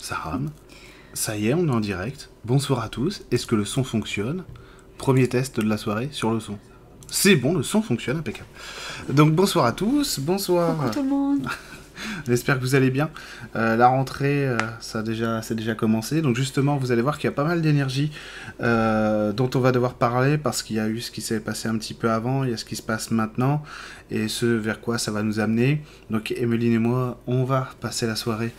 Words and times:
ça 0.00 0.16
rame. 0.16 0.50
Ça 1.12 1.36
y 1.36 1.48
est, 1.48 1.54
on 1.54 1.66
est 1.66 1.70
en 1.70 1.80
direct. 1.80 2.30
Bonsoir 2.44 2.82
à 2.82 2.88
tous. 2.88 3.22
Est-ce 3.30 3.46
que 3.46 3.56
le 3.56 3.64
son 3.64 3.84
fonctionne? 3.84 4.44
Premier 4.98 5.28
test 5.28 5.60
de 5.60 5.68
la 5.68 5.76
soirée 5.76 6.08
sur 6.12 6.32
le 6.32 6.40
son. 6.40 6.58
C'est 7.08 7.36
bon, 7.36 7.54
le 7.54 7.62
son 7.62 7.82
fonctionne, 7.82 8.18
impeccable. 8.18 8.48
Donc 9.08 9.32
bonsoir 9.32 9.64
à 9.64 9.72
tous, 9.72 10.20
bonsoir. 10.20 10.76
Coucou 10.76 10.90
tout 10.90 11.02
le 11.02 11.08
monde. 11.08 11.48
J'espère 12.26 12.56
que 12.56 12.60
vous 12.60 12.74
allez 12.74 12.90
bien. 12.90 13.10
Euh, 13.56 13.76
la 13.76 13.88
rentrée, 13.88 14.46
euh, 14.46 14.56
ça 14.80 15.00
a 15.00 15.02
déjà, 15.02 15.42
c'est 15.42 15.54
déjà 15.54 15.74
commencé. 15.74 16.22
Donc 16.22 16.36
justement, 16.36 16.76
vous 16.76 16.92
allez 16.92 17.02
voir 17.02 17.18
qu'il 17.18 17.24
y 17.24 17.32
a 17.32 17.34
pas 17.34 17.44
mal 17.44 17.60
d'énergie 17.60 18.12
euh, 18.62 19.32
dont 19.32 19.50
on 19.54 19.60
va 19.60 19.72
devoir 19.72 19.94
parler 19.94 20.38
parce 20.38 20.62
qu'il 20.62 20.76
y 20.76 20.80
a 20.80 20.88
eu 20.88 21.00
ce 21.00 21.10
qui 21.10 21.20
s'est 21.20 21.40
passé 21.40 21.68
un 21.68 21.76
petit 21.76 21.94
peu 21.94 22.10
avant, 22.10 22.44
il 22.44 22.50
y 22.50 22.54
a 22.54 22.56
ce 22.56 22.64
qui 22.64 22.76
se 22.76 22.82
passe 22.82 23.10
maintenant 23.10 23.62
et 24.10 24.28
ce 24.28 24.46
vers 24.46 24.80
quoi 24.80 24.98
ça 24.98 25.10
va 25.10 25.22
nous 25.22 25.40
amener. 25.40 25.82
Donc 26.08 26.32
Emeline 26.32 26.72
et 26.74 26.78
moi, 26.78 27.20
on 27.26 27.44
va 27.44 27.68
passer 27.80 28.06
la 28.06 28.16
soirée 28.16 28.52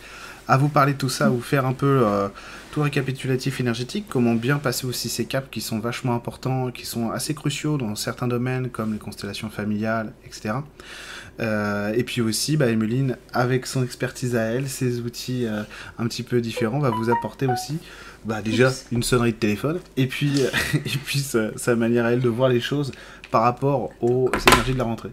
à 0.48 0.56
vous 0.56 0.68
parler 0.68 0.94
de 0.94 0.98
tout 0.98 1.08
ça, 1.08 1.26
à 1.26 1.28
vous 1.28 1.40
faire 1.40 1.66
un 1.66 1.72
peu 1.72 2.02
euh, 2.04 2.28
tout 2.72 2.82
récapitulatif 2.82 3.60
énergétique, 3.60 4.06
comment 4.08 4.34
bien 4.34 4.58
passer 4.58 4.86
aussi 4.86 5.08
ces 5.08 5.24
caps 5.24 5.48
qui 5.50 5.60
sont 5.60 5.78
vachement 5.78 6.14
importants, 6.14 6.70
qui 6.70 6.86
sont 6.86 7.10
assez 7.10 7.34
cruciaux 7.34 7.76
dans 7.76 7.94
certains 7.94 8.28
domaines 8.28 8.70
comme 8.70 8.92
les 8.92 8.98
constellations 8.98 9.50
familiales, 9.50 10.12
etc. 10.24 10.54
Euh, 11.40 11.92
et 11.94 12.02
puis 12.04 12.20
aussi, 12.20 12.56
bah, 12.56 12.68
Emeline, 12.68 13.16
avec 13.32 13.66
son 13.66 13.84
expertise 13.84 14.36
à 14.36 14.42
elle, 14.42 14.68
ses 14.68 15.00
outils 15.00 15.46
euh, 15.46 15.62
un 15.98 16.06
petit 16.06 16.22
peu 16.22 16.40
différents, 16.40 16.78
va 16.78 16.90
vous 16.90 17.10
apporter 17.10 17.46
aussi 17.46 17.78
bah, 18.24 18.42
déjà 18.42 18.68
Oups. 18.68 18.86
une 18.92 19.02
sonnerie 19.02 19.32
de 19.32 19.38
téléphone, 19.38 19.80
et 19.96 20.06
puis, 20.06 20.42
et 20.74 20.98
puis 21.04 21.20
sa, 21.20 21.56
sa 21.56 21.76
manière 21.76 22.04
à 22.04 22.12
elle 22.12 22.20
de 22.20 22.28
voir 22.28 22.48
les 22.48 22.60
choses 22.60 22.92
par 23.30 23.42
rapport 23.42 23.90
aux 24.00 24.30
énergies 24.48 24.74
de 24.74 24.78
la 24.78 24.84
rentrée. 24.84 25.10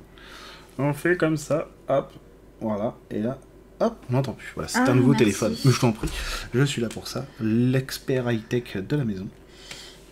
On 0.78 0.94
fait 0.94 1.18
comme 1.18 1.38
ça, 1.38 1.68
hop, 1.88 2.14
voilà, 2.62 2.96
et 3.10 3.20
là, 3.20 3.38
hop, 3.80 3.98
on 4.10 4.14
n'entend 4.14 4.34
plus. 4.34 4.52
Voilà, 4.56 4.68
c'est 4.68 4.80
Ah, 4.80 4.92
un 4.92 4.96
nouveau 4.96 5.10
merci. 5.12 5.20
téléphone. 5.26 5.56
Mais 5.66 5.72
je 5.72 5.80
t'en 5.80 5.92
prie, 5.92 6.10
je 6.54 6.64
suis 6.64 6.82
là 6.82 6.90
pour 6.90 7.08
ça, 7.08 7.26
l'expert 7.40 8.30
high-tech 8.32 8.78
de 8.78 8.96
la 8.96 9.06
maison. 9.06 9.28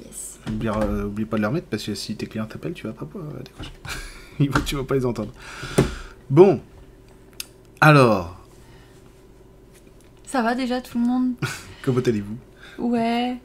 Yes. 0.06 0.40
Oublie, 0.48 0.70
euh, 0.70 1.06
oublie 1.06 1.26
pas 1.26 1.38
de 1.38 1.42
le 1.42 1.48
remettre 1.48 1.68
parce 1.68 1.84
que 1.84 1.96
si 1.96 2.16
tes 2.16 2.28
clients 2.28 2.46
t'appellent, 2.46 2.74
tu 2.74 2.88
vas 2.88 2.94
pas 2.94 3.06
pouvoir 3.06 3.32
euh, 3.36 3.44
décrocher. 3.44 3.72
Tu 4.66 4.76
vas 4.76 4.84
pas 4.84 4.94
les 4.96 5.06
entendre. 5.06 5.32
Bon, 6.30 6.62
alors, 7.82 8.40
Ça 10.26 10.42
va 10.44 10.54
déjà 10.56 10.80
tout 10.82 11.00
le 11.00 11.06
monde? 11.06 11.34
Comment 11.82 12.02
allez-vous? 12.02 12.38
Ouais. 12.78 13.38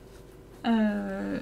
Euh... 0.66 1.40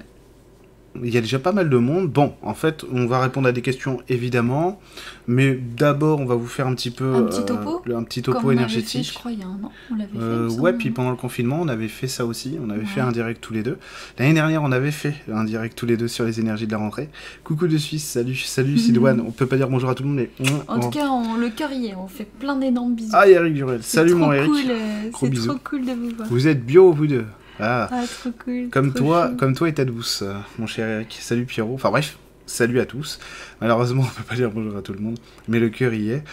Il 1.01 1.13
y 1.13 1.17
a 1.17 1.21
déjà 1.21 1.39
pas 1.39 1.53
mal 1.53 1.69
de 1.69 1.77
monde. 1.77 2.09
Bon, 2.09 2.33
en 2.41 2.53
fait, 2.53 2.83
on 2.93 3.05
va 3.05 3.19
répondre 3.21 3.47
à 3.47 3.53
des 3.53 3.61
questions 3.61 3.99
évidemment, 4.09 4.79
mais 5.25 5.55
d'abord, 5.55 6.19
on 6.19 6.25
va 6.25 6.35
vous 6.35 6.47
faire 6.47 6.67
un 6.67 6.75
petit 6.75 6.91
peu 6.91 7.15
Un 7.15 7.23
petit 7.23 7.39
euh, 7.39 7.45
topo 7.45 7.81
le- 7.85 7.95
un 7.95 8.03
petit 8.03 8.21
comme 8.21 8.33
topo 8.35 8.47
on 8.47 8.49
avait 8.49 8.57
énergétique. 8.57 9.05
fait, 9.07 9.13
je 9.13 9.17
crois, 9.17 9.31
il 9.31 9.39
y 9.39 9.43
a 9.43 9.45
un 9.47 9.51
an. 9.63 9.71
On 9.89 9.95
l'avait 9.95 10.09
fait. 10.11 10.19
Euh, 10.19 10.49
ouais, 10.59 10.73
puis 10.73 10.91
pendant 10.91 11.09
le 11.11 11.15
confinement, 11.15 11.59
on 11.61 11.69
avait 11.69 11.87
fait 11.87 12.07
ça 12.07 12.25
aussi. 12.25 12.57
On 12.61 12.69
avait 12.69 12.83
fait 12.85 12.99
un 12.99 13.13
direct 13.13 13.39
tous 13.41 13.53
les 13.53 13.63
deux. 13.63 13.77
L'année 14.19 14.33
dernière, 14.33 14.63
on 14.63 14.71
avait 14.73 14.91
fait 14.91 15.15
un 15.31 15.45
direct 15.45 15.77
tous 15.77 15.85
les 15.85 15.95
deux 15.95 16.09
sur 16.09 16.25
les 16.25 16.41
énergies 16.41 16.67
de 16.67 16.71
la 16.73 16.77
rentrée. 16.79 17.09
Coucou 17.45 17.67
de 17.67 17.77
Suisse, 17.77 18.03
salut, 18.03 18.35
salut 18.35 18.77
Sidouane. 18.77 19.21
On 19.25 19.31
peut 19.31 19.45
pas 19.47 19.55
dire 19.55 19.69
bonjour 19.69 19.89
à 19.89 19.95
tout 19.95 20.03
le 20.03 20.09
monde, 20.09 20.17
mais. 20.39 20.49
En 20.67 20.77
tout 20.79 20.89
cas, 20.89 21.07
on, 21.07 21.37
le 21.37 21.49
cœur 21.49 21.71
y 21.71 21.87
est. 21.87 21.95
On 21.95 22.07
fait 22.07 22.27
plein 22.39 22.57
d'énormes 22.57 22.95
bisous. 22.95 23.11
Ah, 23.13 23.29
Eric 23.29 23.53
Durel. 23.53 23.81
Salut 23.81 24.13
mon 24.15 24.33
Eric. 24.33 24.49
Cool, 24.51 24.59
euh, 24.69 25.09
C'est 25.17 25.29
bisous. 25.29 25.47
trop 25.47 25.59
cool 25.63 25.85
de 25.85 25.91
vous 25.93 26.15
voir. 26.17 26.27
Vous 26.29 26.47
êtes 26.47 26.65
bio, 26.65 26.91
vous 26.91 27.07
deux. 27.07 27.25
Ah. 27.61 27.87
Ah, 27.91 28.03
trop 28.07 28.31
cool. 28.43 28.69
Comme 28.71 28.93
trop 28.93 29.05
toi, 29.05 29.29
chou. 29.29 29.37
comme 29.37 29.53
toi 29.55 29.69
et 29.69 29.73
ta 29.73 29.85
douce, 29.85 30.23
euh, 30.23 30.33
mon 30.57 30.67
cher 30.67 30.87
Eric. 30.87 31.17
Salut 31.21 31.45
Pierrot. 31.45 31.73
Enfin 31.75 31.89
bref, 31.91 32.17
salut 32.47 32.79
à 32.79 32.85
tous. 32.85 33.19
Malheureusement, 33.61 34.01
on 34.05 34.05
peut 34.17 34.23
pas 34.27 34.35
dire 34.35 34.49
bonjour 34.51 34.75
à 34.77 34.81
tout 34.81 34.93
le 34.93 34.99
monde, 34.99 35.17
mais 35.47 35.59
le 35.59 35.69
cœur 35.69 35.93
y 35.93 36.09
est. 36.11 36.23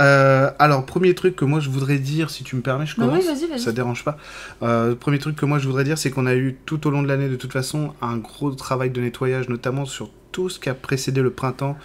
Euh, 0.00 0.50
alors, 0.58 0.86
premier 0.86 1.14
truc 1.14 1.34
que 1.36 1.44
moi 1.44 1.60
je 1.60 1.68
voudrais 1.70 1.98
dire, 1.98 2.30
si 2.30 2.44
tu 2.44 2.54
me 2.56 2.60
permets, 2.62 2.86
je 2.86 2.96
Bah 2.96 3.06
commence. 3.06 3.18
oui, 3.20 3.26
vas-y, 3.26 3.48
vas-y. 3.48 3.58
Ça 3.60 3.70
te 3.72 3.76
dérange 3.76 4.04
pas. 4.04 4.16
Euh, 4.62 4.94
premier 4.94 5.18
truc 5.18 5.36
que 5.36 5.44
moi 5.46 5.58
je 5.58 5.66
voudrais 5.66 5.84
dire, 5.84 5.98
c'est 5.98 6.10
qu'on 6.10 6.26
a 6.26 6.34
eu 6.34 6.56
tout 6.66 6.86
au 6.86 6.90
long 6.90 7.02
de 7.02 7.08
l'année, 7.08 7.28
de 7.28 7.36
toute 7.36 7.52
façon, 7.52 7.92
un 8.00 8.16
gros 8.18 8.52
travail 8.52 8.90
de 8.90 9.00
nettoyage, 9.00 9.48
notamment 9.48 9.84
sur 9.86 10.10
tout 10.32 10.48
ce 10.48 10.60
qui 10.60 10.68
a 10.68 10.74
précédé 10.74 11.22
le 11.22 11.30
printemps. 11.30 11.76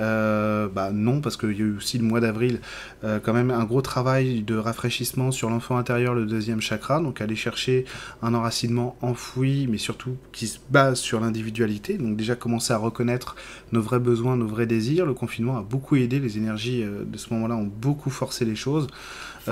Euh, 0.00 0.68
bah 0.68 0.90
non, 0.92 1.20
parce 1.20 1.36
qu'il 1.36 1.52
y 1.52 1.62
a 1.62 1.64
eu 1.64 1.76
aussi 1.76 1.98
le 1.98 2.04
mois 2.04 2.20
d'avril, 2.20 2.60
euh, 3.04 3.18
quand 3.22 3.32
même 3.32 3.50
un 3.50 3.64
gros 3.64 3.82
travail 3.82 4.42
de 4.42 4.56
rafraîchissement 4.56 5.30
sur 5.30 5.50
l'enfant 5.50 5.76
intérieur, 5.76 6.14
le 6.14 6.26
deuxième 6.26 6.60
chakra. 6.60 7.00
Donc 7.00 7.20
aller 7.20 7.36
chercher 7.36 7.84
un 8.22 8.34
enracinement 8.34 8.96
enfoui, 9.02 9.66
mais 9.68 9.78
surtout 9.78 10.16
qui 10.32 10.46
se 10.46 10.58
base 10.70 10.98
sur 10.98 11.20
l'individualité. 11.20 11.98
Donc 11.98 12.16
déjà 12.16 12.34
commencer 12.34 12.72
à 12.72 12.78
reconnaître 12.78 13.36
nos 13.72 13.82
vrais 13.82 14.00
besoins, 14.00 14.36
nos 14.36 14.46
vrais 14.46 14.66
désirs. 14.66 15.06
Le 15.06 15.14
confinement 15.14 15.58
a 15.58 15.62
beaucoup 15.62 15.96
aidé. 15.96 16.18
Les 16.18 16.38
énergies 16.38 16.82
euh, 16.82 17.04
de 17.04 17.18
ce 17.18 17.32
moment-là 17.34 17.56
ont 17.56 17.70
beaucoup 17.70 18.10
forcé 18.10 18.44
les 18.44 18.56
choses. 18.56 18.86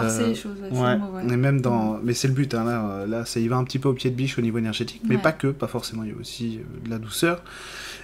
Forcer 0.02 0.22
Euh, 0.22 0.26
les 0.28 0.34
choses, 0.34 0.52
ouais, 0.60 0.68
c'est 0.72 0.78
Ouais, 0.80 0.92
le 0.94 0.98
mot, 0.98 1.06
ouais. 1.16 1.32
et 1.34 1.36
même 1.36 1.60
dans... 1.60 1.98
Mais 2.02 2.14
c'est 2.14 2.28
le 2.28 2.34
but, 2.34 2.54
hein, 2.54 2.64
là, 2.64 2.88
euh, 2.90 3.06
là, 3.06 3.24
ça 3.24 3.40
y 3.40 3.48
va 3.48 3.56
un 3.56 3.64
petit 3.64 3.78
peu 3.78 3.88
au 3.88 3.94
pied 3.94 4.10
de 4.10 4.14
biche 4.16 4.38
au 4.38 4.42
niveau 4.42 4.58
énergétique, 4.58 5.02
mais 5.08 5.16
Ouais. 5.16 5.22
pas 5.22 5.32
que, 5.32 5.48
pas 5.48 5.66
forcément, 5.66 6.02
il 6.04 6.10
y 6.10 6.12
a 6.12 6.16
aussi 6.20 6.58
euh, 6.60 6.84
de 6.86 6.90
la 6.90 6.98
douceur. 6.98 7.42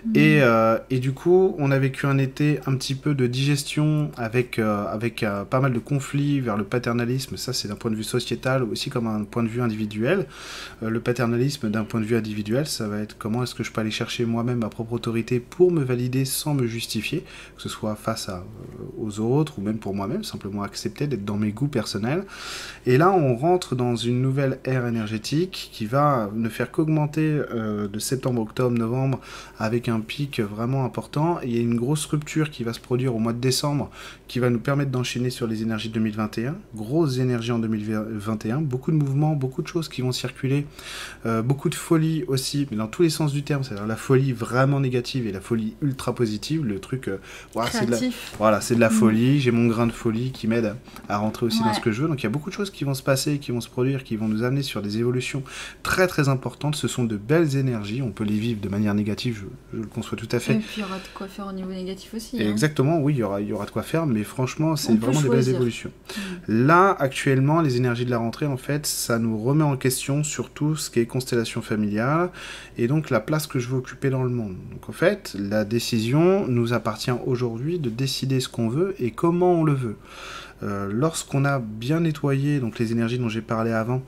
Mhm. 0.04 0.12
Et, 0.16 0.42
euh, 0.42 0.78
et 0.90 0.98
du 0.98 1.12
coup, 1.12 1.54
on 1.58 1.70
a 1.70 1.78
vécu 1.78 2.06
un 2.06 2.18
été 2.18 2.58
un 2.66 2.74
petit 2.74 2.94
peu 2.96 3.14
de 3.14 3.26
digestion 3.26 4.10
avec, 4.16 4.58
euh, 4.58 4.84
avec 4.86 5.22
euh, 5.22 5.44
pas 5.44 5.60
mal 5.60 5.72
de 5.72 5.78
conflits 5.78 6.40
vers 6.40 6.56
le 6.56 6.64
paternalisme, 6.64 7.36
ça 7.36 7.52
c'est 7.52 7.68
d'un 7.68 7.76
point 7.76 7.90
de 7.90 7.96
vue 7.96 8.02
sociétal, 8.02 8.64
aussi 8.64 8.90
comme 8.90 9.06
un 9.06 9.22
point 9.24 9.42
de 9.44 9.48
vue 9.48 9.62
individuel. 9.62 10.26
Euh, 10.82 10.90
le 10.90 11.00
paternalisme 11.00 11.70
d'un 11.70 11.84
point 11.84 12.00
de 12.00 12.04
vue 12.06 12.16
individuel, 12.16 12.66
ça 12.66 12.88
va 12.88 12.98
être 12.98 13.16
comment 13.16 13.42
est-ce 13.44 13.54
que 13.54 13.62
je 13.62 13.70
peux 13.70 13.80
aller 13.80 13.90
chercher 13.92 14.24
moi-même 14.24 14.58
ma 14.58 14.68
propre 14.68 14.92
autorité 14.94 15.38
pour 15.38 15.70
me 15.70 15.82
valider 15.84 16.24
sans 16.24 16.54
me 16.54 16.66
justifier, 16.66 17.24
que 17.56 17.62
ce 17.62 17.68
soit 17.68 17.94
face 17.94 18.28
à, 18.28 18.38
euh, 18.38 18.42
aux 18.98 19.20
autres 19.20 19.58
ou 19.58 19.62
même 19.62 19.78
pour 19.78 19.94
moi-même, 19.94 20.24
simplement 20.24 20.62
accepter 20.64 21.06
d'être 21.06 21.24
dans 21.24 21.36
mes 21.36 21.52
goûts 21.52 21.68
personnels. 21.68 21.81
Et 22.86 22.98
là, 22.98 23.10
on 23.12 23.36
rentre 23.36 23.74
dans 23.76 23.94
une 23.96 24.20
nouvelle 24.20 24.58
ère 24.64 24.86
énergétique 24.86 25.70
qui 25.72 25.86
va 25.86 26.30
ne 26.34 26.48
faire 26.48 26.70
qu'augmenter 26.70 27.40
euh, 27.54 27.88
de 27.88 27.98
septembre, 27.98 28.42
octobre, 28.42 28.76
novembre 28.76 29.20
avec 29.58 29.88
un 29.88 30.00
pic 30.00 30.40
vraiment 30.40 30.84
important. 30.84 31.38
Et 31.42 31.46
il 31.48 31.56
y 31.56 31.58
a 31.58 31.62
une 31.62 31.76
grosse 31.76 32.04
rupture 32.06 32.50
qui 32.50 32.64
va 32.64 32.72
se 32.72 32.80
produire 32.80 33.14
au 33.14 33.18
mois 33.18 33.32
de 33.32 33.38
décembre 33.38 33.90
qui 34.28 34.38
va 34.38 34.48
nous 34.50 34.58
permettre 34.60 34.90
d'enchaîner 34.90 35.30
sur 35.30 35.46
les 35.46 35.62
énergies 35.62 35.88
de 35.88 35.94
2021. 35.94 36.56
Grosse 36.74 37.18
énergie 37.18 37.52
en 37.52 37.58
2021, 37.58 38.62
beaucoup 38.62 38.90
de 38.90 38.96
mouvements, 38.96 39.34
beaucoup 39.36 39.62
de 39.62 39.68
choses 39.68 39.88
qui 39.88 40.00
vont 40.00 40.12
circuler, 40.12 40.66
euh, 41.26 41.42
beaucoup 41.42 41.68
de 41.68 41.74
folie 41.74 42.24
aussi, 42.28 42.66
mais 42.70 42.76
dans 42.78 42.86
tous 42.86 43.02
les 43.02 43.10
sens 43.10 43.32
du 43.32 43.42
terme, 43.42 43.62
c'est-à-dire 43.62 43.86
la 43.86 43.96
folie 43.96 44.32
vraiment 44.32 44.80
négative 44.80 45.26
et 45.26 45.32
la 45.32 45.40
folie 45.40 45.74
ultra 45.82 46.14
positive, 46.14 46.64
le 46.64 46.78
truc, 46.78 47.08
euh, 47.08 47.18
voilà, 47.52 47.70
c'est 47.70 47.86
de 47.86 47.90
la, 47.90 47.98
voilà, 48.38 48.60
c'est 48.60 48.74
de 48.74 48.80
la 48.80 48.88
Mm. 48.88 48.92
folie, 48.92 49.40
j'ai 49.40 49.50
mon 49.50 49.66
grain 49.66 49.86
de 49.86 49.92
folie 49.92 50.30
qui 50.32 50.46
m'aide 50.48 50.74
à 51.08 51.18
rentrer 51.18 51.46
aussi 51.46 51.61
dans 51.62 51.74
ce 51.74 51.80
que 51.80 51.92
je 51.92 52.02
veux. 52.02 52.08
Donc 52.08 52.20
il 52.20 52.24
y 52.24 52.26
a 52.26 52.30
beaucoup 52.30 52.50
de 52.50 52.54
choses 52.54 52.70
qui 52.70 52.84
vont 52.84 52.94
se 52.94 53.02
passer, 53.02 53.38
qui 53.38 53.52
vont 53.52 53.60
se 53.60 53.68
produire, 53.68 54.04
qui 54.04 54.16
vont 54.16 54.28
nous 54.28 54.42
amener 54.42 54.62
sur 54.62 54.82
des 54.82 54.98
évolutions 54.98 55.42
très 55.82 56.06
très 56.06 56.28
importantes. 56.28 56.76
Ce 56.76 56.88
sont 56.88 57.04
de 57.04 57.16
belles 57.16 57.56
énergies, 57.56 58.02
on 58.02 58.10
peut 58.10 58.24
les 58.24 58.38
vivre 58.38 58.60
de 58.60 58.68
manière 58.68 58.94
négative, 58.94 59.44
je, 59.72 59.76
je 59.78 59.82
le 59.82 59.88
conçois 59.88 60.16
tout 60.18 60.28
à 60.32 60.36
Et 60.36 60.40
fait. 60.40 60.54
puis 60.54 60.78
il 60.78 60.80
y 60.80 60.84
aura 60.84 60.96
de 60.96 61.08
quoi 61.14 61.28
faire 61.28 61.46
au 61.46 61.52
niveau 61.52 61.70
négatif 61.70 62.14
aussi. 62.14 62.36
Et 62.36 62.46
hein. 62.46 62.50
exactement, 62.50 62.98
oui, 63.00 63.14
il 63.14 63.18
y 63.18 63.22
aura, 63.22 63.40
il 63.40 63.48
y 63.48 63.52
aura 63.52 63.66
de 63.66 63.70
quoi 63.70 63.82
faire, 63.82 64.06
mais 64.06 64.24
franchement, 64.24 64.76
c'est 64.76 64.98
vraiment 64.98 65.20
des 65.20 65.28
belles 65.28 65.48
évolutions. 65.48 65.90
Mm. 66.48 66.66
Là, 66.66 66.96
actuellement, 66.98 67.60
les 67.60 67.76
énergies 67.76 68.04
de 68.04 68.10
la 68.10 68.18
rentrée, 68.18 68.46
en 68.46 68.56
fait, 68.56 68.86
ça 68.86 69.18
nous 69.18 69.42
remet 69.42 69.64
en 69.64 69.76
question 69.76 70.24
sur 70.24 70.50
tout 70.50 70.76
ce 70.76 70.90
qui 70.90 71.00
est 71.00 71.06
constellation 71.06 71.62
familiale 71.62 72.30
et 72.78 72.88
donc 72.88 73.10
la 73.10 73.20
place 73.20 73.46
que 73.46 73.58
je 73.58 73.68
veux 73.68 73.78
occuper 73.78 74.10
dans 74.10 74.22
le 74.22 74.30
monde. 74.30 74.56
Donc, 74.72 74.88
en 74.88 74.92
fait, 74.92 75.36
la 75.38 75.64
décision 75.64 76.46
nous 76.46 76.72
appartient 76.72 77.12
aujourd'hui 77.26 77.78
de 77.78 77.90
décider 77.90 78.40
ce 78.40 78.48
qu'on 78.48 78.68
veut 78.68 78.94
et 78.98 79.10
comment 79.10 79.52
on 79.52 79.64
le 79.64 79.74
veut. 79.74 79.96
Euh, 80.62 80.90
Lorsqu'on 80.92 81.44
a 81.44 81.58
bien 81.58 82.00
nettoyé 82.00 82.60
donc 82.60 82.78
les 82.78 82.92
énergies 82.92 83.18
dont 83.18 83.28
j'ai 83.28 83.42
parlé 83.42 83.72
avant, 83.72 84.02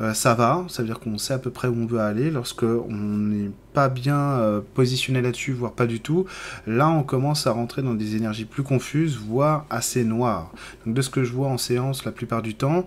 euh, 0.00 0.14
ça 0.14 0.34
va, 0.34 0.64
ça 0.68 0.82
veut 0.82 0.88
dire 0.88 1.00
qu'on 1.00 1.18
sait 1.18 1.34
à 1.34 1.38
peu 1.38 1.50
près 1.50 1.68
où 1.68 1.74
on 1.74 1.86
veut 1.86 2.00
aller. 2.00 2.30
Lorsque 2.30 2.62
on 2.62 2.92
n'est 2.92 3.50
pas 3.72 3.88
bien 3.88 4.18
euh, 4.18 4.60
positionné 4.74 5.22
là-dessus, 5.22 5.52
voire 5.52 5.72
pas 5.72 5.86
du 5.86 6.00
tout, 6.00 6.26
là 6.66 6.88
on 6.88 7.02
commence 7.02 7.46
à 7.46 7.52
rentrer 7.52 7.82
dans 7.82 7.94
des 7.94 8.16
énergies 8.16 8.44
plus 8.44 8.62
confuses, 8.62 9.16
voire 9.16 9.66
assez 9.70 10.04
noires. 10.04 10.52
Donc 10.84 10.94
de 10.94 11.02
ce 11.02 11.10
que 11.10 11.24
je 11.24 11.32
vois 11.32 11.48
en 11.48 11.58
séance 11.58 12.04
la 12.04 12.12
plupart 12.12 12.42
du 12.42 12.54
temps, 12.54 12.84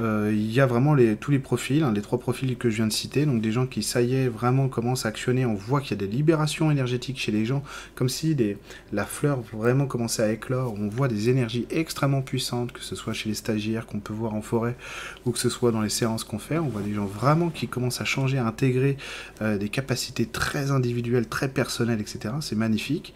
euh, 0.00 0.30
il 0.32 0.52
y 0.52 0.60
a 0.60 0.66
vraiment 0.66 0.94
les, 0.94 1.16
tous 1.16 1.30
les 1.30 1.38
profils, 1.38 1.82
hein, 1.82 1.92
les 1.94 2.02
trois 2.02 2.18
profils 2.18 2.56
que 2.56 2.70
je 2.70 2.76
viens 2.76 2.86
de 2.86 2.92
citer, 2.92 3.26
donc 3.26 3.40
des 3.40 3.52
gens 3.52 3.66
qui, 3.66 3.82
ça 3.82 4.02
y 4.02 4.14
est, 4.14 4.28
vraiment 4.28 4.68
commencent 4.68 5.06
à 5.06 5.08
actionner, 5.08 5.46
on 5.46 5.54
voit 5.54 5.80
qu'il 5.80 5.90
y 5.90 6.04
a 6.04 6.06
des 6.06 6.12
libérations 6.12 6.70
énergétiques 6.70 7.18
chez 7.18 7.32
les 7.32 7.44
gens, 7.44 7.62
comme 7.94 8.08
si 8.08 8.36
la 8.92 9.04
fleur 9.04 9.40
vraiment 9.52 9.86
commençait 9.86 10.22
à 10.22 10.32
éclore, 10.32 10.74
on 10.78 10.88
voit 10.88 11.08
des 11.08 11.30
énergies 11.30 11.66
extrêmement 11.70 12.22
puissantes, 12.22 12.72
que 12.72 12.80
ce 12.80 12.94
soit 12.94 13.12
chez 13.12 13.28
les 13.28 13.34
stagiaires 13.34 13.86
qu'on 13.86 14.00
peut 14.00 14.12
voir 14.12 14.34
en 14.34 14.42
forêt, 14.42 14.76
ou 15.24 15.30
que 15.30 15.38
ce 15.38 15.48
soit 15.48 15.72
dans 15.72 15.80
les 15.80 15.88
séances 15.88 16.24
qu'on 16.24 16.38
fait, 16.38 16.58
on 16.58 16.68
voit 16.68 16.82
des 16.82 16.94
gens 16.94 17.06
vraiment 17.06 17.48
qui 17.48 17.68
commencent 17.68 18.00
à 18.00 18.04
changer, 18.04 18.38
à 18.38 18.46
intégrer 18.46 18.96
euh, 19.40 19.58
des 19.58 19.68
capacités 19.68 20.25
très 20.26 20.70
individuelles, 20.70 21.26
très 21.26 21.48
personnelles, 21.48 22.00
etc. 22.00 22.34
C'est 22.40 22.56
magnifique. 22.56 23.14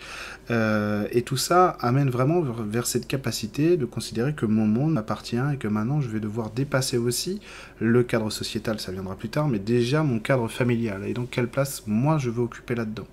Euh, 0.50 1.06
et 1.12 1.22
tout 1.22 1.36
ça 1.36 1.76
amène 1.80 2.10
vraiment 2.10 2.40
vers, 2.40 2.86
cette 2.86 3.06
capacité 3.06 3.76
de 3.76 3.84
considérer 3.84 4.34
que 4.34 4.46
mon 4.46 4.66
monde 4.66 4.92
m'appartient 4.92 5.36
et 5.52 5.56
que 5.56 5.68
maintenant 5.68 6.00
je 6.00 6.08
vais 6.08 6.18
devoir 6.18 6.50
dépasser 6.50 6.96
aussi 6.96 7.40
le 7.78 8.02
cadre 8.02 8.30
sociétal, 8.30 8.80
ça 8.80 8.90
viendra 8.90 9.14
plus 9.14 9.28
tard, 9.28 9.48
mais 9.48 9.58
déjà 9.58 10.02
mon 10.02 10.18
cadre 10.18 10.48
familial. 10.48 11.04
Et 11.06 11.14
donc 11.14 11.30
quelle 11.30 11.48
place 11.48 11.84
moi 11.86 12.18
je 12.18 12.30
veux 12.30 12.42
occuper 12.42 12.74
là-dedans? 12.74 13.06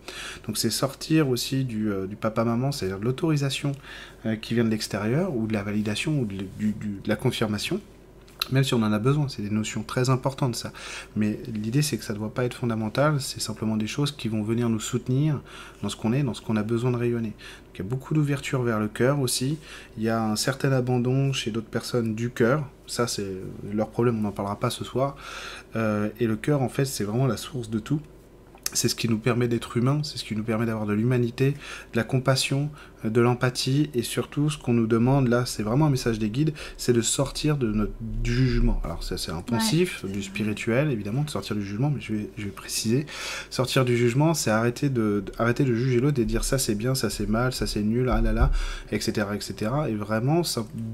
Donc 0.48 0.58
c'est 0.58 0.70
sortir 0.70 1.30
aussi 1.30 1.64
du, 1.64 1.92
euh, 1.92 2.08
papa-maman, 2.20 2.72
c'est-à-dire 2.72 3.00
de 3.00 3.06
l'autorisation 3.06 3.74
euh, 4.26 4.36
qui 4.36 4.56
vient 4.56 4.64
de 4.64 4.70
l'extérieur, 4.70 5.36
ou 5.36 5.46
de 5.46 5.54
la 5.54 5.64
validation, 5.64 6.20
ou 6.20 6.26
de 6.26 6.46
la 7.06 7.16
confirmation 7.16 7.80
Même 8.52 8.64
si 8.64 8.74
on 8.74 8.82
en 8.84 8.92
a 8.92 9.00
besoin, 9.00 9.28
c'est 9.28 9.42
des 9.42 9.50
notions 9.50 9.84
très 9.84 10.10
importantes 10.10 10.56
ça. 10.56 10.72
Mais 11.16 11.40
l'idée 11.54 11.82
c'est 11.82 11.98
que 11.98 12.04
ça 12.04 12.14
ne 12.14 12.20
doit 12.20 12.34
pas 12.34 12.46
être 12.46 12.56
fondamental, 12.56 13.20
c'est 13.20 13.42
simplement 13.42 13.78
des 13.78 13.88
choses 13.88 14.12
qui 14.12 14.28
vont 14.28 14.44
venir 14.44 14.70
nous 14.70 14.80
soutenir 14.80 15.40
dans 15.82 15.90
ce 15.90 15.96
qu'on 15.96 16.14
est, 16.14 16.24
dans 16.24 16.34
ce 16.34 16.42
qu'on 16.42 16.56
a 16.56 16.64
besoin 16.64 16.92
de 16.92 16.98
rayonner. 16.98 17.34
Il 17.74 17.78
y 17.80 17.82
a 17.82 17.84
beaucoup 17.84 18.14
d'ouverture 18.14 18.64
vers 18.64 18.80
le 18.80 18.88
cœur 18.88 19.20
aussi. 19.20 19.60
Il 19.98 20.04
y 20.04 20.10
a 20.10 20.24
un 20.24 20.36
certain 20.36 20.72
abandon 20.72 21.32
chez 21.32 21.52
d'autres 21.52 21.68
personnes 21.68 22.16
du 22.16 22.32
cœur. 22.32 22.64
Ça 22.88 23.08
c'est 23.08 23.28
leur 23.72 23.90
problème, 23.90 24.18
on 24.18 24.22
n'en 24.22 24.32
parlera 24.32 24.60
pas 24.60 24.70
ce 24.70 24.84
soir. 24.84 25.16
Euh, 25.76 26.10
et 26.20 26.26
le 26.26 26.36
cœur 26.36 26.62
en 26.62 26.70
fait 26.70 26.86
c'est 26.86 27.04
vraiment 27.04 27.28
la 27.28 27.38
source 27.38 27.70
de 27.70 27.80
tout 27.80 28.02
c'est 28.74 28.90
ce 28.90 28.96
qui 28.96 29.08
nous 29.10 29.18
permet 29.18 29.48
d'être 29.48 29.78
humains, 29.78 30.02
c'est 30.04 30.18
ce 30.18 30.24
qui 30.24 30.36
nous 30.36 30.44
permet 30.44 30.66
d'avoir 30.66 30.86
de 30.86 30.94
l'humanité, 30.94 31.52
de 31.52 31.98
la 31.98 32.04
compassion, 32.04 32.70
de 33.10 33.22
l'empathie 33.22 33.90
et 33.94 34.04
surtout 34.04 34.50
ce 34.50 34.58
qu'on 34.58 34.74
nous 34.74 34.88
demande 34.88 35.28
là, 35.28 35.46
c'est 35.46 35.64
vraiment 35.64 35.86
un 35.86 35.90
message 35.90 36.20
des 36.20 36.30
guides, 36.30 36.54
c'est 36.78 36.94
de 36.94 37.02
sortir 37.02 37.58
de 37.58 37.72
notre 37.72 37.94
du 38.00 38.34
jugement. 38.34 38.82
Alors 38.84 39.04
ça 39.04 39.18
c'est 39.18 39.32
un 39.32 39.42
poncif, 39.42 40.06
du 40.06 40.24
spirituel 40.24 40.92
évidemment, 40.92 41.24
de 41.24 41.30
sortir 41.30 41.56
du 41.56 41.64
jugement, 41.64 41.92
mais 41.94 42.02
je 42.02 42.14
vais, 42.14 42.30
je 42.38 42.46
vais 42.46 42.52
préciser. 42.52 43.06
Sortir 43.50 43.86
du 43.86 43.98
jugement, 43.98 44.34
c'est 44.34 44.52
arrêter 44.52 44.90
de, 44.90 45.24
arrêter 45.38 45.64
de 45.64 45.74
juger 45.74 46.00
l'autre 46.00 46.20
et 46.20 46.26
dire 46.26 46.44
ça 46.44 46.58
c'est 46.58 46.76
bien, 46.76 46.96
ça 46.96 47.10
c'est 47.10 47.28
mal, 47.28 47.54
ça 47.54 47.68
c'est 47.68 47.82
nul, 47.82 48.10
ah 48.10 48.22
là 48.22 48.34
là, 48.34 48.52
etc. 48.92 49.28
etc. 49.34 49.72
Et 49.90 49.96
vraiment 49.96 50.42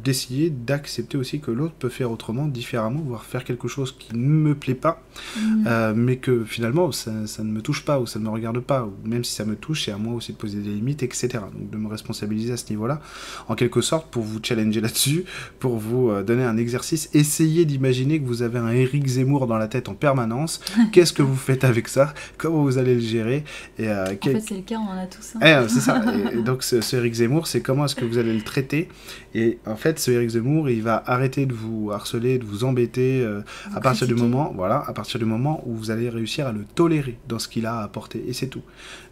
d'essayer 0.04 0.50
d'accepter 0.50 1.18
aussi 1.18 1.40
que 1.40 1.52
l'autre 1.52 1.74
peut 1.78 1.90
faire 1.90 2.12
autrement, 2.12 2.48
différemment, 2.48 3.02
voire 3.02 3.24
faire 3.24 3.44
quelque 3.44 3.68
chose 3.68 3.96
qui 3.98 4.16
ne 4.16 4.20
me 4.20 4.56
plaît 4.56 4.76
pas, 4.76 5.02
mmh. 5.36 5.64
euh, 5.68 5.94
mais 5.96 6.18
que 6.18 6.44
finalement 6.44 6.92
ça, 6.92 7.28
ça, 7.28 7.44
ne 7.44 7.52
me 7.52 7.62
touche 7.62 7.86
pas 7.86 8.00
ou 8.00 8.06
ça 8.06 8.20
ne 8.20 8.26
me 8.26 8.30
regarde 8.30 8.60
pas, 8.60 8.86
ou 8.86 9.08
même 9.08 9.24
si 9.24 9.34
ça 9.34 9.46
me 9.46 9.56
touche, 9.56 9.86
c'est 9.86 9.92
à 9.92 9.98
moi 9.98 10.14
aussi 10.14 10.34
de 10.34 10.38
poser 10.38 10.60
des 10.60 10.70
limites, 10.70 11.04
etc. 11.04 11.40
Donc 11.54 11.70
de 11.70 11.78
me 11.78 11.88
responsabiliser 12.04 12.54
à 12.54 12.58
ce 12.58 12.70
niveau-là, 12.70 13.00
en 13.48 13.56
quelque 13.56 13.82
sorte, 13.82 14.12
pour 14.12 14.24
vous 14.24 14.40
challenger 14.44 14.82
là-dessus, 14.82 15.24
pour 15.60 15.78
vous 15.78 16.10
euh, 16.10 16.24
donner 16.24 16.44
un 16.44 16.58
exercice. 16.58 17.10
Essayez 17.14 17.64
d'imaginer 17.66 18.20
que 18.20 18.28
vous 18.28 18.42
avez 18.42 18.60
un 18.60 18.70
Eric 18.70 19.08
Zemmour 19.08 19.48
dans 19.48 19.58
la 19.58 19.68
tête 19.68 19.88
en 19.88 19.94
permanence. 19.94 20.60
Qu'est-ce 20.92 21.14
que 21.14 21.22
vous 21.22 21.36
faites 21.36 21.64
avec 21.64 21.88
ça? 21.88 22.14
Comment 22.38 22.64
vous 22.64 22.78
allez 22.78 22.96
le 22.96 23.02
gérer? 23.02 23.46
Et, 23.80 23.88
euh, 23.88 24.06
En 24.06 24.26
fait, 24.26 24.40
c'est 24.42 24.56
le 24.56 24.62
cas, 24.62 24.76
on 24.76 24.92
en 24.92 24.98
a 24.98 25.06
tous. 25.06 25.36
Hein. 25.36 25.64
Eh, 25.66 25.70
c'est 25.70 25.80
ça. 25.80 26.04
et, 26.34 26.42
donc, 26.42 26.64
ce, 26.64 26.82
ce, 26.82 26.98
Eric 26.98 27.14
Zemmour, 27.14 27.48
c'est 27.48 27.62
comment 27.62 27.86
est-ce 27.86 27.96
que 27.96 28.06
vous 28.06 28.18
allez 28.18 28.34
le 28.34 28.42
traiter? 28.42 28.90
Et 29.34 29.60
en 29.66 29.76
fait, 29.76 30.00
ce 30.00 30.12
Eric 30.12 30.30
Zemmour, 30.30 30.70
il 30.70 30.82
va 30.82 31.02
arrêter 31.06 31.46
de 31.46 31.54
vous 31.54 31.92
harceler, 31.92 32.38
de 32.38 32.46
vous 32.46 32.66
embêter 32.66 33.22
euh, 33.22 33.42
à 33.74 33.80
partir 33.80 34.08
du 34.08 34.16
moment, 34.16 34.52
voilà, 34.56 34.84
à 34.86 34.94
partir 34.94 35.20
du 35.20 35.26
moment 35.26 35.64
où 35.66 35.74
vous 35.74 35.90
allez 35.90 36.10
réussir 36.10 36.48
à 36.48 36.52
le 36.52 36.66
tolérer 36.76 37.18
dans 37.28 37.40
ce 37.40 37.48
qu'il 37.48 37.66
a 37.66 37.80
à 37.80 37.84
apporter. 37.84 38.24
Et 38.28 38.34
c'est 38.34 38.48
tout 38.48 38.62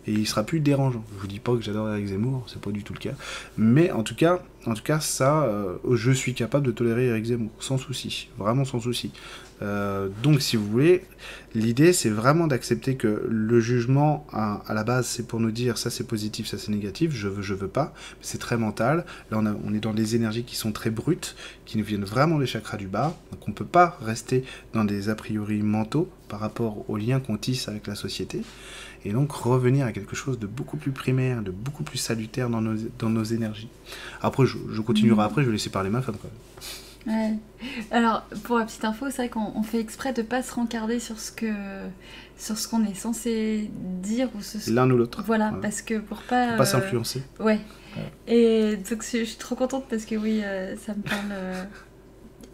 et 0.07 0.13
il 0.13 0.27
sera 0.27 0.43
plus 0.43 0.59
dérangeant. 0.59 1.03
Je 1.15 1.21
vous 1.21 1.27
dis 1.27 1.39
pas 1.39 1.55
que 1.55 1.61
j'adore 1.61 1.89
Eric 1.89 2.07
Zemmour, 2.07 2.45
c'est 2.47 2.61
pas 2.61 2.71
du 2.71 2.83
tout 2.83 2.93
le 2.93 2.99
cas, 2.99 3.13
mais 3.57 3.91
en 3.91 4.03
tout 4.03 4.15
cas, 4.15 4.41
en 4.65 4.73
tout 4.73 4.83
cas 4.83 4.99
ça, 4.99 5.43
euh, 5.43 5.77
je 5.93 6.11
suis 6.11 6.33
capable 6.33 6.65
de 6.65 6.71
tolérer 6.71 7.07
Eric 7.07 7.25
Zemmour 7.25 7.51
sans 7.59 7.77
souci, 7.77 8.29
vraiment 8.37 8.65
sans 8.65 8.79
souci. 8.79 9.11
Euh, 9.61 10.09
donc 10.23 10.41
si 10.41 10.55
vous 10.55 10.65
voulez, 10.65 11.03
l'idée 11.53 11.93
c'est 11.93 12.09
vraiment 12.09 12.47
d'accepter 12.47 12.95
que 12.95 13.27
le 13.29 13.59
jugement 13.59 14.25
à, 14.33 14.63
la 14.73 14.83
base 14.83 15.05
c'est 15.05 15.27
pour 15.27 15.39
nous 15.39 15.51
dire 15.51 15.77
ça 15.77 15.91
c'est 15.91 16.05
positif, 16.05 16.47
ça 16.47 16.57
c'est 16.57 16.71
négatif, 16.71 17.11
je 17.13 17.27
veux, 17.27 17.43
je 17.43 17.53
veux 17.53 17.67
pas, 17.67 17.93
c'est 18.21 18.39
très 18.39 18.57
mental. 18.57 19.05
Là 19.29 19.37
on, 19.39 19.45
on, 19.45 19.73
est 19.73 19.79
dans 19.79 19.93
des 19.93 20.15
énergies 20.15 20.43
qui 20.43 20.55
sont 20.55 20.71
très 20.71 20.89
brutes, 20.89 21.35
qui 21.65 21.77
nous 21.77 21.83
viennent 21.83 22.05
vraiment 22.05 22.39
des 22.39 22.47
chakras 22.47 22.77
du 22.77 22.87
bas, 22.87 23.15
donc 23.31 23.47
on 23.47 23.51
peut 23.51 23.65
pas 23.65 23.99
rester 24.03 24.43
dans 24.73 24.83
des 24.83 25.09
a 25.09 25.15
priori 25.15 25.61
mentaux 25.61 26.09
par 26.27 26.39
rapport 26.39 26.89
aux 26.89 26.97
liens 26.97 27.19
qu'on 27.19 27.37
tisse 27.37 27.67
avec 27.67 27.85
la 27.85 27.95
société 27.95 28.41
et 29.05 29.11
donc 29.11 29.31
revenir 29.31 29.85
à 29.85 29.91
quelque 29.91 30.15
chose 30.15 30.39
de 30.39 30.47
beaucoup 30.47 30.77
plus 30.77 30.91
primaire, 30.91 31.41
de 31.41 31.51
beaucoup 31.51 31.83
plus 31.83 31.97
salutaire 31.97 32.49
dans 32.49 32.61
nos, 32.61 32.77
dans 32.99 33.09
nos 33.09 33.23
énergies. 33.23 33.69
Après, 34.21 34.45
je, 34.45 34.57
je 34.71 34.81
continuerai 34.81 35.21
mm. 35.21 35.25
après, 35.25 35.41
je 35.41 35.47
vais 35.47 35.53
laisser 35.53 35.69
parler 35.69 35.89
ma 35.89 36.01
femme 36.01 36.15
quand 36.21 36.27
même. 36.27 36.37
Ouais. 37.07 37.33
Alors, 37.89 38.23
pour 38.43 38.59
la 38.59 38.65
petite 38.65 38.85
info, 38.85 39.07
c'est 39.09 39.27
vrai 39.27 39.29
qu'on 39.29 39.63
fait 39.63 39.79
exprès 39.79 40.13
de 40.13 40.21
pas 40.21 40.43
se 40.43 40.53
rencarder 40.53 40.99
sur 40.99 41.19
ce 41.19 41.31
que 41.31 41.51
sur 42.37 42.57
ce 42.57 42.67
qu'on 42.67 42.83
est 42.85 42.95
censé 42.95 43.69
dire 44.01 44.29
ou 44.35 44.41
ce 44.41 44.71
l'un 44.71 44.89
ou 44.89 44.97
l'autre. 44.97 45.23
Voilà, 45.25 45.53
parce 45.61 45.81
que 45.81 45.99
pour 45.99 46.21
pas 46.21 46.49
pour 46.49 46.57
pas 46.57 46.65
s'influencer. 46.65 47.23
Ouais. 47.39 47.59
Et 48.27 48.77
donc 48.77 49.03
je 49.03 49.23
suis 49.23 49.37
trop 49.37 49.55
contente 49.55 49.85
parce 49.89 50.05
que 50.05 50.15
oui, 50.15 50.41
euh, 50.43 50.75
ça 50.77 50.93
me 50.93 51.01
parle 51.01 51.31
euh, 51.31 51.63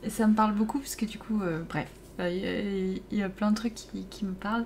ça 0.10 0.28
me 0.28 0.34
parle 0.34 0.54
beaucoup 0.54 0.80
puisque 0.80 1.06
du 1.06 1.18
coup, 1.18 1.42
euh, 1.42 1.64
bref, 1.68 1.88
il 2.20 3.02
y, 3.12 3.22
a 3.22 3.30
plein 3.30 3.52
de 3.52 3.56
trucs 3.56 3.76
qui, 3.76 4.06
qui 4.10 4.26
me 4.26 4.34
parlent. 4.34 4.66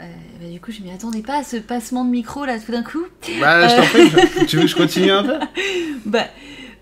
Euh, 0.00 0.04
bah, 0.40 0.48
du 0.48 0.60
coup, 0.60 0.70
je 0.72 0.82
m'y 0.82 0.90
attendais 0.90 1.22
pas 1.22 1.38
à 1.38 1.44
ce 1.44 1.56
passement 1.56 2.04
de 2.04 2.10
micro 2.10 2.44
là 2.44 2.58
tout 2.58 2.72
d'un 2.72 2.82
coup. 2.82 3.04
Bah, 3.40 3.68
je 3.68 3.76
t'en 3.76 3.82
prie, 3.82 4.46
tu 4.46 4.56
veux 4.56 4.62
que 4.62 4.68
je 4.68 4.76
continue 4.76 5.10
un 5.10 5.24
peu? 5.24 5.38
Bah, 6.06 6.24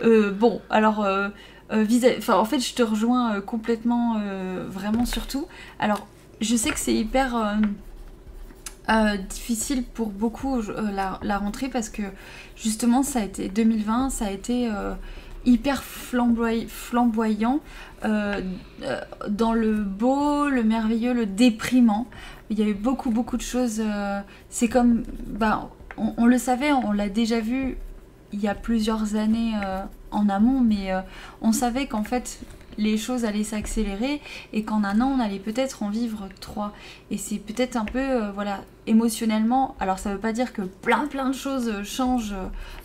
euh, 0.03 0.31
bon, 0.31 0.61
alors, 0.71 1.05
euh, 1.05 1.29
enfin, 1.71 2.35
en 2.35 2.45
fait, 2.45 2.61
je 2.61 2.75
te 2.75 2.83
rejoins 2.83 3.41
complètement, 3.41 4.21
vraiment 4.69 5.05
surtout. 5.05 5.47
Alors, 5.79 6.07
je 6.41 6.55
sais 6.55 6.71
que 6.71 6.79
c'est 6.79 6.95
hyper 6.95 7.59
difficile 9.29 9.83
pour 9.83 10.09
beaucoup 10.09 10.63
la, 10.63 11.19
la, 11.23 11.39
rentrée 11.39 11.69
parce 11.69 11.89
que 11.89 12.03
justement, 12.57 13.03
ça 13.03 13.21
a 13.21 13.25
été 13.25 13.49
2020, 13.49 14.11
ça 14.11 14.27
a 14.27 14.31
été 14.31 14.71
hyper 15.49 15.83
flamboyant 15.83 17.61
dans 18.03 19.53
le 19.53 19.75
beau, 19.83 20.49
le 20.49 20.63
merveilleux, 20.63 21.13
le 21.15 21.27
déprimant. 21.27 22.07
Il 22.51 22.59
y 22.59 22.63
a 22.63 22.67
eu 22.67 22.75
beaucoup, 22.75 23.11
beaucoup 23.11 23.37
de 23.37 23.43
choses. 23.43 23.81
Euh, 23.81 24.21
c'est 24.49 24.69
comme. 24.69 25.03
Bah, 25.27 25.69
on, 25.97 26.27
le 26.27 26.39
savait, 26.39 26.73
on 26.73 26.93
l'a 26.93 27.09
déjà 27.09 27.41
vu 27.41 27.77
il 28.33 28.41
y 28.41 28.47
a 28.47 28.55
plusieurs 28.55 29.17
années 29.17 29.53
euh, 29.65 29.83
en 30.11 30.29
amont, 30.29 30.61
mais 30.61 30.93
euh, 30.93 31.01
on 31.43 31.51
savait 31.51 31.87
qu'en 31.87 32.05
fait, 32.05 32.39
les 32.79 32.97
choses 32.97 33.25
allaient 33.25 33.45
s'accélérer 33.45 34.23
et 34.53 34.63
qu'en 34.63 34.85
un 34.85 35.01
an, 35.01 35.13
on 35.17 35.21
allait 35.21 35.39
peut-être 35.39 35.83
en 35.83 35.91
vivre 35.91 36.29
trois. 36.41 36.73
Et 37.11 37.19
c'est 37.19 37.39
peut-être 37.39 37.77
un 37.77 37.85
peu, 37.85 37.99
euh, 37.99 38.31
voilà, 38.33 38.61
émotionnellement. 38.87 39.77
Alors, 39.81 39.99
ça 39.99 40.13
veut 40.13 40.19
pas 40.19 40.33
dire 40.33 40.53
que 40.53 40.63
plein, 40.63 41.07
plein 41.07 41.29
de 41.29 41.35
choses 41.35 41.83
changent 41.83 42.35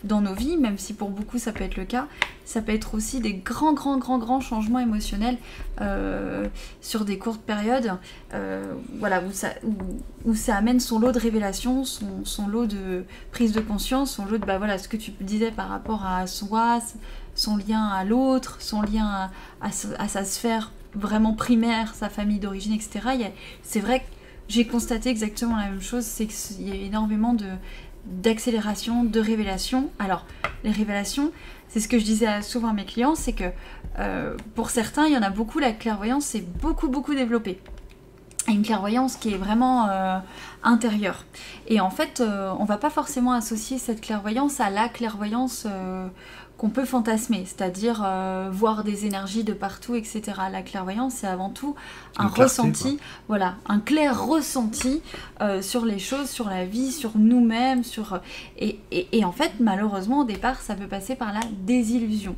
dans 0.04 0.20
nos 0.20 0.34
vies, 0.34 0.58
même 0.58 0.78
si 0.78 0.94
pour 0.94 1.10
beaucoup 1.10 1.38
ça 1.38 1.54
peut 1.54 1.64
être 1.64 1.78
le 1.78 1.86
cas. 1.86 2.08
Ça 2.46 2.62
peut 2.62 2.74
être 2.74 2.96
aussi 2.96 3.22
des 3.22 3.34
grands, 3.34 3.74
grands, 3.74 3.98
grands, 3.98 4.18
grands 4.18 4.42
changements 4.42 4.80
émotionnels 4.80 5.38
euh, 5.80 6.46
sur 6.82 7.06
des 7.06 7.18
courtes 7.18 7.42
périodes. 7.42 7.94
Euh, 8.34 8.74
voilà, 9.00 9.22
où 9.22 9.32
ça, 9.32 9.50
ça 10.34 10.58
amène 10.58 10.82
son 10.82 11.00
lot 11.00 11.14
de 11.14 11.20
révélations, 11.20 11.86
son, 11.86 12.26
son, 12.26 12.48
lot 12.48 12.66
de 12.66 13.06
prise 13.32 13.54
de 13.54 13.62
conscience, 13.62 14.12
son 14.12 14.26
lot 14.26 14.38
de, 14.38 14.46
bah 14.46 14.58
voilà, 14.58 14.78
ce 14.78 14.90
que 14.90 14.98
tu 14.98 15.12
disais 15.22 15.52
par 15.52 15.70
rapport 15.70 16.06
à 16.06 16.28
soi, 16.28 16.80
son 17.36 17.58
lien 17.58 17.86
à 17.86 18.04
l'autre, 18.04 18.58
son 18.60 18.82
lien 18.82 19.30
à, 19.62 19.72
sa 19.72 20.26
sphère 20.26 20.72
vraiment 20.96 21.34
primaire, 21.34 21.96
sa 21.96 22.10
famille 22.10 22.40
d'origine, 22.40 22.74
etc. 22.74 23.32
C'est 23.64 23.80
vrai 23.80 24.02
que 24.02 24.06
j'ai 24.48 24.68
constaté 24.68 25.10
exactement 25.10 25.56
la 25.56 25.70
même 25.70 25.82
chose, 25.82 26.04
c'est 26.04 26.28
qu'il 26.28 26.68
y 26.68 26.72
a 26.72 26.76
énormément 26.76 27.34
de 27.34 27.48
d'accélération, 28.06 29.06
de 29.06 29.20
révélation. 29.20 29.90
Alors, 29.98 30.26
les 30.66 30.72
révélations, 30.72 31.32
c'est 31.70 31.80
ce 31.80 31.88
que 31.88 31.98
je 31.98 32.04
disais 32.04 32.42
souvent 32.42 32.70
à 32.70 32.74
mes 32.74 32.86
clients, 32.86 33.16
c'est 33.16 33.34
que 33.34 33.46
euh, 34.00 34.36
pour 34.56 34.70
certains, 34.70 35.08
il 35.08 35.14
y 35.14 35.18
en 35.18 35.22
a 35.22 35.30
beaucoup, 35.30 35.60
la 35.60 35.72
clairvoyance 35.72 36.26
c'est 36.26 36.42
beaucoup, 36.42 36.90
beaucoup 36.90 37.16
développé. 37.16 37.60
Une 38.50 38.62
clairvoyance 38.62 39.16
qui 39.16 39.34
est 39.34 39.38
vraiment 39.38 39.88
euh, 39.88 40.20
intérieure. 40.64 41.24
Et 41.68 41.80
en 41.80 41.90
fait, 41.90 42.20
euh, 42.20 42.54
on 42.60 42.66
va 42.66 42.78
pas 42.78 42.90
forcément 42.90 43.32
associer 43.32 43.78
cette 43.78 44.02
clairvoyance 44.02 44.60
à 44.60 44.70
la 44.70 44.90
clairvoyance 44.90 45.66
qu'on 46.64 46.70
peut 46.70 46.86
fantasmer, 46.86 47.44
c'est-à-dire 47.46 48.04
euh, 48.06 48.48
voir 48.50 48.86
des 48.86 49.06
énergies 49.06 49.44
de 49.44 49.52
partout, 49.52 49.96
etc. 49.96 50.22
La 50.50 50.62
clairvoyance, 50.62 51.16
c'est 51.16 51.28
avant 51.28 51.50
tout 51.50 51.76
un 52.16 52.28
ressenti, 52.28 53.00
voilà, 53.28 53.56
un 53.68 53.82
clair 53.82 54.26
ressenti 54.26 55.02
euh, 55.42 55.62
sur 55.62 55.84
les 55.84 56.00
choses, 56.00 56.30
sur 56.30 56.48
la 56.48 56.64
vie, 56.64 56.94
sur 56.94 57.18
nous-mêmes, 57.18 57.84
sur 57.84 58.22
et, 58.58 58.80
et, 58.92 59.26
en 59.26 59.34
fait, 59.34 59.52
malheureusement, 59.60 60.22
au 60.22 60.24
départ, 60.24 60.62
ça 60.62 60.76
peut 60.76 60.88
passer 60.88 61.16
par 61.16 61.34
la 61.34 61.42
désillusion 61.66 62.38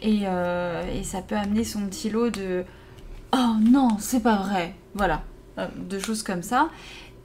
et, 0.00 0.20
euh, 0.26 0.84
et 0.94 1.02
ça 1.02 1.20
peut 1.20 1.34
amener 1.34 1.64
son 1.64 1.88
petit 1.88 2.08
lot 2.08 2.30
de 2.30 2.62
oh 3.32 3.56
non, 3.60 3.96
c'est 3.98 4.22
pas 4.22 4.36
vrai, 4.36 4.76
voilà, 4.94 5.22
de 5.76 5.98
choses 5.98 6.22
comme 6.22 6.44
ça. 6.44 6.68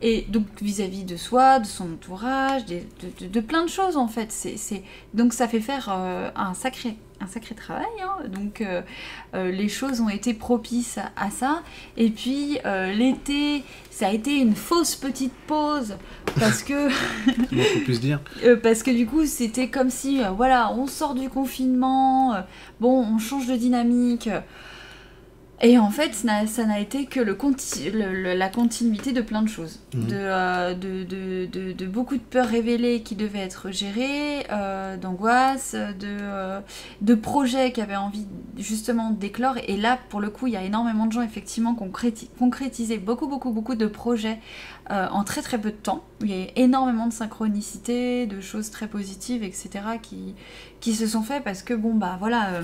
Et 0.04 0.26
donc 0.30 0.46
vis-à-vis 0.62 1.04
de 1.04 1.16
soi, 1.16 1.60
de 1.60 1.68
son 1.68 1.94
entourage, 1.94 2.64
de, 2.66 3.40
plein 3.40 3.64
de 3.64 3.70
choses 3.70 3.98
en 3.98 4.08
fait. 4.08 4.32
C'est, 4.32 4.84
Donc 5.14 5.34
ça 5.34 5.48
fait 5.48 5.60
faire 5.60 5.90
euh, 5.92 6.32
un, 6.36 6.56
sacré, 6.56 6.98
un 7.20 7.28
sacré 7.28 7.54
travail. 7.54 7.86
Hein. 8.04 8.28
Donc 8.28 8.62
euh, 8.62 8.82
euh, 9.36 9.52
les 9.52 9.70
choses 9.70 10.02
ont 10.02 10.10
été 10.10 10.34
propices 10.34 10.98
à, 11.16 11.30
ça. 11.30 11.62
Et 11.98 12.10
puis 12.10 12.58
l'été, 12.96 13.64
ça 13.92 14.08
a 14.08 14.12
été 14.12 14.38
une 14.38 14.56
fausse 14.56 14.96
petite 14.96 15.34
pause 15.46 15.96
parce 16.40 16.64
que... 16.64 16.90
faut 17.30 17.80
plus 17.86 18.00
dire? 18.00 18.22
parce 18.64 18.82
que 18.82 18.90
du 18.90 19.06
coup 19.06 19.28
c'était 19.28 19.68
comme 19.68 19.92
si, 19.92 20.22
voilà, 20.36 20.74
on 20.74 20.88
sort 20.88 21.14
du 21.14 21.30
confinement, 21.30 22.44
bon, 22.80 23.06
on 23.06 23.20
change 23.20 23.46
de 23.46 23.56
dynamique. 23.56 24.30
Et 25.64 25.78
en 25.78 25.92
fait, 25.92 26.16
ça 26.16 26.66
n'a 26.66 26.80
été 26.80 27.06
que 27.06 27.20
le, 27.20 28.34
la 28.34 28.50
continuité 28.50 29.12
de 29.12 29.22
plein 29.22 29.44
de 29.44 29.48
choses. 29.48 29.80
Mhm. 29.94 30.08
De, 30.08 30.74
de, 30.74 31.04
de, 31.04 31.46
de, 31.46 31.72
de, 31.72 31.86
beaucoup 31.86 32.16
de 32.16 32.22
peurs 32.22 32.48
révélées 32.48 33.04
qui 33.04 33.16
devaient 33.16 33.40
être 33.40 33.70
gérées, 33.70 34.48
d'angoisse, 35.00 35.76
de, 35.76 36.62
de 37.02 37.16
projets 37.16 37.72
qui 37.72 37.82
avaient 37.82 37.96
envie 37.96 38.26
justement 38.58 39.12
d'éclore. 39.12 39.56
Et 39.68 39.78
là, 39.78 40.00
pour 40.10 40.20
le 40.20 40.32
coup, 40.32 40.48
il 40.48 40.54
y 40.54 40.58
a 40.58 40.64
énormément 40.64 41.06
de 41.06 41.12
gens 41.12 41.22
effectivement 41.22 41.76
qui 41.76 41.84
ont 41.84 41.92
concrétisé 42.40 42.98
beaucoup, 42.98 43.28
beaucoup, 43.28 43.52
beaucoup 43.52 43.76
de 43.76 43.86
projets 43.86 44.40
en 44.90 45.24
très 45.24 45.44
très 45.44 45.60
peu 45.60 45.70
de 45.70 45.76
temps. 45.76 46.04
Il 46.22 46.32
y 46.32 46.34
a 46.34 46.48
énormément 46.56 47.06
de 47.06 47.14
synchronicité, 47.14 48.26
de 48.26 48.42
choses 48.42 48.72
très 48.72 48.88
positives, 48.88 49.44
etc. 49.44 49.70
qui, 50.02 50.34
qui 50.80 50.96
se 50.96 51.06
sont 51.06 51.22
faits 51.22 51.44
parce 51.44 51.62
que, 51.62 51.76
bon, 51.76 51.94
bah 51.94 52.18
voilà 52.20 52.62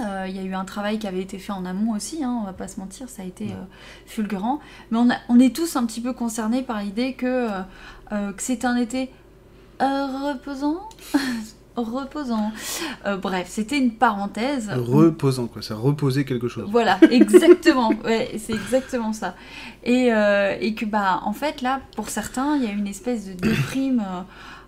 euh, 0.00 0.26
il 0.28 0.36
y 0.36 0.38
a 0.38 0.42
eu 0.42 0.54
un 0.54 0.64
travail 0.64 0.98
qui 0.98 1.06
avait 1.06 1.20
été 1.20 1.38
fait 1.38 1.52
en 1.52 1.64
amont 1.64 1.94
aussi, 1.94 2.24
hein, 2.24 2.38
on 2.40 2.44
va 2.44 2.52
pas 2.52 2.68
se 2.68 2.80
mentir, 2.80 3.08
ça 3.08 3.22
a 3.22 3.24
été 3.24 3.52
euh, 3.52 3.64
fulgurant. 4.06 4.60
Mais 4.90 4.98
on, 5.28 5.38
est 5.38 5.54
tous 5.54 5.76
un 5.76 5.86
petit 5.86 6.00
peu 6.00 6.12
concernés 6.12 6.62
par 6.62 6.80
l'idée 6.80 7.14
que, 7.14 7.48
euh, 8.12 8.32
que 8.32 8.42
c'est 8.42 8.64
un 8.64 8.76
été 8.76 9.10
reposant. 9.80 10.88
reposant. 11.76 12.52
bref, 13.20 13.48
c'était 13.48 13.78
une 13.78 13.92
parenthèse. 13.92 14.70
Reposant, 14.70 15.46
quoi, 15.46 15.60
ça 15.60 15.74
reposait 15.74 16.24
quelque 16.24 16.48
chose. 16.48 16.68
Voilà, 16.70 16.98
exactement. 17.10 17.88
ouais, 18.04 18.32
c'est 18.38 18.54
exactement 18.54 19.12
ça. 19.12 19.34
Et, 19.82 20.10
et, 20.60 20.74
que, 20.74 20.84
bah, 20.84 21.20
en 21.24 21.32
fait, 21.32 21.62
là, 21.62 21.80
pour 21.96 22.08
certains, 22.08 22.56
il 22.56 22.64
y 22.64 22.66
a 22.68 22.72
une 22.72 22.86
espèce 22.86 23.26
de 23.26 23.32
déprime. 23.32 24.02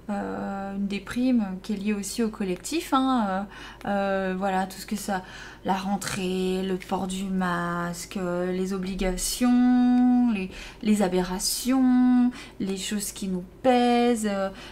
Euh, 0.09 0.77
une 0.77 0.87
déprime 0.87 1.59
qui 1.63 1.73
est 1.73 1.77
liée 1.77 1.93
aussi 1.93 2.23
au 2.23 2.29
collectif. 2.29 2.93
Hein, 2.93 3.27
euh, 3.29 3.43
euh, 3.89 4.35
voilà, 4.39 4.67
tout 4.67 4.79
ce 4.79 4.87
que 4.87 4.95
ça. 4.95 5.23
La 5.65 5.75
rentrée, 5.75 6.63
le 6.63 6.77
port 6.77 7.09
du 7.09 7.25
masque, 7.25 8.19
les 8.53 8.73
obligations, 8.73 10.31
les, 10.33 10.49
les 10.83 11.03
aberrations, 11.03 12.31
les 12.61 12.77
choses 12.77 13.11
qui 13.11 13.27
nous 13.27 13.43
pèsent, 13.65 14.31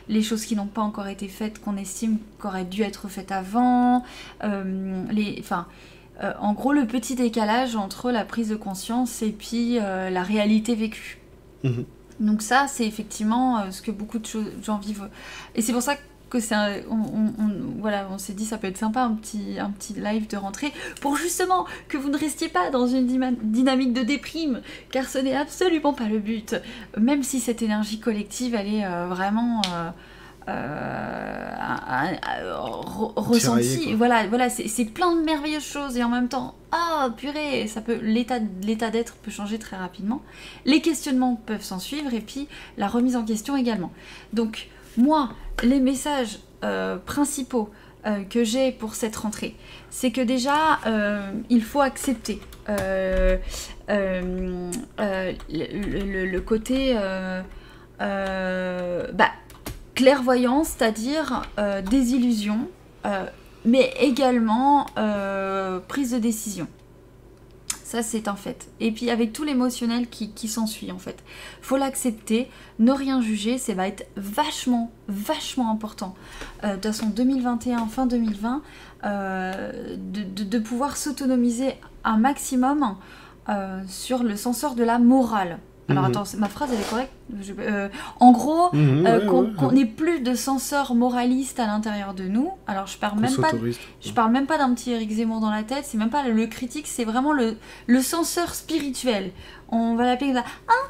les 0.08 0.22
choses 0.22 0.44
qui 0.44 0.54
n'ont 0.54 0.66
pas 0.66 0.82
encore 0.82 1.08
été 1.08 1.26
faites, 1.26 1.60
qu'on 1.60 1.76
estime 1.76 2.18
qu'auraient 2.38 2.64
dû 2.64 2.82
être 2.82 3.08
faites 3.08 3.32
avant. 3.32 4.04
les, 4.40 5.36
enfin, 5.40 5.66
en 6.38 6.52
gros, 6.52 6.72
le 6.72 6.86
petit 6.86 7.16
décalage 7.16 7.74
entre 7.74 8.12
la 8.12 8.24
prise 8.24 8.50
de 8.50 8.56
conscience 8.56 9.20
et 9.22 9.32
puis 9.32 9.80
la 9.80 10.22
réalité 10.22 10.76
vécue. 10.76 11.18
Mmh. 11.64 11.82
Donc 12.20 12.42
ça, 12.42 12.66
c'est 12.68 12.86
effectivement 12.86 13.58
euh, 13.58 13.70
ce 13.70 13.82
que 13.82 13.90
beaucoup 13.90 14.18
de 14.18 14.26
gens 14.62 14.78
vivent. 14.78 15.08
Et 15.54 15.62
c'est 15.62 15.72
pour 15.72 15.82
ça 15.82 15.96
que 16.30 16.40
c'est 16.40 16.84
voilà, 17.78 18.08
on 18.10 18.18
s'est 18.18 18.32
dit 18.32 18.44
ça 18.44 18.58
peut 18.58 18.66
être 18.66 18.78
sympa 18.78 19.02
un 19.02 19.14
petit, 19.14 19.58
un 19.58 19.70
petit 19.70 19.92
live 19.92 20.26
de 20.26 20.36
rentrée 20.36 20.72
pour 21.00 21.16
justement 21.16 21.66
que 21.88 21.96
vous 21.96 22.08
ne 22.08 22.18
restiez 22.18 22.48
pas 22.48 22.70
dans 22.70 22.86
une 22.86 23.06
dynamique 23.06 23.92
de 23.92 24.02
déprime, 24.02 24.60
car 24.90 25.08
ce 25.08 25.18
n'est 25.18 25.36
absolument 25.36 25.92
pas 25.92 26.08
le 26.08 26.18
but. 26.18 26.56
Même 26.98 27.22
si 27.22 27.40
cette 27.40 27.62
énergie 27.62 28.00
collective, 28.00 28.54
elle 28.54 28.74
est 28.74 28.84
euh, 28.84 29.06
vraiment 29.06 29.62
euh, 29.72 29.90
euh, 30.46 31.56
ressenti. 33.16 33.94
Voilà, 33.94 34.26
voilà 34.26 34.50
c'est 34.50 34.84
plein 34.84 35.16
de 35.16 35.22
merveilleuses 35.22 35.64
choses 35.64 35.96
et 35.96 36.04
en 36.04 36.10
même 36.10 36.28
temps, 36.28 36.54
ah 36.70 37.08
purée, 37.16 37.66
ça 37.66 37.80
peut 37.80 37.98
l'état 38.02 38.40
d'être 38.90 39.14
peut 39.16 39.30
changer 39.30 39.58
très 39.58 39.76
rapidement. 39.76 40.20
Les 40.66 40.82
questionnements 40.82 41.40
peuvent 41.46 41.62
s'en 41.62 41.78
suivre 41.78 42.12
et 42.12 42.20
puis 42.20 42.48
la 42.76 42.88
remise 42.88 43.16
en 43.16 43.24
question 43.24 43.56
également. 43.56 43.90
Donc 44.34 44.68
moi, 44.98 45.30
les 45.62 45.80
messages 45.80 46.40
euh, 46.62 46.96
principaux 46.98 47.70
euh, 48.06 48.22
que 48.24 48.44
j'ai 48.44 48.70
pour 48.70 48.94
cette 48.94 49.16
rentrée, 49.16 49.54
c'est 49.88 50.10
que 50.10 50.20
déjà 50.20 50.78
il 51.48 51.62
faut 51.62 51.80
accepter 51.80 52.38
le, 52.68 53.38
le, 55.48 56.40
côté 56.40 56.94
bah 57.98 59.30
clairvoyance, 59.94 60.68
c'est-à-dire 60.68 61.42
euh, 61.58 61.82
désillusion, 61.82 62.68
euh, 63.06 63.26
mais 63.64 63.94
également 64.00 64.86
euh, 64.98 65.80
prise 65.80 66.12
de 66.12 66.18
décision. 66.18 66.66
Ça, 67.82 68.02
c'est 68.02 68.26
un 68.26 68.34
fait. 68.34 68.68
Et 68.80 68.90
puis 68.90 69.08
avec 69.10 69.32
tout 69.32 69.44
l'émotionnel 69.44 70.08
qui, 70.08 70.48
s'ensuit, 70.48 70.90
en 70.90 70.98
fait. 70.98 71.22
Faut 71.62 71.76
l'accepter, 71.76 72.50
ne 72.80 72.90
rien 72.90 73.20
juger, 73.20 73.56
ça 73.56 73.74
va 73.74 73.86
être 73.86 74.06
vachement, 74.16 74.90
vachement 75.06 75.70
important. 75.70 76.16
de 76.64 76.72
toute 76.72 76.86
façon, 76.86 77.06
2021, 77.06 77.86
fin 77.86 78.06
2020, 78.06 78.62
de, 79.04 80.58
pouvoir 80.58 80.96
s'autonomiser 80.96 81.74
un 82.02 82.16
maximum 82.16 82.96
sur 83.86 84.24
le 84.24 84.34
senseur 84.34 84.74
de 84.74 84.82
la 84.82 84.98
morale. 84.98 85.60
Alors 85.88 86.04
mhm. 86.04 86.10
attends, 86.10 86.24
ma 86.38 86.48
phrase 86.48 86.70
elle 86.72 86.80
est 86.80 86.90
correcte. 86.90 87.12
Euh, 87.58 87.88
en 88.20 88.32
gros, 88.32 88.74
mhm, 88.74 89.06
euh, 89.06 89.26
qu'on 89.26 89.72
n'ait 89.72 89.84
plus 89.84 90.20
de 90.20 90.34
censeur 90.34 90.94
moraliste 90.94 91.60
à 91.60 91.66
l'intérieur 91.66 92.14
de 92.14 92.24
nous. 92.24 92.50
Alors 92.66 92.86
je 92.86 92.96
parle 92.96 93.20
même 93.20 93.34
pas, 93.34 93.50
je 94.00 94.12
parle 94.12 94.32
même 94.32 94.46
pas 94.46 94.58
d'un 94.58 94.72
petit 94.74 94.92
Eric 94.92 95.10
Zemmour 95.10 95.40
dans 95.40 95.50
la 95.50 95.62
tête. 95.62 95.84
C'est 95.84 95.98
même 95.98 96.10
pas 96.10 96.26
le 96.26 96.46
critique, 96.46 96.86
c'est 96.86 97.04
vraiment 97.04 97.32
le, 97.32 97.56
le 97.86 98.00
censeur 98.00 98.54
spirituel. 98.54 99.32
On 99.68 99.94
va 99.94 100.06
l'appeler 100.06 100.32
comme 100.32 100.42
ça. 100.42 100.48
Ah, 100.68 100.88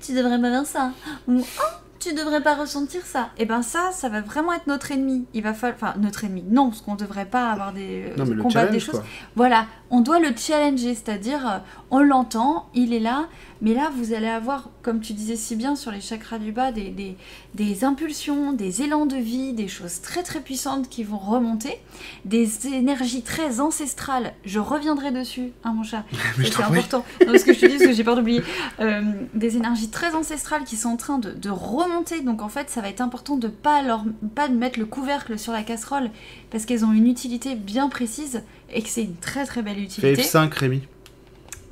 tu 0.00 0.12
devrais 0.12 0.40
pas 0.40 0.50
faire 0.50 0.66
ça. 0.66 0.92
Ou 1.26 1.42
ah, 1.60 1.80
tu 1.98 2.14
devrais 2.14 2.40
pas 2.40 2.54
ressentir 2.54 3.04
ça. 3.04 3.30
Et 3.38 3.42
eh 3.42 3.44
ben 3.44 3.62
ça, 3.62 3.90
ça 3.92 4.08
va 4.08 4.20
vraiment 4.20 4.52
être 4.52 4.66
notre 4.66 4.92
ennemi. 4.92 5.26
Il 5.34 5.42
va 5.42 5.52
falloir, 5.52 5.76
enfin 5.76 5.98
notre 5.98 6.24
ennemi. 6.24 6.44
Non, 6.48 6.68
parce 6.68 6.80
qu'on 6.80 6.94
devrait 6.94 7.26
pas 7.26 7.50
avoir 7.50 7.72
des 7.72 8.12
euh, 8.16 8.42
combattre 8.42 8.70
des 8.70 8.80
choses. 8.80 9.02
Voilà, 9.36 9.66
on 9.90 10.00
doit 10.00 10.20
le 10.20 10.30
challenger, 10.36 10.94
c'est-à-dire 10.94 11.62
on 11.90 12.00
l'entend, 12.00 12.68
il 12.74 12.92
est 12.92 13.00
là, 13.00 13.26
mais 13.60 13.74
là, 13.74 13.90
vous 13.96 14.12
allez 14.12 14.28
avoir, 14.28 14.70
comme 14.82 15.00
tu 15.00 15.12
disais 15.12 15.36
si 15.36 15.56
bien 15.56 15.74
sur 15.74 15.90
les 15.90 16.00
chakras 16.00 16.38
du 16.38 16.52
bas, 16.52 16.70
des, 16.70 17.16
des, 17.54 17.84
impulsions, 17.84 18.52
des 18.52 18.82
élans 18.82 19.06
de 19.06 19.16
vie, 19.16 19.52
des 19.52 19.66
choses 19.66 20.00
très 20.00 20.22
très 20.22 20.40
puissantes 20.40 20.88
qui 20.88 21.02
vont 21.02 21.18
remonter, 21.18 21.78
des 22.24 22.68
énergies 22.68 23.22
très 23.22 23.60
ancestrales. 23.60 24.32
Je 24.44 24.60
reviendrai 24.60 25.10
dessus, 25.10 25.50
hein, 25.64 25.72
mon 25.72 25.82
chat. 25.82 26.04
C'est 26.36 26.60
important. 26.60 27.04
Non, 27.26 27.36
ce 27.36 27.44
que 27.44 27.52
je 27.52 27.60
te 27.60 27.66
dis, 27.66 27.72
parce 27.72 27.86
que 27.86 27.92
j'ai 27.92 28.04
peur 28.04 28.16
d'oublier. 28.16 28.42
Euh, 28.78 29.02
des 29.34 29.56
énergies 29.56 29.88
très 29.88 30.14
ancestrales 30.14 30.64
qui 30.64 30.76
sont 30.76 30.90
en 30.90 30.96
train 30.96 31.18
de, 31.18 31.50
remonter. 31.50 32.20
Donc 32.20 32.42
en 32.42 32.48
fait, 32.48 32.70
ça 32.70 32.80
va 32.80 32.88
être 32.88 33.00
important 33.00 33.36
de 33.36 33.48
pas 33.48 33.82
leur 33.82 34.04
pas 34.34 34.48
de 34.48 34.54
mettre 34.54 34.78
le 34.78 34.84
couvercle 34.84 35.38
sur 35.38 35.52
la 35.52 35.62
casserole 35.62 36.10
parce 36.50 36.66
qu'elles 36.66 36.84
ont 36.84 36.92
une 36.92 37.06
utilité 37.06 37.54
bien 37.56 37.88
précise 37.88 38.42
et 38.72 38.82
que 38.82 38.88
c'est 38.88 39.02
une 39.02 39.16
très 39.16 39.46
très 39.46 39.62
belle 39.62 39.78
utilité. 39.78 40.22
F5, 40.22 40.52
Rémi. 40.52 40.82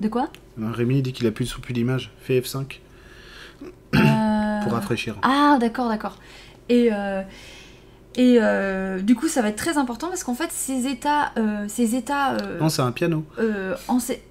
De 0.00 0.08
quoi? 0.08 0.30
Rémi 0.58 1.02
dit 1.02 1.12
qu'il 1.12 1.26
a 1.26 1.30
plus 1.30 1.54
de 1.54 1.72
l'image. 1.74 2.10
Fais 2.20 2.40
F5. 2.40 2.80
Euh, 3.94 4.62
Pour 4.62 4.72
rafraîchir. 4.72 5.16
Ah, 5.22 5.58
d'accord, 5.60 5.88
d'accord. 5.88 6.16
Et, 6.68 6.88
euh, 6.92 7.22
et 8.16 8.38
euh, 8.40 9.00
du 9.00 9.14
coup, 9.14 9.28
ça 9.28 9.42
va 9.42 9.48
être 9.48 9.56
très 9.56 9.78
important 9.78 10.08
parce 10.08 10.24
qu'en 10.24 10.34
fait, 10.34 10.50
ces 10.50 10.86
états. 10.86 11.32
ces 11.68 11.94
états 11.94 12.36
non, 12.60 12.68
c'est 12.68 12.82
un 12.82 12.92
piano. 12.92 13.24
en 13.88 13.98
ces... 13.98 14.22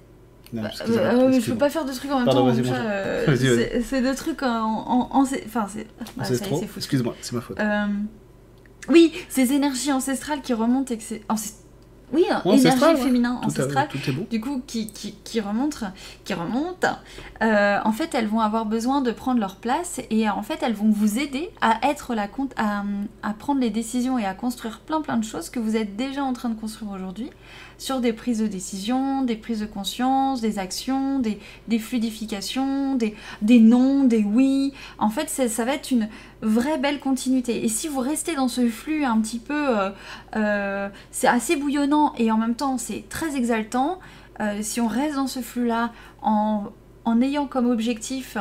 Bah, 0.52 0.70
je 0.70 1.50
peux 1.50 1.58
pas 1.58 1.68
faire 1.70 1.84
deux 1.84 1.92
trucs 1.92 2.10
en 2.10 2.18
même 2.18 2.28
temps. 2.28 2.52
c'est 2.54 4.02
deux 4.02 4.14
trucs 4.14 4.42
en. 4.42 5.08
enfin, 5.12 5.66
c'est. 5.68 5.86
Ah, 6.18 6.24
Excuse-moi, 6.76 7.14
c'est 7.20 7.32
ma 7.32 7.40
faute. 7.40 7.58
oui, 8.88 9.12
ces 9.28 9.52
énergies 9.52 9.92
ancestrales 9.92 10.40
qui 10.42 10.54
remontent 10.54 10.92
et 10.92 10.98
que 10.98 11.02
c'est. 11.02 11.22
Oui, 12.12 12.24
énergie 12.54 13.02
féminin 13.02 13.40
ancestrale, 13.44 13.88
du 14.30 14.40
coup, 14.40 14.62
qui, 14.66 14.92
qui, 14.92 15.14
qui 15.24 15.40
remonte, 15.40 15.82
qui 16.24 16.34
remonte. 16.34 16.84
Euh, 17.42 17.78
en 17.84 17.92
fait, 17.92 18.14
elles 18.14 18.28
vont 18.28 18.40
avoir 18.40 18.64
besoin 18.64 19.00
de 19.00 19.10
prendre 19.10 19.40
leur 19.40 19.56
place 19.56 20.00
et 20.10 20.28
en 20.30 20.42
fait, 20.42 20.60
elles 20.62 20.74
vont 20.74 20.90
vous 20.90 21.18
aider 21.18 21.50
à 21.60 21.78
être 21.82 22.14
la 22.14 22.28
compte, 22.28 22.52
à, 22.56 22.84
à 23.24 23.32
prendre 23.32 23.60
les 23.60 23.70
décisions 23.70 24.18
et 24.18 24.24
à 24.24 24.34
construire 24.34 24.78
plein 24.80 25.00
plein 25.00 25.16
de 25.16 25.24
choses 25.24 25.50
que 25.50 25.58
vous 25.58 25.76
êtes 25.76 25.96
déjà 25.96 26.22
en 26.22 26.32
train 26.32 26.48
de 26.48 26.58
construire 26.58 26.92
aujourd'hui 26.92 27.30
sur 27.78 28.00
des 28.00 28.12
prises 28.12 28.38
de 28.38 28.46
décision, 28.46 29.22
des 29.22 29.36
prises 29.36 29.60
de 29.60 29.66
conscience, 29.66 30.40
des 30.40 30.58
actions, 30.58 31.18
des, 31.18 31.78
fluidifications, 31.78 32.94
des, 32.94 33.14
des 33.42 33.60
non, 33.60 34.04
des 34.04 34.22
oui. 34.22 34.72
En 34.98 35.10
fait, 35.10 35.28
ça 35.28 35.64
va 35.64 35.74
être 35.74 35.90
une 35.90 36.08
vraie 36.42 36.78
belle 36.78 37.00
continuité. 37.00 37.64
Et 37.64 37.68
si 37.68 37.88
vous 37.88 38.00
restez 38.00 38.34
dans 38.34 38.48
ce 38.48 38.68
flux 38.68 39.04
un 39.04 39.20
petit 39.20 39.38
peu, 39.38 39.78
euh, 39.78 39.90
euh, 40.36 40.88
c'est 41.10 41.28
assez 41.28 41.56
bouillonnant 41.56 42.14
et 42.18 42.30
en 42.30 42.38
même 42.38 42.54
temps 42.54 42.78
c'est 42.78 43.08
très 43.08 43.36
exaltant, 43.36 43.98
euh, 44.40 44.58
si 44.62 44.80
on 44.80 44.86
reste 44.86 45.16
dans 45.16 45.26
ce 45.26 45.40
flux-là 45.40 45.92
en, 46.22 46.64
en, 47.04 47.22
ayant 47.22 47.46
comme 47.46 47.70
objectif 47.70 48.36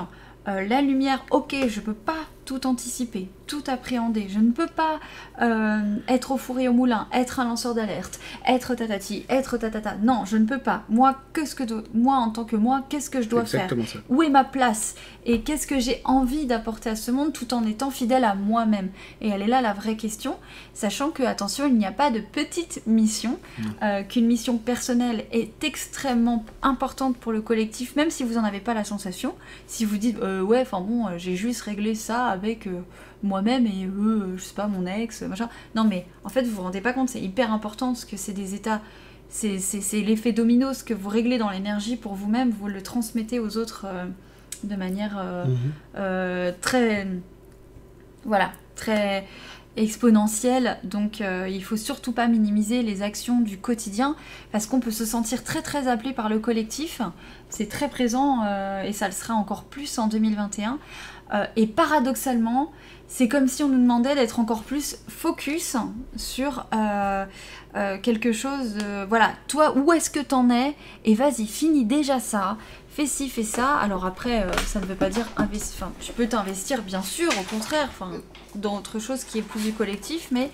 la 0.48 0.84
lumière, 0.84 1.26
ok, 1.32 1.56
je 1.68 1.80
peux 1.80 1.96
pas 1.96 2.14
tout 2.46 2.68
anticiper, 2.68 3.28
tout 3.48 3.64
appréhender. 3.68 4.28
Je 4.30 4.40
ne 4.40 4.52
peux 4.52 4.68
pas 4.68 5.00
euh, 5.42 5.98
être 6.08 6.32
au 6.32 6.38
four 6.38 6.60
et 6.60 6.68
au 6.68 6.74
moulin, 6.74 7.08
être 7.12 7.40
un 7.40 7.46
lanceur 7.46 7.74
d'alerte, 7.74 8.20
être 8.48 8.76
tatati, 8.76 9.26
être 9.30 9.58
tatata. 9.58 9.96
Non, 10.02 10.26
je 10.26 10.38
ne 10.38 10.46
peux 10.46 10.60
pas. 10.60 10.84
Moi, 10.90 11.16
qu'est-ce 11.34 11.56
que 11.56 11.64
moi 11.94 12.18
en 12.18 12.30
tant 12.30 12.46
que 12.46 12.56
moi, 12.56 12.84
qu'est-ce 12.88 13.10
que 13.10 13.22
je 13.22 13.30
dois 13.30 13.46
faire? 13.46 13.70
Où 14.10 14.24
est 14.24 14.30
ma 14.30 14.44
place? 14.44 14.96
Et 15.26 15.42
qu'est-ce 15.42 15.66
que 15.66 15.80
j'ai 15.80 16.02
envie 16.06 16.46
d'apporter 16.46 16.92
à 16.92 16.96
ce 16.96 17.10
monde 17.10 17.34
tout 17.34 17.54
en 17.54 17.66
étant 17.66 17.90
fidèle 17.90 18.24
à 18.24 18.36
moi-même? 18.36 18.90
Et 19.22 19.30
elle 19.30 19.42
est 19.42 19.48
là 19.48 19.62
la 19.62 19.74
vraie 19.74 19.98
question, 19.98 20.36
sachant 20.74 21.10
que 21.10 21.24
attention, 21.24 21.68
il 21.68 21.76
n'y 21.76 21.86
a 21.86 21.92
pas 21.92 22.12
de 22.12 22.20
petite 22.20 22.84
mission, 22.86 23.40
euh, 23.82 24.04
qu'une 24.04 24.28
mission 24.28 24.58
personnelle 24.58 25.26
est 25.32 25.64
extrêmement 25.64 26.46
importante 26.62 27.18
pour 27.18 27.32
le 27.32 27.42
collectif, 27.42 27.96
même 27.96 28.12
si 28.12 28.24
vous 28.24 28.36
n'en 28.36 28.44
avez 28.44 28.60
pas 28.60 28.76
la 28.76 28.84
sensation. 28.84 29.34
Si 29.66 29.84
vous 29.84 29.98
dites 29.98 30.20
euh, 30.20 30.42
ouais, 30.42 30.62
enfin 30.62 30.82
bon, 30.82 31.18
j'ai 31.18 31.36
juste 31.36 31.62
réglé 31.62 31.96
ça 31.96 32.35
avec 32.36 32.68
moi-même 33.26 33.66
et 33.66 33.86
eux, 33.86 34.24
euh, 34.24 34.38
je 34.38 34.44
sais 34.44 34.54
pas, 34.54 34.68
mon 34.68 34.86
ex, 34.86 35.24
machin. 35.24 35.50
Non, 35.76 35.84
mais 35.84 36.06
en 36.24 36.30
fait, 36.30 36.44
vous 36.44 36.56
vous 36.56 36.62
rendez 36.62 36.82
pas 36.82 36.94
compte, 36.94 37.10
c'est 37.10 37.22
hyper 37.22 37.52
important 37.52 37.88
parce 37.88 38.06
que 38.06 38.18
c'est 38.18 38.34
des 38.34 38.56
états. 38.56 38.82
C'est 39.28 40.02
l'effet 40.02 40.32
domino, 40.32 40.74
ce 40.74 40.84
que 40.84 40.94
vous 40.94 41.10
réglez 41.10 41.38
dans 41.38 41.50
l'énergie 41.50 41.98
pour 41.98 42.14
vous-même, 42.14 42.52
vous 42.52 42.68
le 42.68 42.82
transmettez 42.82 43.40
aux 43.40 43.58
autres 43.58 43.86
euh, 43.86 44.06
de 44.64 44.76
manière 44.76 45.18
euh, 45.18 45.46
mhm. 45.46 46.56
très. 46.62 47.08
Voilà, 48.24 48.52
très 48.76 49.28
exponentielle. 49.78 50.78
Donc 50.84 51.20
il 51.20 51.64
faut 51.64 51.76
surtout 51.76 52.14
pas 52.14 52.28
minimiser 52.28 52.82
les 52.82 53.02
actions 53.02 53.42
du 53.42 53.58
quotidien 53.58 54.16
parce 54.54 54.68
qu'on 54.68 54.80
peut 54.80 54.90
se 54.90 55.06
sentir 55.06 55.44
très 55.44 55.62
très 55.62 55.90
appelé 55.90 56.14
par 56.14 56.30
le 56.30 56.40
collectif. 56.40 57.02
C'est 57.50 57.68
très 57.68 57.90
présent 57.90 58.42
et 58.84 58.94
ça 58.94 59.08
le 59.08 59.14
sera 59.14 59.34
encore 59.34 59.66
plus 59.66 60.00
en 60.00 60.08
2021. 60.08 60.80
Et 61.56 61.68
paradoxalement, 61.68 62.72
c'est 63.08 63.28
comme 63.28 63.48
si 63.48 63.64
on 63.64 63.70
nous 63.70 63.82
demandait 63.82 64.16
d'être 64.16 64.40
encore 64.40 64.64
plus 64.64 64.98
focus 65.08 65.78
sur 66.16 66.66
euh, 66.74 67.26
euh, 67.76 67.98
quelque 68.02 68.32
chose. 68.32 68.78
voilà, 69.08 69.32
toi, 69.48 69.76
où 69.78 69.94
est-ce 69.94 70.10
que 70.10 70.20
t'en 70.20 70.50
es? 70.50 70.76
Et 71.04 71.14
vas-y, 71.14 71.46
finis 71.46 71.86
déjà 71.86 72.20
ça. 72.20 72.58
Fais 72.90 73.06
ci, 73.06 73.30
fais 73.30 73.44
ça. 73.44 73.76
Alors 73.76 74.06
après, 74.06 74.44
euh, 74.44 74.52
ça 74.66 74.80
ne 74.80 74.86
veut 74.86 74.96
pas 74.96 75.10
dire 75.10 75.28
investir. 75.38 75.90
Tu 76.00 76.14
peux 76.14 76.28
t'investir, 76.28 76.82
bien 76.82 77.02
sûr, 77.02 77.30
au 77.40 77.44
contraire, 77.44 77.90
dans 78.56 78.78
autre 78.78 79.00
chose 79.00 79.24
qui 79.24 79.40
est 79.40 79.44
plus 79.44 79.62
du 79.62 79.74
collectif, 79.74 80.30
mais 80.32 80.50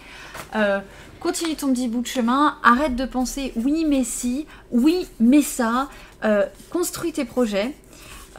continue 1.19 1.55
ton 1.55 1.71
petit 1.71 1.87
bout 1.87 2.01
de 2.01 2.07
chemin. 2.07 2.57
Arrête 2.63 2.95
de 2.95 3.05
penser 3.05 3.53
oui, 3.55 3.85
mais 3.87 4.03
si, 4.03 4.45
oui, 4.71 5.07
mais 5.19 5.41
ça. 5.41 5.87
construis 6.69 7.13
tes 7.13 7.25
projets. 7.25 7.73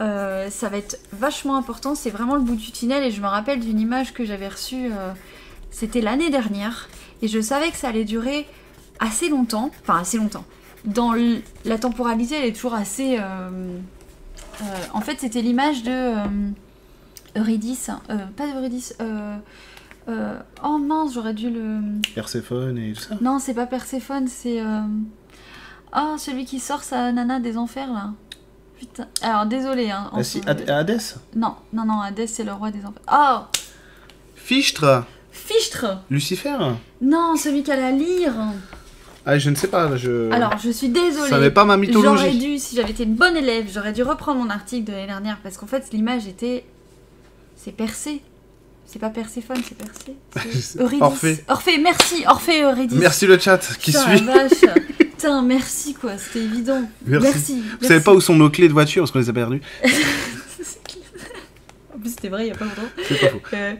Euh, 0.01 0.49
ça 0.49 0.69
va 0.69 0.77
être 0.77 0.97
vachement 1.11 1.55
important. 1.55 1.95
C'est 1.95 2.09
vraiment 2.09 2.35
le 2.35 2.41
bout 2.41 2.55
du 2.55 2.71
tunnel. 2.71 3.03
Et 3.03 3.11
je 3.11 3.21
me 3.21 3.27
rappelle 3.27 3.59
d'une 3.59 3.79
image 3.79 4.13
que 4.13 4.25
j'avais 4.25 4.47
reçue, 4.47 4.91
euh, 4.91 5.11
c'était 5.71 6.01
l'année 6.01 6.29
dernière. 6.29 6.89
Et 7.21 7.27
je 7.27 7.39
savais 7.39 7.69
que 7.69 7.77
ça 7.77 7.89
allait 7.89 8.05
durer 8.05 8.47
assez 8.99 9.29
longtemps. 9.29 9.71
Enfin, 9.81 9.99
assez 9.99 10.17
longtemps. 10.17 10.45
Dans 10.85 11.13
la 11.65 11.77
temporalité, 11.77 12.35
elle 12.35 12.45
est 12.45 12.53
toujours 12.53 12.73
assez. 12.73 13.17
Euh, 13.19 13.77
en 14.93 15.01
fait, 15.01 15.19
c'était 15.19 15.41
l'image 15.41 15.83
de 15.83 16.13
Eurydice. 17.37 17.89
pas 18.35 18.47
d'Eurydice. 18.47 18.95
oh 18.99 20.77
mince, 20.77 21.13
j'aurais 21.13 21.33
dû 21.33 21.49
le. 21.49 21.79
Perséphone 22.13 22.77
et 22.77 22.93
tout 22.93 23.01
ça 23.01 23.15
Non, 23.21 23.39
c'est 23.39 23.53
pas 23.53 23.65
Perséphone, 23.65 24.27
c'est. 24.27 24.61
Oh, 25.95 26.15
celui 26.17 26.45
qui 26.45 26.59
sort 26.59 26.83
sa 26.83 27.11
nana 27.11 27.39
des 27.39 27.55
enfers 27.55 27.93
là. 27.93 28.13
Alors 29.21 29.45
désolé. 29.45 29.89
Hein, 29.89 30.09
ah, 30.13 30.23
si, 30.23 30.41
Hadès 30.47 31.15
Non, 31.35 31.55
non, 31.73 31.85
non, 31.85 32.01
Hadès 32.01 32.27
c'est 32.27 32.43
le 32.43 32.53
roi 32.53 32.71
des 32.71 32.85
enfers. 32.85 33.01
Oh 33.11 33.39
Fichtre 34.35 35.05
Fichtre 35.31 35.99
Lucifer 36.09 36.57
Non, 37.01 37.35
celui 37.35 37.63
qui 37.63 37.71
a 37.71 37.75
la 37.75 37.91
lyre. 37.91 38.33
Ah, 39.25 39.37
je 39.37 39.49
ne 39.49 39.55
sais 39.55 39.67
pas, 39.67 39.95
je... 39.95 40.29
Alors, 40.31 40.57
je 40.57 40.69
suis 40.69 40.89
désolée. 40.89 41.29
Ça 41.29 41.39
n'est 41.39 41.51
pas 41.51 41.63
ma 41.63 41.77
mythologie. 41.77 42.23
J'aurais 42.23 42.33
dû, 42.33 42.59
si 42.59 42.75
j'avais 42.75 42.91
été 42.91 43.03
une 43.03 43.15
bonne 43.15 43.37
élève, 43.37 43.67
j'aurais 43.73 43.93
dû 43.93 44.03
reprendre 44.03 44.41
mon 44.43 44.49
article 44.49 44.85
de 44.85 44.91
l'année 44.91 45.07
dernière, 45.07 45.37
parce 45.41 45.57
qu'en 45.57 45.67
fait, 45.67 45.91
l'image 45.93 46.27
était... 46.27 46.65
C'est 47.55 47.71
percé. 47.71 48.21
C'est 48.85 48.99
pas 48.99 49.09
Perséphone, 49.09 49.61
c'est 49.67 49.77
Percé. 49.77 50.77
Eurydice. 50.79 51.01
Orphée. 51.01 51.43
Orphée, 51.47 51.77
merci, 51.77 52.25
Orphée 52.27 52.63
Eurydice. 52.63 52.99
Merci 52.99 53.25
le 53.25 53.39
chat 53.39 53.57
qui 53.79 53.93
suit. 53.93 54.23
vache. 54.23 54.51
Putain, 55.23 55.41
merci 55.41 55.93
quoi, 55.93 56.17
c'était 56.17 56.43
évident. 56.43 56.81
Merci. 57.05 57.63
Vous 57.79 57.87
savez 57.87 58.01
pas 58.01 58.13
où 58.13 58.19
sont 58.19 58.35
nos 58.35 58.49
clés 58.49 58.67
de 58.67 58.73
voiture 58.73 59.03
parce 59.03 59.11
qu'on 59.11 59.19
les 59.19 59.29
a 59.29 59.33
perdues 59.33 59.61
plus, 62.03 62.11
c'était 62.11 62.29
vrai 62.29 62.45
il 62.45 62.49
y 62.49 62.51
a 62.51 62.55
pas 62.55 62.65
longtemps. 62.65 62.81
C'est 63.07 63.19
pas 63.19 63.27
faux. 63.29 63.41
Euh, 63.53 63.75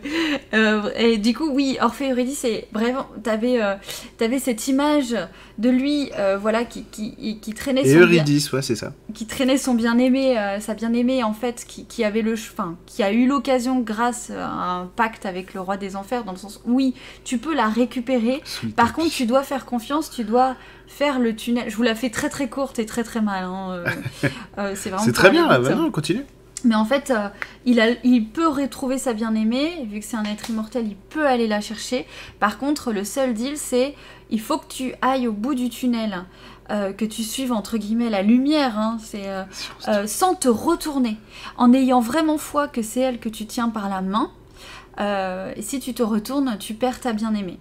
euh, 0.54 0.90
et 0.96 1.18
du 1.18 1.34
coup, 1.34 1.50
oui, 1.52 1.78
Orphée 1.82 2.12
Eurydice, 2.12 2.40
c'est 2.40 2.68
vraiment. 2.72 3.08
T'avais 3.24 3.62
euh, 3.62 3.76
avais 4.20 4.40
cette 4.40 4.68
image 4.68 5.16
de 5.58 5.70
lui, 5.70 6.12
voilà, 6.40 6.64
qui, 6.64 6.84
qui, 6.84 7.40
qui 7.40 7.54
traînait 7.54 7.86
et 7.86 7.96
Eurydice, 7.96 8.52
ouais, 8.54 8.62
c'est 8.62 8.76
ça. 8.76 8.94
Qui 9.14 9.26
traînait 9.26 9.58
son 9.58 9.74
bien-aimé, 9.74 10.36
sa 10.60 10.74
bien-aimée, 10.74 11.24
en 11.24 11.34
fait, 11.34 11.66
qui, 11.68 11.86
qui 11.86 12.04
avait 12.04 12.22
le. 12.22 12.34
Enfin, 12.34 12.78
qui 12.86 13.04
a 13.04 13.12
eu 13.12 13.28
l'occasion, 13.28 13.80
grâce 13.80 14.32
à 14.32 14.48
un 14.48 14.86
pacte 14.86 15.26
avec 15.26 15.54
le 15.54 15.62
roi 15.62 15.78
des 15.78 15.96
enfers, 15.96 16.24
dans 16.24 16.32
le 16.32 16.38
sens. 16.38 16.62
Oui, 16.66 16.94
tu 17.24 17.38
peux 17.38 17.56
la 17.56 17.68
récupérer. 17.68 18.42
Par 18.76 18.94
contre, 18.94 19.12
tu 19.12 19.26
dois 19.26 19.44
faire 19.44 19.66
confiance, 19.66 20.10
tu 20.10 20.24
dois 20.24 20.56
faire 20.88 21.20
le 21.20 21.36
tunnel. 21.36 21.70
Je 21.70 21.76
vous 21.76 21.84
la 21.84 21.96
fais 21.96 22.10
très 22.10 22.30
très 22.30 22.50
courte 22.50 22.80
et 22.80 22.86
très 22.86 23.04
très 23.04 23.22
mal. 23.22 23.44
Hein, 23.44 23.84
euh, 24.58 24.76
c'est 24.76 24.90
vraiment. 24.90 25.04
C'est 25.04 25.14
très 25.14 25.32
bien, 25.32 25.48
là, 25.48 25.60
on 25.78 25.92
continue. 25.92 26.24
Mais 26.64 26.76
en 26.76 26.86
fait, 26.86 27.12
euh, 27.12 27.30
il, 27.66 27.80
a, 27.80 27.90
il 28.04 28.28
peut 28.28 28.48
retrouver 28.48 28.98
sa 28.98 29.14
bien-aimée, 29.14 29.86
vu 29.90 30.00
que 30.00 30.06
c'est 30.06 30.18
un 30.18 30.24
être 30.24 30.50
immortel, 30.50 30.88
il 30.88 30.96
peut 30.96 31.28
aller 31.28 31.48
la 31.48 31.62
chercher. 31.62 32.06
Par 32.40 32.58
contre, 32.58 32.92
le 32.92 33.04
seul 33.04 33.34
deal, 33.34 33.58
c'est 33.58 33.96
il 34.30 34.40
faut 34.40 34.58
que 34.58 34.68
tu 34.68 34.94
ailles 35.02 35.28
au 35.28 35.34
bout 35.34 35.56
du 35.56 35.70
tunnel, 35.70 36.24
que 36.70 37.06
tu 37.06 37.22
suives 37.22 37.52
entre 37.52 37.78
guillemets 37.78 38.10
la 38.10 38.24
lumière, 38.24 38.80
hein, 38.80 38.98
c'est 39.00 39.28
sans 40.08 40.34
te 40.34 40.48
retourner, 40.48 41.18
en 41.58 41.72
ayant 41.72 42.00
vraiment 42.00 42.40
foi 42.40 42.68
que 42.68 42.82
c'est 42.82 43.02
elle 43.02 43.20
que 43.20 43.30
tu 43.30 43.46
tiens 43.46 43.70
par 43.70 43.90
la 43.90 44.02
main. 44.02 44.32
et 45.56 45.62
si 45.62 45.80
tu 45.80 45.94
te 45.94 46.02
retournes, 46.02 46.58
tu 46.58 46.74
perds 46.74 47.02
ta 47.02 47.14
bien-aimée. 47.14 47.60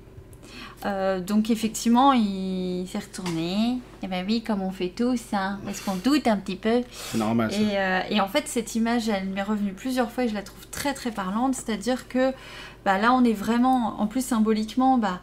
Euh, 0.84 1.20
donc 1.20 1.50
effectivement, 1.50 2.12
il 2.12 2.86
s'est 2.88 2.98
retourné. 2.98 3.78
Et 4.02 4.08
ben 4.08 4.24
oui, 4.26 4.42
comme 4.42 4.62
on 4.62 4.70
fait 4.70 4.92
tous, 4.94 5.20
hein, 5.32 5.60
parce 5.64 5.80
qu'on 5.80 5.94
doute 5.96 6.26
un 6.26 6.36
petit 6.36 6.56
peu? 6.56 6.82
C'est 6.90 7.18
normal. 7.18 7.50
Euh, 7.52 8.00
et, 8.10 8.20
en 8.20 8.28
fait, 8.28 8.48
cette 8.48 8.74
image, 8.74 9.08
elle 9.08 9.28
m'est 9.28 9.42
revenue 9.42 9.72
plusieurs 9.72 10.10
fois 10.10 10.24
et 10.24 10.28
je 10.28 10.34
la 10.34 10.42
trouve 10.42 10.66
très 10.68 10.92
très 10.92 11.12
parlante. 11.12 11.54
C'est-à-dire 11.54 12.08
que 12.08 12.32
bah, 12.84 12.98
là, 12.98 13.12
on 13.12 13.22
est 13.24 13.32
vraiment, 13.32 14.00
en 14.00 14.06
plus 14.06 14.24
symboliquement, 14.24 14.98
bah, 14.98 15.20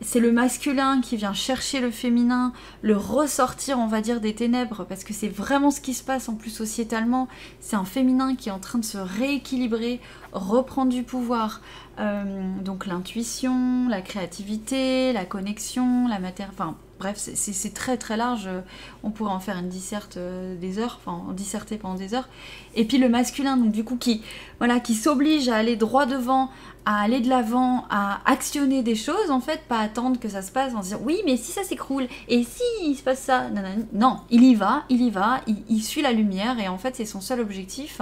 c'est 0.00 0.20
le 0.20 0.30
masculin 0.30 1.00
qui 1.00 1.16
vient 1.16 1.34
chercher 1.34 1.80
le 1.80 1.90
féminin, 1.90 2.52
le 2.82 2.96
ressortir, 2.96 3.78
on 3.78 3.86
va 3.86 4.00
dire, 4.00 4.20
des 4.20 4.34
ténèbres, 4.34 4.84
parce 4.84 5.04
que 5.04 5.12
c'est 5.12 5.28
vraiment 5.28 5.70
ce 5.70 5.80
qui 5.80 5.94
se 5.94 6.04
passe 6.04 6.28
en 6.28 6.34
plus 6.34 6.50
sociétalement. 6.50 7.28
C'est 7.60 7.76
un 7.76 7.84
féminin 7.84 8.36
qui 8.36 8.48
est 8.48 8.52
en 8.52 8.60
train 8.60 8.78
de 8.78 8.84
se 8.84 8.98
rééquilibrer, 8.98 10.00
reprendre 10.32 10.92
du 10.92 11.02
pouvoir. 11.02 11.60
Euh, 11.98 12.22
donc 12.64 12.86
l'intuition, 12.86 13.88
la 13.88 14.00
créativité, 14.00 15.12
la 15.12 15.24
connexion, 15.24 16.06
la 16.06 16.20
matière. 16.20 16.50
Enfin, 16.52 16.76
bref, 16.98 17.16
c'est 17.16 17.74
très 17.74 17.96
très 17.96 18.16
large. 18.16 18.48
On 19.02 19.10
pourrait 19.10 19.32
en 19.32 19.40
faire 19.40 19.56
une 19.58 19.68
disserte 19.68 20.16
euh, 20.16 20.56
des 20.56 20.78
heures, 20.78 21.00
enfin, 21.00 21.24
en 21.28 21.32
disserter 21.32 21.76
pendant 21.76 21.94
des 21.94 22.14
heures. 22.14 22.28
Et 22.74 22.84
puis 22.84 22.98
le 22.98 23.08
masculin, 23.08 23.56
donc 23.56 23.72
du 23.72 23.84
coup, 23.84 23.96
qui, 23.96 24.22
voilà, 24.58 24.80
qui 24.80 24.94
s'oblige 24.94 25.48
à 25.48 25.56
aller 25.56 25.76
droit 25.76 26.06
devant, 26.06 26.50
à 26.84 27.00
aller 27.00 27.20
de 27.20 27.28
l'avant, 27.28 27.84
à 27.90 28.20
actionner 28.30 28.82
des 28.82 28.94
choses, 28.94 29.30
en 29.30 29.40
fait, 29.40 29.62
pas 29.68 29.78
attendre 29.78 30.18
que 30.18 30.28
ça 30.28 30.42
se 30.42 30.50
passe 30.50 30.74
en 30.74 30.78
se 30.78 30.88
disant 30.88 31.00
oui, 31.02 31.20
mais 31.24 31.36
si 31.36 31.52
ça 31.52 31.62
s'écroule, 31.62 32.06
et 32.28 32.42
si 32.44 32.62
il 32.82 32.94
se 32.94 33.02
passe 33.02 33.20
ça, 33.20 33.48
non, 33.50 33.62
non, 33.62 33.86
non, 33.92 34.20
il 34.30 34.44
y 34.44 34.54
va, 34.54 34.84
il 34.88 35.02
y 35.02 35.10
va, 35.10 35.40
il, 35.46 35.82
suit 35.82 36.02
la 36.02 36.12
lumière, 36.12 36.58
et 36.58 36.68
en 36.68 36.78
fait, 36.78 36.96
c'est 36.96 37.06
son 37.06 37.20
seul 37.20 37.40
objectif, 37.40 38.00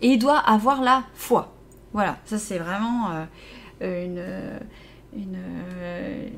et 0.00 0.08
il 0.08 0.18
doit 0.18 0.38
avoir 0.38 0.82
la 0.82 1.04
foi. 1.14 1.52
Voilà, 1.92 2.18
ça 2.24 2.38
c'est 2.38 2.58
vraiment 2.58 3.10
euh, 3.80 4.58
une 5.14 5.36
euh, 5.38 6.28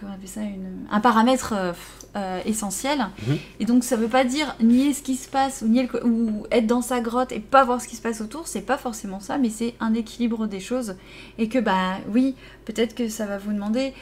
comment 0.00 0.16
on 0.22 0.26
ça, 0.26 0.40
une, 0.40 0.86
un 0.90 1.00
paramètre 1.00 1.52
euh, 1.56 1.72
euh, 2.16 2.40
essentiel. 2.46 2.98
Mhm. 3.26 3.38
Et 3.60 3.64
donc 3.66 3.84
ça 3.84 3.96
veut 3.96 4.08
pas 4.08 4.24
dire 4.24 4.56
nier 4.60 4.94
ce 4.94 5.02
qui 5.02 5.16
se 5.16 5.28
passe 5.28 5.62
ou, 5.62 5.68
nier 5.68 5.88
ou 6.02 6.46
être 6.50 6.66
dans 6.66 6.82
sa 6.82 7.00
grotte 7.00 7.32
et 7.32 7.40
pas 7.40 7.64
voir 7.64 7.80
ce 7.80 7.86
qui 7.86 7.96
se 7.96 8.02
passe 8.02 8.20
autour, 8.20 8.48
c'est 8.48 8.62
pas 8.62 8.78
forcément 8.78 9.20
ça, 9.20 9.38
mais 9.38 9.50
c'est 9.50 9.74
un 9.80 9.94
équilibre 9.94 10.46
des 10.46 10.60
choses. 10.60 10.96
Et 11.38 11.48
que 11.48 11.58
bah 11.58 11.98
oui, 12.12 12.34
peut-être 12.64 12.94
que 12.94 13.08
ça 13.08 13.26
va 13.26 13.38
vous 13.38 13.52
demander 13.52 13.92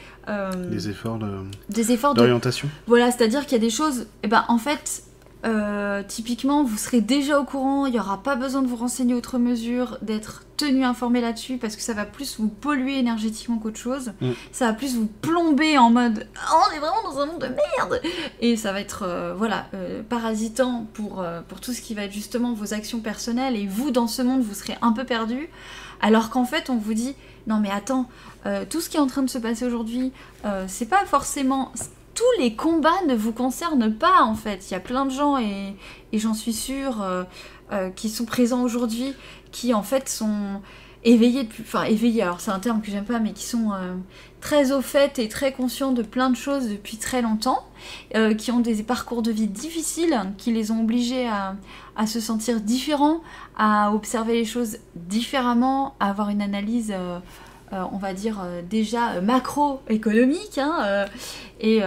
des 0.69 0.89
efforts 0.89 1.19
des 1.69 1.91
efforts 1.91 2.13
d'orientation. 2.13 2.69
voilà, 2.85 3.11
c'est-à-dire 3.11 3.45
qu'il 3.45 3.53
y 3.53 3.55
a 3.55 3.63
des 3.63 3.71
choses, 3.71 4.05
et 4.21 4.27
ben 4.27 4.45
en 4.47 4.59
fait 4.59 5.03
euh, 5.45 6.03
typiquement, 6.05 6.63
vous 6.63 6.77
serez 6.77 6.99
déjà 6.99 7.39
au 7.39 7.45
courant, 7.45 7.85
il 7.85 7.93
n'y 7.93 7.99
aura 7.99 8.21
pas 8.21 8.35
besoin 8.35 8.61
de 8.61 8.67
vous 8.67 8.75
renseigner 8.75 9.13
outre 9.13 9.37
mesure, 9.37 9.97
d'être 10.01 10.43
tenu 10.57 10.83
informé 10.83 11.21
là-dessus, 11.21 11.57
parce 11.57 11.77
que 11.77 11.81
ça 11.81 11.93
va 11.93 12.05
plus 12.05 12.39
vous 12.39 12.49
polluer 12.49 12.97
énergétiquement 12.99 13.57
qu'autre 13.57 13.79
chose. 13.79 14.11
Mm. 14.19 14.31
Ça 14.51 14.65
va 14.67 14.73
plus 14.73 14.95
vous 14.95 15.07
plomber 15.07 15.77
en 15.77 15.91
mode 15.91 16.27
Ah, 16.35 16.55
on 16.69 16.75
est 16.75 16.79
vraiment 16.79 17.03
dans 17.03 17.19
un 17.19 17.25
monde 17.27 17.39
de 17.39 17.47
merde 17.47 18.01
Et 18.41 18.57
ça 18.57 18.73
va 18.73 18.81
être 18.81 19.03
euh, 19.03 19.33
voilà, 19.33 19.67
euh, 19.73 20.01
parasitant 20.03 20.87
pour, 20.93 21.23
pour 21.47 21.61
tout 21.61 21.71
ce 21.71 21.81
qui 21.81 21.93
va 21.93 22.03
être 22.03 22.13
justement 22.13 22.53
vos 22.53 22.73
actions 22.73 22.99
personnelles, 22.99 23.55
et 23.55 23.65
vous, 23.65 23.91
dans 23.91 24.07
ce 24.07 24.21
monde, 24.21 24.41
vous 24.41 24.53
serez 24.53 24.77
un 24.81 24.91
peu 24.91 25.05
perdu. 25.05 25.49
Alors 26.01 26.29
qu'en 26.29 26.45
fait, 26.45 26.69
on 26.69 26.75
vous 26.75 26.93
dit 26.93 27.15
Non, 27.47 27.59
mais 27.59 27.71
attends, 27.71 28.09
tout 28.69 28.81
ce 28.81 28.89
qui 28.89 28.97
est 28.97 29.01
en 29.01 29.07
train 29.07 29.21
de 29.21 29.29
se 29.29 29.37
passer 29.37 29.65
aujourd'hui, 29.65 30.11
c'est 30.67 30.87
pas 30.87 31.05
forcément 31.05 31.73
tous 32.19 32.41
les 32.41 32.53
combats 32.53 33.01
ne 33.07 33.15
vous 33.15 33.31
concernent 33.31 33.93
pas 33.93 34.23
en 34.23 34.35
fait. 34.35 34.69
Il 34.69 34.73
y 34.73 34.75
a 34.75 34.81
plein 34.81 35.05
de 35.05 35.09
gens 35.09 35.37
et, 35.37 35.73
j'en 36.11 36.33
suis 36.33 36.51
sûre 36.51 37.01
euh, 37.01 37.23
euh, 37.71 37.89
qui 37.91 38.09
sont 38.09 38.25
présents 38.25 38.61
aujourd'hui 38.61 39.13
qui 39.53 39.73
en 39.73 39.83
fait 39.83 40.09
sont 40.09 40.61
éveillés 41.05 41.43
depuis, 41.43 41.63
enfin 41.65 41.83
éveillés. 41.83 42.23
Alors 42.23 42.41
c'est 42.41 42.51
un 42.51 42.59
terme 42.59 42.81
que 42.81 42.91
j'aime 42.91 43.05
pas, 43.05 43.19
mais 43.19 43.31
qui 43.31 43.45
sont 43.45 43.71
euh, 43.71 43.95
très 44.41 44.73
au 44.73 44.81
fait 44.81 45.17
et 45.17 45.29
très 45.29 45.53
conscients 45.53 45.93
de 45.93 46.03
plein 46.03 46.29
de 46.29 46.35
choses 46.35 46.67
depuis 46.67 46.97
très 46.97 47.21
longtemps, 47.21 47.65
qui 48.37 48.51
ont 48.51 48.59
des 48.59 48.83
parcours 48.83 49.21
de 49.21 49.31
vie 49.31 49.47
difficiles, 49.47 50.19
qui 50.37 50.51
les 50.51 50.71
ont 50.71 50.81
obligés 50.81 51.25
à, 51.25 51.55
à 51.95 52.05
se 52.05 52.19
sentir 52.19 52.59
différents, 52.59 53.21
à 53.57 53.93
observer 53.93 54.33
les 54.33 54.45
choses 54.45 54.79
différemment, 54.95 55.95
à 56.01 56.09
avoir 56.09 56.27
une 56.27 56.41
analyse. 56.41 56.93
Euh, 57.71 57.83
on 57.91 57.97
va 57.97 58.15
dire 58.15 58.41
euh, 58.43 58.61
déjà 58.67 59.11
euh, 59.11 59.21
macroéconomique, 59.21 60.57
hein, 60.57 61.05
et, 61.59 61.81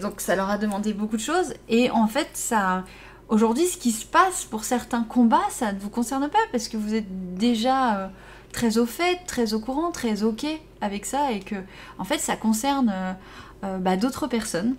donc 0.00 0.20
ça 0.20 0.36
leur 0.36 0.48
a 0.48 0.58
demandé 0.58 0.92
beaucoup 0.92 1.16
de 1.16 1.22
choses. 1.22 1.54
Et 1.68 1.90
en 1.90 2.06
fait, 2.06 2.28
ça, 2.34 2.84
aujourd'hui, 3.28 3.66
ce 3.66 3.76
qui 3.76 3.90
se 3.90 4.06
passe 4.06 4.44
pour 4.44 4.64
certains 4.64 5.02
combats, 5.02 5.40
ça 5.50 5.72
ne 5.72 5.78
vous 5.78 5.90
concerne 5.90 6.28
pas 6.28 6.38
parce 6.50 6.68
que 6.68 6.76
vous 6.76 6.94
êtes 6.94 7.36
déjà 7.36 8.10
très 8.52 8.78
au 8.78 8.86
fait, 8.86 9.18
très 9.26 9.54
au 9.54 9.60
courant, 9.60 9.90
très 9.90 10.22
ok 10.22 10.46
avec 10.80 11.04
ça, 11.04 11.32
et 11.32 11.40
que 11.40 11.56
en 11.98 12.04
fait, 12.04 12.18
ça 12.18 12.36
concerne 12.36 12.94
bah, 13.62 13.96
d'autres 13.96 14.28
personnes 14.28 14.76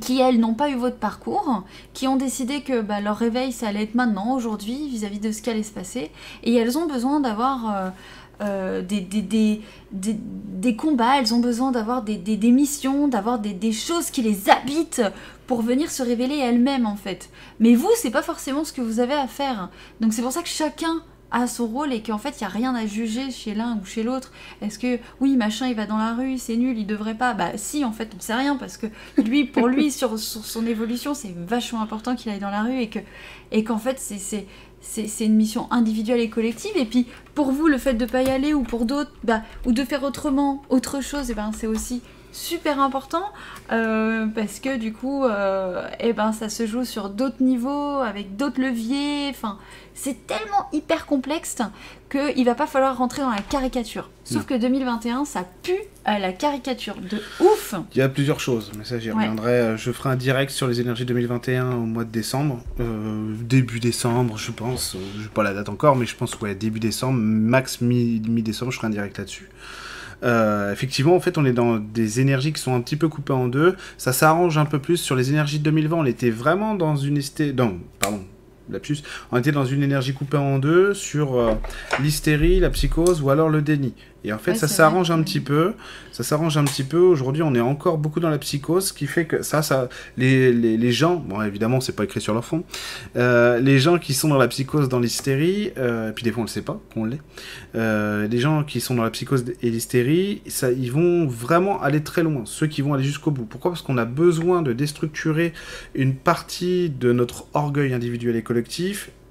qui 0.00 0.20
elles 0.20 0.40
n'ont 0.40 0.54
pas 0.54 0.70
eu 0.70 0.76
votre 0.76 0.96
parcours, 0.96 1.64
qui 1.92 2.08
ont 2.08 2.16
décidé 2.16 2.62
que 2.62 2.80
bah, 2.80 3.00
leur 3.00 3.16
réveil 3.16 3.52
ça 3.52 3.68
allait 3.68 3.82
être 3.82 3.94
maintenant, 3.94 4.34
aujourd'hui, 4.34 4.88
vis-à-vis 4.88 5.18
de 5.18 5.32
ce 5.32 5.42
qui 5.42 5.50
allait 5.50 5.62
se 5.62 5.72
passer, 5.72 6.10
et 6.44 6.54
elles 6.54 6.78
ont 6.78 6.86
besoin 6.86 7.20
d'avoir 7.20 7.92
euh, 8.40 8.82
des, 8.82 9.00
des, 9.00 9.22
des, 9.22 9.60
des, 9.92 10.76
combats, 10.76 11.18
elles 11.18 11.32
ont 11.32 11.38
besoin 11.38 11.70
d'avoir 11.70 12.02
des, 12.02 12.36
missions, 12.50 13.06
d'avoir 13.06 13.38
des, 13.38 13.72
choses 13.72 14.10
qui 14.10 14.22
les 14.22 14.50
habitent 14.50 15.02
pour 15.46 15.62
venir 15.62 15.90
se 15.90 16.02
révéler 16.02 16.38
elles-mêmes 16.38 16.86
en 16.86 16.96
fait. 16.96 17.30
Mais 17.60 17.74
vous, 17.74 17.90
c'est 17.96 18.10
pas 18.10 18.22
forcément 18.22 18.64
ce 18.64 18.72
que 18.72 18.80
vous 18.80 19.00
avez 19.00 19.14
à 19.14 19.26
faire. 19.26 19.70
Donc 20.00 20.12
c'est 20.12 20.22
pour 20.22 20.32
ça 20.32 20.42
que 20.42 20.48
chacun 20.48 21.02
a 21.30 21.46
son 21.46 21.66
rôle 21.66 21.92
et 21.92 22.02
qu'en 22.02 22.18
fait 22.18 22.40
il 22.40 22.44
n'y 22.44 22.46
a 22.46 22.50
rien 22.50 22.74
à 22.74 22.86
juger 22.86 23.30
chez 23.30 23.54
l'un 23.54 23.78
ou 23.80 23.84
chez 23.84 24.02
l'autre. 24.02 24.32
Est-ce 24.60 24.78
que 24.78 24.98
oui 25.20 25.36
machin 25.36 25.66
il 25.66 25.74
va 25.74 25.86
dans 25.86 25.96
la 25.96 26.14
rue, 26.14 26.38
c'est 26.38 26.56
nul, 26.56 26.78
il 26.78 26.86
devrait 26.86 27.14
pas? 27.14 27.34
Bah 27.34 27.56
si 27.56 27.84
en 27.84 27.92
fait 27.92 28.10
on 28.16 28.20
sait 28.20 28.34
rien 28.34 28.56
parce 28.56 28.76
que 28.76 28.86
lui 29.16 29.44
pour 29.44 29.66
lui 29.66 29.90
sur, 29.90 30.18
sur 30.18 30.44
son 30.44 30.66
évolution 30.66 31.14
c'est 31.14 31.34
vachement 31.34 31.80
important 31.80 32.16
qu'il 32.16 32.30
aille 32.30 32.40
dans 32.40 32.50
la 32.50 32.62
rue 32.62 32.80
et 32.80 32.88
que 32.88 32.98
et 33.50 33.64
qu'en 33.64 33.78
fait 33.78 33.98
c'est 33.98 34.46
c'est 34.82 35.24
une 35.24 35.36
mission 35.36 35.68
individuelle 35.70 36.20
et 36.20 36.28
collective. 36.28 36.76
Et 36.76 36.84
puis 36.84 37.06
pour 37.34 37.52
vous 37.52 37.68
le 37.68 37.78
fait 37.78 37.94
de 37.94 38.04
pas 38.04 38.22
y 38.22 38.28
aller 38.28 38.52
ou 38.52 38.62
pour 38.62 38.84
d'autres 38.84 39.12
bah 39.24 39.42
ou 39.64 39.72
de 39.72 39.84
faire 39.84 40.02
autrement 40.02 40.62
autre 40.68 41.00
chose 41.00 41.30
et 41.30 41.34
ben 41.34 41.50
c'est 41.56 41.66
aussi 41.66 42.02
super 42.32 42.80
important 42.80 43.24
euh, 43.70 44.26
parce 44.26 44.58
que 44.58 44.76
du 44.76 44.92
coup 44.92 45.24
euh, 45.24 45.86
et 46.00 46.12
ben 46.12 46.32
ça 46.32 46.48
se 46.48 46.66
joue 46.66 46.84
sur 46.84 47.10
d'autres 47.10 47.42
niveaux 47.42 47.98
avec 47.98 48.36
d'autres 48.36 48.60
leviers 48.60 49.28
enfin 49.28 49.58
c'est 49.94 50.26
tellement 50.26 50.68
hyper 50.72 51.06
complexe 51.06 51.58
que 52.08 52.36
il 52.36 52.44
va 52.44 52.54
pas 52.54 52.66
falloir 52.66 52.96
rentrer 52.96 53.22
dans 53.22 53.30
la 53.30 53.40
caricature 53.40 54.10
sauf 54.24 54.38
Non. 54.42 54.56
que 54.56 54.60
2021 54.60 55.24
ça 55.24 55.44
pue 55.62 55.72
à 56.04 56.18
la 56.18 56.32
caricature 56.32 56.96
de 56.96 57.18
ouf 57.40 57.74
Il 57.94 57.98
y 57.98 58.02
a 58.02 58.08
plusieurs 58.08 58.40
choses, 58.40 58.72
mais 58.76 58.84
ça 58.84 58.98
j'y 58.98 59.10
reviendrai. 59.10 59.50
Euh, 59.52 59.76
Je 59.76 59.92
ferai 59.92 60.10
un 60.10 60.16
direct 60.16 60.50
sur 60.50 60.66
les 60.66 60.80
énergies 60.80 61.04
2021 61.04 61.72
au 61.72 61.80
mois 61.86 62.04
de 62.04 62.10
décembre, 62.10 62.60
euh, 62.80 63.34
début 63.40 63.80
décembre, 63.80 64.36
je 64.38 64.50
pense. 64.50 64.96
Je 65.16 65.22
sais 65.22 65.28
pas 65.28 65.42
la 65.42 65.54
date 65.54 65.68
encore, 65.68 65.94
mais 65.96 66.06
je 66.06 66.16
pense 66.16 66.38
ouais 66.40 66.54
début 66.54 66.80
décembre, 66.80 67.18
max 67.18 67.80
mi- 67.80 68.20
mi-décembre, 68.28 68.72
je 68.72 68.76
ferai 68.78 68.88
un 68.88 68.90
direct 68.90 69.16
là-dessus. 69.18 69.48
Euh, 70.24 70.72
effectivement, 70.72 71.16
en 71.16 71.20
fait, 71.20 71.36
on 71.36 71.44
est 71.44 71.52
dans 71.52 71.78
des 71.78 72.20
énergies 72.20 72.52
qui 72.52 72.60
sont 72.62 72.74
un 72.74 72.80
petit 72.80 72.96
peu 72.96 73.08
coupées 73.08 73.32
en 73.32 73.48
deux. 73.48 73.76
Ça 73.98 74.12
s'arrange 74.12 74.56
un 74.56 74.64
peu 74.66 74.78
plus 74.78 74.96
sur 74.96 75.16
les 75.16 75.30
énergies 75.30 75.58
de 75.58 75.64
2020. 75.64 75.96
On 75.96 76.04
était 76.04 76.30
vraiment 76.30 76.76
dans 76.76 76.94
une 76.94 77.16
esté... 77.18 77.52
Non, 77.52 77.78
pardon, 77.98 78.22
lapsus. 78.72 78.98
On 79.30 79.38
était 79.38 79.52
dans 79.52 79.64
une 79.64 79.82
énergie 79.82 80.14
coupée 80.14 80.36
en 80.36 80.58
deux 80.58 80.94
sur 80.94 81.38
euh, 81.38 81.54
l'hystérie, 82.00 82.60
la 82.60 82.70
psychose 82.70 83.22
ou 83.22 83.30
alors 83.30 83.48
le 83.48 83.62
déni. 83.62 83.94
Et 84.24 84.32
en 84.32 84.38
fait, 84.38 84.52
Ouais, 84.52 84.58
ça 84.58 84.68
s'arrange 84.68 85.10
un 85.10 85.22
petit 85.22 85.40
peu. 85.40 85.72
Ça 86.12 86.22
s'arrange 86.22 86.56
un 86.56 86.64
petit 86.64 86.84
peu. 86.84 86.98
Aujourd'hui, 86.98 87.42
on 87.42 87.54
est 87.54 87.60
encore 87.60 87.98
beaucoup 87.98 88.20
dans 88.20 88.28
la 88.28 88.38
psychose, 88.38 88.88
ce 88.88 88.92
qui 88.92 89.06
fait 89.06 89.24
que 89.24 89.42
ça, 89.42 89.62
ça, 89.62 89.88
les, 90.16 90.52
les, 90.52 90.76
les 90.76 90.92
gens, 90.92 91.16
bon, 91.16 91.42
évidemment, 91.42 91.80
c'est 91.80 91.96
pas 91.96 92.04
écrit 92.04 92.20
sur 92.20 92.34
leur 92.34 92.44
fond, 92.44 92.64
euh, 93.16 93.58
les 93.58 93.78
gens 93.78 93.98
qui 93.98 94.12
sont 94.12 94.28
dans 94.28 94.36
la 94.36 94.48
psychose, 94.48 94.88
dans 94.88 95.00
l'hystérie, 95.00 95.72
euh, 95.78 96.10
et 96.10 96.12
puis 96.12 96.22
des 96.22 96.30
fois 96.30 96.42
on 96.42 96.44
le 96.44 96.50
sait 96.50 96.62
pas 96.62 96.80
qu'on 96.92 97.06
l'est, 97.06 97.20
euh, 97.74 98.28
les 98.28 98.38
gens 98.38 98.62
qui 98.62 98.80
sont 98.80 98.94
dans 98.94 99.02
la 99.02 99.10
psychose 99.10 99.44
et 99.62 99.70
l'hystérie, 99.70 100.42
ça, 100.46 100.70
ils 100.70 100.92
vont 100.92 101.26
vraiment 101.26 101.80
aller 101.82 102.02
très 102.02 102.22
loin, 102.22 102.42
ceux 102.44 102.66
qui 102.66 102.82
vont 102.82 102.92
aller 102.94 103.04
jusqu'au 103.04 103.30
bout. 103.30 103.44
Pourquoi? 103.44 103.70
Parce 103.70 103.82
qu'on 103.82 103.98
a 103.98 104.04
besoin 104.04 104.60
de 104.60 104.74
déstructurer 104.74 105.54
une 105.94 106.14
partie 106.14 106.90
de 106.90 107.12
notre 107.12 107.46
orgueil 107.54 107.94
individuel 107.94 108.36
et 108.36 108.42
collectif 108.42 108.61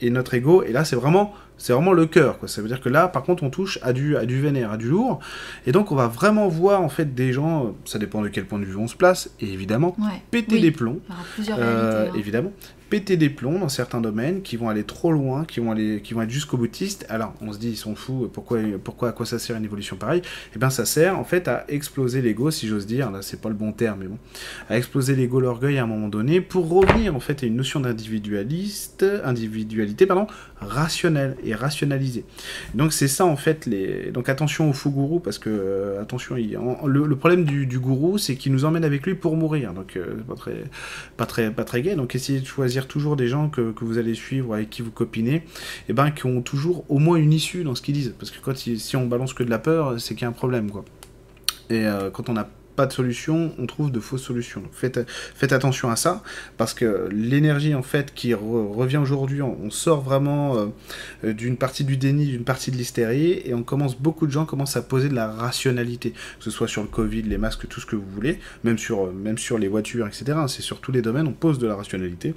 et 0.02 0.10
notre 0.10 0.34
ego, 0.34 0.64
et 0.64 0.72
là 0.72 0.84
c'est 0.86 0.96
vraiment 0.96 1.34
c'est 1.58 1.74
vraiment 1.74 1.94
le 1.94 2.08
cœur, 2.08 2.40
quoi. 2.40 2.48
Ça 2.48 2.60
veut 2.64 2.68
dire 2.68 2.82
que 2.82 2.90
là, 2.90 3.08
par 3.08 3.22
contre, 3.22 3.44
on 3.44 3.52
touche 3.52 3.78
à 3.84 3.94
du, 3.94 4.18
à 4.18 4.26
du 4.26 4.42
vénère, 4.42 4.72
à 4.72 4.78
du 4.78 4.88
lourd. 4.90 5.20
Et 5.68 5.72
donc, 5.72 5.92
on 5.92 5.96
va 5.96 6.08
vraiment 6.08 6.48
voir, 6.48 6.82
en 6.82 6.90
fait, 6.90 7.14
des 7.14 7.34
gens, 7.34 7.66
euh, 7.66 7.70
ça 7.86 8.00
dépend 8.00 8.24
de 8.24 8.30
quel 8.30 8.46
point 8.46 8.58
de 8.58 8.66
vue 8.66 8.78
on 8.78 8.88
se 8.88 8.96
place, 8.96 9.30
et 9.40 9.54
évidemment, 9.54 9.96
ouais 10.00 10.24
péter 10.32 10.56
Oui. 10.56 10.62
des 10.62 10.72
plombs. 10.72 11.00
plusieurs 11.36 11.60
Euh, 11.60 11.98
réalités 12.00 12.10
hein. 12.10 12.20
évidemment, 12.20 12.52
péter 12.92 13.16
des 13.16 13.30
plombs 13.30 13.58
dans 13.58 13.70
certains 13.70 14.02
domaines 14.02 14.42
qui 14.42 14.58
vont 14.58 14.68
aller 14.68 14.84
trop 14.84 15.14
loin, 15.14 15.46
qui 15.46 15.62
vont 15.62 15.72
aller, 15.72 16.02
qui 16.02 16.14
vont 16.14 16.22
être 16.22 16.30
jusqu'au 16.30 16.58
boutiste. 16.58 17.06
Alors, 17.10 17.34
on 17.42 17.54
se 17.54 17.58
dit, 17.58 17.70
ils 17.70 17.78
sont 17.78 17.96
fous. 17.96 18.30
Pourquoi, 18.32 18.60
pourquoi, 18.84 19.10
à 19.10 19.12
quoi 19.14 19.26
ça 19.26 19.40
sert 19.40 19.56
une 19.56 19.64
évolution 19.66 19.96
pareille? 19.96 20.22
Eh 20.56 20.60
bien, 20.60 20.70
ça 20.70 20.86
sert 20.86 21.18
en 21.18 21.24
fait 21.24 21.48
à 21.48 21.66
exploser 21.70 22.22
l'ego, 22.22 22.52
si 22.52 22.68
j'ose 22.68 22.86
dire. 22.86 23.10
Là, 23.10 23.22
c'est 23.22 23.42
pas 23.42 23.48
le 23.48 23.56
bon 23.56 23.72
terme, 23.72 24.00
mais 24.02 24.08
bon, 24.08 24.18
à 24.70 24.78
exploser 24.78 25.16
l'ego, 25.16 25.40
l'orgueil 25.40 25.78
à 25.78 25.84
un 25.84 25.88
moment 25.88 26.10
donné, 26.10 26.42
pour 26.42 26.70
revenir 26.70 27.16
en 27.16 27.22
fait 27.22 27.42
à 27.44 27.46
une 27.46 27.56
notion 27.56 27.80
d'individualiste, 27.80 29.06
individualité, 29.24 30.06
pardon, 30.06 30.28
rationnelle 30.60 31.38
et 31.44 31.56
rationalisée. 31.56 32.26
Donc, 32.76 32.92
c'est 32.92 33.08
ça 33.08 33.26
en 33.26 33.38
fait 33.38 33.66
les. 33.66 34.12
Donc, 34.12 34.28
attention 34.28 34.70
au 34.70 34.74
faux 34.74 34.92
gourou 34.92 35.20
parce 35.20 35.40
que 35.40 35.50
euh, 35.50 36.02
attention, 36.02 36.36
le, 36.36 37.16
problème 37.16 37.46
du, 37.46 37.80
gourou, 37.80 38.18
c'est 38.18 38.36
qu'il 38.36 38.52
nous 38.52 38.66
emmène 38.66 38.84
avec 38.84 39.06
lui 39.08 39.16
pour 39.16 39.38
mourir. 39.38 39.74
Donc, 39.74 39.96
euh, 39.96 40.18
pas 40.28 40.36
très 40.36 40.64
pas 41.18 41.26
très, 41.26 41.52
pas 41.52 41.64
très 41.64 41.82
gai. 41.82 41.96
Donc 41.96 42.16
essayez 42.16 42.40
de 42.40 42.46
choisir 42.46 42.81
toujours 42.88 43.16
des 43.16 43.28
gens 43.28 43.50
que, 43.50 43.72
que 43.72 43.84
vous 43.86 43.98
allez 43.98 44.14
suivre, 44.16 44.54
avec 44.54 44.70
qui 44.70 44.82
vous 44.82 44.92
copinez, 44.92 45.44
et 45.90 45.94
ben 45.94 46.12
qui 46.12 46.26
ont 46.26 46.42
toujours 46.42 46.86
au 46.90 47.00
moins 47.00 47.18
une 47.18 47.34
issue 47.34 47.64
dans 47.64 47.76
ce 47.76 47.82
qu'ils 47.82 47.94
disent. 47.96 48.14
Parce 48.20 48.32
que 48.32 48.40
quand 48.42 48.66
ils- 48.68 48.80
si 48.80 48.96
on 48.96 49.08
balance 49.08 49.34
que 49.34 49.44
de 49.44 49.50
la 49.50 49.60
peur, 49.60 50.00
c'est 50.00 50.14
qu'il 50.16 50.24
y 50.24 50.26
a 50.26 50.30
un 50.30 50.34
problème, 50.34 50.70
quoi. 50.72 50.86
Et 51.70 51.86
euh, 51.86 52.10
quand 52.10 52.30
on 52.30 52.34
n'a 52.34 52.50
pas 52.78 52.86
de 52.86 52.94
solution, 52.94 53.52
on 53.60 53.66
trouve 53.66 53.92
de 53.92 54.00
fausses 54.00 54.24
solutions. 54.24 54.64
Faites, 54.72 55.02
faites 55.08 55.52
attention 55.52 55.90
à 55.90 55.98
ça, 55.98 56.24
parce 56.58 56.74
que 56.74 57.10
l'énergie 57.12 57.76
en 57.76 57.84
fait 57.84 58.14
qui 58.14 58.32
re- 58.32 58.74
revient 58.74 58.96
aujourd'hui, 58.98 59.42
on, 59.42 59.70
sort 59.70 60.00
vraiment 60.02 60.56
euh, 60.58 60.66
euh, 61.26 61.34
d'une 61.34 61.58
partie 61.58 61.84
du 61.84 61.98
déni, 61.98 62.28
d'une 62.28 62.46
partie 62.46 62.72
de 62.72 62.78
l'hystérie, 62.78 63.42
et 63.44 63.54
on 63.54 63.64
commence, 63.64 63.98
beaucoup 64.00 64.26
de 64.26 64.32
gens 64.32 64.46
commencent 64.46 64.78
à 64.78 64.82
poser 64.82 65.10
de 65.10 65.16
la 65.16 65.28
rationalité, 65.28 66.12
que 66.12 66.44
ce 66.46 66.50
soit 66.50 66.70
sur 66.70 66.82
le 66.82 66.88
Covid, 66.88 67.24
les 67.24 67.38
masques, 67.38 67.68
tout 67.68 67.82
ce 67.82 67.86
que 67.86 67.98
vous 67.98 68.10
voulez, 68.16 68.40
même 68.64 68.78
sur, 68.78 69.12
même 69.12 69.38
sur 69.38 69.58
les 69.60 69.68
voitures, 69.68 70.08
etc. 70.08 70.24
C'est 70.48 70.62
sur 70.62 70.80
tous 70.80 70.94
les 70.94 71.02
domaines, 71.02 71.28
on 71.28 71.34
pose 71.34 71.60
de 71.60 71.68
la 71.68 71.76
rationalité 71.76 72.34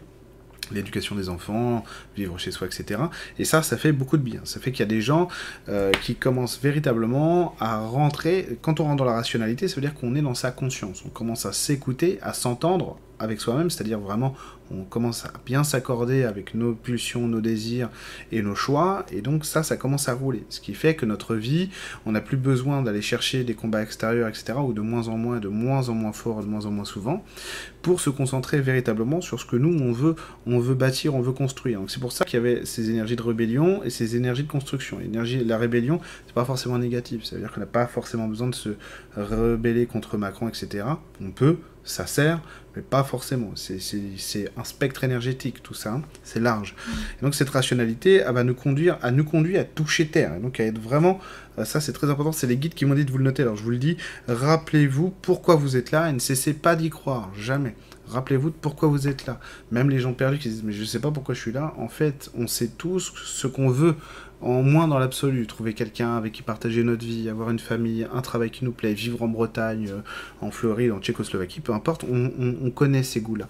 l'éducation 0.73 1.17
des 1.17 1.29
enfants, 1.29 1.85
vivre 2.17 2.39
chez 2.39 2.51
soi, 2.51 2.67
etc. 2.67 3.01
Et 3.39 3.45
ça, 3.45 3.63
ça 3.63 3.77
fait 3.77 3.93
beaucoup 3.93 4.17
de 4.17 4.23
bien. 4.23 4.41
Ça 4.45 4.61
fait 4.61 4.73
qu'il 4.73 4.81
y 4.81 4.83
a 4.83 4.87
des 4.87 5.01
gens 5.01 5.29
euh, 5.69 5.93
qui 6.03 6.15
commencent 6.15 6.61
véritablement 6.63 7.57
à 7.61 7.79
rentrer. 7.81 8.59
Quand 8.63 8.81
on 8.81 8.85
rentre 8.85 8.97
dans 8.97 9.05
la 9.05 9.15
rationalité, 9.15 9.69
ça 9.69 9.77
veut 9.77 9.83
dire 9.83 9.95
qu'on 9.95 10.15
est 10.15 10.23
dans 10.23 10.35
sa 10.35 10.51
conscience. 10.51 11.03
On 11.07 11.11
commence 11.11 11.47
à 11.47 11.53
s'écouter, 11.53 12.19
à 12.23 12.33
s'entendre 12.33 12.99
avec 13.19 13.41
soi-même, 13.41 13.71
c'est-à-dire 13.71 13.99
vraiment, 13.99 14.35
on 14.71 14.85
commence 14.85 15.27
à 15.27 15.33
bien 15.45 15.63
s'accorder 15.63 16.25
avec 16.25 16.55
nos 16.55 16.75
pulsions, 16.75 17.27
nos 17.29 17.41
désirs 17.41 17.91
et 18.33 18.43
nos 18.43 18.55
choix. 18.55 19.05
Et 19.13 19.21
donc 19.21 19.45
ça, 19.45 19.63
ça 19.63 19.77
commence 19.77 20.09
à 20.09 20.15
rouler. 20.15 20.45
Ce 20.49 20.61
qui 20.61 20.75
fait 20.75 20.95
que 20.95 21.07
notre 21.07 21.35
vie, 21.35 21.71
on 22.07 22.13
n'a 22.13 22.21
plus 22.21 22.37
besoin 22.37 22.83
d'aller 22.83 23.03
chercher 23.03 23.45
des 23.45 23.55
combats 23.55 23.83
extérieurs, 23.83 24.29
etc., 24.29 24.55
ou 24.65 24.73
de 24.73 24.81
moins 24.81 25.09
en 25.09 25.17
moins, 25.17 25.39
de 25.39 25.49
moins 25.49 25.89
en 25.89 25.95
moins 25.95 26.13
fort, 26.13 26.41
de 26.41 26.47
moins 26.47 26.67
en 26.67 26.71
moins 26.71 26.85
souvent, 26.85 27.25
pour 27.83 28.01
se 28.01 28.11
concentrer 28.11 28.61
véritablement 28.61 29.21
sur 29.21 29.39
ce 29.39 29.45
que 29.45 29.57
nous, 29.57 29.79
on 29.83 29.93
veut, 29.93 30.17
on 30.47 30.59
veut 30.59 30.75
bâtir, 30.75 31.15
on 31.15 31.21
veut 31.21 31.33
construire. 31.33 31.81
Donc 31.81 31.91
c'est 31.91 32.01
pour 32.01 32.13
ça 32.13 32.25
qu'il 32.25 32.39
y 32.39 32.41
avait 32.41 32.65
ces 32.65 32.91
énergies 32.91 33.17
de 33.17 33.23
rébellion 33.23 33.83
et 33.85 33.91
ces 33.91 34.17
énergies 34.17 34.45
de 34.45 34.51
construction. 34.51 34.99
L'énergie, 34.99 35.45
la 35.45 35.59
rébellion, 35.59 36.01
c'est 36.27 36.35
pas 36.35 36.45
forcément 36.45 36.79
négatif. 36.79 37.25
Ça 37.25 37.37
veut 37.37 37.43
dire 37.43 37.53
qu'on 37.53 37.61
n'a 37.61 37.67
pas 37.67 37.87
forcément 37.87 38.27
besoin 38.27 38.49
de 38.49 38.55
se 38.55 38.71
rebeller 39.17 39.87
contre 39.87 40.17
Macron, 40.17 40.49
etc. 40.49 40.85
On 41.21 41.31
peut, 41.31 41.59
ça 41.85 42.07
sert, 42.07 42.41
mais 42.75 42.83
pas 42.83 43.05
forcément. 43.05 43.53
C'est 43.55 44.51
un 44.57 44.65
spectre 44.65 45.05
énergétique, 45.05 45.63
tout 45.63 45.75
ça. 45.75 45.95
Hein. 45.95 46.03
C'est 46.23 46.41
large. 46.41 46.75
Et 47.19 47.25
donc 47.25 47.35
cette 47.35 47.51
rationalité, 47.51 48.23
elle 48.27 48.35
va 48.35 48.45
nous 48.45 48.55
conduire, 48.55 48.99
à 49.03 49.11
nous 49.11 49.25
conduire 49.25 49.61
à 49.61 49.65
toucher 49.65 50.09
terre. 50.09 50.35
Et 50.37 50.41
donc 50.41 50.59
à 50.59 50.65
être 50.65 50.81
vraiment, 50.81 51.21
euh, 51.59 51.65
ça 51.65 51.81
c'est 51.81 51.93
très 51.93 52.11
important. 52.11 52.33
C'est 52.33 52.47
les 52.47 52.57
guides 52.57 52.75
qui 52.75 52.85
m'ont 52.85 52.95
dit 52.95 53.05
de 53.05 53.11
vous 53.11 53.19
le 53.19 53.25
noter. 53.25 53.43
Alors 53.43 53.57
je 53.57 53.63
vous 53.63 53.71
le 53.71 53.79
dis, 53.79 53.97
rappelez-vous 54.29 55.15
pourquoi 55.23 55.55
vous 55.57 55.77
êtes 55.77 55.91
là 55.91 56.09
et 56.11 56.13
ne 56.13 56.19
cessez 56.19 56.55
pas 56.55 56.75
d'y 56.75 56.91
croire, 56.91 57.31
jamais. 57.39 57.75
Rappelez-vous 58.07 58.51
de 58.51 58.55
pourquoi 58.61 58.89
vous 58.89 59.09
êtes 59.09 59.27
là. 59.27 59.41
Même 59.71 59.89
les 59.89 59.99
gens 59.99 60.13
perdus 60.13 60.39
qui 60.39 60.49
disent 60.49 60.63
mais 60.63 60.73
je 60.73 60.85
sais 60.85 60.99
pas 60.99 61.11
pourquoi 61.11 61.35
je 61.35 61.41
suis 61.41 61.53
là. 61.53 61.75
En 61.79 61.89
fait, 61.89 62.31
on 62.37 62.47
sait 62.47 62.69
tous 62.69 63.13
ce 63.25 63.47
qu'on 63.47 63.71
veut 63.71 63.97
en 64.41 64.63
moins 64.63 64.89
dans 64.89 64.99
l'absolu, 64.99 65.47
trouver 65.47 65.75
quelqu'un 65.75 66.17
avec 66.17 66.33
qui 66.33 66.43
partager 66.43 66.83
notre 66.83 67.05
vie, 67.05 67.29
avoir 67.29 67.51
une 67.51 67.59
famille, 67.59 68.07
un 68.13 68.21
travail 68.21 68.51
qui 68.51 68.65
nous 68.65 68.73
plaît, 68.73 68.93
vivre 68.93 69.23
en 69.23 69.29
Bretagne, 69.29 69.89
euh, 69.91 70.01
en 70.41 70.51
Floride, 70.51 70.93
en 70.93 71.01
Tchécoslovaquie, 71.01 71.61
peu 71.61 71.73
importe, 71.73 72.05
on, 72.05 72.71
connaît 72.71 73.03
ces 73.03 73.21
goûts-là. 73.21 73.49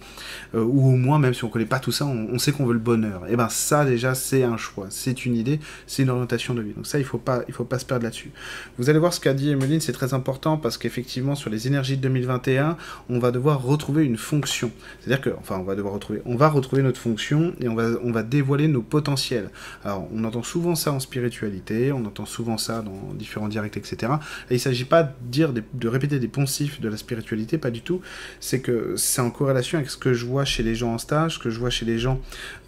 Euh, 0.54 0.62
ou 0.62 0.88
au 0.88 0.96
moins, 0.96 1.18
même 1.18 1.34
si 1.34 1.44
on 1.44 1.48
connaît 1.48 1.64
pas 1.64 1.78
tout 1.78 1.92
ça, 1.92 2.04
on, 2.04 2.38
sait 2.38 2.52
qu'on 2.52 2.66
veut 2.66 2.74
le 2.74 2.78
bonheur. 2.78 3.26
Et 3.26 3.30
eh 3.32 3.36
ben 3.36 3.48
ça 3.48 3.84
déjà, 3.84 4.14
c'est 4.14 4.42
un 4.42 4.56
choix, 4.56 4.86
c'est 4.90 5.24
une 5.24 5.34
idée, 5.34 5.60
c'est 5.86 6.02
une 6.02 6.10
orientation 6.10 6.54
de 6.54 6.62
vie. 6.62 6.72
Donc 6.72 6.86
ça, 6.86 6.98
il 6.98 7.04
faut 7.04 7.20
faut 7.52 7.64
pas 7.64 7.78
se 7.78 7.84
perdre 7.84 8.04
là-dessus. 8.04 8.32
Vous 8.78 8.90
allez 8.90 8.98
voir 8.98 9.12
ce 9.14 9.20
qu'a 9.20 9.34
dit 9.34 9.50
Emeline, 9.50 9.80
c'est 9.80 9.92
très 9.92 10.14
important 10.14 10.56
parce 10.56 10.76
qu'effectivement, 10.76 11.34
sur 11.34 11.50
les 11.50 11.66
énergies 11.66 11.96
de 11.96 12.02
2021, 12.02 12.76
on 13.08 13.18
va 13.18 13.30
devoir 13.30 13.62
retrouver 13.62 14.04
une 14.04 14.16
fonction. 14.16 14.70
C'est-à-dire 15.00 15.20
que, 15.20 15.30
enfin, 15.38 15.58
on 15.58 15.64
va 15.64 15.74
devoir 15.74 15.94
retrouver, 15.94 16.20
on 16.26 16.36
va 16.36 16.48
retrouver 16.48 16.82
notre 16.82 17.00
fonction 17.00 17.54
et 17.60 17.68
on 17.68 17.74
va, 17.74 17.90
on 18.02 18.12
va 18.12 18.22
dévoiler 18.22 18.68
nos 18.68 18.82
potentiels. 18.82 19.50
Alors, 19.84 20.08
on 20.14 20.24
entend 20.24 20.42
souvent 20.42 20.73
ça 20.74 20.92
en 20.92 21.00
spiritualité, 21.00 21.92
on 21.92 22.04
entend 22.04 22.26
souvent 22.26 22.58
ça 22.58 22.82
dans 22.82 23.14
différents 23.14 23.48
directs, 23.48 23.76
etc. 23.76 24.12
Et 24.50 24.54
il 24.54 24.54
ne 24.54 24.58
s'agit 24.58 24.84
pas 24.84 25.02
de 25.02 25.10
dire, 25.22 25.52
de 25.52 25.88
répéter 25.88 26.18
des 26.18 26.28
poncifs 26.28 26.80
de 26.80 26.88
la 26.88 26.96
spiritualité, 26.96 27.58
pas 27.58 27.70
du 27.70 27.82
tout. 27.82 28.00
C'est 28.40 28.60
que 28.60 28.94
c'est 28.96 29.20
en 29.20 29.30
corrélation 29.30 29.78
avec 29.78 29.90
ce 29.90 29.96
que 29.96 30.14
je 30.14 30.26
vois 30.26 30.44
chez 30.44 30.62
les 30.62 30.74
gens 30.74 30.94
en 30.94 30.98
stage, 30.98 31.34
ce 31.34 31.38
que 31.38 31.50
je 31.50 31.58
vois 31.58 31.70
chez 31.70 31.84
les 31.84 31.98
gens 31.98 32.20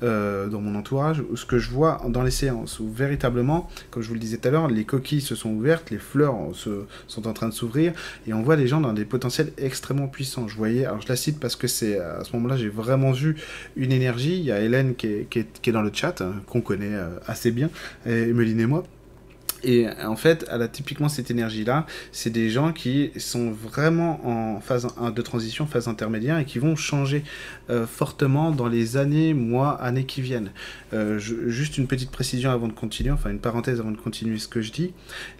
euh, 0.02 0.48
dans 0.48 0.60
mon 0.60 0.74
entourage, 0.74 1.22
ou 1.30 1.36
ce 1.36 1.46
que 1.46 1.58
je 1.58 1.70
vois 1.70 2.00
dans 2.08 2.22
les 2.22 2.30
séances, 2.30 2.80
où 2.80 2.90
véritablement, 2.90 3.68
comme 3.90 4.02
je 4.02 4.08
vous 4.08 4.14
le 4.14 4.20
disais 4.20 4.36
tout 4.36 4.48
à 4.48 4.50
l'heure, 4.50 4.68
les 4.68 4.84
coquilles 4.84 5.20
se 5.20 5.34
sont 5.34 5.50
ouvertes, 5.50 5.90
les 5.90 5.98
fleurs 5.98 6.34
sont 7.08 7.26
en 7.26 7.32
train 7.32 7.48
de 7.48 7.54
s'ouvrir, 7.54 7.92
et 8.26 8.32
on 8.32 8.42
voit 8.42 8.56
les 8.56 8.66
gens 8.66 8.80
dans 8.80 8.92
des 8.92 9.04
potentiels 9.04 9.52
extrêmement 9.58 10.08
puissants. 10.08 10.48
Je 10.48 10.56
voyais, 10.56 10.84
alors 10.84 11.00
je 11.00 11.08
la 11.08 11.16
cite 11.16 11.40
parce 11.40 11.56
que 11.56 11.66
c'est 11.66 11.98
à 11.98 12.24
ce 12.24 12.34
moment-là, 12.36 12.56
j'ai 12.56 12.68
vraiment 12.68 13.12
vu 13.12 13.36
une 13.76 13.92
énergie. 13.92 14.38
Il 14.38 14.44
y 14.44 14.52
a 14.52 14.60
Hélène 14.60 14.94
qui 14.94 15.06
est, 15.06 15.28
qui 15.28 15.38
est, 15.40 15.72
dans 15.72 15.82
le 15.82 15.90
chat, 15.92 16.20
hein, 16.20 16.34
qu'on 16.46 16.60
connaît 16.60 16.94
euh, 16.94 17.18
assez 17.26 17.50
bien, 17.50 17.70
et 18.04 18.28
et 18.28 18.66
moi. 18.66 18.84
Et 19.66 19.88
en 20.04 20.16
fait, 20.16 20.46
elle 20.50 20.62
a 20.62 20.68
typiquement 20.68 21.08
cette 21.08 21.30
énergie-là. 21.30 21.86
C'est 22.12 22.30
des 22.30 22.50
gens 22.50 22.72
qui 22.72 23.10
sont 23.16 23.50
vraiment 23.50 24.20
en 24.24 24.60
phase 24.60 24.86
de 25.14 25.22
transition, 25.22 25.66
phase 25.66 25.88
intermédiaire, 25.88 26.38
et 26.38 26.44
qui 26.44 26.58
vont 26.58 26.76
changer 26.76 27.24
euh, 27.68 27.86
fortement 27.86 28.52
dans 28.52 28.68
les 28.68 28.96
années, 28.96 29.34
mois, 29.34 29.72
années 29.82 30.04
qui 30.04 30.20
viennent. 30.20 30.50
Euh, 30.92 31.18
juste 31.18 31.78
une 31.78 31.86
petite 31.86 32.10
précision 32.10 32.50
avant 32.50 32.68
de 32.68 32.72
continuer, 32.72 33.10
enfin 33.10 33.30
une 33.30 33.40
parenthèse 33.40 33.80
avant 33.80 33.90
de 33.90 33.96
continuer 33.96 34.38
ce 34.38 34.48
que 34.48 34.60
je 34.60 34.70
dis. 34.70 34.92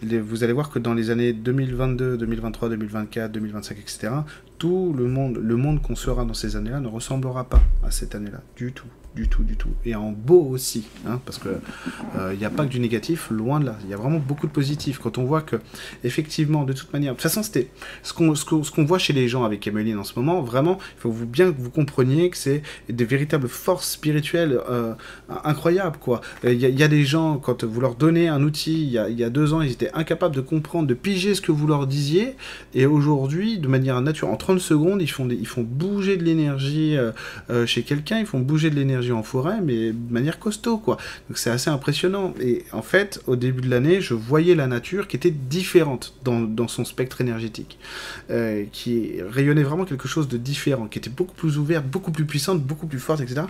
vous 0.03 0.45
allez 0.45 0.53
voir 0.53 0.71
que 0.71 0.79
dans 0.79 0.95
les 0.95 1.11
années 1.11 1.33
2022, 1.33 2.17
2023, 2.17 2.69
2024, 2.71 3.31
2025, 3.31 3.79
etc., 3.79 4.09
tout 4.59 4.95
le 4.97 5.07
monde, 5.07 5.39
le 5.41 5.57
monde 5.57 5.83
qu'on 5.83 5.95
sera 5.95 6.25
dans 6.25 6.35
ces 6.35 6.57
années-là 6.57 6.81
ne 6.81 6.89
ressemblera 6.89 7.45
pas 7.45 7.63
à 7.85 7.91
cette 7.91 8.15
année-là, 8.15 8.41
du 8.57 8.73
tout 8.73 8.89
du 9.17 9.29
tout, 9.29 9.43
du 9.43 9.57
tout. 9.57 9.71
Et 9.85 9.95
en 9.95 10.13
beau 10.13 10.43
aussi, 10.51 10.85
hein, 11.07 11.21
parce 11.25 11.39
que 11.39 11.49
il 12.15 12.21
euh, 12.21 12.37
n'y 12.37 12.45
a 12.45 12.51
pas 12.51 12.65
que 12.65 12.71
du 12.71 12.79
négatif, 12.79 13.31
loin 13.31 13.59
de 13.59 13.67
là. 13.67 13.77
Il 13.85 13.91
y 13.91 13.95
a 13.95 13.97
vraiment 13.97 14.19
beaucoup 14.19 14.47
de 14.47 14.53
positifs. 14.53 14.99
Quand 14.99 15.17
on 15.17 15.25
voit 15.25 15.41
que, 15.41 15.57
effectivement, 16.05 16.65
de 16.65 16.75
toute 16.75 16.93
manière, 16.93 17.13
de 17.13 17.17
toute 17.17 17.23
façon, 17.23 17.43
c'était 17.43 17.71
ce 18.03 18.13
qu'on 18.13 18.35
ce 18.35 18.45
qu'on 18.45 18.85
voit 18.85 18.99
chez 18.99 19.15
les 19.15 19.27
gens 19.27 19.45
avec 19.45 19.67
Emeline 19.67 19.99
en 19.99 20.05
ce 20.05 20.13
moment. 20.17 20.43
Vraiment, 20.43 20.79
il 20.99 21.01
faut 21.01 21.11
vous 21.11 21.27
bien 21.27 21.51
que 21.51 21.59
vous 21.59 21.71
compreniez 21.71 22.29
que 22.29 22.37
c'est 22.37 22.63
des 22.91 23.07
véritables 23.07 23.49
forces 23.49 23.91
spirituelles 23.93 24.61
euh, 24.69 24.93
incroyables, 25.45 25.99
quoi. 25.99 26.21
Il 26.45 26.61
y, 26.61 26.83
a 26.83 26.89
des 26.89 27.05
gens 27.05 27.39
quand 27.39 27.65
vous 27.65 27.81
leur 27.81 27.95
donnez 27.95 28.29
un 28.29 28.43
outil, 28.43 28.83
il 28.83 28.91
y, 28.91 28.99
a, 28.99 29.09
y 29.09 29.25
a 29.25 29.31
deux 29.31 29.55
ans, 29.55 29.63
ils 29.63 29.73
étaient 29.73 29.93
incapables 29.95 30.35
de 30.35 30.43
comprendre, 30.43 30.87
de 30.87 30.95
piger 30.95 31.35
ce 31.35 31.41
que 31.41 31.53
vous 31.53 31.67
leur 31.67 31.87
disiez, 31.87 32.35
et 32.75 32.85
aujourd'hui, 32.85 33.59
de 33.59 33.69
manière 33.69 34.01
naturelle, 34.03 34.35
en 34.35 34.37
30 34.37 34.61
secondes, 34.61 35.01
ils 35.01 35.11
font 35.11 35.27
ils 35.29 35.47
font 35.47 35.63
bouger 35.63 36.19
de 36.19 36.25
l'énergie 36.25 36.97
euh, 36.97 37.67
chez 37.67 37.83
quelqu'un, 37.83 38.19
ils 38.19 38.27
font 38.27 38.41
bouger 38.41 38.71
de 38.71 38.75
l'énergie 38.75 39.06
en 39.13 39.23
forêt, 39.23 39.61
mais 39.63 39.93
de 39.93 40.13
manière 40.13 40.39
costaud, 40.39 40.79
quoi. 40.79 40.97
Donc 41.29 41.39
c'est 41.39 41.51
assez 41.51 41.71
impressionnant. 41.71 42.35
Et 42.41 42.65
en 42.73 42.83
fait, 42.83 43.21
au 43.27 43.37
début 43.37 43.63
de 43.63 43.71
l'année, 43.71 44.01
je 44.01 44.15
voyais 44.15 44.55
la 44.55 44.67
nature 44.67 45.09
qui 45.09 45.17
était 45.17 45.31
différente 45.31 46.15
dans, 46.25 46.69
son 46.69 46.85
spectre 46.85 47.21
énergétique, 47.21 47.79
euh, 48.31 48.65
qui 48.73 49.23
rayonnait 49.23 49.63
vraiment 49.63 49.85
quelque 49.85 50.09
chose 50.09 50.27
de 50.29 50.37
différent, 50.37 50.87
qui 50.87 50.99
était 50.99 51.11
beaucoup 51.11 51.35
plus 51.35 51.59
ouverte, 51.59 51.87
beaucoup 51.87 52.11
plus 52.11 52.25
puissante, 52.25 52.61
beaucoup 52.61 52.87
plus 52.87 52.99
forte, 52.99 53.21
etc. 53.21 53.43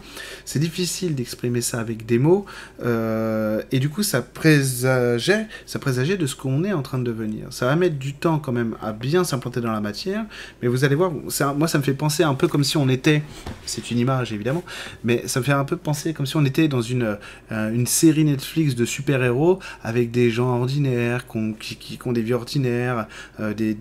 C'est 0.44 0.58
difficile 0.58 1.14
d'exprimer 1.14 1.62
ça 1.62 1.80
avec 1.80 2.04
des 2.04 2.18
mots, 2.18 2.44
euh, 2.84 3.62
et 3.72 3.78
du 3.78 3.88
coup, 3.88 4.02
ça 4.02 4.20
présageait, 4.22 5.46
ça 5.64 5.78
présageait 5.78 6.16
de 6.16 6.26
ce 6.26 6.36
qu'on 6.36 6.62
est 6.64 6.72
en 6.72 6.82
train 6.82 6.98
de 6.98 7.04
devenir. 7.04 7.46
Ça 7.50 7.66
va 7.66 7.76
mettre 7.76 7.96
du 7.96 8.14
temps 8.14 8.38
quand 8.38 8.52
même 8.52 8.76
à 8.82 8.92
bien 8.92 9.24
s'implanter 9.24 9.60
dans 9.60 9.72
la 9.72 9.80
matière, 9.80 10.24
mais 10.60 10.68
vous 10.68 10.84
allez 10.84 10.94
voir, 10.94 11.10
moi 11.56 11.68
ça 11.68 11.78
me 11.78 11.82
fait 11.82 11.94
penser 11.94 12.22
un 12.22 12.34
peu 12.34 12.48
comme 12.48 12.64
si 12.64 12.76
on 12.76 12.88
était, 12.88 13.22
c'est 13.64 13.90
une 13.90 13.98
image 13.98 14.32
évidemment, 14.32 14.64
mais 15.04 15.26
ça 15.26 15.40
me 15.40 15.44
fait 15.46 15.52
un 15.52 15.64
peu 15.64 15.76
penser 15.76 16.12
comme 16.12 16.26
si 16.26 16.36
on 16.36 16.44
était 16.44 16.68
dans 16.68 16.82
une, 16.82 17.16
euh, 17.52 17.72
une 17.72 17.86
série 17.86 18.24
Netflix 18.24 18.74
de 18.74 18.84
super-héros 18.84 19.60
avec 19.82 20.10
des 20.10 20.30
gens 20.30 20.58
ordinaires, 20.58 21.26
qui, 21.60 21.76
qui, 21.76 21.98
ont 22.04 22.12
des 22.12 22.22
vies 22.22 22.34
ordinaires, 22.34 23.06
euh, 23.40 23.54
des, 23.54 23.78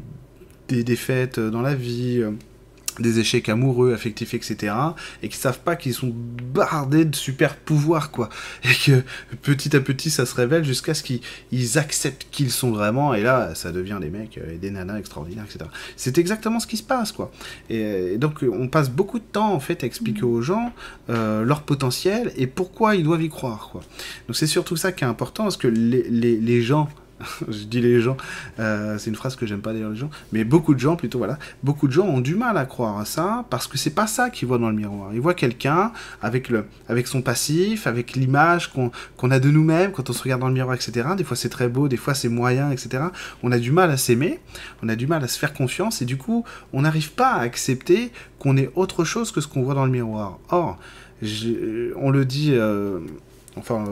des 0.68 0.84
défaites 0.84 1.40
dans 1.40 1.62
la 1.62 1.76
vie. 1.76 2.24
Euh, 3.00 3.04
des 3.06 3.20
échecs 3.20 3.50
amoureux, 3.50 3.94
affectifs, 3.94 4.34
etc. 4.34 4.74
et 5.22 5.30
qui 5.30 5.38
savent 5.38 5.60
pas 5.60 5.76
qu'ils 5.76 5.94
sont 5.94 6.14
bardés 6.54 7.06
de 7.06 7.16
super 7.16 7.56
pouvoirs, 7.56 8.12
quoi. 8.12 8.30
Et 8.64 8.74
que 8.74 9.04
petit 9.42 9.76
à 9.76 9.80
petit 9.80 10.10
ça 10.10 10.26
se 10.26 10.36
révèle 10.36 10.64
jusqu'à 10.64 10.94
ce 10.94 11.04
qu'ils 11.04 11.78
acceptent 11.78 12.28
qu'ils 12.32 12.52
sont 12.52 12.72
vraiment, 12.72 13.14
et 13.14 13.22
là 13.22 13.54
ça 13.56 13.72
devient 13.72 13.98
des 14.02 14.10
mecs 14.10 14.38
et 14.38 14.58
des 14.58 14.72
nanas 14.72 14.98
extraordinaires, 14.98 15.46
etc. 15.46 15.70
C'est 15.96 16.18
exactement 16.18 16.60
ce 16.60 16.68
qui 16.68 16.78
se 16.78 16.84
passe, 16.84 17.12
quoi. 17.12 17.32
Et, 17.70 18.18
donc 18.18 18.44
on 18.44 18.68
passe 18.68 18.90
beaucoup 18.90 19.20
de 19.20 19.26
temps 19.26 19.54
en 19.54 19.60
fait 19.60 19.84
à 19.84 19.88
expliquer 19.88 20.24
aux 20.24 20.42
gens 20.42 20.74
euh, 21.10 21.44
leur 21.44 21.62
potentiel 21.62 22.32
et 22.38 22.48
pourquoi 22.48 22.96
ils 22.96 23.04
doivent 23.04 23.24
y 23.24 23.30
croire, 23.30 23.70
quoi. 23.72 23.82
Donc 24.28 24.36
c'est 24.36 24.48
surtout 24.48 24.78
ça 24.78 24.92
qui 24.92 25.04
est 25.04 25.08
important 25.08 25.44
parce 25.44 25.58
que 25.58 25.68
les, 25.68 26.04
les, 26.10 26.38
les 26.38 26.62
gens 26.62 26.90
je 27.48 27.64
dis 27.64 27.82
les 27.82 28.02
gens, 28.02 28.18
euh, 28.60 28.98
c'est 28.98 29.10
une 29.10 29.16
phrase 29.16 29.36
que 29.36 29.46
j'aime 29.46 29.62
pas 29.62 29.74
dire 29.74 29.90
les 29.90 29.96
gens, 29.96 30.10
mais 30.34 30.44
beaucoup 30.44 30.74
de 30.74 30.80
gens 30.80 30.96
plutôt, 30.96 31.20
voilà, 31.20 31.38
beaucoup 31.64 31.88
de 31.88 31.94
gens 31.94 32.06
ont 32.06 32.22
du 32.22 32.36
mal 32.36 32.58
à 32.58 32.66
croire 32.66 32.98
à 32.98 33.06
ça 33.06 33.46
parce 33.50 33.68
que 33.68 33.78
c'est 33.78 33.92
pas 33.92 34.08
ça 34.08 34.30
qu'ils 34.30 34.48
voient 34.48 34.58
dans 34.58 34.70
le 34.70 34.76
miroir. 34.76 35.12
Ils 35.14 35.22
voient 35.22 35.34
quelqu'un 35.34 35.92
avec, 36.22 36.50
le, 36.50 36.66
avec 36.90 37.08
son 37.08 37.22
passif, 37.22 37.88
avec 37.88 38.14
l'image 38.14 38.74
qu'on 38.74 39.32
a 39.32 39.40
de 39.40 39.50
nous-mêmes 39.50 39.92
quand 39.92 40.10
on 40.10 40.14
se 40.14 40.24
regarde 40.24 40.42
dans 40.42 40.48
le 40.48 40.54
miroir, 40.54 40.76
etc. 40.76 41.08
Des 41.18 41.24
fois 41.24 41.38
c'est 41.38 41.50
très 41.50 41.70
beau, 41.70 41.88
des 41.88 41.98
fois 41.98 42.14
c'est 42.14 42.30
moyen, 42.30 42.72
etc. 42.72 43.04
On 43.44 43.52
a 43.52 43.60
du 43.60 43.72
mal 43.72 43.90
à 43.92 43.98
s'aimer, 43.98 44.40
on 44.84 44.90
a 44.90 44.96
du 44.96 45.08
mal 45.08 45.24
à 45.24 45.28
se 45.28 45.40
faire 45.40 45.54
confiance 45.54 46.02
et 46.02 46.06
du 46.06 46.18
coup 46.18 46.44
on 46.74 46.82
n'arrive 46.82 47.14
pas 47.14 47.30
à 47.30 47.42
accepter 47.42 48.12
qu'on 48.40 48.58
est 48.58 48.72
autre 48.76 49.06
chose 49.06 49.32
que 49.32 49.40
ce 49.40 49.48
qu'on 49.48 49.64
voit 49.64 49.74
dans 49.74 49.86
le 49.86 49.92
miroir. 49.92 50.40
Or, 50.50 50.78
on 51.22 52.10
le 52.12 52.26
dit. 52.26 52.52
Euh, 52.54 53.00
enfin 53.58 53.84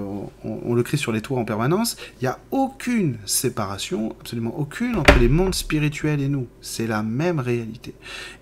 on, 0.44 0.74
le 0.74 0.84
crie 0.84 0.98
sur 0.98 1.12
les 1.12 1.22
toits 1.22 1.40
en 1.40 1.46
permanence, 1.46 1.98
il 2.20 2.24
n'y 2.24 2.28
a 2.28 2.40
aucune 2.52 3.18
séparation, 3.26 4.16
absolument 4.20 4.58
aucune, 4.58 4.96
entre 4.96 5.18
les 5.20 5.30
mondes 5.30 5.56
spirituels 5.56 6.22
et 6.22 6.28
nous. 6.28 6.48
C'est 6.62 6.88
la 6.88 7.04
même 7.04 7.40
réalité. 7.40 7.94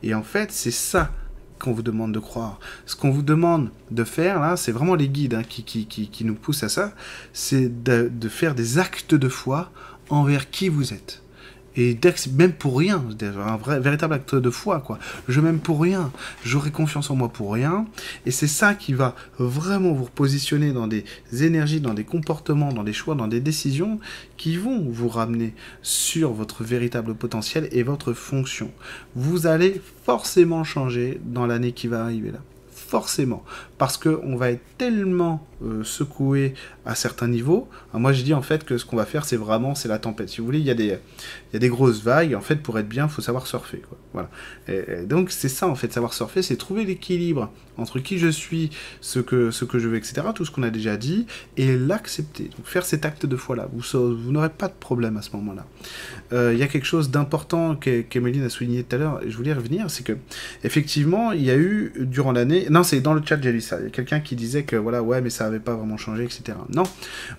Et 0.03 0.13
en 0.13 0.23
fait, 0.23 0.51
c'est 0.51 0.71
ça 0.71 1.12
qu'on 1.60 1.73
vous 1.73 1.84
demande 1.84 2.12
de 2.12 2.19
croire. 2.19 2.60
Ce 2.86 2.95
qu'on 2.95 3.12
vous 3.12 3.21
demande 3.21 3.69
de 3.91 4.03
faire, 4.03 4.39
là, 4.39 4.57
c'est 4.57 4.71
vraiment 4.71 4.95
les 4.95 5.10
guides 5.10 5.36
hein, 5.36 5.43
qui, 5.47 5.63
qui, 5.63 5.86
qui, 5.86 6.25
nous 6.25 6.34
poussent 6.34 6.63
à 6.63 6.69
ça, 6.69 6.93
c'est 7.34 7.84
de, 7.84 8.10
de 8.12 8.29
faire 8.29 8.55
des 8.55 8.79
actes 8.79 9.13
de 9.13 9.29
foi 9.29 9.71
envers 10.10 10.49
qui 10.49 10.69
vous 10.69 10.93
êtes 10.93 11.20
et 11.75 11.97
même 12.38 12.53
pour 12.53 12.77
rien, 12.77 13.03
un 13.45 13.57
vrai, 13.57 13.79
véritable 13.79 14.13
acte 14.13 14.36
de 14.36 14.49
foi, 14.49 14.79
quoi. 14.79 14.99
Je 15.27 15.39
m'aime 15.39 15.60
pour 15.60 15.81
rien, 15.81 16.12
j'aurai 16.43 16.71
confiance 16.71 17.10
en 17.10 17.15
moi 17.15 17.29
pour 17.29 17.53
rien, 17.53 17.86
et 18.25 18.31
c'est 18.31 18.47
ça 18.47 18.73
qui 18.73 18.93
va 18.93 19.15
vraiment 19.39 19.93
vous 19.93 20.05
positionner 20.05 20.73
dans 20.73 20.88
des 20.88 21.05
énergies, 21.31 21.81
dans 21.81 21.93
des 21.93 22.03
comportements, 22.03 22.73
dans 22.73 22.84
des 22.84 22.93
choix, 22.93 23.15
dans 23.15 23.27
des 23.27 23.39
décisions 23.39 23.99
qui 24.38 24.57
vont 24.57 24.86
vous 24.89 25.10
ramener 25.10 25.53
sur 25.81 26.34
votre 26.34 26.63
véritable 26.63 27.15
potentiel 27.15 27.69
et 27.71 27.84
votre 27.84 28.13
fonction. 28.13 28.71
Vous 29.15 29.47
allez 29.47 29.81
forcément 30.05 30.63
changer 30.63 31.19
dans 31.23 31.45
l'année 31.45 31.71
qui 31.71 31.88
va 31.88 32.03
arriver 32.03 32.31
là 32.31 32.39
forcément, 32.91 33.45
parce 33.82 33.98
qu'on 33.98 34.36
va 34.36 34.52
être 34.52 34.62
tellement 34.78 35.44
euh, 35.63 35.84
secoué 35.84 36.54
à 36.86 36.94
certains 36.94 37.28
niveaux. 37.28 37.67
moi, 37.96 38.13
je 38.13 38.22
dis 38.22 38.36
en 38.36 38.44
fait 38.44 38.63
que 38.63 38.78
ce 38.78 38.86
qu'on 38.86 38.96
va 38.96 39.06
faire, 39.06 39.26
c'est 39.26 39.38
vraiment 39.38 39.74
c'est 39.74 39.88
la 39.88 39.98
tempête. 39.98 40.30
Si 40.30 40.38
vous 40.38 40.46
voulez, 40.46 40.60
il 40.60 40.65
y, 40.65 40.70
a 40.70 40.76
des, 40.76 40.86
il 40.86 41.54
y 41.54 41.56
a 41.56 41.60
des 41.60 41.70
grosses 41.70 42.04
vagues. 42.04 42.36
En 42.36 42.41
fait, 42.41 42.58
pour 42.58 42.78
être 42.78 42.88
bien, 42.88 43.06
il 43.06 43.10
faut 43.10 43.24
savoir 43.24 43.48
surfer. 43.48 43.82
Voilà. 44.13 44.30
Donc, 45.06 45.32
c'est 45.32 45.50
ça, 45.50 45.67
en 45.67 45.74
fait, 45.74 45.91
savoir 45.91 46.13
surfer, 46.13 46.44
c'est 46.44 46.58
trouver 46.58 46.86
l'équilibre 46.86 47.52
entre 47.78 48.00
qui 48.00 48.20
je 48.20 48.28
suis, 48.28 48.70
ce 49.02 49.20
que, 49.20 49.52
ce 49.52 49.65
que 49.65 49.80
je 49.80 49.88
veux, 49.88 49.98
etc., 49.98 50.22
tout 50.36 50.46
ce 50.46 50.52
qu'on 50.52 50.63
a 50.63 50.70
déjà 50.70 50.98
dit, 50.98 51.26
et 51.58 51.78
l'accepter. 51.78 52.44
Donc, 52.44 52.65
faire 52.65 52.86
cet 52.86 53.06
acte 53.06 53.26
de 53.26 53.36
foi-là. 53.36 53.70
Vous, 53.74 53.82
vous 53.94 54.32
n'aurez 54.32 54.50
pas 54.50 54.67
de 54.67 54.74
problème 54.74 55.17
à 55.17 55.22
ce 55.22 55.32
moment-là. 55.38 55.65
Euh, 56.34 56.54
il 56.54 56.60
y 56.60 56.63
a 56.63 56.67
quelque 56.67 56.86
chose 56.86 57.12
d'important 57.12 57.76
qu'Emeline 57.76 58.44
a 58.44 58.50
souligné 58.50 58.84
tout 58.84 58.96
à 58.96 59.00
l'heure, 59.00 59.24
et 59.24 59.32
je 59.32 59.38
voulais 59.38 59.54
revenir, 59.54 59.89
c'est 59.89 60.04
que, 60.04 60.17
effectivement, 60.63 61.32
il 61.32 61.44
y 61.44 61.50
a 61.50 61.58
eu, 61.58 61.94
durant 61.98 62.32
l'année, 62.32 62.67
non, 62.70 62.84
c'est 62.84 63.02
dans 63.02 63.13
le 63.13 63.22
chat, 63.26 63.38
lu 63.38 63.62
ça, 63.71 63.79
il 63.79 63.86
y 63.86 63.88
a 63.88 63.89
quelqu'un 63.89 64.19
qui 64.19 64.36
disait 64.36 64.63
que, 64.63 64.75
voilà, 64.75 65.01
ouais, 65.01 65.21
mais 65.21 65.29
ça 65.29 65.49
pas 65.60 65.75
vraiment 65.75 65.97
changé, 65.97 66.23
etc. 66.23 66.57
Non, 66.69 66.84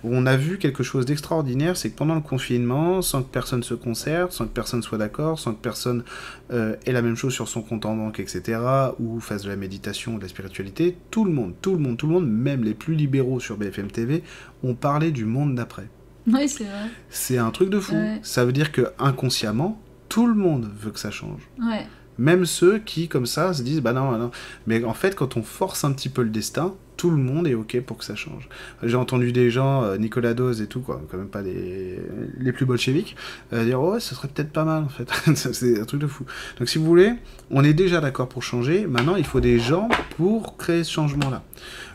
on 0.03 0.25
a 0.25 0.35
vu 0.35 0.57
quelque 0.57 0.83
chose 0.83 1.05
d'extraordinaire, 1.05 1.77
c'est 1.77 1.89
que 1.89 1.95
pendant 1.95 2.15
le 2.15 2.21
confinement, 2.21 3.01
sans 3.01 3.23
que 3.23 3.29
personne 3.29 3.63
se 3.63 3.73
concerte, 3.73 4.31
sans 4.31 4.45
que 4.45 4.51
personne 4.51 4.81
soit 4.81 4.97
d'accord, 4.97 5.39
sans 5.39 5.53
que 5.53 5.61
personne 5.61 6.03
euh, 6.51 6.75
ait 6.85 6.91
la 6.91 7.01
même 7.01 7.15
chose 7.15 7.33
sur 7.33 7.47
son 7.47 7.61
compte 7.61 7.85
en 7.85 7.95
banque, 7.95 8.19
etc., 8.19 8.59
ou 8.99 9.19
fasse 9.19 9.43
de 9.43 9.49
la 9.49 9.55
méditation 9.55 10.15
ou 10.15 10.17
de 10.17 10.23
la 10.23 10.29
spiritualité, 10.29 10.97
tout 11.11 11.25
le 11.25 11.31
monde, 11.31 11.53
tout 11.61 11.73
le 11.73 11.79
monde, 11.79 11.97
tout 11.97 12.07
le 12.07 12.13
monde, 12.13 12.27
même 12.27 12.63
les 12.63 12.73
plus 12.73 12.95
libéraux 12.95 13.39
sur 13.39 13.57
BFM 13.57 13.91
TV, 13.91 14.23
ont 14.63 14.75
parlé 14.75 15.11
du 15.11 15.25
monde 15.25 15.55
d'après. 15.55 15.87
Oui, 16.27 16.47
c'est 16.47 16.63
vrai. 16.63 16.89
C'est 17.09 17.37
un 17.37 17.51
truc 17.51 17.69
de 17.69 17.79
fou. 17.79 17.95
Ça 18.21 18.45
veut 18.45 18.53
dire 18.53 18.71
que 18.71 18.93
inconsciemment, 18.97 19.81
tout 20.09 20.27
le 20.27 20.35
monde 20.35 20.69
veut 20.79 20.91
que 20.91 20.99
ça 20.99 21.11
change. 21.11 21.41
Ouais. 21.59 21.85
Même 22.17 22.45
ceux 22.45 22.79
qui, 22.79 23.07
comme 23.07 23.25
ça, 23.25 23.53
se 23.53 23.63
disent, 23.63 23.81
bah 23.81 23.93
non, 23.93 24.17
non. 24.17 24.31
Mais 24.67 24.83
en 24.83 24.93
fait, 24.93 25.15
quand 25.15 25.37
on 25.37 25.43
force 25.43 25.83
un 25.83 25.91
petit 25.91 26.09
peu 26.09 26.23
le 26.23 26.29
destin, 26.29 26.73
tout 26.97 27.09
le 27.09 27.17
monde 27.17 27.47
est 27.47 27.55
ok 27.55 27.81
pour 27.81 27.97
que 27.97 28.05
ça 28.05 28.15
change. 28.15 28.47
J'ai 28.83 28.95
entendu 28.95 29.31
des 29.31 29.49
gens, 29.49 29.83
euh, 29.83 29.97
Nicolas 29.97 30.33
Dose 30.33 30.61
et 30.61 30.67
tout, 30.67 30.81
quoi, 30.81 31.01
quand 31.09 31.17
même 31.17 31.27
pas 31.27 31.41
les, 31.41 31.99
les 32.39 32.51
plus 32.51 32.65
bolcheviques, 32.65 33.15
euh, 33.51 33.65
dire 33.65 33.81
oh, 33.81 33.99
ce 33.99 34.15
serait 34.15 34.27
peut-être 34.27 34.51
pas 34.51 34.63
mal 34.63 34.83
en 34.83 34.89
fait. 34.89 35.11
c'est 35.35 35.79
un 35.79 35.85
truc 35.85 35.99
de 35.99 36.07
fou. 36.07 36.25
Donc 36.59 36.69
si 36.69 36.77
vous 36.77 36.85
voulez, 36.85 37.13
on 37.51 37.63
est 37.63 37.73
déjà 37.73 37.99
d'accord 37.99 38.29
pour 38.29 38.43
changer. 38.43 38.85
Maintenant, 38.87 39.15
il 39.15 39.25
faut 39.25 39.39
des 39.39 39.59
gens 39.59 39.89
pour 40.17 40.57
créer 40.57 40.83
ce 40.83 40.91
changement-là. 40.91 41.43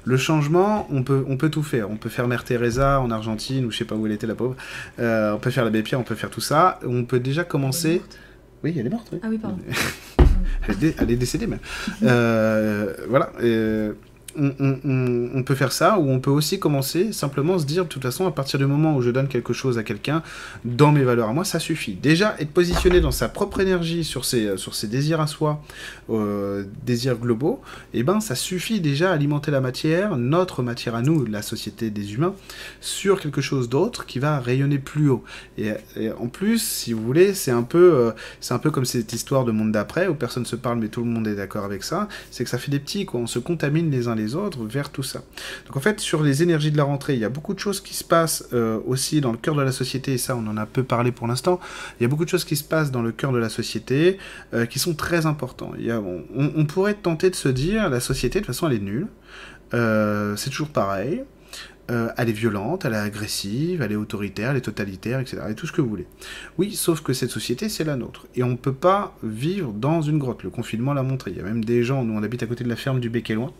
Le 0.04 0.16
changement, 0.16 0.86
on 0.90 1.02
peut, 1.02 1.24
on 1.28 1.36
peut 1.36 1.50
tout 1.50 1.62
faire. 1.62 1.90
On 1.90 1.96
peut 1.96 2.08
faire 2.08 2.28
Mère 2.28 2.44
Teresa 2.44 3.00
en 3.00 3.10
Argentine, 3.10 3.66
ou 3.66 3.70
je 3.70 3.78
sais 3.78 3.84
pas 3.84 3.94
où 3.94 4.06
elle 4.06 4.12
était 4.12 4.26
la 4.26 4.34
pauvre. 4.34 4.56
Euh, 4.98 5.34
on 5.34 5.38
peut 5.38 5.50
faire 5.50 5.64
l'abbé 5.64 5.82
Pierre, 5.82 6.00
on 6.00 6.04
peut 6.04 6.14
faire 6.14 6.30
tout 6.30 6.40
ça. 6.40 6.80
On 6.84 7.04
peut 7.04 7.20
déjà 7.20 7.44
commencer. 7.44 8.02
Oui, 8.64 8.74
elle 8.78 8.86
est 8.86 8.90
morte. 8.90 9.08
Oui. 9.12 9.20
Ah 9.22 9.26
oui, 9.28 9.38
pardon. 9.38 9.58
elle, 10.68 11.10
est 11.10 11.16
décédée 11.16 11.46
même. 11.46 11.60
voilà 13.08 13.32
on, 14.38 15.42
peut 15.42 15.54
faire 15.54 15.72
ça, 15.72 15.98
ou 15.98 16.10
on 16.10 16.20
peut 16.20 16.30
aussi 16.30 16.58
commencer 16.58 17.12
simplement 17.12 17.58
se 17.58 17.66
dire, 17.66 17.84
de 17.84 17.88
toute 17.88 18.02
façon, 18.02 18.26
à 18.26 18.30
partir 18.30 18.58
du 18.58 18.66
moment 18.66 18.96
où 18.96 19.02
je 19.02 19.10
donne 19.10 19.28
quelque 19.28 19.52
chose 19.52 19.78
à 19.78 19.82
quelqu'un, 19.82 20.22
dans 20.64 20.92
mes 20.92 21.02
valeurs 21.02 21.28
à 21.28 21.32
moi, 21.32 21.44
ça 21.44 21.58
suffit. 21.58 21.94
Déjà, 21.94 22.36
être 22.38 22.50
positionné 22.50 23.00
dans 23.00 23.10
sa 23.10 23.28
propre 23.28 23.60
énergie 23.60 24.04
sur 24.04 24.24
ses, 24.24 24.48
désirs 24.84 25.20
à 25.20 25.26
soi, 25.26 25.62
euh, 26.10 26.64
désirs 26.84 27.16
globaux, 27.16 27.60
et 27.94 28.00
eh 28.00 28.02
ben, 28.02 28.20
ça 28.20 28.34
suffit 28.34 28.80
déjà 28.80 29.10
à 29.10 29.14
alimenter 29.14 29.50
la 29.50 29.60
matière, 29.60 30.16
notre 30.16 30.62
matière 30.62 30.94
à 30.94 31.02
nous, 31.02 31.24
la 31.24 31.42
société 31.42 31.90
des 31.90 32.14
humains, 32.14 32.34
sur 32.80 33.20
quelque 33.20 33.40
chose 33.40 33.68
d'autre 33.68 34.06
qui 34.06 34.18
va 34.18 34.38
rayonner 34.38 34.78
plus 34.78 35.08
haut. 35.08 35.24
Et, 35.56 35.72
en 36.18 36.28
plus, 36.28 36.62
si 36.62 36.92
vous 36.92 37.02
voulez, 37.02 37.34
c'est 37.34 37.50
un 37.50 37.62
peu, 37.62 37.94
euh, 37.94 38.10
c'est 38.40 38.54
un 38.54 38.58
peu 38.58 38.70
comme 38.70 38.84
cette 38.84 39.12
histoire 39.12 39.44
de 39.44 39.52
monde 39.52 39.72
d'après, 39.72 40.06
où 40.08 40.14
personne 40.14 40.46
se 40.46 40.56
parle, 40.56 40.78
mais 40.78 40.88
tout 40.88 41.02
le 41.02 41.10
monde 41.10 41.26
est 41.26 41.34
d'accord 41.34 41.64
avec 41.64 41.82
ça, 41.82 42.08
c'est 42.30 42.44
que 42.44 42.50
ça 42.50 42.58
fait 42.58 42.70
des 42.70 42.78
petits, 42.78 43.04
quoi. 43.06 43.20
On 43.20 43.26
se 43.26 43.38
contamine 43.38 43.90
les 43.90 44.08
uns 44.08 44.14
les 44.14 44.27
autres 44.34 44.64
vers 44.64 44.90
tout 44.90 45.02
ça. 45.02 45.22
Donc 45.66 45.76
en 45.76 45.80
fait, 45.80 46.00
sur 46.00 46.22
les 46.22 46.42
énergies 46.42 46.70
de 46.70 46.76
la 46.76 46.84
rentrée, 46.84 47.14
il 47.14 47.20
y 47.20 47.24
a 47.24 47.28
beaucoup 47.28 47.54
de 47.54 47.58
choses 47.58 47.80
qui 47.80 47.94
se 47.94 48.04
passent 48.04 48.48
euh, 48.52 48.78
aussi 48.86 49.20
dans 49.20 49.32
le 49.32 49.38
cœur 49.38 49.54
de 49.54 49.62
la 49.62 49.72
société, 49.72 50.14
et 50.14 50.18
ça 50.18 50.36
on 50.36 50.46
en 50.46 50.56
a 50.56 50.66
peu 50.66 50.82
parlé 50.82 51.12
pour 51.12 51.26
l'instant, 51.26 51.60
il 51.98 52.02
y 52.02 52.06
a 52.06 52.08
beaucoup 52.08 52.24
de 52.24 52.30
choses 52.30 52.44
qui 52.44 52.56
se 52.56 52.64
passent 52.64 52.90
dans 52.90 53.02
le 53.02 53.12
cœur 53.12 53.32
de 53.32 53.38
la 53.38 53.48
société 53.48 54.18
euh, 54.54 54.66
qui 54.66 54.78
sont 54.78 54.94
très 54.94 55.26
importantes. 55.26 55.74
On, 56.34 56.66
pourrait 56.66 56.94
tenter 56.94 57.30
de 57.30 57.34
se 57.34 57.48
dire, 57.48 57.88
la 57.88 58.00
société 58.00 58.40
de 58.40 58.44
toute 58.44 58.54
façon 58.54 58.68
elle 58.68 58.76
est 58.76 58.80
nulle, 58.80 59.08
euh, 59.74 60.36
c'est 60.36 60.50
toujours 60.50 60.68
pareil, 60.68 61.24
elle 61.88 62.28
est 62.28 62.32
violente, 62.32 62.84
elle 62.84 62.92
est 62.92 62.96
agressive, 62.96 63.80
elle 63.80 63.92
est 63.92 63.96
autoritaire, 63.96 64.50
elle 64.50 64.58
est 64.58 64.62
totalitaire, 64.62 65.20
etc. 65.20 65.38
Et 65.48 65.54
tout 65.54 65.66
ce 65.66 65.72
que 65.72 65.80
vous 65.80 65.88
voulez. 65.88 66.06
Oui, 66.58 66.74
sauf 66.74 67.00
que 67.00 67.14
cette 67.14 67.30
société, 67.30 67.70
c'est 67.70 67.84
la 67.84 67.96
nôtre. 67.96 68.26
Et 68.34 68.42
on 68.42 68.48
ne 68.48 68.56
peut 68.56 68.74
pas 68.74 69.16
vivre 69.22 69.72
dans 69.72 70.02
une 70.02 70.18
grotte. 70.18 70.42
Le 70.42 70.50
confinement 70.50 70.92
l'a 70.92 71.02
montré. 71.02 71.30
Il 71.30 71.38
y 71.38 71.40
a 71.40 71.44
même 71.44 71.64
des 71.64 71.84
gens, 71.84 72.04
nous 72.04 72.12
on 72.12 72.22
habite 72.22 72.42
à 72.42 72.46
côté 72.46 72.62
de 72.62 72.68
la 72.68 72.76
ferme 72.76 73.00
du 73.00 73.08
Bec 73.08 73.30
et 73.30 73.34
Loin, 73.34 73.52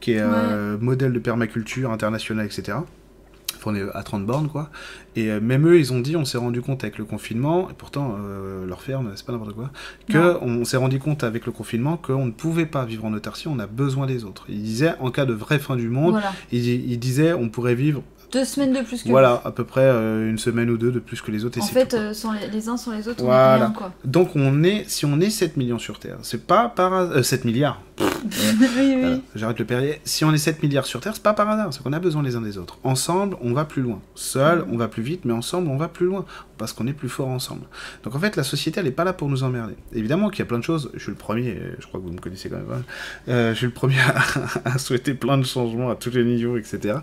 qui 0.00 0.12
est 0.12 0.20
euh, 0.20 0.78
modèle 0.78 1.12
de 1.12 1.18
permaculture 1.18 1.90
internationale, 1.90 2.46
etc. 2.46 2.78
Enfin, 3.56 3.72
on 3.72 3.74
est 3.74 3.82
à 3.94 4.02
30 4.02 4.24
bornes, 4.24 4.48
quoi. 4.48 4.70
Et 5.16 5.30
euh, 5.30 5.40
même 5.40 5.66
eux, 5.66 5.78
ils 5.78 5.92
ont 5.92 6.00
dit, 6.00 6.16
on 6.16 6.24
s'est 6.24 6.38
rendu 6.38 6.60
compte 6.60 6.84
avec 6.84 6.98
le 6.98 7.04
confinement, 7.04 7.68
et 7.70 7.74
pourtant, 7.76 8.16
euh, 8.20 8.66
leur 8.66 8.82
ferme, 8.82 9.10
c'est 9.16 9.26
pas 9.26 9.32
n'importe 9.32 9.54
quoi, 9.54 9.70
qu'on 10.12 10.64
s'est 10.64 10.76
rendu 10.76 11.00
compte 11.00 11.24
avec 11.24 11.46
le 11.46 11.52
confinement 11.52 11.96
qu'on 11.96 12.26
ne 12.26 12.30
pouvait 12.30 12.66
pas 12.66 12.84
vivre 12.84 13.04
en 13.04 13.12
autarcie, 13.12 13.48
on 13.48 13.58
a 13.58 13.66
besoin 13.66 14.06
des 14.06 14.24
autres. 14.24 14.44
Ils 14.48 14.62
disaient, 14.62 14.94
en 15.00 15.10
cas 15.10 15.26
de 15.26 15.32
vraie 15.32 15.58
fin 15.58 15.76
du 15.76 15.88
monde, 15.88 16.20
ils, 16.52 16.66
ils 16.68 16.98
disaient, 16.98 17.32
on 17.32 17.48
pourrait 17.48 17.74
vivre 17.74 18.02
deux 18.32 18.44
semaines 18.44 18.72
de 18.72 18.82
plus 18.82 19.02
que 19.02 19.08
Voilà, 19.08 19.40
à 19.44 19.50
peu 19.50 19.64
près 19.64 19.80
euh, 19.82 20.28
une 20.28 20.38
semaine 20.38 20.68
ou 20.70 20.76
deux 20.76 20.92
de 20.92 20.98
plus 20.98 21.22
que 21.22 21.30
les 21.30 21.44
autres. 21.44 21.60
en 21.60 21.66
fait, 21.66 21.94
euh, 21.94 22.12
sans 22.12 22.32
les, 22.32 22.68
uns 22.68 22.76
sans 22.76 22.92
les 22.92 23.08
autres, 23.08 23.24
voilà. 23.24 23.56
on 23.56 23.58
rien, 23.58 23.70
quoi. 23.70 23.92
Donc, 24.04 24.36
on 24.36 24.62
est, 24.62 24.84
si 24.88 25.06
on 25.06 25.18
est 25.20 25.30
7 25.30 25.56
millions 25.56 25.78
sur 25.78 25.98
Terre, 25.98 26.18
c'est 26.22 26.46
pas 26.46 26.68
par 26.68 26.92
hasard... 26.92 27.24
7 27.24 27.40
euh, 27.40 27.48
milliards 27.48 27.80
oui, 28.00 28.96
oui. 29.02 29.22
J'arrête 29.34 29.58
le 29.58 29.64
périer. 29.64 30.00
Si 30.04 30.24
on 30.24 30.32
est 30.32 30.38
7 30.38 30.62
milliards 30.62 30.86
sur 30.86 31.00
Terre, 31.00 31.14
c'est 31.14 31.22
pas 31.22 31.34
par 31.34 31.48
hasard, 31.48 31.72
c'est 31.72 31.82
qu'on 31.82 31.92
a 31.92 31.98
besoin 31.98 32.22
les 32.22 32.36
uns 32.36 32.40
des 32.40 32.58
autres. 32.58 32.78
Ensemble, 32.84 33.36
on 33.40 33.52
va 33.52 33.64
plus 33.64 33.82
loin. 33.82 34.00
Seul, 34.14 34.64
on 34.70 34.76
va 34.76 34.88
plus 34.88 35.02
vite, 35.02 35.24
mais 35.24 35.32
ensemble, 35.32 35.68
on 35.68 35.76
va 35.76 35.88
plus 35.88 36.06
loin. 36.06 36.24
Parce 36.56 36.72
qu'on 36.72 36.88
est 36.88 36.92
plus 36.92 37.08
fort 37.08 37.28
ensemble. 37.28 37.62
Donc 38.02 38.16
en 38.16 38.18
fait, 38.18 38.34
la 38.34 38.42
société, 38.42 38.80
elle 38.80 38.86
n'est 38.86 38.92
pas 38.92 39.04
là 39.04 39.12
pour 39.12 39.28
nous 39.28 39.44
emmerder. 39.44 39.74
Évidemment 39.94 40.28
qu'il 40.28 40.40
y 40.40 40.42
a 40.42 40.46
plein 40.46 40.58
de 40.58 40.64
choses, 40.64 40.90
je 40.94 40.98
suis 40.98 41.12
le 41.12 41.16
premier, 41.16 41.56
je 41.78 41.86
crois 41.86 42.00
que 42.00 42.04
vous 42.04 42.12
me 42.12 42.18
connaissez 42.18 42.48
quand 42.50 42.56
même, 42.56 42.66
hein. 43.28 43.52
je 43.52 43.54
suis 43.54 43.66
le 43.66 43.72
premier 43.72 44.00
à, 44.00 44.24
à, 44.74 44.78
souhaiter 44.78 45.14
plein 45.14 45.38
de 45.38 45.44
changements 45.44 45.88
à 45.88 45.94
tous 45.94 46.10
les 46.10 46.24
niveaux, 46.24 46.56
etc. 46.56 46.98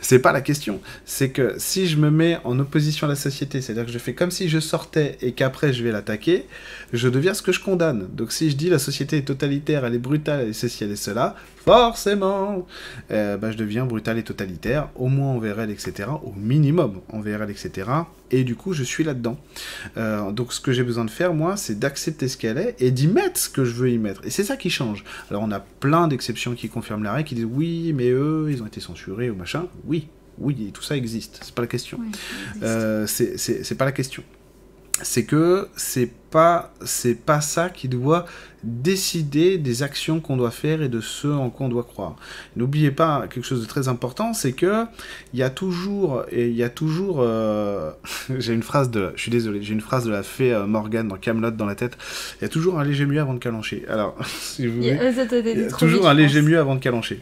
C'est 0.00 0.18
pas 0.18 0.32
la 0.32 0.40
question. 0.40 0.80
C'est 1.04 1.30
que 1.30 1.54
si 1.58 1.86
je 1.86 1.98
me 1.98 2.10
mets 2.10 2.38
en 2.42 2.58
opposition 2.58 3.06
à 3.06 3.10
la 3.10 3.16
société, 3.16 3.60
c'est-à-dire 3.60 3.86
que 3.86 3.92
je 3.92 3.98
fais 3.98 4.14
comme 4.14 4.32
si 4.32 4.48
je 4.48 4.58
sortais 4.58 5.18
et 5.20 5.32
qu'après 5.32 5.72
je 5.72 5.84
vais 5.84 5.92
l'attaquer, 5.92 6.46
je 6.92 7.08
deviens 7.08 7.34
ce 7.34 7.42
que 7.42 7.52
je 7.52 7.60
condamne. 7.60 8.08
Donc 8.12 8.32
si 8.32 8.50
je 8.50 8.56
dis 8.56 8.70
la 8.70 8.80
société 8.80 9.18
est 9.18 9.22
totalitaire, 9.22 9.84
elle 9.84 9.94
est 9.94 9.98
brutale, 9.98 10.35
elle 10.40 10.50
est 10.50 10.52
ceci, 10.52 10.84
elle 10.84 10.92
est 10.92 10.96
cela, 10.96 11.34
forcément, 11.64 12.66
euh, 13.10 13.36
bah, 13.36 13.50
je 13.50 13.56
deviens 13.56 13.84
brutal 13.84 14.18
et 14.18 14.22
totalitaire, 14.22 14.88
au 14.94 15.08
moins 15.08 15.30
envers 15.30 15.60
elle, 15.60 15.70
etc. 15.70 16.08
Au 16.22 16.32
minimum 16.32 17.00
envers 17.12 17.42
elle, 17.42 17.50
etc. 17.50 17.90
Et 18.30 18.44
du 18.44 18.56
coup, 18.56 18.72
je 18.72 18.82
suis 18.82 19.04
là-dedans. 19.04 19.38
Euh, 19.96 20.30
donc 20.32 20.52
ce 20.52 20.60
que 20.60 20.72
j'ai 20.72 20.84
besoin 20.84 21.04
de 21.04 21.10
faire, 21.10 21.34
moi, 21.34 21.56
c'est 21.56 21.78
d'accepter 21.78 22.28
ce 22.28 22.36
qu'elle 22.36 22.58
est 22.58 22.76
et 22.78 22.90
d'y 22.90 23.08
mettre 23.08 23.38
ce 23.38 23.48
que 23.48 23.64
je 23.64 23.72
veux 23.72 23.90
y 23.90 23.98
mettre. 23.98 24.24
Et 24.24 24.30
c'est 24.30 24.44
ça 24.44 24.56
qui 24.56 24.70
change. 24.70 25.04
Alors 25.30 25.42
on 25.42 25.50
a 25.50 25.60
plein 25.60 26.08
d'exceptions 26.08 26.54
qui 26.54 26.68
confirment 26.68 27.04
la 27.04 27.12
règle, 27.12 27.28
qui 27.28 27.34
disent 27.34 27.48
oui, 27.50 27.92
mais 27.92 28.10
eux, 28.10 28.48
ils 28.50 28.62
ont 28.62 28.66
été 28.66 28.80
censurés 28.80 29.30
ou 29.30 29.34
machin. 29.34 29.66
Oui, 29.84 30.08
oui, 30.38 30.70
tout 30.72 30.82
ça 30.82 30.96
existe, 30.96 31.40
c'est 31.42 31.54
pas 31.54 31.62
la 31.62 31.68
question. 31.68 31.98
Euh, 32.62 33.06
c'est 33.06 33.78
pas 33.78 33.84
la 33.84 33.92
question. 33.92 34.22
C'est 35.02 35.24
que 35.24 35.68
c'est 35.76 36.10
pas 36.30 36.72
c'est 36.84 37.14
pas 37.14 37.40
ça 37.40 37.68
qui 37.68 37.88
doit 37.88 38.24
décider 38.64 39.58
des 39.58 39.82
actions 39.82 40.20
qu'on 40.20 40.36
doit 40.36 40.50
faire 40.50 40.82
et 40.82 40.88
de 40.88 41.00
ce 41.00 41.28
en 41.28 41.50
quoi 41.50 41.66
on 41.66 41.68
doit 41.68 41.84
croire. 41.84 42.16
N'oubliez 42.56 42.90
pas 42.90 43.26
quelque 43.28 43.44
chose 43.44 43.60
de 43.60 43.66
très 43.66 43.88
important, 43.88 44.32
c'est 44.32 44.52
que 44.52 44.84
il 45.34 45.38
y 45.38 45.42
a 45.42 45.50
toujours 45.50 46.24
et 46.30 46.48
il 46.48 46.56
y 46.56 46.62
a 46.62 46.70
toujours 46.70 47.18
euh, 47.20 47.92
j'ai 48.38 48.54
une 48.54 48.62
phrase 48.62 48.90
de 48.90 49.12
je 49.16 49.22
suis 49.22 49.30
désolé, 49.30 49.62
j'ai 49.62 49.74
une 49.74 49.80
phrase 49.80 50.04
de 50.04 50.10
la 50.10 50.22
fée 50.22 50.52
euh, 50.52 50.66
Morgane 50.66 51.08
dans 51.08 51.16
Camelot 51.16 51.50
dans 51.50 51.66
la 51.66 51.74
tête. 51.74 51.98
Il 52.40 52.42
y 52.42 52.46
a 52.46 52.48
toujours 52.48 52.80
un 52.80 52.84
léger 52.84 53.06
mieux 53.06 53.20
avant 53.20 53.34
de 53.34 53.38
calancher. 53.38 53.84
Alors, 53.88 54.16
si 54.26 54.66
vous 54.66 54.76
voulez, 54.76 54.98
il 54.98 55.60
y 55.60 55.64
a, 55.64 55.70
toujours 55.70 56.08
un 56.08 56.14
léger 56.14 56.42
mieux 56.42 56.58
avant 56.58 56.74
de 56.74 56.80
calancher. 56.80 57.20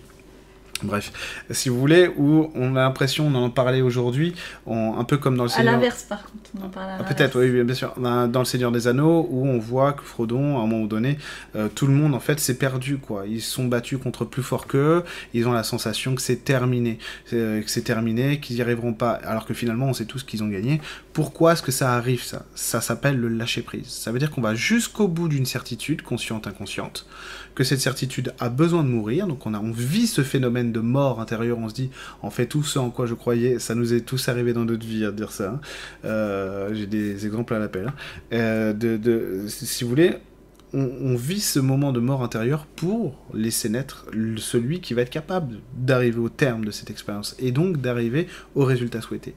Bref, 0.82 1.12
si 1.50 1.68
vous 1.68 1.78
voulez, 1.78 2.10
où 2.16 2.50
on 2.54 2.76
a 2.76 2.80
l'impression, 2.80 3.28
on 3.28 3.34
en 3.36 3.48
parlait 3.48 3.80
aujourd'hui, 3.80 4.34
un 4.66 5.04
peu 5.04 5.16
comme 5.16 5.36
dans 5.36 5.44
le 5.44 5.48
Seigneur... 5.48 5.74
À 5.74 5.76
l'inverse, 5.76 6.02
par 6.02 6.24
contre, 6.24 6.50
on 6.60 6.66
en 6.66 6.68
parle 6.68 7.00
à 7.00 7.04
Peut-être, 7.04 7.40
oui, 7.40 7.62
bien 7.62 7.74
sûr. 7.74 7.94
Dans 7.96 8.40
le 8.40 8.44
Seigneur 8.44 8.72
des 8.72 8.88
Anneaux, 8.88 9.26
où 9.30 9.46
on 9.46 9.58
voit 9.58 9.92
que 9.92 10.02
Frodon, 10.02 10.58
à 10.58 10.62
un 10.62 10.66
moment 10.66 10.84
donné, 10.84 11.16
euh, 11.54 11.68
tout 11.74 11.86
le 11.86 11.92
monde, 11.92 12.14
en 12.14 12.20
fait, 12.20 12.40
s'est 12.40 12.58
perdu, 12.58 12.98
quoi. 12.98 13.24
Ils 13.26 13.40
sont 13.40 13.64
battus 13.64 13.98
contre 13.98 14.24
plus 14.24 14.42
fort 14.42 14.66
qu'eux, 14.66 15.04
ils 15.32 15.46
ont 15.46 15.52
la 15.52 15.62
sensation 15.62 16.14
que 16.14 16.20
c'est 16.20 16.44
terminé, 16.44 16.98
que 17.30 17.62
c'est 17.66 17.82
terminé, 17.82 18.40
qu'ils 18.40 18.56
n'y 18.56 18.62
arriveront 18.62 18.94
pas, 18.94 19.12
alors 19.12 19.46
que 19.46 19.54
finalement, 19.54 19.86
on 19.86 19.94
sait 19.94 20.06
tous 20.06 20.24
qu'ils 20.24 20.42
ont 20.42 20.48
gagné. 20.48 20.80
Pourquoi 21.12 21.52
est-ce 21.52 21.62
que 21.62 21.72
ça 21.72 21.94
arrive, 21.94 22.22
ça? 22.22 22.44
Ça 22.54 22.80
s'appelle 22.80 23.16
le 23.16 23.28
lâcher-prise. 23.28 23.86
Ça 23.86 24.10
veut 24.10 24.18
dire 24.18 24.30
qu'on 24.30 24.42
va 24.42 24.54
jusqu'au 24.54 25.08
bout 25.08 25.28
d'une 25.28 25.46
certitude, 25.46 26.02
consciente, 26.02 26.46
inconsciente, 26.46 27.06
que 27.54 27.64
cette 27.64 27.80
certitude 27.80 28.34
a 28.40 28.48
besoin 28.48 28.82
de 28.82 28.88
mourir, 28.88 29.26
donc 29.26 29.46
on, 29.46 29.54
a, 29.54 29.58
on 29.58 29.70
vit 29.70 30.06
ce 30.06 30.22
phénomène 30.22 30.72
de 30.72 30.80
mort 30.80 31.20
intérieure, 31.20 31.58
on 31.58 31.68
se 31.68 31.74
dit, 31.74 31.90
en 32.22 32.30
fait, 32.30 32.46
tout 32.46 32.62
ce 32.62 32.78
en 32.78 32.90
quoi 32.90 33.06
je 33.06 33.14
croyais, 33.14 33.58
ça 33.58 33.74
nous 33.74 33.94
est 33.94 34.00
tous 34.00 34.28
arrivé 34.28 34.52
dans 34.52 34.64
notre 34.64 34.86
vie 34.86 35.04
à 35.04 35.12
dire 35.12 35.30
ça. 35.30 35.50
Hein. 35.50 35.60
Euh, 36.04 36.74
j'ai 36.74 36.86
des 36.86 37.26
exemples 37.26 37.54
à 37.54 37.58
l'appel. 37.58 37.88
Hein. 37.88 37.94
Euh, 38.32 38.72
de, 38.72 38.96
de, 38.96 39.44
si 39.48 39.84
vous 39.84 39.90
voulez, 39.90 40.14
on, 40.74 41.14
vit 41.14 41.40
ce 41.40 41.60
moment 41.60 41.92
de 41.92 42.00
mort 42.00 42.22
intérieure 42.22 42.66
pour 42.66 43.16
laisser 43.32 43.68
naître 43.68 44.06
celui 44.36 44.80
qui 44.80 44.92
va 44.94 45.02
être 45.02 45.10
capable 45.10 45.58
d'arriver 45.76 46.18
au 46.18 46.28
terme 46.28 46.64
de 46.64 46.70
cette 46.70 46.90
expérience 46.90 47.36
et 47.38 47.52
donc 47.52 47.80
d'arriver 47.80 48.26
au 48.54 48.64
résultat 48.64 49.00
souhaité. 49.00 49.34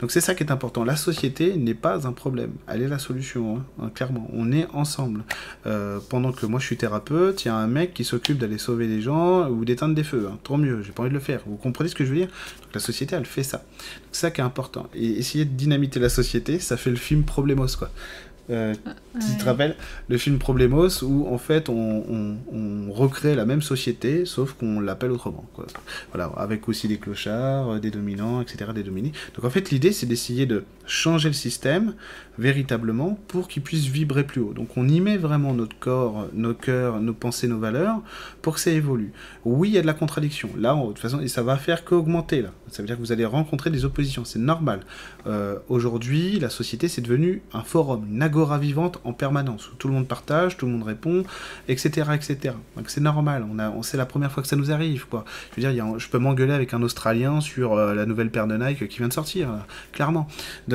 Donc 0.00 0.10
c'est 0.10 0.20
ça 0.20 0.34
qui 0.34 0.42
est 0.42 0.50
important. 0.50 0.84
La 0.84 0.96
société 0.96 1.56
n'est 1.56 1.74
pas 1.74 2.06
un 2.06 2.12
problème, 2.12 2.52
elle 2.66 2.82
est 2.82 2.88
la 2.88 2.98
solution, 2.98 3.56
hein, 3.56 3.64
hein, 3.80 3.90
clairement. 3.94 4.28
On 4.32 4.52
est 4.52 4.66
ensemble. 4.72 5.22
Euh, 5.66 6.00
pendant 6.08 6.32
que 6.32 6.46
moi 6.46 6.58
je 6.58 6.66
suis 6.66 6.76
thérapeute, 6.76 7.44
il 7.44 7.48
y 7.48 7.50
a 7.50 7.56
un 7.56 7.68
mec 7.68 7.94
qui 7.94 8.04
s'occupe 8.04 8.38
d'aller 8.38 8.58
sauver 8.58 8.86
les 8.86 9.00
gens 9.00 9.48
ou 9.48 9.64
d'éteindre 9.64 9.94
des 9.94 10.04
feux. 10.04 10.28
Hein. 10.30 10.38
Tant 10.42 10.58
mieux, 10.58 10.82
j'ai 10.82 10.92
pas 10.92 11.02
envie 11.02 11.10
de 11.10 11.14
le 11.14 11.20
faire. 11.20 11.40
Vous 11.46 11.56
comprenez 11.56 11.88
ce 11.88 11.94
que 11.94 12.04
je 12.04 12.10
veux 12.10 12.16
dire? 12.16 12.28
La 12.74 12.80
société, 12.80 13.16
elle 13.16 13.26
fait 13.26 13.42
ça. 13.42 13.64
C'est 14.12 14.20
ça 14.20 14.30
qui 14.30 14.40
est 14.40 14.44
important. 14.44 14.88
Et 14.94 15.18
essayer 15.18 15.44
de 15.44 15.50
dynamiter 15.50 16.00
la 16.00 16.08
société, 16.08 16.58
ça 16.58 16.76
fait 16.76 16.90
le 16.90 16.96
film 16.96 17.24
Problemos, 17.24 17.76
quoi. 17.78 17.90
Euh, 18.50 18.74
tu 19.14 19.36
te 19.38 19.44
rappelles 19.44 19.76
le 20.08 20.18
film 20.18 20.38
Problemos 20.38 21.02
où 21.02 21.26
en 21.28 21.38
fait 21.38 21.68
on, 21.68 22.36
recrée 22.90 23.34
la 23.34 23.44
même 23.44 23.62
société 23.62 24.24
sauf 24.24 24.52
qu'on 24.54 24.80
l'appelle 24.80 25.12
autrement. 25.12 25.44
Quoi. 25.54 25.66
Voilà, 26.12 26.30
avec 26.36 26.68
aussi 26.68 26.88
des 26.88 26.98
clochards, 26.98 27.70
euh, 27.70 27.78
des 27.78 27.90
dominants, 27.90 28.40
etc., 28.40 28.72
des 28.74 28.82
dominés. 28.82 29.12
Donc 29.34 29.44
en 29.44 29.50
fait 29.50 29.70
l'idée 29.70 29.92
c'est 29.92 30.06
d'essayer 30.06 30.46
de 30.46 30.64
changer 30.90 31.28
le 31.28 31.34
système 31.34 31.94
véritablement 32.38 33.18
pour 33.28 33.48
qu'il 33.48 33.62
puisse 33.62 33.84
vibrer 33.84 34.24
plus 34.24 34.40
haut. 34.40 34.54
Donc 34.54 34.76
on 34.76 34.88
y 34.88 35.00
met 35.00 35.18
vraiment 35.18 35.52
notre 35.52 35.78
corps, 35.78 36.28
nos 36.32 36.54
cœurs, 36.54 37.00
nos 37.00 37.12
pensées, 37.12 37.48
nos 37.48 37.58
valeurs 37.58 38.00
pour 38.40 38.54
que 38.54 38.60
ça 38.60 38.70
évolue. 38.70 39.12
Oui, 39.44 39.68
il 39.68 39.74
y 39.74 39.78
a 39.78 39.82
de 39.82 39.86
la 39.86 39.92
contradiction. 39.92 40.48
Là, 40.56 40.74
de 40.74 40.86
toute 40.88 40.98
façon, 40.98 41.20
et 41.20 41.28
ça 41.28 41.42
va 41.42 41.56
faire 41.56 41.84
qu'augmenter. 41.84 42.44
Ça 42.68 42.82
veut 42.82 42.86
dire 42.86 42.96
que 42.96 43.00
vous 43.00 43.12
allez 43.12 43.26
rencontrer 43.26 43.70
des 43.70 43.84
oppositions. 43.84 44.24
C'est 44.24 44.38
normal. 44.38 44.80
Euh, 45.26 45.58
aujourd'hui, 45.68 46.40
la 46.40 46.48
société 46.48 46.88
c'est 46.88 47.02
devenu 47.02 47.42
un 47.52 47.62
forum, 47.62 48.06
une 48.10 48.22
agora 48.22 48.58
vivante 48.58 49.00
en 49.04 49.12
permanence 49.12 49.70
où 49.70 49.74
tout 49.76 49.88
le 49.88 49.94
monde 49.94 50.08
partage, 50.08 50.56
tout 50.56 50.66
le 50.66 50.72
monde 50.72 50.84
répond, 50.84 51.24
etc., 51.68 52.10
etc. 52.14 52.54
Donc 52.76 52.88
c'est 52.88 53.02
normal. 53.02 53.46
On 53.50 53.82
c'est 53.82 53.98
la 53.98 54.06
première 54.06 54.32
fois 54.32 54.42
que 54.42 54.48
ça 54.48 54.56
nous 54.56 54.72
arrive. 54.72 55.04
Je 55.12 55.60
veux 55.60 55.72
dire, 55.72 55.98
je 55.98 56.08
peux 56.08 56.18
m'engueuler 56.18 56.54
avec 56.54 56.72
un 56.72 56.82
Australien 56.82 57.40
sur 57.40 57.74
euh, 57.74 57.94
la 57.94 58.06
nouvelle 58.06 58.30
paire 58.30 58.46
de 58.46 58.56
Nike 58.56 58.88
qui 58.88 58.98
vient 58.98 59.08
de 59.08 59.12
sortir. 59.12 59.50
clairement, 59.92 60.26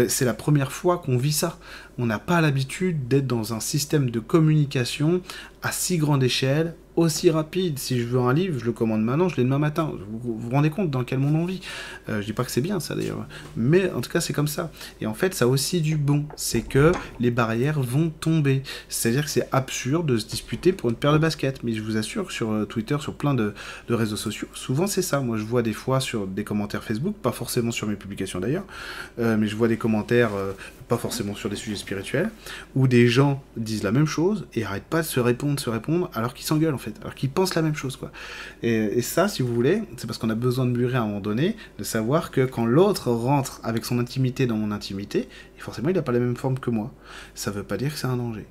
c'est 0.08 0.26
la 0.26 0.34
première 0.34 0.72
fois 0.72 0.97
qu'on 0.97 1.18
vit 1.18 1.32
ça. 1.32 1.58
On 1.97 2.06
n'a 2.06 2.20
pas 2.20 2.41
l'habitude 2.41 3.08
d'être 3.08 3.28
dans 3.28 3.53
un 3.53 3.60
système 3.60 4.10
de 4.10 4.20
communication 4.20 5.22
à 5.62 5.72
si 5.72 5.97
grande 5.97 6.24
échelle, 6.24 6.76
aussi 6.95 7.29
rapide. 7.29 7.79
Si 7.79 7.99
je 7.99 8.05
veux 8.05 8.19
un 8.19 8.33
livre, 8.33 8.59
je 8.59 8.65
le 8.65 8.71
commande 8.71 9.03
maintenant, 9.03 9.29
je 9.29 9.37
l'ai 9.37 9.43
demain 9.43 9.59
matin. 9.59 9.91
Vous 10.09 10.37
vous 10.37 10.49
rendez 10.49 10.69
compte 10.69 10.89
dans 10.89 11.03
quel 11.03 11.19
monde 11.19 11.35
on 11.35 11.45
vit 11.45 11.61
euh, 12.09 12.21
Je 12.21 12.25
dis 12.25 12.33
pas 12.33 12.43
que 12.43 12.51
c'est 12.51 12.61
bien 12.61 12.79
ça 12.79 12.95
d'ailleurs, 12.95 13.25
mais 13.55 13.91
en 13.91 14.01
tout 14.01 14.09
cas 14.09 14.21
c'est 14.21 14.33
comme 14.33 14.47
ça. 14.47 14.71
Et 15.01 15.07
en 15.07 15.13
fait, 15.13 15.33
ça 15.33 15.45
a 15.45 15.47
aussi 15.47 15.81
du 15.81 15.97
bon, 15.97 16.25
c'est 16.35 16.61
que 16.61 16.91
les 17.19 17.31
barrières 17.31 17.81
vont 17.81 18.09
tomber. 18.09 18.63
C'est-à-dire 18.89 19.25
que 19.25 19.29
c'est 19.29 19.47
absurde 19.51 20.05
de 20.05 20.17
se 20.17 20.25
disputer 20.25 20.73
pour 20.73 20.89
une 20.89 20.95
paire 20.95 21.13
de 21.13 21.17
baskets. 21.17 21.63
Mais 21.63 21.73
je 21.73 21.81
vous 21.81 21.97
assure 21.97 22.31
sur 22.31 22.51
euh, 22.51 22.65
Twitter, 22.65 22.97
sur 22.99 23.15
plein 23.15 23.33
de, 23.33 23.53
réseaux 23.89 24.15
sociaux, 24.15 24.47
souvent 24.53 24.87
c'est 24.87 25.01
ça. 25.01 25.19
Moi, 25.19 25.37
je 25.37 25.43
vois 25.43 25.61
des 25.61 25.73
fois 25.73 25.99
sur 25.99 26.27
des 26.27 26.43
commentaires 26.43 26.83
Facebook, 26.83 27.15
pas 27.15 27.31
forcément 27.31 27.71
sur 27.71 27.87
mes 27.87 27.95
publications 27.95 28.39
d'ailleurs, 28.39 28.65
euh, 29.19 29.37
mais 29.37 29.47
je 29.47 29.55
vois 29.55 29.67
des 29.67 29.77
commentaires, 29.77 30.31
pas 30.88 30.97
forcément 30.97 31.36
sur 31.36 31.49
des 31.49 31.55
sujets 31.55 31.75
spirituels, 31.75 32.29
où 32.75 32.88
des 32.88 33.07
gens 33.07 33.43
disent 33.57 33.83
la 33.83 33.91
même 33.91 34.05
chose 34.05 34.47
et 34.53 34.63
arrêtent 34.63 34.83
pas 34.83 35.01
de 35.01 35.07
se 35.07 35.19
répondre, 35.19 35.59
se 35.59 35.69
répondre, 35.69 36.09
alors 36.13 36.33
qu'ils 36.33 36.45
s'engueulent 36.45 36.73
en 36.73 36.79
fait 36.79 36.95
alors 37.01 37.15
qu'ils 37.15 37.29
pensent 37.29 37.55
la 37.55 37.61
même 37.61 37.75
chose, 37.75 37.95
quoi. 37.95 38.11
Et, 38.63 39.01
ça, 39.01 39.27
si 39.27 39.41
vous 39.41 39.53
voulez, 39.53 39.83
c'est 39.97 40.07
parce 40.07 40.17
qu'on 40.17 40.29
a 40.29 40.36
besoin 40.36 40.65
de 40.65 40.71
mûrir 40.71 41.01
à 41.01 41.03
un 41.03 41.07
moment 41.07 41.19
donné, 41.19 41.55
de 41.77 41.83
savoir 41.83 42.31
que 42.31 42.45
quand 42.45 42.65
l'autre 42.65 43.11
rentre 43.11 43.59
avec 43.63 43.86
son 43.86 43.99
intimité 43.99 44.47
dans 44.47 44.57
mon 44.57 44.71
intimité, 44.71 45.27
forcément, 45.57 45.89
il 45.89 45.95
n'a 45.95 46.01
pas 46.01 46.11
la 46.11 46.19
même 46.19 46.36
forme 46.36 46.59
que 46.59 46.69
moi. 46.69 46.91
Ça 47.33 47.51
veut 47.51 47.63
pas 47.63 47.77
dire 47.77 47.93
que 47.93 47.99
c'est 47.99 48.07
un 48.07 48.17
danger. 48.17 48.45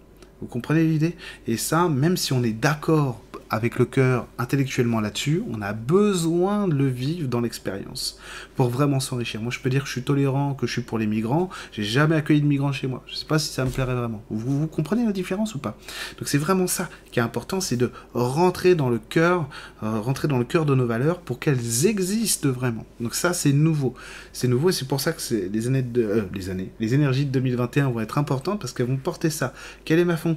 Vous 0.45 0.51
comprenez 0.51 0.85
l'idée? 0.85 1.17
Et 1.47 1.57
ça, 1.57 1.89
même 1.89 2.19
si 2.19 2.35
on 2.35 2.45
est 2.45 2.53
d'accord 2.53 3.23
avec 3.49 3.79
le 3.79 3.87
cœur 3.87 4.27
intellectuellement 4.37 5.01
là-dessus, 5.01 5.43
on 5.51 5.63
a 5.63 5.73
besoin 5.73 6.69
de 6.69 6.75
le 6.75 6.87
vivre 6.87 7.29
dans 7.29 7.41
l'expérience 7.41 8.19
pour 8.57 8.69
vraiment 8.69 9.01
s'enrichir. 9.01 9.41
Moi, 9.41 9.51
je 9.51 9.61
peux 9.61 9.71
dire 9.71 9.83
que 9.83 9.87
je 9.87 9.93
suis 9.93 10.03
tolérant, 10.03 10.53
que 10.53 10.67
je 10.67 10.73
suis 10.73 10.83
pour 10.83 10.99
les 10.99 11.07
migrants. 11.07 11.49
J'ai 11.73 11.83
jamais 11.83 12.17
accueilli 12.17 12.43
de 12.43 12.47
migrants 12.47 12.73
chez 12.73 12.89
moi. 12.89 13.03
Je 13.07 13.15
sais 13.15 13.25
pas 13.25 13.39
si 13.39 13.53
ça 13.53 13.65
me 13.65 13.71
plairait 13.71 13.95
vraiment. 13.95 14.23
Vous, 14.29 14.67
comprenez 14.67 15.07
la 15.07 15.13
différence 15.13 15.55
ou 15.55 15.61
pas? 15.61 15.79
Donc 16.19 16.29
c'est 16.29 16.39
vraiment 16.39 16.67
ça 16.67 16.91
qui 17.11 17.21
est 17.21 17.23
important, 17.23 17.61
c'est 17.61 17.77
de 17.77 17.91
rentrer 18.13 18.75
dans 18.75 18.91
le 18.91 18.99
cœur, 18.99 19.49
euh, 19.83 20.01
rentrer 20.01 20.29
dans 20.29 20.39
le 20.39 20.45
cœur 20.45 20.67
de 20.67 20.75
nos 20.75 20.87
valeurs 20.87 21.21
pour 21.21 21.39
qu'elles 21.39 21.87
existent 21.87 22.51
vraiment. 22.51 22.85
Donc 23.01 23.15
ça, 23.15 23.33
c'est 23.33 23.53
nouveau. 23.53 23.95
C'est 24.35 24.49
nouveau 24.49 24.71
et 24.71 24.73
c'est 24.73 24.89
pour 24.89 25.01
ça 25.01 25.13
que 25.13 25.21
les 25.33 25.67
années 25.69 25.83
de, 25.83 26.03
euh, 26.03 26.23
les 26.35 26.51
années, 26.51 26.73
les 26.81 26.93
énergies 26.93 27.25
de 27.25 27.31
2021 27.31 27.91
vont 27.91 28.01
être 28.01 28.19
importantes 28.19 28.61
parce 28.61 28.73
qu'elles 28.73 28.89
vont 28.89 28.97
porter 28.97 29.31
ça. 29.31 29.55
Quelle 29.85 30.01
est 30.01 30.05
ma 30.05 30.17
fonction? 30.17 30.34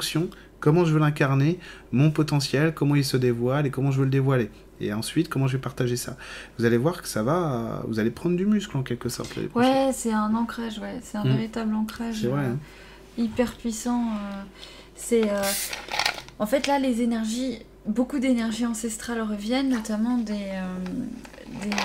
Comment 0.60 0.86
je 0.86 0.94
veux 0.94 1.00
l'incarner, 1.00 1.60
mon 1.92 2.12
potentiel, 2.12 2.74
comment 2.74 2.96
il 2.96 3.06
se 3.06 3.18
dévoile 3.18 3.66
et 3.66 3.70
comment 3.70 3.92
je 3.92 4.00
veux 4.00 4.06
le 4.06 4.12
dévoiler. 4.12 4.50
Et 4.80 4.94
ensuite, 4.94 5.30
comment 5.30 5.48
je 5.48 5.54
vais 5.54 5.62
partager 5.62 5.96
ça. 5.96 6.18
Vous 6.58 6.66
allez 6.66 6.78
voir 6.78 7.02
que 7.02 7.08
ça 7.08 7.24
va, 7.24 7.84
vous 7.88 8.00
allez 8.00 8.12
prendre 8.12 8.36
du 8.36 8.46
muscle 8.46 8.78
en 8.78 8.84
quelque 8.84 9.10
sorte. 9.10 9.36
Ouais, 9.56 9.90
c'est 9.94 10.14
un 10.14 10.34
ancrage, 10.36 10.80
ouais. 10.80 11.00
c'est 11.02 11.18
un 11.18 11.24
hmm. 11.24 11.30
véritable 11.30 11.74
ancrage 11.74 12.26
vrai, 12.26 12.44
euh, 12.44 12.52
hein. 12.52 12.58
hyper 13.18 13.56
puissant. 13.56 14.12
Euh. 14.12 14.44
c'est, 14.96 15.30
euh, 15.30 15.42
en 16.38 16.46
fait, 16.46 16.68
là, 16.68 16.78
les 16.78 17.02
énergies, 17.02 17.60
beaucoup 17.88 18.20
d'énergies 18.20 18.68
ancestrales 18.68 19.22
reviennent, 19.22 19.70
notamment 19.70 20.20
des, 20.20 20.52
des, 21.62 21.76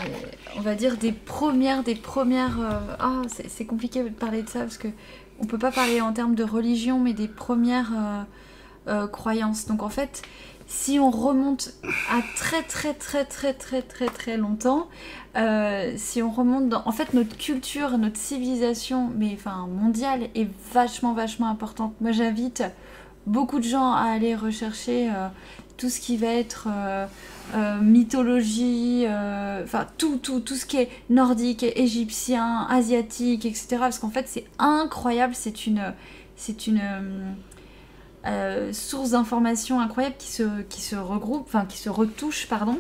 on 0.56 0.60
va 0.60 0.74
dire 0.74 0.98
des 0.98 1.12
premières, 1.12 1.82
des 1.82 1.94
premières. 1.94 2.58
Ah, 2.98 3.22
c'est 3.48 3.64
compliqué 3.64 4.02
de 4.02 4.10
parler 4.10 4.42
de 4.42 4.50
ça 4.50 4.60
parce 4.60 4.76
que 4.76 4.88
on 5.42 5.46
peut 5.46 5.58
pas 5.58 5.72
parler 5.72 6.00
en 6.00 6.12
termes 6.12 6.34
de 6.34 6.44
religion, 6.44 6.98
mais 6.98 7.12
des 7.12 7.28
premières 7.28 7.92
euh, 8.88 9.06
croyances. 9.06 9.66
Donc 9.66 9.82
en 9.82 9.88
fait, 9.88 10.22
si 10.66 10.98
on 10.98 11.10
remonte 11.10 11.74
à 12.10 12.20
très 12.36 12.62
très 12.62 12.94
très 12.94 13.24
très 13.24 13.52
très 13.52 13.82
très 13.82 14.06
très 14.06 14.36
longtemps, 14.36 14.88
euh, 15.36 15.92
si 15.96 16.22
on 16.22 16.30
remonte 16.30 16.68
dans... 16.68 16.82
En 16.86 16.92
fait, 16.92 17.14
notre 17.14 17.36
culture, 17.36 17.98
notre 17.98 18.16
civilisation, 18.16 19.10
mais 19.16 19.32
enfin 19.34 19.66
mondiale, 19.68 20.28
est 20.34 20.48
vachement 20.72 21.12
vachement 21.12 21.48
importante. 21.48 21.94
Moi, 22.00 22.12
j'invite 22.12 22.64
beaucoup 23.26 23.58
de 23.58 23.64
gens 23.64 23.92
à 23.92 24.04
aller 24.04 24.34
rechercher 24.34 25.10
euh, 25.10 25.28
tout 25.76 25.88
ce 25.88 26.00
qui 26.00 26.16
va 26.16 26.28
être 26.28 26.68
mythologie, 27.80 29.04
enfin 29.62 29.86
tout, 29.98 30.16
tout, 30.16 30.40
tout 30.40 30.54
ce 30.54 30.64
qui 30.64 30.78
est 30.78 30.88
nordique, 31.10 31.62
égyptien, 31.62 32.66
asiatique, 32.70 33.44
etc. 33.44 33.76
Parce 33.78 33.98
qu'en 33.98 34.10
fait, 34.10 34.26
c'est 34.28 34.44
incroyable, 34.58 35.34
c'est 35.34 35.66
une... 35.66 35.92
C'est 36.34 36.66
une 36.66 36.80
euh, 38.24 38.72
sources 38.72 39.10
d'informations 39.10 39.80
incroyables 39.80 40.14
qui 40.16 40.30
se, 40.30 40.62
qui 40.68 40.80
se 40.80 40.94
regroupent, 40.94 41.46
enfin 41.48 41.66
qui 41.66 41.78
se 41.78 41.90
retouchent, 41.90 42.46
pardon, 42.46 42.78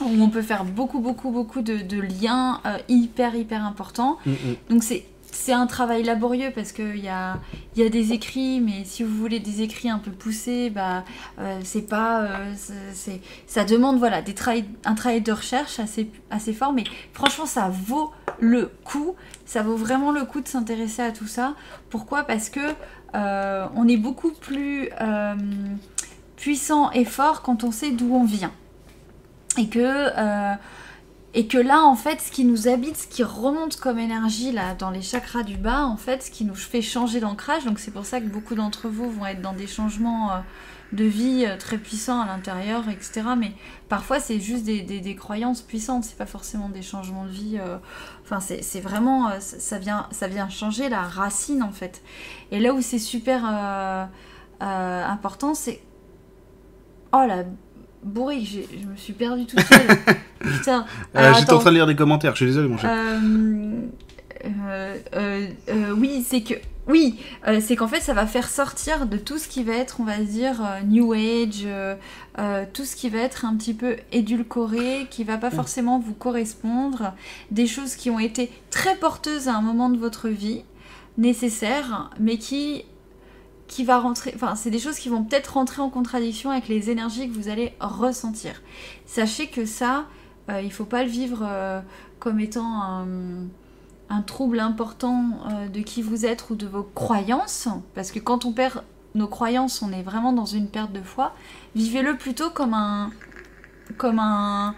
où 0.00 0.22
on 0.22 0.28
peut 0.28 0.42
faire 0.42 0.64
beaucoup, 0.64 1.00
beaucoup, 1.00 1.30
beaucoup 1.30 1.60
de, 1.60 2.00
liens 2.00 2.60
euh, 2.64 2.78
hyper, 2.88 3.34
hyper 3.34 3.64
importants. 3.64 4.18
Mm, 4.24 4.30
mm. 4.30 4.56
Donc 4.70 4.84
c'est 4.84 5.06
c'est 5.34 5.52
un 5.52 5.66
travail 5.66 6.02
laborieux 6.02 6.50
parce 6.54 6.72
qu'il 6.72 6.98
y 6.98 7.08
a, 7.08 7.38
y 7.76 7.82
a 7.82 7.88
des 7.88 8.12
écrits, 8.12 8.60
mais 8.60 8.84
si 8.84 9.02
vous 9.02 9.14
voulez 9.14 9.40
des 9.40 9.62
écrits 9.62 9.90
un 9.90 9.98
peu 9.98 10.10
poussés, 10.10 10.70
bah, 10.70 11.04
euh, 11.38 11.60
c'est 11.64 11.88
pas. 11.88 12.28
c'est, 12.56 13.20
ça 13.46 13.64
demande 13.64 13.98
voilà, 13.98 14.22
des 14.22 14.34
un 14.84 14.94
travail 14.94 15.20
de 15.20 15.32
recherche 15.32 15.78
assez, 15.78 16.10
assez 16.30 16.52
fort, 16.52 16.72
mais 16.72 16.84
franchement, 17.12 17.46
ça 17.46 17.68
vaut 17.68 18.12
le 18.40 18.70
coup. 18.84 19.14
Ça 19.46 19.62
vaut 19.62 19.76
vraiment 19.76 20.12
le 20.12 20.24
coup 20.24 20.40
de 20.40 20.48
s'intéresser 20.48 21.02
à 21.02 21.12
tout 21.12 21.26
ça. 21.26 21.54
Pourquoi? 21.90 22.24
Parce 22.24 22.48
que 22.48 22.60
euh, 23.14 23.66
on 23.76 23.86
est 23.86 23.96
beaucoup 23.96 24.32
plus 24.32 24.88
euh, 25.00 25.34
puissant 26.36 26.90
et 26.90 27.04
fort 27.04 27.42
quand 27.42 27.64
on 27.64 27.70
sait 27.70 27.92
d'où 27.92 28.14
on 28.14 28.24
vient. 28.24 28.52
Et 29.56 29.68
que, 29.68 29.78
euh, 29.80 30.54
et 31.34 31.46
que 31.46 31.58
là, 31.58 31.82
en 31.82 31.96
fait, 31.96 32.20
ce 32.20 32.30
qui 32.30 32.44
nous 32.44 32.68
habite, 32.68 32.96
ce 32.96 33.06
qui 33.06 33.22
remonte 33.22 33.76
comme 33.76 33.98
énergie 33.98 34.52
là, 34.52 34.74
dans 34.74 34.90
les 34.90 35.02
chakras 35.02 35.42
du 35.42 35.56
bas, 35.56 35.84
en 35.84 35.96
fait, 35.96 36.22
ce 36.22 36.30
qui 36.30 36.44
nous 36.44 36.54
fait 36.54 36.82
changer 36.82 37.20
d'ancrage, 37.20 37.64
donc 37.64 37.78
c'est 37.78 37.90
pour 37.90 38.06
ça 38.06 38.20
que 38.20 38.26
beaucoup 38.26 38.54
d'entre 38.54 38.88
vous 38.88 39.10
vont 39.10 39.26
être 39.26 39.42
dans 39.42 39.52
des 39.52 39.66
changements 39.66 40.30
de 40.92 41.04
vie 41.04 41.46
très 41.58 41.76
puissants 41.76 42.20
à 42.20 42.26
l'intérieur, 42.26 42.88
etc. 42.88 43.22
Mais 43.36 43.52
parfois, 43.88 44.20
c'est 44.20 44.38
juste 44.38 44.64
des, 44.64 45.16
croyances 45.16 45.60
puissantes, 45.60 46.04
c'est 46.04 46.16
pas 46.16 46.26
forcément 46.26 46.68
des 46.68 46.82
changements 46.82 47.24
de 47.24 47.30
vie 47.30 47.58
Enfin, 48.24 48.40
c'est 48.40 48.80
vraiment, 48.80 49.28
euh, 49.28 49.40
ça 49.40 49.78
vient, 49.78 50.08
ça 50.10 50.28
vient 50.28 50.48
changer 50.48 50.88
la 50.88 51.02
racine 51.02 51.62
en 51.62 51.72
fait. 51.72 52.02
Et 52.50 52.58
là 52.58 52.72
où 52.72 52.80
c'est 52.80 52.98
super 52.98 53.44
euh, 53.46 54.06
euh, 54.62 55.04
important, 55.06 55.54
c'est. 55.54 55.82
Oh 57.12 57.24
la 57.26 57.44
bourrique, 58.04 58.48
je 58.48 58.86
me 58.86 58.96
suis 58.96 59.12
perdue 59.12 59.46
tout 59.46 59.58
seul. 59.58 60.16
Putain. 60.40 60.86
J'étais 61.14 61.52
en 61.52 61.58
train 61.58 61.70
de 61.70 61.76
lire 61.76 61.86
des 61.86 61.96
commentaires, 61.96 62.32
je 62.32 62.44
suis 62.44 62.46
désolé 62.46 62.68
mon 62.68 62.78
cher. 62.78 62.90
oui, 65.96 66.24
c'est 66.26 66.42
que 66.42 66.54
oui, 66.86 67.18
euh, 67.48 67.60
c'est 67.62 67.76
qu'en 67.76 67.88
fait, 67.88 68.00
ça 68.00 68.12
va 68.12 68.26
faire 68.26 68.48
sortir 68.48 69.06
de 69.06 69.16
tout 69.16 69.38
ce 69.38 69.48
qui 69.48 69.64
va 69.64 69.74
être, 69.74 70.00
on 70.00 70.04
va 70.04 70.18
dire, 70.18 70.60
euh, 70.62 70.80
New 70.80 71.12
Age, 71.14 71.64
euh, 71.64 71.96
tout 72.72 72.84
ce 72.84 72.94
qui 72.94 73.08
va 73.08 73.20
être 73.20 73.46
un 73.46 73.56
petit 73.56 73.72
peu 73.72 73.96
édulcoré, 74.12 75.06
qui 75.10 75.24
va 75.24 75.38
pas 75.38 75.48
mm. 75.48 75.54
forcément 75.54 75.98
vous 75.98 76.12
correspondre, 76.12 77.14
des 77.50 77.66
choses 77.66 77.96
qui 77.96 78.10
ont 78.10 78.18
été 78.18 78.50
très 78.70 78.96
porteuses 78.96 79.48
à 79.48 79.54
un 79.54 79.62
moment 79.62 79.88
de 79.88 79.96
votre 79.96 80.28
vie, 80.28 80.62
nécessaires, 81.16 82.10
mais 82.20 82.36
qui 82.36 82.84
qui 83.66 83.84
va 83.84 83.98
rentrer, 83.98 84.32
enfin 84.34 84.54
c'est 84.56 84.70
des 84.70 84.78
choses 84.78 84.98
qui 84.98 85.08
vont 85.08 85.24
peut-être 85.24 85.54
rentrer 85.54 85.80
en 85.80 85.90
contradiction 85.90 86.50
avec 86.50 86.68
les 86.68 86.90
énergies 86.90 87.28
que 87.28 87.34
vous 87.34 87.48
allez 87.48 87.74
ressentir. 87.80 88.62
Sachez 89.06 89.46
que 89.46 89.64
ça, 89.64 90.06
euh, 90.50 90.60
il 90.60 90.72
faut 90.72 90.84
pas 90.84 91.02
le 91.02 91.08
vivre 91.08 91.42
euh, 91.42 91.80
comme 92.18 92.40
étant 92.40 92.82
un, 92.82 94.22
trouble 94.26 94.60
important 94.60 95.40
euh, 95.50 95.68
de 95.68 95.80
qui 95.80 96.00
vous 96.00 96.24
êtes 96.24 96.48
ou 96.50 96.54
de 96.54 96.66
vos 96.66 96.82
croyances, 96.82 97.68
parce 97.94 98.12
que 98.12 98.20
quand 98.20 98.44
on 98.44 98.52
perd 98.52 98.84
nos 99.14 99.26
croyances, 99.26 99.82
on 99.82 99.92
est 99.92 100.02
vraiment 100.02 100.32
dans 100.32 100.46
une 100.46 100.68
perte 100.68 100.92
de 100.92 101.02
foi. 101.02 101.34
Vivez-le 101.74 102.16
plutôt 102.16 102.50
comme 102.50 102.74
un, 102.74 103.10
comme 103.96 104.18
un, 104.18 104.74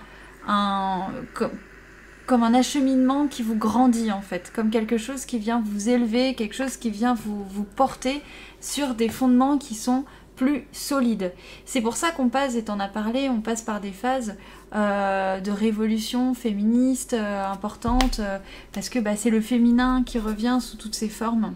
comme, 2.26 2.42
un 2.42 2.54
acheminement 2.54 3.26
qui 3.28 3.42
vous 3.42 3.56
grandit 3.56 4.10
en 4.10 4.22
fait, 4.22 4.52
comme 4.54 4.70
quelque 4.70 4.96
chose 4.96 5.26
qui 5.26 5.38
vient 5.38 5.62
vous 5.64 5.88
élever, 5.90 6.34
quelque 6.34 6.54
chose 6.54 6.76
qui 6.76 6.90
vient 6.90 7.14
vous 7.14 7.64
porter 7.64 8.22
sur 8.60 8.94
des 8.94 9.08
fondements 9.08 9.58
qui 9.58 9.74
sont 9.74 10.04
plus 10.36 10.66
solides. 10.70 11.32
C'est 11.64 11.80
pour 11.80 11.96
ça 11.96 12.10
qu'on 12.10 12.28
passe, 12.28 12.56
et 12.56 12.64
t'en 12.64 12.78
as 12.78 12.88
parlé, 12.88 13.30
on 13.30 13.40
passe 13.40 13.62
par 13.62 13.80
des 13.80 13.92
phases 13.92 14.36
euh, 14.74 15.40
de 15.40 15.50
révolution 15.50 16.34
féministe 16.34 17.14
euh, 17.14 17.50
importante, 17.50 18.18
euh, 18.20 18.38
parce 18.74 18.90
que 18.90 18.98
bah, 18.98 19.16
c'est 19.16 19.30
le 19.30 19.40
féminin 19.40 20.02
qui 20.04 20.18
revient 20.18 20.58
sous 20.60 20.76
toutes 20.76 20.94
ses 20.94 21.08
formes. 21.08 21.54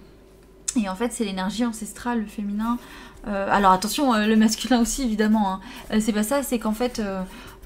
Et 0.82 0.88
en 0.88 0.94
fait, 0.94 1.12
c'est 1.12 1.24
l'énergie 1.24 1.66
ancestrale, 1.66 2.20
le 2.20 2.26
féminin. 2.26 2.78
Alors 3.26 3.72
attention, 3.72 4.14
le 4.14 4.34
masculin 4.36 4.80
aussi, 4.80 5.02
évidemment. 5.02 5.54
hein. 5.90 6.00
C'est 6.00 6.12
pas 6.12 6.22
ça, 6.22 6.42
c'est 6.42 6.58
qu'en 6.58 6.72
fait, 6.72 7.02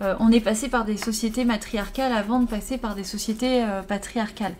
on 0.00 0.32
est 0.32 0.40
passé 0.40 0.68
par 0.68 0.84
des 0.84 0.96
sociétés 0.96 1.44
matriarcales 1.44 2.12
avant 2.12 2.40
de 2.40 2.48
passer 2.48 2.76
par 2.76 2.96
des 2.96 3.04
sociétés 3.04 3.64
patriarcales. 3.86 4.54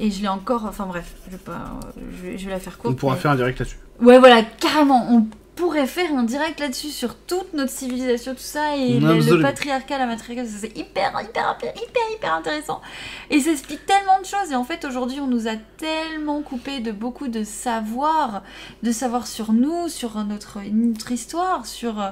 Et 0.00 0.10
je 0.10 0.22
l'ai 0.22 0.28
encore. 0.28 0.64
Enfin 0.64 0.86
bref, 0.86 1.14
je 1.26 1.30
vais, 1.32 1.36
pas, 1.38 1.78
je 2.10 2.22
vais, 2.22 2.38
je 2.38 2.46
vais 2.46 2.50
la 2.52 2.58
faire 2.58 2.78
courte. 2.78 2.94
On 2.94 2.96
pourra 2.96 3.14
mais- 3.14 3.20
faire 3.20 3.30
un 3.30 3.36
direct 3.36 3.60
là-dessus. 3.60 3.76
Ouais, 4.00 4.18
voilà, 4.18 4.42
carrément. 4.42 5.06
On 5.10 5.26
pourrait 5.56 5.86
faire 5.86 6.10
un 6.14 6.22
direct 6.22 6.58
là-dessus 6.58 6.88
sur 6.88 7.14
toute 7.14 7.52
notre 7.52 7.70
civilisation, 7.70 8.32
tout 8.32 8.40
ça, 8.40 8.76
et 8.76 8.98
le, 8.98 9.18
le 9.18 9.42
patriarcat, 9.42 9.98
la 9.98 10.06
matriarcat, 10.06 10.48
c'est 10.48 10.74
hyper, 10.74 11.10
hyper, 11.20 11.54
hyper, 11.58 11.74
hyper, 11.76 12.02
hyper 12.16 12.34
intéressant. 12.34 12.80
Et 13.28 13.40
ça 13.40 13.50
explique 13.50 13.84
tellement 13.84 14.18
de 14.20 14.24
choses. 14.24 14.52
Et 14.52 14.54
en 14.54 14.64
fait, 14.64 14.86
aujourd'hui, 14.86 15.20
on 15.20 15.26
nous 15.26 15.48
a 15.48 15.56
tellement 15.76 16.40
coupé 16.40 16.80
de 16.80 16.92
beaucoup 16.92 17.28
de 17.28 17.44
savoir, 17.44 18.42
de 18.82 18.90
savoir 18.90 19.26
sur 19.26 19.52
nous, 19.52 19.88
sur 19.88 20.16
notre, 20.24 20.60
notre 20.72 21.12
histoire, 21.12 21.66
sur, 21.66 22.02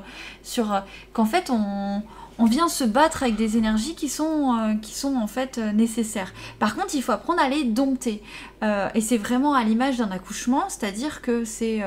sur 0.42 0.82
qu'en 1.14 1.24
fait, 1.24 1.48
on, 1.48 2.02
on 2.38 2.44
vient 2.44 2.68
se 2.68 2.84
battre 2.84 3.22
avec 3.24 3.36
des 3.36 3.56
énergies 3.56 3.94
qui 3.94 4.08
sont, 4.08 4.56
euh, 4.56 4.74
qui 4.76 4.94
sont 4.94 5.16
en 5.16 5.26
fait 5.26 5.58
euh, 5.58 5.72
nécessaires. 5.72 6.32
Par 6.58 6.74
contre, 6.76 6.94
il 6.94 7.02
faut 7.02 7.12
apprendre 7.12 7.40
à 7.42 7.48
les 7.48 7.64
dompter. 7.64 8.22
Euh, 8.62 8.88
et 8.94 9.00
c'est 9.00 9.18
vraiment 9.18 9.54
à 9.54 9.64
l'image 9.64 9.98
d'un 9.98 10.10
accouchement, 10.10 10.64
c'est-à-dire 10.68 11.20
que 11.22 11.44
c'est 11.44 11.82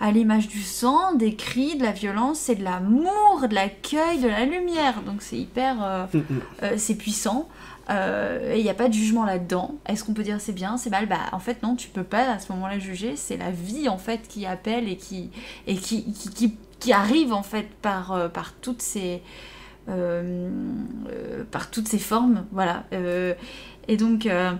à 0.00 0.10
l'image 0.10 0.48
du 0.48 0.62
sang, 0.62 1.14
des 1.14 1.34
cris, 1.34 1.76
de 1.76 1.82
la 1.84 1.92
violence, 1.92 2.38
c'est 2.38 2.56
de 2.56 2.64
l'amour, 2.64 3.46
de 3.48 3.54
l'accueil, 3.54 4.18
de 4.20 4.28
la 4.28 4.44
lumière. 4.44 5.02
Donc 5.02 5.22
c'est 5.22 5.36
hyper, 5.38 6.08
Mm, 6.14 6.18
mm. 6.18 6.76
c'est 6.76 6.94
puissant. 6.96 7.48
Et 7.90 8.58
il 8.58 8.62
n'y 8.62 8.68
a 8.70 8.74
pas 8.74 8.88
de 8.88 8.92
jugement 8.94 9.24
là-dedans. 9.24 9.76
Est-ce 9.86 10.04
qu'on 10.04 10.12
peut 10.12 10.22
dire 10.22 10.40
c'est 10.40 10.52
bien, 10.52 10.76
c'est 10.76 10.90
mal? 10.90 11.06
Bah 11.06 11.20
en 11.32 11.38
fait 11.38 11.62
non, 11.62 11.74
tu 11.76 11.88
peux 11.88 12.02
pas 12.04 12.30
à 12.32 12.38
ce 12.38 12.52
moment-là 12.52 12.78
juger. 12.78 13.14
C'est 13.16 13.36
la 13.36 13.50
vie 13.50 13.88
en 13.88 13.98
fait 13.98 14.28
qui 14.28 14.44
appelle 14.44 14.88
et 14.88 14.96
qui 14.96 15.30
et 15.66 15.76
qui, 15.76 16.12
qui, 16.12 16.28
qui- 16.30 16.56
qui 16.80 16.92
arrive 16.92 17.32
en 17.32 17.42
fait 17.42 17.68
par 17.82 18.30
par 18.32 18.52
toutes 18.52 18.82
ces 18.82 19.20
par 21.50 21.70
toutes 21.70 21.88
ces 21.88 21.98
formes, 21.98 22.44
voilà. 22.52 22.84
Euh, 22.92 23.34
et 23.88 23.96
donc 23.96 24.26
euh, 24.26 24.52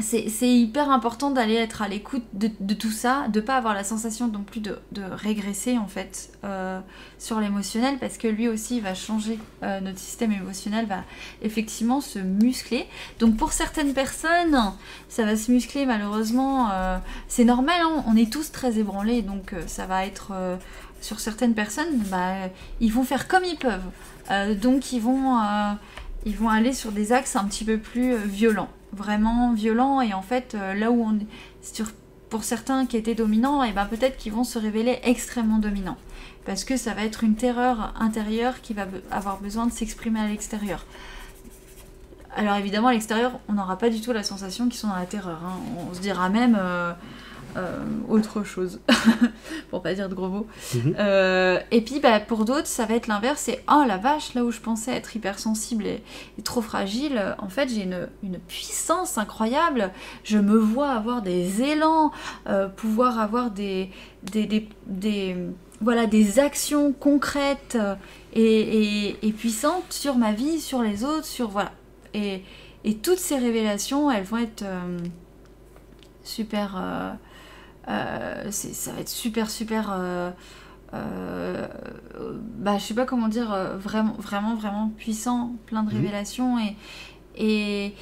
c'est 0.00 0.48
hyper 0.48 0.90
important 0.90 1.30
d'aller 1.30 1.54
être 1.54 1.80
à 1.80 1.88
l'écoute 1.88 2.24
de, 2.32 2.74
tout 2.74 2.90
ça, 2.90 3.28
de 3.28 3.40
pas 3.40 3.56
avoir 3.56 3.74
la 3.74 3.84
sensation 3.84 4.26
non 4.26 4.42
plus 4.42 4.60
de, 4.60 4.76
régresser 4.96 5.78
en 5.78 5.86
fait 5.86 6.32
euh, 6.44 6.80
sur 7.18 7.38
l'émotionnel 7.38 7.98
parce 8.00 8.18
que 8.18 8.26
lui 8.26 8.48
aussi 8.48 8.80
va 8.80 8.94
changer, 8.94 9.38
euh, 9.62 9.80
notre 9.80 9.98
système 9.98 10.32
émotionnel 10.32 10.86
va 10.86 11.04
effectivement 11.42 12.00
se 12.00 12.18
muscler. 12.18 12.86
Donc 13.20 13.36
pour 13.36 13.52
certaines 13.52 13.94
personnes, 13.94 14.58
ça 15.08 15.24
va 15.24 15.36
se 15.36 15.52
muscler 15.52 15.86
malheureusement, 15.86 16.70
euh, 16.72 16.98
c'est 17.28 17.44
normal, 17.44 17.80
hein, 17.80 18.04
on 18.08 18.16
est 18.16 18.32
tous 18.32 18.50
très 18.50 18.78
ébranlés 18.78 19.22
donc 19.22 19.52
euh, 19.52 19.62
ça 19.68 19.86
va 19.86 20.06
être 20.06 20.32
euh, 20.32 20.56
sur 21.00 21.20
certaines 21.20 21.54
personnes, 21.54 21.98
bah, 22.10 22.48
ils 22.80 22.92
vont 22.92 23.04
faire 23.04 23.28
comme 23.28 23.44
ils 23.44 23.58
peuvent. 23.58 23.82
Euh, 24.30 24.54
donc 24.54 24.92
ils 24.92 25.00
vont, 25.00 25.38
euh, 25.38 25.72
ils 26.24 26.36
vont 26.36 26.48
aller 26.48 26.72
sur 26.72 26.92
des 26.92 27.12
axes 27.12 27.36
un 27.36 27.44
petit 27.44 27.64
peu 27.64 27.78
plus 27.78 28.14
euh, 28.14 28.18
violents, 28.18 28.70
vraiment 28.92 29.52
violents. 29.52 30.00
Et 30.00 30.14
en 30.14 30.22
fait, 30.22 30.56
là 30.76 30.90
où 30.90 31.02
on 31.02 31.16
est 31.16 31.26
sur, 31.62 31.86
pour 32.30 32.44
certains 32.44 32.86
qui 32.86 32.96
étaient 32.96 33.14
dominants, 33.14 33.62
et 33.62 33.72
ben 33.72 33.86
peut-être 33.86 34.16
qu'ils 34.16 34.32
vont 34.32 34.44
se 34.44 34.58
révéler 34.58 34.98
extrêmement 35.02 35.58
dominants. 35.58 35.98
Parce 36.46 36.64
que 36.64 36.76
ça 36.76 36.92
va 36.92 37.04
être 37.04 37.24
une 37.24 37.36
terreur 37.36 37.94
intérieure 37.98 38.60
qui 38.60 38.74
va 38.74 38.86
avoir 39.10 39.40
besoin 39.40 39.66
de 39.66 39.72
s'exprimer 39.72 40.20
à 40.20 40.28
l'extérieur. 40.28 40.84
Alors 42.36 42.56
évidemment, 42.56 42.88
à 42.88 42.92
l'extérieur, 42.92 43.38
on 43.48 43.52
n'aura 43.52 43.78
pas 43.78 43.88
du 43.90 44.00
tout 44.00 44.12
la 44.12 44.24
sensation 44.24 44.68
qu'ils 44.68 44.78
sont 44.78 44.88
dans 44.88 44.96
la 44.96 45.06
terreur. 45.06 45.40
hein. 45.44 45.58
On 45.90 45.94
se 45.94 46.00
dira 46.00 46.28
même 46.28 46.58
euh, 47.56 47.78
autre 48.08 48.42
chose, 48.44 48.80
pour 49.70 49.82
pas 49.82 49.94
dire 49.94 50.08
de 50.08 50.14
gros 50.14 50.28
mots. 50.28 50.46
Mhm. 50.74 50.94
Euh, 50.98 51.58
et 51.70 51.80
puis 51.80 52.00
bah, 52.00 52.20
pour 52.20 52.44
d'autres, 52.44 52.66
ça 52.66 52.84
va 52.86 52.94
être 52.94 53.06
l'inverse, 53.06 53.40
c'est 53.44 53.62
oh 53.70 53.84
la 53.86 53.96
vache, 53.96 54.34
là 54.34 54.44
où 54.44 54.50
je 54.50 54.60
pensais 54.60 54.92
être 54.92 55.14
hypersensible 55.16 55.86
et, 55.86 56.02
et 56.38 56.42
trop 56.42 56.60
fragile, 56.62 57.34
en 57.38 57.48
fait 57.48 57.68
j'ai 57.68 57.82
une, 57.82 58.08
une 58.22 58.38
puissance 58.38 59.18
incroyable, 59.18 59.90
je 60.24 60.38
me 60.38 60.56
vois 60.58 60.90
avoir 60.90 61.22
des 61.22 61.62
élans, 61.62 62.10
euh, 62.48 62.68
pouvoir 62.68 63.18
avoir 63.20 63.50
des, 63.50 63.90
des, 64.24 64.46
des, 64.46 64.68
des- 64.86 65.36
voilà, 65.80 66.06
des 66.06 66.38
actions 66.38 66.92
concrètes 66.92 67.76
et, 68.32 68.42
et- 69.12 69.26
et 69.26 69.32
puissantes 69.32 69.92
sur 69.92 70.16
ma 70.16 70.32
vie, 70.32 70.60
sur 70.60 70.82
les 70.82 71.04
autres, 71.04 71.26
sur 71.26 71.48
voilà. 71.50 71.72
Et, 72.14 72.42
et 72.84 72.94
toutes 72.96 73.18
ces 73.18 73.36
révélations, 73.36 74.10
elles 74.10 74.24
vont 74.24 74.38
être 74.38 74.64
super... 76.22 76.76
euh, 77.88 78.48
c'est- 78.50 78.72
ça 78.74 78.92
va 78.92 79.00
être 79.00 79.08
super 79.08 79.50
super 79.50 79.90
euh, 79.92 80.30
euh, 80.94 81.66
bah 82.58 82.78
je 82.78 82.84
sais 82.84 82.94
pas 82.94 83.04
comment 83.06 83.28
dire 83.28 83.52
euh, 83.52 83.76
vraiment 83.76 84.14
vraiment 84.18 84.54
vraiment 84.54 84.90
puissant 84.96 85.52
plein 85.66 85.82
de 85.82 85.90
Mhm. 85.90 85.96
révélations 85.96 86.58
et 86.58 86.76
et 87.36 87.94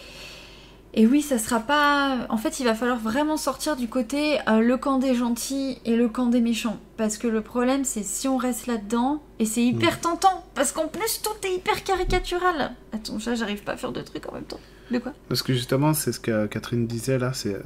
et 0.94 1.06
oui 1.06 1.22
ça 1.22 1.38
sera 1.38 1.58
pas 1.60 2.18
en 2.28 2.36
fait 2.36 2.60
il 2.60 2.64
va 2.64 2.74
falloir 2.74 2.98
vraiment 2.98 3.38
sortir 3.38 3.76
du 3.76 3.88
côté 3.88 4.38
le 4.46 4.76
camp 4.76 4.98
des 4.98 5.14
gentils 5.14 5.78
et 5.86 5.96
le 5.96 6.08
camp 6.08 6.26
des 6.26 6.42
méchants. 6.42 6.76
Parce 6.98 7.16
que 7.16 7.26
le 7.28 7.40
problème 7.40 7.84
c'est 7.84 8.04
si 8.04 8.28
on 8.28 8.36
reste 8.36 8.66
là 8.66 8.76
dedans 8.76 9.22
et 9.38 9.46
c'est 9.46 9.64
hyper 9.64 10.00
tentant 10.00 10.44
parce 10.54 10.70
qu'en 10.72 10.88
plus 10.88 11.22
tout 11.22 11.46
est 11.46 11.54
hyper 11.54 11.82
caricatural. 11.82 12.72
Attends 12.92 13.18
ça 13.18 13.34
j'arrive 13.34 13.62
pas 13.64 13.72
à 13.72 13.76
faire 13.78 13.90
deux 13.92 14.04
trucs 14.04 14.28
en 14.28 14.34
même 14.34 14.44
temps 14.44 14.60
de 14.92 14.98
quoi? 14.98 15.12
Parce 15.28 15.42
que 15.42 15.52
justement, 15.52 15.94
c'est 15.94 16.12
ce 16.12 16.20
que 16.20 16.46
Catherine 16.46 16.86
disait 16.86 17.18
là, 17.18 17.32
c'est 17.32 17.56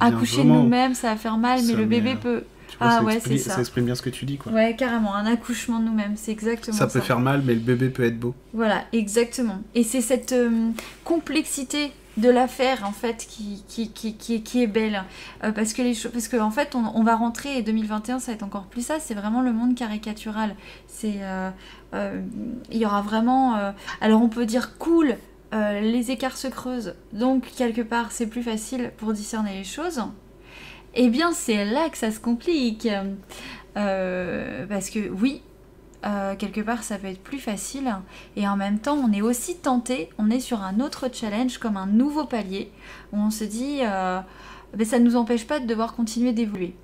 accoucher 0.00 0.44
nous-mêmes 0.44 0.94
ça 0.94 1.10
va 1.10 1.16
faire 1.16 1.38
mal 1.38 1.60
mais 1.66 1.74
le 1.74 1.84
bébé 1.84 2.16
peut 2.20 2.44
vois, 2.78 2.88
Ah 2.88 2.98
ça 2.98 3.04
ouais, 3.04 3.20
c'est 3.20 3.38
ça. 3.38 3.54
Ça 3.54 3.60
exprime 3.60 3.84
bien 3.84 3.94
ce 3.94 4.02
que 4.02 4.10
tu 4.10 4.24
dis, 4.24 4.36
quoi. 4.36 4.52
Ouais, 4.52 4.74
carrément, 4.76 5.14
un 5.14 5.26
accouchement 5.26 5.80
nous-mêmes, 5.80 6.14
c'est 6.16 6.32
exactement 6.32 6.76
ça. 6.76 6.88
ça 6.88 6.98
peut 7.00 7.04
faire 7.04 7.20
mal, 7.20 7.42
mais 7.44 7.54
le 7.54 7.60
bébé 7.60 7.88
peut 7.88 8.04
être 8.04 8.18
beau. 8.18 8.34
Voilà, 8.52 8.84
exactement. 8.92 9.60
Et 9.74 9.82
c'est 9.82 10.00
cette 10.00 10.32
euh, 10.32 10.70
complexité 11.04 11.92
de 12.16 12.28
l'affaire 12.28 12.84
en 12.84 12.92
fait 12.92 13.24
qui, 13.28 13.62
qui, 13.68 13.92
qui, 13.92 14.14
qui, 14.14 14.42
qui 14.42 14.62
est 14.62 14.66
belle 14.66 15.04
Euh, 15.44 15.52
parce 15.52 15.72
que 15.72 15.80
les 15.80 15.94
choses 15.94 16.10
parce 16.10 16.26
que 16.26 16.36
en 16.36 16.50
fait 16.50 16.74
on, 16.74 16.84
on 16.94 17.04
va 17.04 17.14
rentrer 17.14 17.56
et 17.56 17.62
2021 17.62 18.18
ça 18.18 18.26
va 18.26 18.32
être 18.34 18.42
encore 18.42 18.64
plus 18.64 18.84
ça 18.84 18.98
c'est 18.98 19.14
vraiment 19.14 19.42
le 19.42 19.52
monde 19.52 19.76
caricatural 19.76 20.56
c'est 20.88 21.18
euh, 21.20 21.50
euh, 21.94 22.20
il 22.70 22.78
y 22.78 22.84
aura 22.84 23.00
vraiment 23.00 23.56
alors 24.00 24.22
on 24.22 24.28
peut 24.28 24.44
dire 24.44 24.76
cool 24.78 25.16
euh, 25.52 25.80
les 25.80 26.12
écarts 26.12 26.36
se 26.36 26.46
creusent 26.46 26.94
donc 27.12 27.50
quelque 27.56 27.82
part 27.82 28.12
c'est 28.12 28.28
plus 28.28 28.42
facile 28.42 28.92
pour 28.98 29.12
discerner 29.12 29.54
les 29.54 29.64
choses 29.64 30.00
eh 30.94 31.08
bien 31.08 31.32
c'est 31.32 31.64
là 31.64 31.88
que 31.88 31.98
ça 31.98 32.10
se 32.10 32.20
complique 32.20 32.88
Euh, 33.76 34.66
parce 34.66 34.90
que 34.90 34.98
oui 35.10 35.42
euh, 36.04 36.34
quelque 36.34 36.60
part 36.60 36.82
ça 36.82 36.98
peut 36.98 37.06
être 37.06 37.22
plus 37.22 37.38
facile 37.38 37.94
et 38.34 38.48
en 38.48 38.56
même 38.56 38.80
temps 38.80 38.96
on 38.96 39.12
est 39.12 39.22
aussi 39.22 39.58
tenté, 39.58 40.10
on 40.18 40.28
est 40.28 40.40
sur 40.40 40.60
un 40.62 40.80
autre 40.80 41.08
challenge 41.12 41.58
comme 41.58 41.76
un 41.76 41.86
nouveau 41.86 42.24
palier 42.24 42.72
où 43.12 43.18
on 43.18 43.30
se 43.30 43.44
dit 43.44 43.78
ben, 43.82 44.84
ça 44.84 44.98
ne 44.98 45.04
nous 45.04 45.14
empêche 45.14 45.46
pas 45.46 45.60
de 45.60 45.66
devoir 45.66 45.94
continuer 45.94 46.32
d'évoluer. 46.32 46.74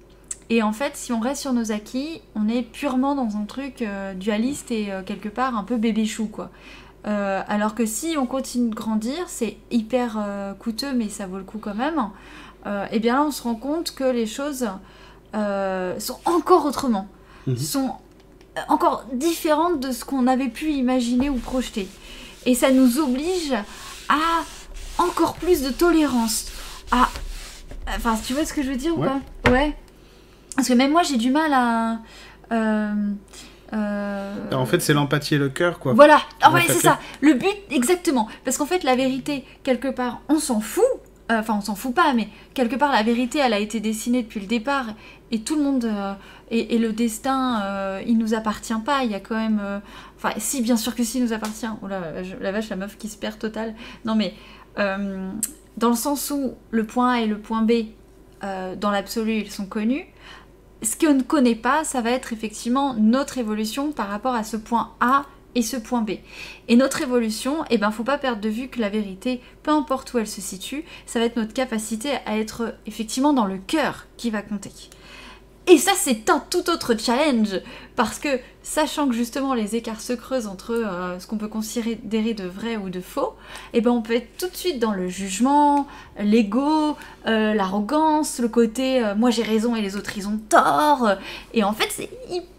Et 0.49 0.63
en 0.63 0.73
fait 0.73 0.95
si 0.95 1.13
on 1.13 1.19
reste 1.19 1.41
sur 1.43 1.53
nos 1.53 1.73
acquis, 1.73 2.23
on 2.37 2.49
est 2.49 2.63
purement 2.63 3.17
dans 3.17 3.37
un 3.37 3.47
truc 3.47 3.83
dualiste 4.15 4.71
et 4.71 4.93
quelque 5.07 5.29
part 5.29 5.57
un 5.57 5.65
peu 5.65 5.77
bébé 5.77 6.07
chou 6.07 6.29
quoi. 6.29 6.53
Euh, 7.07 7.43
alors 7.47 7.75
que 7.75 7.87
si 7.87 8.17
on 8.19 8.27
continue 8.27 8.71
de 8.71 8.75
grandir, 8.75 9.29
c'est 9.29 9.57
hyper 9.71 10.17
euh, 10.19 10.55
coûteux 10.55 10.93
mais 10.93 11.09
ça 11.09 11.27
vaut 11.27 11.39
le 11.39 11.45
coup 11.45 11.59
quand 11.59 11.75
même. 11.75 12.11
Euh, 12.67 12.85
et 12.91 12.99
bien 12.99 13.15
là 13.15 13.23
on 13.23 13.31
se 13.31 13.43
rend 13.43 13.55
compte 13.55 13.95
que 13.95 14.05
les 14.05 14.27
choses 14.27 14.69
sont 15.99 16.19
encore 16.25 16.65
autrement, 16.65 17.07
Mhm. 17.47 17.57
sont 17.59 17.91
encore 18.69 19.05
différentes 19.13 19.81
de 19.81 19.93
ce 19.93 20.05
qu'on 20.05 20.27
avait 20.27 20.49
pu 20.49 20.73
imaginer 20.73 21.29
ou 21.29 21.37
projeter. 21.37 21.87
Et 22.47 22.55
ça 22.55 22.71
nous 22.71 22.99
oblige 22.99 23.53
à 24.09 24.43
encore 24.99 25.35
plus 25.35 25.63
de 25.63 25.71
tolérance. 25.71 26.47
À... 26.91 27.09
Enfin, 27.97 28.17
tu 28.27 28.33
vois 28.33 28.47
ce 28.47 28.55
que 28.55 28.63
je 28.63 28.71
veux 28.71 28.77
dire 28.77 28.97
ou 28.97 29.03
pas? 29.03 29.21
Ouais. 29.51 29.77
Parce 30.57 30.69
que 30.69 30.73
même 30.73 30.91
moi, 30.93 31.03
j'ai 31.03 31.19
du 31.19 31.31
mal 31.31 31.53
à. 31.53 31.99
Euh, 33.73 34.35
En 34.53 34.67
fait, 34.67 34.81
c'est 34.81 34.95
l'empathie 34.95 35.35
et 35.35 35.39
le 35.39 35.49
cœur, 35.49 35.79
quoi. 35.79 35.93
Voilà, 35.93 36.21
ah 36.43 36.53
ouais, 36.53 36.63
c'est 36.67 36.75
ça. 36.75 36.99
Le 37.21 37.35
but, 37.35 37.55
exactement. 37.71 38.29
Parce 38.45 38.57
qu'en 38.59 38.67
fait, 38.67 38.85
la 38.85 38.95
vérité, 38.97 39.45
quelque 39.63 39.89
part, 39.89 40.21
on 40.29 40.39
s'en 40.39 40.61
fout. 40.61 40.85
Euh, 41.33 41.41
Enfin, 41.41 41.57
on 41.59 41.61
s'en 41.61 41.75
fout 41.75 41.93
pas, 41.93 42.13
mais 42.15 42.29
quelque 42.55 42.77
part, 42.77 42.93
la 42.93 43.03
vérité, 43.03 43.41
elle 43.41 43.53
a 43.53 43.59
été 43.59 43.81
dessinée 43.81 44.23
depuis 44.23 44.39
le 44.39 44.47
départ. 44.47 44.87
Et 45.33 45.41
tout 45.41 45.57
le 45.57 45.63
monde. 45.65 45.85
euh, 45.85 46.13
et, 46.53 46.77
et 46.77 46.79
le 46.79 46.93
destin, 46.93 47.99
il 48.07 48.17
nous 48.19 48.33
appartient 48.35 48.73
pas. 48.85 49.03
Il 49.03 49.11
y 49.11 49.15
a 49.17 49.21
quand 49.21 49.35
même. 49.35 49.61
Enfin, 50.17 50.31
si, 50.39 50.63
bien 50.63 50.77
sûr 50.77 50.95
que 50.95 51.03
si, 51.03 51.19
il 51.19 51.25
nous 51.25 51.33
appartient. 51.33 51.67
Oh 51.83 51.89
là, 51.89 52.23
je- 52.23 52.37
la 52.41 52.53
vache, 52.53 52.69
la 52.69 52.77
meuf 52.77 52.97
qui 52.97 53.09
se 53.09 53.17
perd 53.17 53.37
total. 53.39 53.75
Non, 54.05 54.15
mais. 54.15 54.35
dans 54.77 55.89
le 55.91 55.95
sens 55.97 56.31
où 56.31 56.55
le 56.71 56.85
point 56.85 57.15
A 57.15 57.21
et 57.23 57.27
le 57.27 57.39
point 57.39 57.63
B, 57.63 57.73
dans 58.43 58.91
l'absolu, 58.93 59.33
ils 59.39 59.51
sont 59.51 59.67
connus. 59.67 60.07
Ce 60.83 60.97
qu'on 60.97 61.15
ne 61.15 61.23
connaît 61.23 61.55
pas, 61.55 61.85
ça 61.85 62.01
va 62.01 62.11
être 62.11 62.33
effectivement 62.33 62.95
notre 62.95 63.39
évolution 63.39 63.93
par 63.93 64.09
rapport 64.09 64.35
à 64.35 64.45
ce 64.45 64.57
point 64.57 64.93
A 65.01 65.25
et 65.55 65.63
ce 65.63 65.77
point 65.77 66.03
B. 66.03 66.13
Et 66.69 66.77
notre 66.77 67.01
évolution, 67.01 67.65
eh 67.71 67.79
ben, 67.79 67.91
faut 67.91 68.05
pas 68.05 68.19
perdre 68.19 68.43
de 68.43 68.49
vue 68.49 68.69
que 68.69 68.81
la 68.81 68.91
vérité, 68.91 69.41
peu 69.63 69.71
importe 69.71 70.13
où 70.13 70.19
elle 70.19 70.27
se 70.27 70.43
situe, 70.43 70.85
ça 71.07 71.19
va 71.19 71.25
être 71.25 71.37
notre 71.37 71.55
capacité 71.55 72.11
à 72.27 72.39
être 72.39 72.75
effectivement 72.87 73.33
dans 73.33 73.47
le 73.47 73.57
cœur 73.59 74.07
qui 74.19 74.31
va 74.31 74.43
compter. 74.43 74.71
Et 75.69 75.79
ça, 75.79 75.93
c'est 75.97 76.31
un 76.31 76.39
tout 76.39 76.71
autre 76.71 76.95
challenge, 76.97 77.61
parce 77.97 78.21
que 78.21 78.39
sachant 78.63 79.09
que 79.09 79.15
justement 79.15 79.53
les 79.53 79.75
écarts 79.75 80.01
se 80.01 80.13
creusent 80.13 80.47
entre 80.47 80.73
euh, 80.73 81.19
ce 81.19 81.27
qu'on 81.27 81.39
peut 81.39 81.49
considérer 81.49 82.35
de 82.35 82.45
vrai 82.45 82.77
ou 82.77 82.89
de 82.89 83.01
faux, 83.01 83.35
eh 83.73 83.81
ben 83.81 83.91
on 83.91 84.01
peut 84.01 84.15
être 84.15 84.37
tout 84.39 84.49
de 84.49 84.57
suite 84.57 84.79
dans 84.79 84.93
le 84.93 85.09
jugement, 85.09 85.89
l'ego, 86.21 86.97
euh, 87.27 87.55
l'arrogance, 87.55 88.39
le 88.39 88.49
côté 88.49 89.05
euh, 89.05 89.15
moi 89.17 89.31
j'ai 89.31 89.43
raison 89.43 89.75
et 89.75 89.83
les 89.83 89.97
autres 89.97 90.17
ils 90.17 90.29
ont 90.29 90.39
tort. 90.49 91.11
Et 91.53 91.65
en 91.65 91.73
fait, 91.73 91.89
c'est 91.91 92.11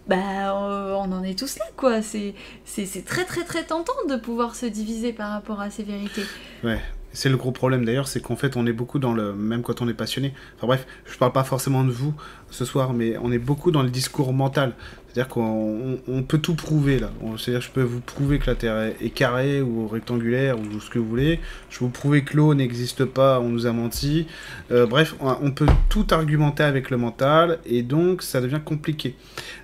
bah, 0.06 0.54
on 0.54 1.12
en 1.12 1.22
est 1.22 1.38
tous 1.38 1.58
là 1.58 1.66
quoi. 1.76 2.02
C'est 2.02 2.34
c'est 2.64 3.04
très 3.06 3.24
très 3.24 3.44
très 3.44 3.64
tentant 3.64 3.92
de 4.08 4.16
pouvoir 4.16 4.54
se 4.54 4.66
diviser 4.66 5.14
par 5.14 5.30
rapport 5.30 5.60
à 5.60 5.70
ces 5.70 5.82
vérités. 5.82 6.24
Ouais. 6.62 6.80
C'est 7.12 7.28
le 7.28 7.36
gros 7.36 7.52
problème 7.52 7.84
d'ailleurs, 7.84 8.06
c'est 8.06 8.20
qu'en 8.20 8.36
fait 8.36 8.56
on 8.56 8.66
est 8.66 8.72
beaucoup 8.72 8.98
dans 8.98 9.12
le, 9.12 9.32
même 9.32 9.62
quand 9.62 9.80
on 9.80 9.88
est 9.88 9.94
passionné, 9.94 10.34
enfin 10.56 10.66
bref, 10.66 10.86
je 11.06 11.16
parle 11.16 11.32
pas 11.32 11.44
forcément 11.44 11.84
de 11.84 11.90
vous 11.90 12.14
ce 12.50 12.64
soir, 12.64 12.92
mais 12.92 13.16
on 13.18 13.32
est 13.32 13.38
beaucoup 13.38 13.70
dans 13.70 13.82
le 13.82 13.90
discours 13.90 14.32
mental. 14.32 14.74
C'est-à-dire 15.12 15.28
qu'on 15.28 15.42
on- 15.42 15.98
on 16.06 16.22
peut 16.22 16.38
tout 16.38 16.54
prouver 16.54 16.98
là. 16.98 17.10
C'est-à-dire 17.38 17.62
je 17.62 17.70
peux 17.70 17.82
vous 17.82 18.00
prouver 18.00 18.38
que 18.38 18.46
la 18.46 18.54
Terre 18.54 18.92
est, 19.00 19.10
carrée 19.10 19.62
ou 19.62 19.88
rectangulaire 19.88 20.58
ou 20.58 20.80
ce 20.80 20.90
que 20.90 20.98
vous 20.98 21.08
voulez. 21.08 21.40
Je 21.70 21.78
peux 21.78 21.86
vous 21.86 21.90
prouver 21.90 22.22
que 22.22 22.36
l'eau 22.36 22.54
n'existe 22.54 23.04
pas, 23.04 23.40
on 23.40 23.48
nous 23.48 23.66
a 23.66 23.72
menti. 23.72 24.26
Euh, 24.70 24.86
bref, 24.86 25.14
on, 25.20 25.50
peut 25.50 25.66
tout 25.88 26.06
argumenter 26.10 26.62
avec 26.62 26.90
le 26.90 26.98
mental 26.98 27.58
et 27.64 27.82
donc 27.82 28.22
ça 28.22 28.40
devient 28.40 28.60
compliqué. 28.64 29.16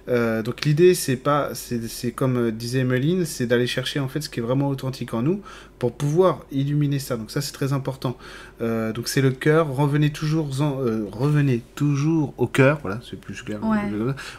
Euh, 0.09 0.43
donc 0.43 0.65
l'idée 0.65 0.95
c'est 0.95 1.17
pas, 1.17 1.51
c'est 1.55 1.87
c'est 1.89 2.13
comme 2.13 2.37
euh, 2.37 2.51
disait 2.51 2.81
Emeline, 2.81 3.25
c'est 3.25 3.47
d'aller 3.47 3.67
chercher 3.67 4.01
en 4.01 4.09
fait 4.09 4.23
ce 4.23 4.29
qui 4.29 4.41
est 4.41 4.43
vraiment 4.43 4.69
authentique 4.69 5.15
en 5.15 5.23
nous 5.23 5.41
pour 5.79 5.93
pouvoir 5.93 6.41
illuminer 6.53 6.99
ça. 6.99 7.17
Donc 7.17 7.31
ça 7.31 7.41
c'est 7.41 7.53
très 7.53 7.73
important. 7.73 8.17
Euh, 8.65 8.93
donc 8.93 9.09
c'est 9.09 9.21
le 9.21 9.31
cœur. 9.31 9.69
Revenez 9.69 10.11
toujours, 10.11 10.49
en- 10.61 10.81
euh, 10.81 11.07
revenez 11.13 11.63
toujours 11.75 12.33
au 12.39 12.47
cœur. 12.47 12.79
Voilà, 12.83 13.01
c'est 13.09 13.21
plus 13.21 13.43
clair. 13.43 13.59
Ouais. 13.63 13.79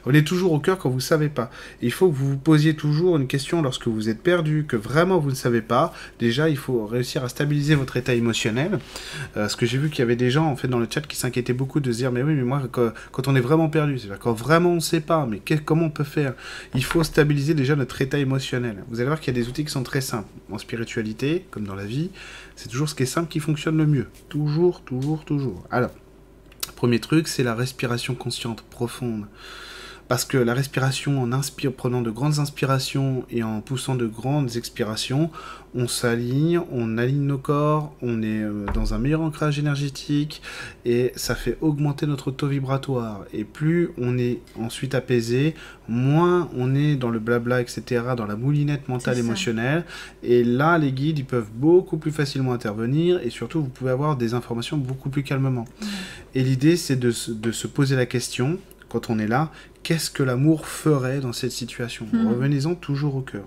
Revenez 0.04 0.24
toujours 0.24 0.52
au 0.54 0.60
cœur 0.60 0.78
quand 0.80 0.90
vous 0.90 1.00
savez 1.00 1.30
pas. 1.30 1.52
Il 1.82 1.92
faut 1.92 2.10
que 2.10 2.16
vous 2.16 2.30
vous 2.32 2.38
posiez 2.38 2.76
toujours 2.76 3.18
une 3.18 3.28
question 3.28 3.62
lorsque 3.62 3.88
vous 3.88 4.10
êtes 4.10 4.22
perdu, 4.22 4.66
que 4.68 4.76
vraiment 4.76 5.20
vous 5.20 5.30
ne 5.30 5.36
savez 5.36 5.62
pas. 5.62 5.94
Déjà, 6.20 6.50
il 6.50 6.58
faut 6.58 6.86
réussir 6.86 7.24
à 7.24 7.30
stabiliser 7.30 7.76
votre 7.76 7.98
état 7.98 8.14
émotionnel. 8.14 8.72
Euh, 9.38 9.46
parce 9.46 9.56
que 9.56 9.66
j'ai 9.66 9.78
vu 9.78 9.90
qu'il 9.90 10.00
y 10.00 10.02
avait 10.02 10.16
des 10.16 10.32
gens 10.32 10.46
en 10.48 10.56
fait 10.56 10.68
dans 10.68 10.80
le 10.80 10.88
chat 10.90 11.02
qui 11.02 11.18
s'inquiétaient 11.18 11.54
beaucoup 11.54 11.80
de 11.80 11.92
se 11.92 11.98
dire 11.98 12.12
mais 12.12 12.24
oui 12.24 12.34
mais 12.34 12.44
moi 12.44 12.62
quand, 12.72 12.92
quand 13.12 13.28
on 13.28 13.36
est 13.36 13.42
vraiment 13.42 13.70
perdu, 13.70 14.00
c'est-à-dire 14.00 14.20
quand 14.20 14.34
vraiment 14.34 14.72
on 14.72 14.76
ne 14.76 14.80
sait 14.80 15.02
pas, 15.02 15.26
mais 15.30 15.40
quel- 15.44 15.64
comment 15.64 15.86
on 15.86 15.90
peut 15.92 16.04
faire? 16.04 16.34
Il 16.74 16.84
faut 16.84 17.04
stabiliser 17.04 17.54
déjà 17.54 17.76
notre 17.76 18.02
état 18.02 18.18
émotionnel. 18.18 18.84
Vous 18.90 19.00
allez 19.00 19.08
voir 19.08 19.20
qu'il 19.20 19.36
y 19.36 19.40
a 19.40 19.42
des 19.42 19.48
outils 19.50 19.66
qui 19.66 19.72
sont 19.72 19.84
très 19.84 20.02
simples 20.02 20.28
en 20.52 20.58
spiritualité 20.58 21.46
comme 21.52 21.66
dans 21.66 21.76
la 21.76 21.86
vie. 21.86 22.10
C'est 22.56 22.70
toujours 22.70 22.90
ce 22.90 22.96
qui 22.96 23.04
est 23.04 23.08
simple 23.08 23.30
qui 23.30 23.40
fonctionne 23.40 23.78
le 23.78 23.86
mieux. 23.86 24.08
Toujours, 24.30 24.82
toujours, 24.82 25.26
toujours. 25.26 25.64
Alors, 25.72 25.92
premier 26.76 27.00
truc, 27.00 27.28
c'est 27.28 27.44
la 27.44 27.56
respiration 27.56 28.16
consciente 28.16 28.62
profonde. 28.62 29.26
Parce 30.08 30.24
que 30.24 30.38
la 30.38 30.54
respiration, 30.54 31.20
en 31.22 31.32
inspire, 31.32 31.74
prenant 31.74 32.02
de 32.02 32.12
grandes 32.12 32.38
inspirations 32.38 33.26
et 33.32 33.42
en 33.42 33.62
poussant 33.62 33.96
de 33.96 34.06
grandes 34.06 34.56
expirations, 34.56 35.32
on 35.74 35.88
s'aligne, 35.88 36.62
on 36.72 37.00
aligne 37.00 37.26
nos 37.26 37.40
corps, 37.40 37.92
on 38.04 38.22
est 38.22 38.44
euh, 38.44 38.66
dans 38.74 38.94
un 38.94 39.00
meilleur 39.00 39.22
ancrage 39.22 39.58
énergétique 39.58 40.44
et 40.86 41.12
ça 41.16 41.34
fait 41.34 41.58
augmenter 41.60 42.06
notre 42.06 42.30
taux 42.30 42.48
vibratoire. 42.48 43.26
Et 43.34 43.44
plus 43.44 43.90
on 43.98 44.18
est 44.20 44.40
ensuite 44.60 44.94
apaisé, 44.94 45.56
moins 45.90 46.50
on 46.56 46.76
est 46.76 46.96
dans 46.96 47.10
le 47.10 47.20
blabla, 47.20 47.60
etc., 47.62 48.04
dans 48.16 48.28
la 48.28 48.36
moulinette 48.36 48.88
mentale 48.88 49.18
émotionnelle. 49.18 49.86
Et 50.22 50.44
là, 50.44 50.78
les 50.78 50.92
guides, 50.92 51.18
ils 51.18 51.26
peuvent 51.26 51.50
beaucoup 51.54 51.98
plus 51.98 52.12
facilement 52.12 52.54
intervenir 52.54 53.20
et 53.24 53.32
surtout, 53.32 53.62
vous 53.62 53.70
pouvez 53.70 53.92
avoir 53.92 54.16
des 54.18 54.36
informations 54.36 54.78
beaucoup 54.78 55.10
plus 55.10 55.24
calmement. 55.24 55.66
Et 56.36 56.44
l'idée, 56.44 56.78
c'est 56.78 56.96
de, 56.96 57.12
de 57.30 57.52
se 57.52 57.68
poser 57.68 57.96
la 57.96 58.06
question, 58.06 58.60
quand 58.88 59.10
on 59.10 59.20
est 59.20 59.28
là, 59.28 59.52
qu'est-ce 59.86 60.10
que 60.10 60.24
l'amour 60.24 60.68
ferait 60.68 61.20
dans 61.20 61.32
cette 61.34 61.52
situation 61.52 62.06
Mhm. 62.12 62.28
Revenez-en 62.30 62.74
toujours 62.76 63.16
au 63.16 63.22
cœur. 63.22 63.46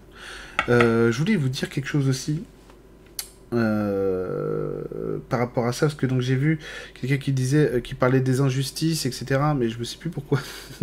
Euh, 0.68 1.11
je 1.12 1.18
voulais 1.18 1.36
vous 1.36 1.49
dire 1.49 1.68
quelque 1.68 1.89
chose 1.89 2.09
aussi. 2.09 2.43
euh, 3.55 4.82
par 5.30 5.39
rapport 5.41 5.66
à 5.66 5.72
ça, 5.72 5.86
parce 5.86 5.95
que 5.95 6.05
donc 6.07 6.20
j'ai 6.20 6.34
vu 6.36 6.59
quelqu'un 7.01 7.16
qui 7.16 7.32
disait, 7.32 7.70
euh, 7.76 7.80
qui 7.80 7.95
parlait 7.95 8.20
des 8.20 8.41
injustices, 8.41 9.07
etc. 9.07 9.41
Mais 9.57 9.70
je 9.70 9.78
me 9.78 9.84
sais 9.84 9.97
plus 9.97 10.11
pourquoi. 10.11 10.39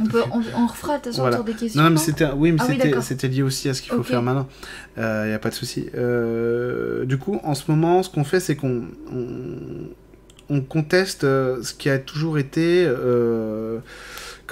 On, 0.00 0.06
peut, 0.06 0.22
on, 0.30 0.42
on 0.56 0.66
refera 0.66 0.98
de 0.98 1.10
Voilà. 1.10 1.36
autour 1.40 1.46
des 1.46 1.54
questions. 1.54 1.82
Non, 1.82 1.88
mais 1.90 1.96
c'était, 1.96 2.26
oui, 2.36 2.52
mais 2.52 2.58
Ah 2.60 3.00
c'était, 3.00 3.28
lié 3.28 3.42
aussi 3.42 3.68
à 3.70 3.74
ce 3.74 3.80
qu'il 3.82 3.92
faut 3.92 4.02
faire 4.02 4.20
maintenant. 4.22 4.46
Il 4.98 5.02
n'y 5.28 5.32
a 5.32 5.38
pas 5.38 5.48
de 5.50 5.54
souci. 5.54 5.86
Du 7.06 7.16
coup, 7.18 7.40
en 7.42 7.54
ce 7.54 7.70
moment, 7.70 8.02
ce 8.02 8.10
qu'on 8.10 8.24
fait, 8.24 8.40
c'est 8.40 8.56
qu'on 8.56 8.82
on, 9.10 9.26
on 10.50 10.60
conteste 10.60 11.22
ce 11.22 11.72
qui 11.72 11.88
a 11.88 11.98
toujours 11.98 12.36
été, 12.38 12.86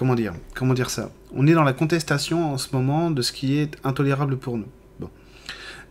comment 0.00 0.14
dire, 0.14 0.32
comment 0.54 0.72
dire 0.72 0.88
ça? 0.88 1.10
On 1.34 1.46
est 1.46 1.52
dans 1.52 1.62
la 1.62 1.74
contestation 1.74 2.54
en 2.54 2.56
ce 2.56 2.74
moment 2.74 3.10
de 3.10 3.20
ce 3.20 3.32
qui 3.32 3.58
est 3.58 3.76
intolérable 3.84 4.38
pour 4.38 4.56
nous. 4.56 4.64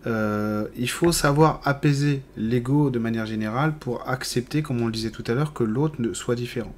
Euh, 0.08 0.66
il 0.78 0.90
faut 0.90 1.12
savoir 1.12 1.62
apaiser 1.64 2.22
l'ego 2.36 2.90
de 2.90 2.98
manière 2.98 3.28
générale 3.28 3.74
pour 3.78 4.10
accepter, 4.10 4.64
comme 4.64 4.82
on 4.82 4.88
le 4.88 4.92
disait 4.92 5.12
tout 5.12 5.24
à 5.28 5.34
l'heure, 5.34 5.54
que 5.54 5.64
l'autre 5.64 5.98
soit 6.14 6.34
différent. 6.34 6.74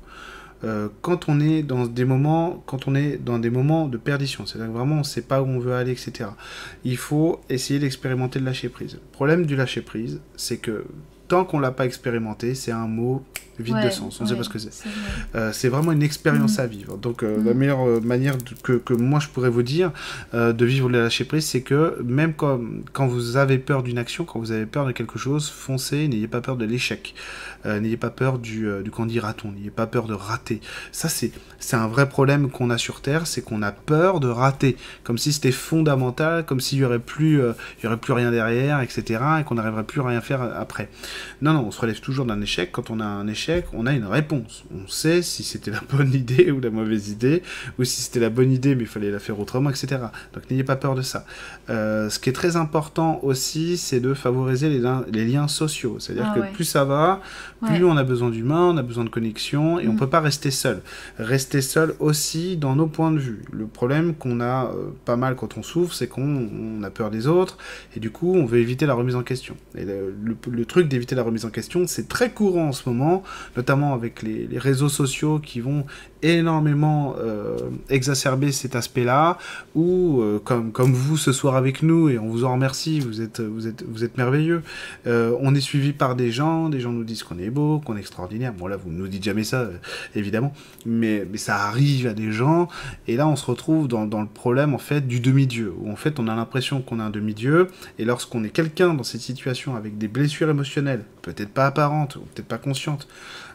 Euh, 0.65 0.89
quand 1.01 1.29
on 1.29 1.39
est 1.39 1.63
dans 1.63 1.85
des 1.85 2.03
moments, 2.03 2.61
quand 2.65 2.89
on 2.89 2.95
est 2.95 3.15
dans 3.15 3.39
des 3.39 3.49
moments 3.49 3.87
de 3.87 3.97
perdition, 3.97 4.45
c'est-à-dire 4.45 4.67
que 4.67 4.77
vraiment 4.77 4.95
on 4.95 4.99
ne 4.99 5.03
sait 5.03 5.21
pas 5.21 5.41
où 5.41 5.45
on 5.45 5.59
veut 5.59 5.73
aller, 5.73 5.91
etc. 5.91 6.31
Il 6.83 6.97
faut 6.97 7.39
essayer 7.47 7.79
d'expérimenter 7.79 8.39
le 8.39 8.45
lâcher 8.45 8.67
prise. 8.67 8.95
Le 8.95 9.11
problème 9.13 9.45
du 9.45 9.55
lâcher 9.55 9.81
prise, 9.81 10.19
c'est 10.35 10.57
que 10.57 10.83
tant 11.29 11.45
qu'on 11.45 11.59
l'a 11.59 11.71
pas 11.71 11.85
expérimenté, 11.85 12.55
c'est 12.55 12.73
un 12.73 12.87
mot 12.87 13.23
vide 13.61 13.77
de 13.83 13.89
sens. 13.89 14.19
On 14.19 14.23
ne 14.25 14.29
sait 14.29 14.35
pas 14.35 14.43
ce 14.43 14.49
que 14.49 14.59
c'est. 14.59 14.69
vrai. 14.83 14.89
Euh, 15.35 15.51
c'est 15.53 15.69
vraiment 15.69 15.91
une 15.91 16.03
expérience 16.03 16.57
Mhm. 16.57 16.63
à 16.63 16.67
vivre. 16.67 16.97
Donc 16.97 17.23
euh, 17.23 17.37
Mhm. 17.37 17.45
la 17.45 17.53
meilleure 17.53 17.87
euh, 17.87 17.99
manière 18.01 18.37
de- 18.37 18.43
que, 18.63 18.73
que 18.73 18.93
moi 18.93 19.19
je 19.19 19.27
pourrais 19.29 19.49
vous 19.49 19.63
dire 19.63 19.91
euh, 20.33 20.53
de 20.53 20.65
vivre 20.65 20.89
le 20.89 21.01
lâcher 21.01 21.25
prise, 21.25 21.45
c'est 21.45 21.61
que 21.61 21.97
même 22.03 22.33
quand, 22.33 22.59
quand 22.93 23.07
vous 23.07 23.37
avez 23.37 23.57
peur 23.57 23.83
d'une 23.83 23.97
action, 23.97 24.25
quand 24.25 24.39
vous 24.39 24.51
avez 24.51 24.65
peur 24.65 24.85
de 24.85 24.91
quelque 24.91 25.17
chose, 25.19 25.49
foncez, 25.49 26.07
n'ayez 26.07 26.27
pas 26.27 26.41
peur 26.41 26.57
de 26.57 26.65
l'échec, 26.65 27.13
n'ayez 27.65 27.97
pas 27.97 28.09
peur 28.09 28.39
du, 28.39 28.67
du 28.83 28.89
candidaton, 28.91 29.51
n'ayez 29.51 29.69
pas 29.69 29.85
peur 29.87 30.05
de 30.07 30.13
rater. 30.13 30.61
Ça 30.91 31.09
c'est 31.09 31.31
c'est 31.59 31.75
un 31.75 31.87
vrai 31.87 32.09
problème 32.09 32.49
qu'on 32.49 32.69
a 32.71 32.77
sur 32.79 33.01
Terre, 33.01 33.27
c'est 33.27 33.41
qu'on 33.43 33.61
a 33.61 33.71
peur 33.71 34.19
de 34.19 34.27
rater, 34.27 34.75
comme 35.03 35.17
si 35.19 35.31
c'était 35.31 35.51
fondamental, 35.51 36.45
comme 36.45 36.59
s'il 36.59 36.79
y 36.79 36.83
aurait 36.83 36.99
plus 36.99 37.39
il 37.39 37.83
y 37.83 37.87
aurait 37.87 37.97
plus 37.97 38.13
rien 38.13 38.31
derrière, 38.31 38.81
etc. 38.81 39.19
et 39.39 39.43
qu'on 39.43 39.55
n'arriverait 39.55 39.83
plus 39.83 40.01
à 40.01 40.05
rien 40.07 40.21
faire 40.21 40.41
après. 40.41 40.89
Non, 41.41 41.53
non, 41.53 41.65
on 41.67 41.71
se 41.71 41.79
relève 41.79 41.99
toujours 41.99 42.25
d'un 42.25 42.41
échec. 42.41 42.71
Quand 42.71 42.89
on 42.89 42.99
a 42.99 43.05
un 43.05 43.27
échec, 43.27 43.50
on 43.73 43.85
a 43.85 43.93
une 43.93 44.05
réponse. 44.05 44.63
On 44.73 44.87
sait 44.87 45.21
si 45.21 45.43
c'était 45.43 45.71
la 45.71 45.81
bonne 45.91 46.13
idée 46.13 46.51
ou 46.51 46.59
la 46.59 46.69
mauvaise 46.69 47.09
idée, 47.09 47.43
ou 47.79 47.83
si 47.83 48.01
c'était 48.01 48.19
la 48.19 48.29
bonne 48.29 48.51
idée 48.51 48.75
mais 48.75 48.83
il 48.83 48.87
fallait 48.87 49.11
la 49.11 49.19
faire 49.19 49.39
autrement, 49.39 49.69
etc. 49.69 50.01
Donc 50.33 50.49
n'ayez 50.49 50.63
pas 50.63 50.75
peur 50.75 50.95
de 50.95 51.01
ça. 51.01 51.25
Euh, 51.69 52.09
ce 52.09 52.19
qui 52.19 52.29
est 52.29 52.33
très 52.33 52.55
important 52.55 53.19
aussi, 53.23 53.77
c'est 53.77 53.99
de 53.99 54.13
favoriser 54.13 54.69
les, 54.69 55.25
liens 55.25 55.47
sociaux. 55.47 55.97
C'est-à-dire 55.99 56.27
Ah 56.31 56.35
que 56.35 56.39
ouais. 56.41 56.51
plus 56.53 56.65
ça 56.65 56.83
va, 56.85 57.21
plus 57.63 57.83
Ouais. 57.83 57.91
on 57.91 57.97
a 57.97 58.03
besoin 58.03 58.29
d'humains, 58.29 58.69
on 58.73 58.77
a 58.77 58.83
besoin 58.83 59.03
de 59.03 59.09
connexion, 59.09 59.79
et 59.79 59.87
on 59.87 59.93
Mm. 59.93 59.97
peut 59.97 60.09
pas 60.09 60.19
rester 60.21 60.51
seul. 60.51 60.81
Rester 61.19 61.61
seul 61.61 61.93
aussi 61.99 62.57
dans 62.57 62.75
nos 62.75 62.87
points 62.87 63.11
de 63.11 63.19
vue. 63.19 63.41
Le 63.51 63.65
problème 63.67 64.13
qu'on 64.15 64.39
a 64.41 64.65
euh, 64.75 64.91
pas 65.05 65.15
mal 65.15 65.35
quand 65.35 65.57
on 65.57 65.63
souffre, 65.63 65.93
c'est 65.93 66.07
qu'on 66.07 66.21
on 66.51 66.83
a 66.83 66.89
peur 66.89 67.11
des 67.11 67.27
autres, 67.27 67.57
et 67.95 67.99
du 67.99 68.09
coup, 68.11 68.33
on 68.35 68.45
veut 68.45 68.59
éviter 68.59 68.85
la 68.85 68.93
remise 68.93 69.15
en 69.15 69.23
question. 69.23 69.55
Et 69.75 69.85
le, 69.85 70.13
le- 70.23 70.35
le 70.51 70.65
truc 70.65 70.87
d'éviter 70.87 71.15
la 71.15 71.23
remise 71.23 71.45
en 71.45 71.49
question, 71.49 71.85
c'est 71.87 72.07
très 72.07 72.31
courant 72.31 72.67
en 72.69 72.71
ce 72.71 72.87
moment 72.89 73.23
notamment 73.55 73.93
avec 73.93 74.21
les, 74.21 74.47
réseaux 74.57 74.89
sociaux 74.89 75.39
qui 75.39 75.59
vont 75.59 75.85
énormément 76.21 77.15
euh, 77.17 77.57
exacerber 77.89 78.51
cet 78.51 78.75
aspect-là, 78.75 79.37
ou 79.73 80.21
euh, 80.21 80.39
comme, 80.43 80.71
comme 80.71 80.93
vous 80.93 81.17
ce 81.17 81.31
soir 81.31 81.55
avec 81.55 81.81
nous, 81.81 82.09
et 82.09 82.19
on 82.19 82.27
vous 82.27 82.43
en 82.43 82.53
remercie, 82.53 82.99
vous 82.99 83.21
êtes, 83.21 83.41
vous 83.41 83.67
êtes, 83.67 83.83
vous 83.83 84.03
êtes 84.03 84.17
merveilleux, 84.17 84.61
euh, 85.07 85.35
on 85.39 85.55
est 85.55 85.61
suivi 85.61 85.93
par 85.93 86.15
des 86.15 86.31
gens, 86.31 86.69
des 86.69 86.79
gens 86.79 86.91
nous 86.91 87.03
disent 87.03 87.23
qu'on 87.23 87.39
est 87.39 87.49
beau, 87.49 87.79
qu'on 87.79 87.97
est 87.97 88.01
extraordinaire, 88.01 88.53
bon 88.53 88.67
là 88.67 88.77
vous 88.77 88.91
nous 88.91 89.07
dites 89.07 89.23
jamais 89.23 89.43
ça, 89.43 89.67
évidemment, 90.15 90.53
mais, 90.85 91.25
mais 91.31 91.37
ça 91.37 91.55
arrive 91.55 92.07
à 92.07 92.13
des 92.13 92.31
gens, 92.31 92.67
et 93.07 93.15
là 93.15 93.27
on 93.27 93.35
se 93.35 93.45
retrouve 93.45 93.87
dans, 93.87 94.05
dans 94.05 94.21
le 94.21 94.27
problème 94.27 94.75
en 94.75 94.79
fait 94.79 95.07
du 95.07 95.19
demi-dieu, 95.19 95.73
où 95.79 95.91
en 95.91 95.95
fait 95.95 96.19
on 96.19 96.27
a 96.27 96.35
l'impression 96.35 96.81
qu'on 96.81 96.99
a 96.99 97.03
un 97.03 97.09
demi-dieu, 97.09 97.67
et 97.97 98.05
lorsqu'on 98.05 98.43
est 98.43 98.49
quelqu'un 98.49 98.93
dans 98.93 99.03
cette 99.03 99.21
situation 99.21 99.75
avec 99.75 99.97
des 99.97 100.07
blessures 100.07 100.49
émotionnelles, 100.49 101.03
peut-être 101.21 101.53
pas 101.53 101.67
apparentes, 101.67 102.15
ou 102.15 102.21
peut-être 102.21 102.47
pas 102.47 102.57
conscientes, 102.57 103.07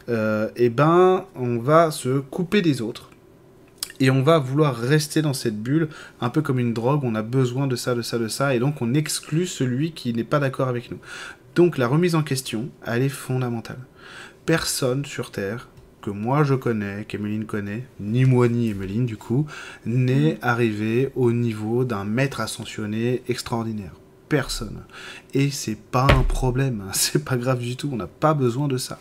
euh, 0.09 0.49
eh 0.55 0.69
ben, 0.69 1.25
on 1.35 1.57
va 1.57 1.91
se 1.91 2.19
couper 2.19 2.61
des 2.61 2.81
autres. 2.81 3.11
Et 3.99 4.11
on 4.11 4.21
va 4.21 4.37
vouloir 4.37 4.75
rester 4.75 5.21
dans 5.21 5.33
cette 5.33 5.61
bulle, 5.61 5.89
un 6.21 6.29
peu 6.29 6.41
comme 6.41 6.59
une 6.59 6.73
drogue, 6.73 7.03
on 7.03 7.15
a 7.15 7.23
besoin 7.23 7.65
de 7.67 7.75
ça, 7.75 7.95
de 7.95 8.03
ça, 8.03 8.19
de 8.19 8.27
ça, 8.27 8.53
et 8.53 8.59
donc 8.59 8.81
on 8.81 8.93
exclut 8.93 9.47
celui 9.47 9.91
qui 9.91 10.13
n'est 10.13 10.23
pas 10.23 10.39
d'accord 10.39 10.67
avec 10.67 10.91
nous. 10.91 10.99
Donc 11.55 11.79
la 11.79 11.87
remise 11.87 12.13
en 12.13 12.21
question, 12.21 12.69
elle 12.85 13.01
est 13.01 13.09
fondamentale. 13.09 13.79
Personne 14.45 15.03
sur 15.03 15.31
Terre, 15.31 15.67
que 16.03 16.11
moi 16.11 16.43
je 16.43 16.53
connais, 16.53 17.05
qu'Emeline 17.05 17.45
connaît, 17.45 17.85
ni 17.99 18.23
moi 18.25 18.47
ni 18.47 18.69
Emeline 18.69 19.07
du 19.07 19.17
coup, 19.17 19.47
n'est 19.85 20.37
arrivé 20.43 21.11
au 21.15 21.31
niveau 21.31 21.83
d'un 21.83 22.03
maître 22.03 22.39
ascensionné 22.39 23.23
extraordinaire 23.27 23.93
personne. 24.29 24.83
Et 25.33 25.51
c'est 25.51 25.77
pas 25.77 26.07
un 26.09 26.23
problème, 26.23 26.83
c'est 26.93 27.23
pas 27.23 27.37
grave 27.37 27.59
du 27.59 27.75
tout, 27.75 27.89
on 27.91 27.97
n'a 27.97 28.07
pas 28.07 28.33
besoin 28.33 28.67
de 28.67 28.77
ça 28.77 28.99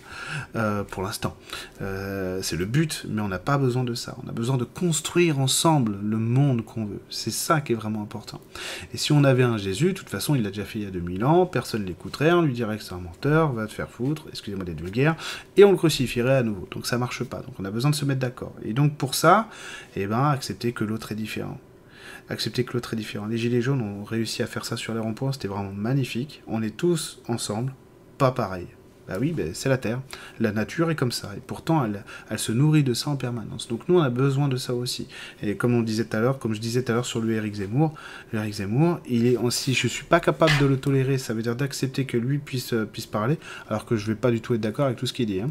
euh, 0.54 0.84
pour 0.84 1.02
l'instant. 1.02 1.36
Euh, 1.80 2.40
c'est 2.42 2.56
le 2.56 2.66
but, 2.66 3.06
mais 3.08 3.22
on 3.22 3.28
n'a 3.28 3.38
pas 3.38 3.58
besoin 3.58 3.84
de 3.84 3.94
ça. 3.94 4.16
On 4.24 4.28
a 4.28 4.32
besoin 4.32 4.56
de 4.56 4.64
construire 4.64 5.38
ensemble 5.38 5.98
le 6.02 6.18
monde 6.18 6.64
qu'on 6.64 6.84
veut. 6.84 7.00
C'est 7.10 7.30
ça 7.30 7.60
qui 7.60 7.72
est 7.72 7.76
vraiment 7.76 8.02
important. 8.02 8.40
Et 8.92 8.96
si 8.96 9.12
on 9.12 9.24
avait 9.24 9.42
un 9.42 9.56
Jésus, 9.56 9.88
de 9.88 9.92
toute 9.92 10.10
façon, 10.10 10.34
il 10.34 10.42
l'a 10.42 10.50
déjà 10.50 10.64
fait 10.64 10.80
il 10.80 10.84
y 10.84 10.88
a 10.88 10.90
2000 10.90 11.24
ans, 11.24 11.46
personne 11.46 11.84
l'écouterait, 11.84 12.32
on 12.32 12.42
lui 12.42 12.52
dirait 12.52 12.76
que 12.76 12.82
c'est 12.82 12.94
un 12.94 12.98
menteur, 12.98 13.52
va 13.52 13.66
te 13.66 13.72
faire 13.72 13.88
foutre, 13.88 14.26
excusez-moi 14.28 14.64
d'être 14.64 14.80
vulgaire, 14.80 15.16
et 15.56 15.64
on 15.64 15.70
le 15.70 15.76
crucifierait 15.76 16.36
à 16.36 16.42
nouveau. 16.42 16.68
Donc 16.70 16.86
ça 16.86 16.98
marche 16.98 17.24
pas. 17.24 17.38
Donc 17.38 17.54
on 17.58 17.64
a 17.64 17.70
besoin 17.70 17.90
de 17.90 17.96
se 17.96 18.04
mettre 18.04 18.20
d'accord. 18.20 18.54
Et 18.64 18.72
donc 18.72 18.96
pour 18.96 19.14
ça, 19.14 19.48
eh 19.94 20.06
ben, 20.06 20.24
accepter 20.24 20.72
que 20.72 20.84
l'autre 20.84 21.12
est 21.12 21.16
différent 21.16 21.58
accepter 22.28 22.64
que 22.64 22.72
l'autre 22.74 22.94
est 22.94 22.96
différent. 22.96 23.26
Les 23.26 23.38
Gilets 23.38 23.62
jaunes 23.62 23.82
ont 23.82 24.04
réussi 24.04 24.42
à 24.42 24.46
faire 24.46 24.64
ça 24.64 24.76
sur 24.76 24.94
les 24.94 25.00
ronds-points, 25.00 25.32
c'était 25.32 25.48
vraiment 25.48 25.72
magnifique. 25.72 26.42
On 26.46 26.62
est 26.62 26.76
tous 26.76 27.20
ensemble, 27.28 27.74
pas 28.18 28.32
pareil. 28.32 28.68
Bah 29.08 29.14
oui, 29.20 29.32
ben, 29.32 29.50
c'est 29.54 29.68
la 29.68 29.78
Terre. 29.78 30.00
La 30.40 30.50
nature 30.50 30.90
est 30.90 30.96
comme 30.96 31.12
ça. 31.12 31.32
Et 31.36 31.40
pourtant, 31.46 31.84
elle, 31.84 32.02
elle, 32.28 32.38
se 32.38 32.50
nourrit 32.50 32.82
de 32.82 32.92
ça 32.92 33.10
en 33.10 33.16
permanence. 33.16 33.68
Donc 33.68 33.88
nous, 33.88 33.98
on 33.98 34.02
a 34.02 34.10
besoin 34.10 34.48
de 34.48 34.56
ça 34.56 34.74
aussi. 34.74 35.06
Et 35.42 35.56
comme 35.56 35.74
on 35.74 35.82
disait 35.82 36.04
tout 36.04 36.16
à 36.16 36.20
l'heure, 36.20 36.38
comme 36.38 36.54
je 36.54 36.60
disais 36.60 36.82
tout 36.82 36.90
à 36.90 36.96
l'heure 36.96 37.06
sur 37.06 37.20
lui, 37.20 37.34
Eric 37.34 37.54
Zemmour, 37.54 37.94
Eric 38.32 38.54
Zemmour, 38.54 38.98
il 39.08 39.26
est, 39.26 39.38
si 39.50 39.74
je 39.74 39.86
suis 39.86 40.04
pas 40.04 40.18
capable 40.18 40.52
de 40.60 40.66
le 40.66 40.76
tolérer, 40.76 41.18
ça 41.18 41.34
veut 41.34 41.42
dire 41.42 41.54
d'accepter 41.54 42.04
que 42.04 42.16
lui 42.16 42.38
puisse, 42.38 42.72
euh, 42.72 42.84
puisse 42.84 43.06
parler, 43.06 43.38
alors 43.68 43.84
que 43.84 43.96
je 43.96 44.06
vais 44.06 44.16
pas 44.16 44.30
du 44.30 44.40
tout 44.40 44.54
être 44.54 44.60
d'accord 44.60 44.86
avec 44.86 44.98
tout 44.98 45.06
ce 45.06 45.12
qu'il 45.12 45.26
dit. 45.26 45.40
Hein. 45.40 45.50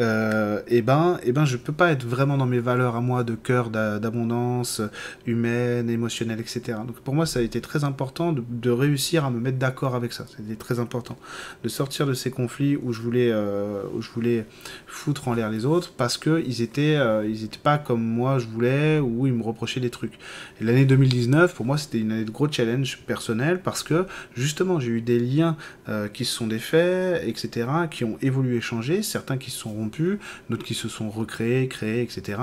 Euh, 0.00 0.62
et 0.68 0.80
ben, 0.80 1.18
et 1.24 1.32
ben, 1.32 1.44
je 1.44 1.58
peux 1.58 1.72
pas 1.72 1.92
être 1.92 2.06
vraiment 2.06 2.38
dans 2.38 2.46
mes 2.46 2.58
valeurs 2.58 2.96
à 2.96 3.00
moi 3.00 3.22
de 3.22 3.34
cœur, 3.34 3.68
d'abondance 3.68 4.80
humaine, 5.26 5.90
émotionnelle, 5.90 6.40
etc. 6.40 6.78
Donc 6.86 7.00
pour 7.00 7.14
moi, 7.14 7.26
ça 7.26 7.40
a 7.40 7.42
été 7.42 7.60
très 7.60 7.84
important 7.84 8.32
de, 8.32 8.42
de 8.48 8.70
réussir 8.70 9.26
à 9.26 9.30
me 9.30 9.40
mettre 9.40 9.58
d'accord 9.58 9.94
avec 9.94 10.14
ça. 10.14 10.24
C'était 10.34 10.56
très 10.56 10.78
important 10.78 11.18
de 11.62 11.68
sortir 11.68 12.06
de 12.06 12.14
ces 12.14 12.30
conflits 12.30 12.76
où 12.76 12.93
je 12.94 13.02
voulais, 13.02 13.30
euh, 13.30 13.82
je 14.00 14.10
voulais 14.10 14.46
foutre 14.86 15.28
en 15.28 15.34
l'air 15.34 15.50
les 15.50 15.66
autres 15.66 15.92
parce 15.96 16.16
qu'ils 16.16 16.62
étaient, 16.62 16.96
euh, 16.96 17.26
ils 17.28 17.44
étaient 17.44 17.58
pas 17.58 17.76
comme 17.76 18.02
moi 18.02 18.38
je 18.38 18.46
voulais 18.46 19.00
ou 19.00 19.26
ils 19.26 19.32
me 19.32 19.42
reprochaient 19.42 19.80
des 19.80 19.90
trucs. 19.90 20.14
L'année 20.60 20.84
2019, 20.84 21.54
pour 21.54 21.66
moi, 21.66 21.76
c'était 21.76 21.98
une 21.98 22.12
année 22.12 22.24
de 22.24 22.30
gros 22.30 22.50
challenge 22.50 22.98
personnel 23.06 23.60
parce 23.62 23.82
que 23.82 24.06
justement, 24.34 24.80
j'ai 24.80 24.90
eu 24.90 25.00
des 25.00 25.18
liens 25.18 25.56
euh, 25.88 26.08
qui 26.08 26.24
se 26.24 26.34
sont 26.34 26.46
défaits, 26.46 27.22
etc., 27.26 27.68
qui 27.90 28.04
ont 28.04 28.16
évolué, 28.22 28.60
changé, 28.60 29.02
certains 29.02 29.36
qui 29.36 29.50
se 29.50 29.58
sont 29.58 29.72
rompus, 29.72 30.18
d'autres 30.48 30.64
qui 30.64 30.74
se 30.74 30.88
sont 30.88 31.10
recréés, 31.10 31.68
créés, 31.68 32.02
etc. 32.02 32.38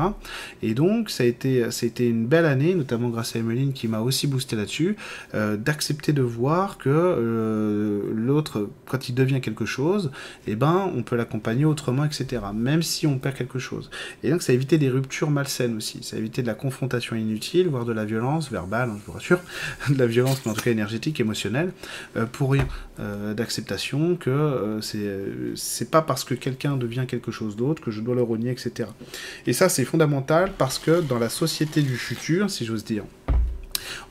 Et 0.61 0.73
donc, 0.73 1.09
ça 1.09 1.23
a 1.23 1.27
été, 1.27 1.71
ça 1.71 1.87
une 1.99 2.25
belle 2.25 2.45
année, 2.45 2.75
notamment 2.75 3.09
grâce 3.09 3.35
à 3.35 3.39
Emeline 3.39 3.73
qui 3.73 3.87
m'a 3.87 3.99
aussi 3.99 4.27
boosté 4.27 4.55
là-dessus, 4.55 4.95
d'accepter 5.33 6.13
de 6.13 6.21
voir 6.21 6.77
que 6.77 8.11
l'autre, 8.15 8.69
quand 8.85 9.09
il 9.09 9.15
devient 9.15 9.41
quelque 9.41 9.65
chose, 9.65 10.11
eh 10.47 10.55
ben, 10.55 10.91
on 10.95 11.03
peut 11.03 11.15
l'accompagner 11.15 11.65
autrement, 11.65 12.05
etc. 12.05 12.41
Même 12.53 12.83
si 12.83 13.07
on 13.07 13.17
perd 13.19 13.35
quelque 13.35 13.59
chose. 13.59 13.89
Et 14.23 14.29
donc, 14.29 14.41
ça 14.41 14.51
a 14.51 14.55
évité 14.55 14.77
des 14.77 14.89
ruptures 14.89 15.29
malsaines 15.29 15.77
aussi. 15.77 15.99
Ça 16.03 16.15
a 16.15 16.19
évité 16.19 16.41
de 16.41 16.47
la 16.47 16.53
confrontation 16.53 17.15
inutile, 17.15 17.67
voire 17.67 17.85
de 17.85 17.93
la 17.93 18.05
violence 18.05 18.51
verbale, 18.51 18.89
hein, 18.89 18.97
je 18.99 19.05
vous 19.05 19.13
rassure, 19.13 19.39
de 19.89 19.97
la 19.97 20.07
violence, 20.07 20.41
mais 20.45 20.51
en 20.51 20.55
tout 20.55 20.61
cas 20.61 20.71
énergétique, 20.71 21.19
émotionnelle, 21.19 21.71
euh, 22.17 22.25
pour 22.25 22.51
rien. 22.51 22.67
Euh, 22.99 23.33
d'acceptation 23.33 24.15
que 24.15 24.29
euh, 24.29 25.55
c'est 25.55 25.89
pas 25.89 26.03
parce 26.03 26.23
que 26.23 26.35
quelqu'un 26.35 26.77
devient 26.77 27.05
quelque 27.07 27.31
chose 27.31 27.55
d'autre 27.55 27.81
que 27.81 27.89
je 27.89 28.01
dois 28.01 28.13
le 28.13 28.21
renier, 28.21 28.51
etc. 28.51 28.89
Et 29.47 29.53
ça, 29.53 29.69
c'est 29.69 29.85
fondamental 29.85 30.51
parce 30.55 30.77
que 30.77 31.01
dans 31.01 31.17
la 31.17 31.29
société 31.29 31.81
du 31.81 31.97
futur, 31.97 32.51
si 32.51 32.63
j'ose 32.63 32.83
dire, 32.83 33.03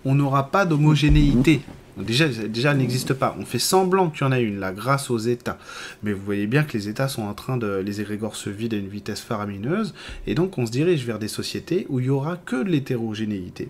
on 0.04 0.16
n'aura 0.16 0.50
pas 0.50 0.66
d'homogénéité 0.66 1.60
déjà, 2.04 2.28
déjà, 2.28 2.72
elle 2.72 2.78
n'existe 2.78 3.14
pas. 3.14 3.36
On 3.38 3.44
fait 3.44 3.58
semblant 3.58 4.10
qu'il 4.10 4.22
y 4.22 4.24
en 4.24 4.32
a 4.32 4.40
une, 4.40 4.58
là, 4.58 4.72
grâce 4.72 5.10
aux 5.10 5.18
États. 5.18 5.58
Mais 6.02 6.12
vous 6.12 6.24
voyez 6.24 6.46
bien 6.46 6.62
que 6.62 6.72
les 6.72 6.88
États 6.88 7.08
sont 7.08 7.22
en 7.22 7.34
train 7.34 7.56
de... 7.56 7.82
Les 7.84 8.00
égrégores 8.00 8.36
se 8.36 8.50
vident 8.50 8.76
à 8.76 8.78
une 8.78 8.88
vitesse 8.88 9.20
faramineuse. 9.20 9.94
Et 10.26 10.34
donc, 10.34 10.58
on 10.58 10.66
se 10.66 10.70
dirige 10.70 11.04
vers 11.04 11.18
des 11.18 11.28
sociétés 11.28 11.86
où 11.88 12.00
il 12.00 12.04
n'y 12.04 12.10
aura 12.10 12.36
que 12.36 12.62
de 12.62 12.70
l'hétérogénéité. 12.70 13.68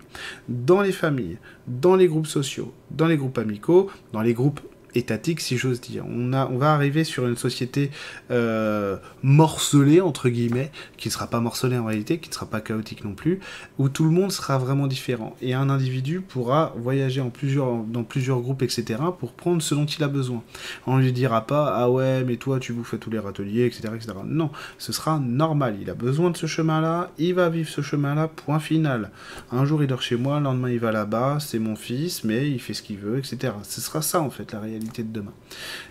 Dans 0.49 0.81
les 0.81 0.91
familles, 0.91 1.37
dans 1.67 1.95
les 1.95 2.07
groupes 2.07 2.27
sociaux, 2.27 2.73
dans 2.91 3.07
les 3.07 3.17
groupes 3.17 3.37
amicaux, 3.37 3.89
dans 4.13 4.21
les 4.21 4.33
groupes 4.33 4.61
étatique, 4.95 5.41
si 5.41 5.57
j'ose 5.57 5.81
dire. 5.81 6.03
On, 6.07 6.33
a, 6.33 6.47
on 6.47 6.57
va 6.57 6.73
arriver 6.73 7.03
sur 7.03 7.27
une 7.27 7.37
société 7.37 7.91
euh, 8.29 8.97
morcelée, 9.23 10.01
entre 10.01 10.29
guillemets, 10.29 10.71
qui 10.97 11.07
ne 11.07 11.13
sera 11.13 11.27
pas 11.27 11.39
morcelée 11.39 11.77
en 11.77 11.85
réalité, 11.85 12.17
qui 12.19 12.29
ne 12.29 12.33
sera 12.33 12.45
pas 12.45 12.61
chaotique 12.61 13.03
non 13.03 13.13
plus, 13.13 13.39
où 13.77 13.89
tout 13.89 14.03
le 14.03 14.11
monde 14.11 14.31
sera 14.31 14.57
vraiment 14.57 14.87
différent. 14.87 15.35
Et 15.41 15.53
un 15.53 15.69
individu 15.69 16.21
pourra 16.21 16.73
voyager 16.77 17.21
en 17.21 17.29
plusieurs, 17.29 17.83
dans 17.83 18.03
plusieurs 18.03 18.39
groupes, 18.41 18.61
etc., 18.61 18.99
pour 19.19 19.33
prendre 19.33 19.61
ce 19.61 19.75
dont 19.75 19.85
il 19.85 20.03
a 20.03 20.07
besoin. 20.07 20.43
On 20.87 20.97
ne 20.97 21.03
lui 21.03 21.13
dira 21.13 21.45
pas, 21.47 21.73
ah 21.75 21.89
ouais, 21.89 22.23
mais 22.23 22.37
toi, 22.37 22.59
tu 22.59 22.73
bouffes 22.73 22.99
tous 22.99 23.09
les 23.09 23.19
râteliers, 23.19 23.65
etc., 23.65 23.89
etc. 23.95 24.13
Non, 24.25 24.51
ce 24.77 24.91
sera 24.91 25.19
normal. 25.19 25.77
Il 25.81 25.89
a 25.89 25.95
besoin 25.95 26.29
de 26.31 26.37
ce 26.37 26.47
chemin-là, 26.47 27.11
il 27.17 27.33
va 27.35 27.49
vivre 27.49 27.69
ce 27.69 27.81
chemin-là, 27.81 28.27
point 28.27 28.59
final. 28.59 29.11
Un 29.51 29.65
jour, 29.65 29.83
il 29.83 29.87
dort 29.87 30.01
chez 30.01 30.15
moi, 30.15 30.39
le 30.39 30.45
lendemain, 30.45 30.69
il 30.69 30.79
va 30.79 30.91
là-bas, 30.91 31.37
c'est 31.39 31.59
mon 31.59 31.75
fils, 31.75 32.23
mais 32.23 32.49
il 32.49 32.59
fait 32.59 32.73
ce 32.73 32.81
qu'il 32.81 32.97
veut, 32.97 33.17
etc. 33.17 33.53
Ce 33.63 33.81
sera 33.81 34.01
ça, 34.01 34.21
en 34.21 34.29
fait, 34.29 34.51
la 34.51 34.59
réalité 34.59 34.80
de 34.85 35.11
demain. 35.11 35.33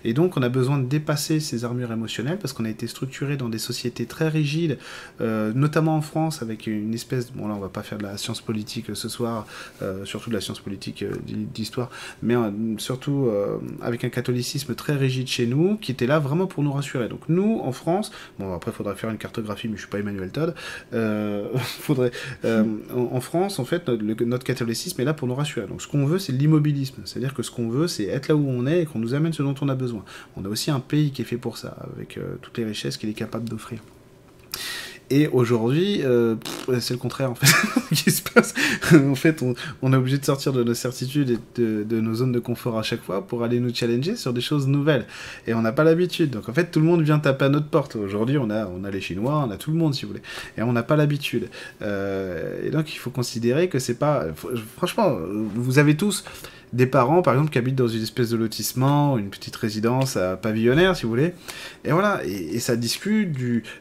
Et 0.05 0.12
donc 0.12 0.36
on 0.36 0.43
a 0.43 0.49
besoin 0.49 0.78
de 0.78 0.86
dépasser 0.86 1.41
ces 1.41 1.64
armures 1.64 1.93
émotionnelles 1.93 2.38
parce 2.38 2.53
qu'on 2.53 2.64
a 2.64 2.70
été 2.70 2.86
structuré 2.86 3.36
dans 3.36 3.49
des 3.49 3.59
sociétés 3.59 4.07
très 4.07 4.28
rigides, 4.28 4.78
euh, 5.20 5.53
notamment 5.55 5.97
en 5.97 6.01
France 6.03 6.43
avec 6.43 6.66
une 6.66 6.95
espèce, 6.95 7.32
bon 7.32 7.49
là 7.49 7.55
on 7.55 7.61
va 7.61 7.68
pas 7.68 7.82
faire 7.82 7.99
de 7.99 8.05
la 8.05 8.16
science 8.16 8.41
politique 8.41 8.86
ce 8.95 9.09
soir, 9.09 9.47
euh, 9.82 10.05
surtout 10.05 10.30
de 10.30 10.34
la 10.34 10.41
science 10.41 10.61
politique 10.61 11.03
euh, 11.03 11.12
d'histoire, 11.26 11.91
mais 12.22 12.34
surtout 12.78 13.30
avec 13.82 14.05
un 14.05 14.09
catholicisme 14.09 14.74
très 14.74 14.97
rigide 14.97 15.26
chez 15.26 15.47
nous 15.47 15.76
qui 15.76 15.93
était 15.93 16.07
là 16.07 16.18
vraiment 16.18 16.47
pour 16.47 16.62
nous 16.62 16.72
rassurer. 16.72 17.09
Donc 17.09 17.20
nous 17.28 17.61
en 17.62 17.72
France, 17.72 18.11
bon 18.38 18.55
après 18.55 18.70
il 18.70 18.74
faudrait 18.74 18.95
faire 18.95 19.11
une 19.11 19.18
cartographie 19.18 19.68
mais 19.68 19.76
je 19.76 19.82
suis 19.82 19.91
pas 19.91 19.99
Emmanuel 19.99 20.30
Todd, 20.30 20.55
faudrait, 21.80 22.12
en, 22.45 23.20
France 23.20 23.59
en 23.59 23.64
fait 23.64 23.88
notre 23.88 24.45
catholicisme 24.45 25.01
est 25.01 25.05
là 25.05 25.14
pour 25.14 25.28
nous 25.28 25.34
rassurer. 25.34 25.66
Donc 25.66 25.82
ce 25.82 25.88
qu'on 25.88 26.07
veut 26.07 26.18
c'est 26.18 26.32
l'immobilisme, 26.32 27.03
c'est-à-dire 27.05 27.34
que 27.34 27.43
ce 27.43 27.51
qu'on 27.51 27.68
veut 27.68 27.88
c'est 27.88 28.05
être 28.05 28.28
là 28.28 28.36
où 28.36 28.49
on 28.49 28.66
est 28.66 28.80
et 28.81 28.87
qu'on 28.87 28.99
nous 28.99 29.14
amène 29.14 29.33
ce 29.33 29.43
dont 29.43 29.55
on 29.61 29.68
a 29.68 29.74
besoin. 29.74 30.05
On 30.37 30.45
a 30.45 30.49
aussi 30.49 30.70
un 30.70 30.81
pays 30.81 31.11
qui 31.11 31.22
est 31.22 31.24
fait 31.24 31.37
pour 31.37 31.59
ça, 31.59 31.76
avec 31.95 32.18
euh, 32.18 32.37
toutes 32.43 32.59
les 32.59 32.64
richesses 32.64 32.97
qu'il 32.97 33.09
est 33.09 33.14
capable 33.14 33.49
d'offrir. 33.49 33.81
Et 35.12 35.26
aujourd'hui, 35.26 36.03
euh, 36.05 36.37
c'est 36.78 36.95
le 36.95 36.99
contraire 36.99 37.33
en 37.33 37.35
fait 37.35 37.53
qui 37.95 38.12
se 38.12 38.22
passe. 38.22 38.55
en 38.95 39.16
fait, 39.16 39.43
on, 39.83 39.93
est 39.93 39.97
obligé 39.97 40.18
de 40.18 40.24
sortir 40.24 40.53
de 40.53 40.62
nos 40.62 40.74
certitudes 40.74 41.31
et 41.31 41.61
de, 41.61 42.01
nos 42.01 42.14
zones 42.14 42.31
de 42.31 42.39
confort 42.39 42.78
à 42.78 42.85
chaque 42.85 43.03
fois 43.03 43.26
pour 43.26 43.43
aller 43.43 43.59
nous 43.59 43.74
challenger 43.74 44.14
sur 44.14 44.33
des 44.33 44.41
choses 44.41 44.68
nouvelles. 44.68 45.07
Et 45.49 45.55
on 45.55 45.62
n'a 45.62 45.72
pas 45.72 45.83
l'habitude. 45.83 46.31
Donc 46.31 46.49
en 46.49 46.53
fait, 46.53 46.70
tout 46.70 46.78
le 46.78 46.87
monde 46.87 47.03
vient 47.03 47.18
taper 47.18 47.47
à 47.47 47.49
notre 47.49 47.66
porte. 47.66 47.97
Aujourd'hui, 47.97 48.39
on 48.39 48.51
a, 48.51 48.66
on 48.66 48.85
a 48.85 48.91
les 48.91 49.01
Chinois, 49.01 49.45
on 49.45 49.51
a 49.51 49.57
tout 49.57 49.72
le 49.72 49.76
monde 49.76 49.95
si 49.95 50.03
vous 50.03 50.12
voulez. 50.12 50.22
Et 50.57 50.62
on 50.62 50.72
n'a 50.72 50.85
pas 50.85 50.95
l'habitude. 50.95 51.49
Euh, 51.83 52.64
et 52.64 52.70
donc 52.70 52.95
il 52.95 52.99
faut 52.99 53.11
considérer 53.11 53.68
que 53.68 53.81
c'est 53.81 53.99
pas. 53.99 54.26
Franchement, 54.76 55.18
vous 55.57 55.81
avez 55.81 55.97
tous 55.97 56.24
des 56.73 56.87
parents, 56.87 57.23
par 57.23 57.35
exemple, 57.35 57.51
qui 57.51 57.59
habitent 57.59 57.77
dans 57.77 57.89
une 57.89 58.03
espèce 58.03 58.31
de 58.31 58.37
lotissement, 58.37 59.18
une 59.18 59.31
petite 59.31 59.57
résidence 59.57 60.16
à 60.16 60.37
pavillonnaire, 60.37 60.97
si 60.97 61.05
vous 61.05 61.11
voulez. 61.11 61.35
Et 61.85 61.93
voilà, 61.93 62.21
et, 62.25 62.59
ça 62.61 62.77
discute 62.77 63.33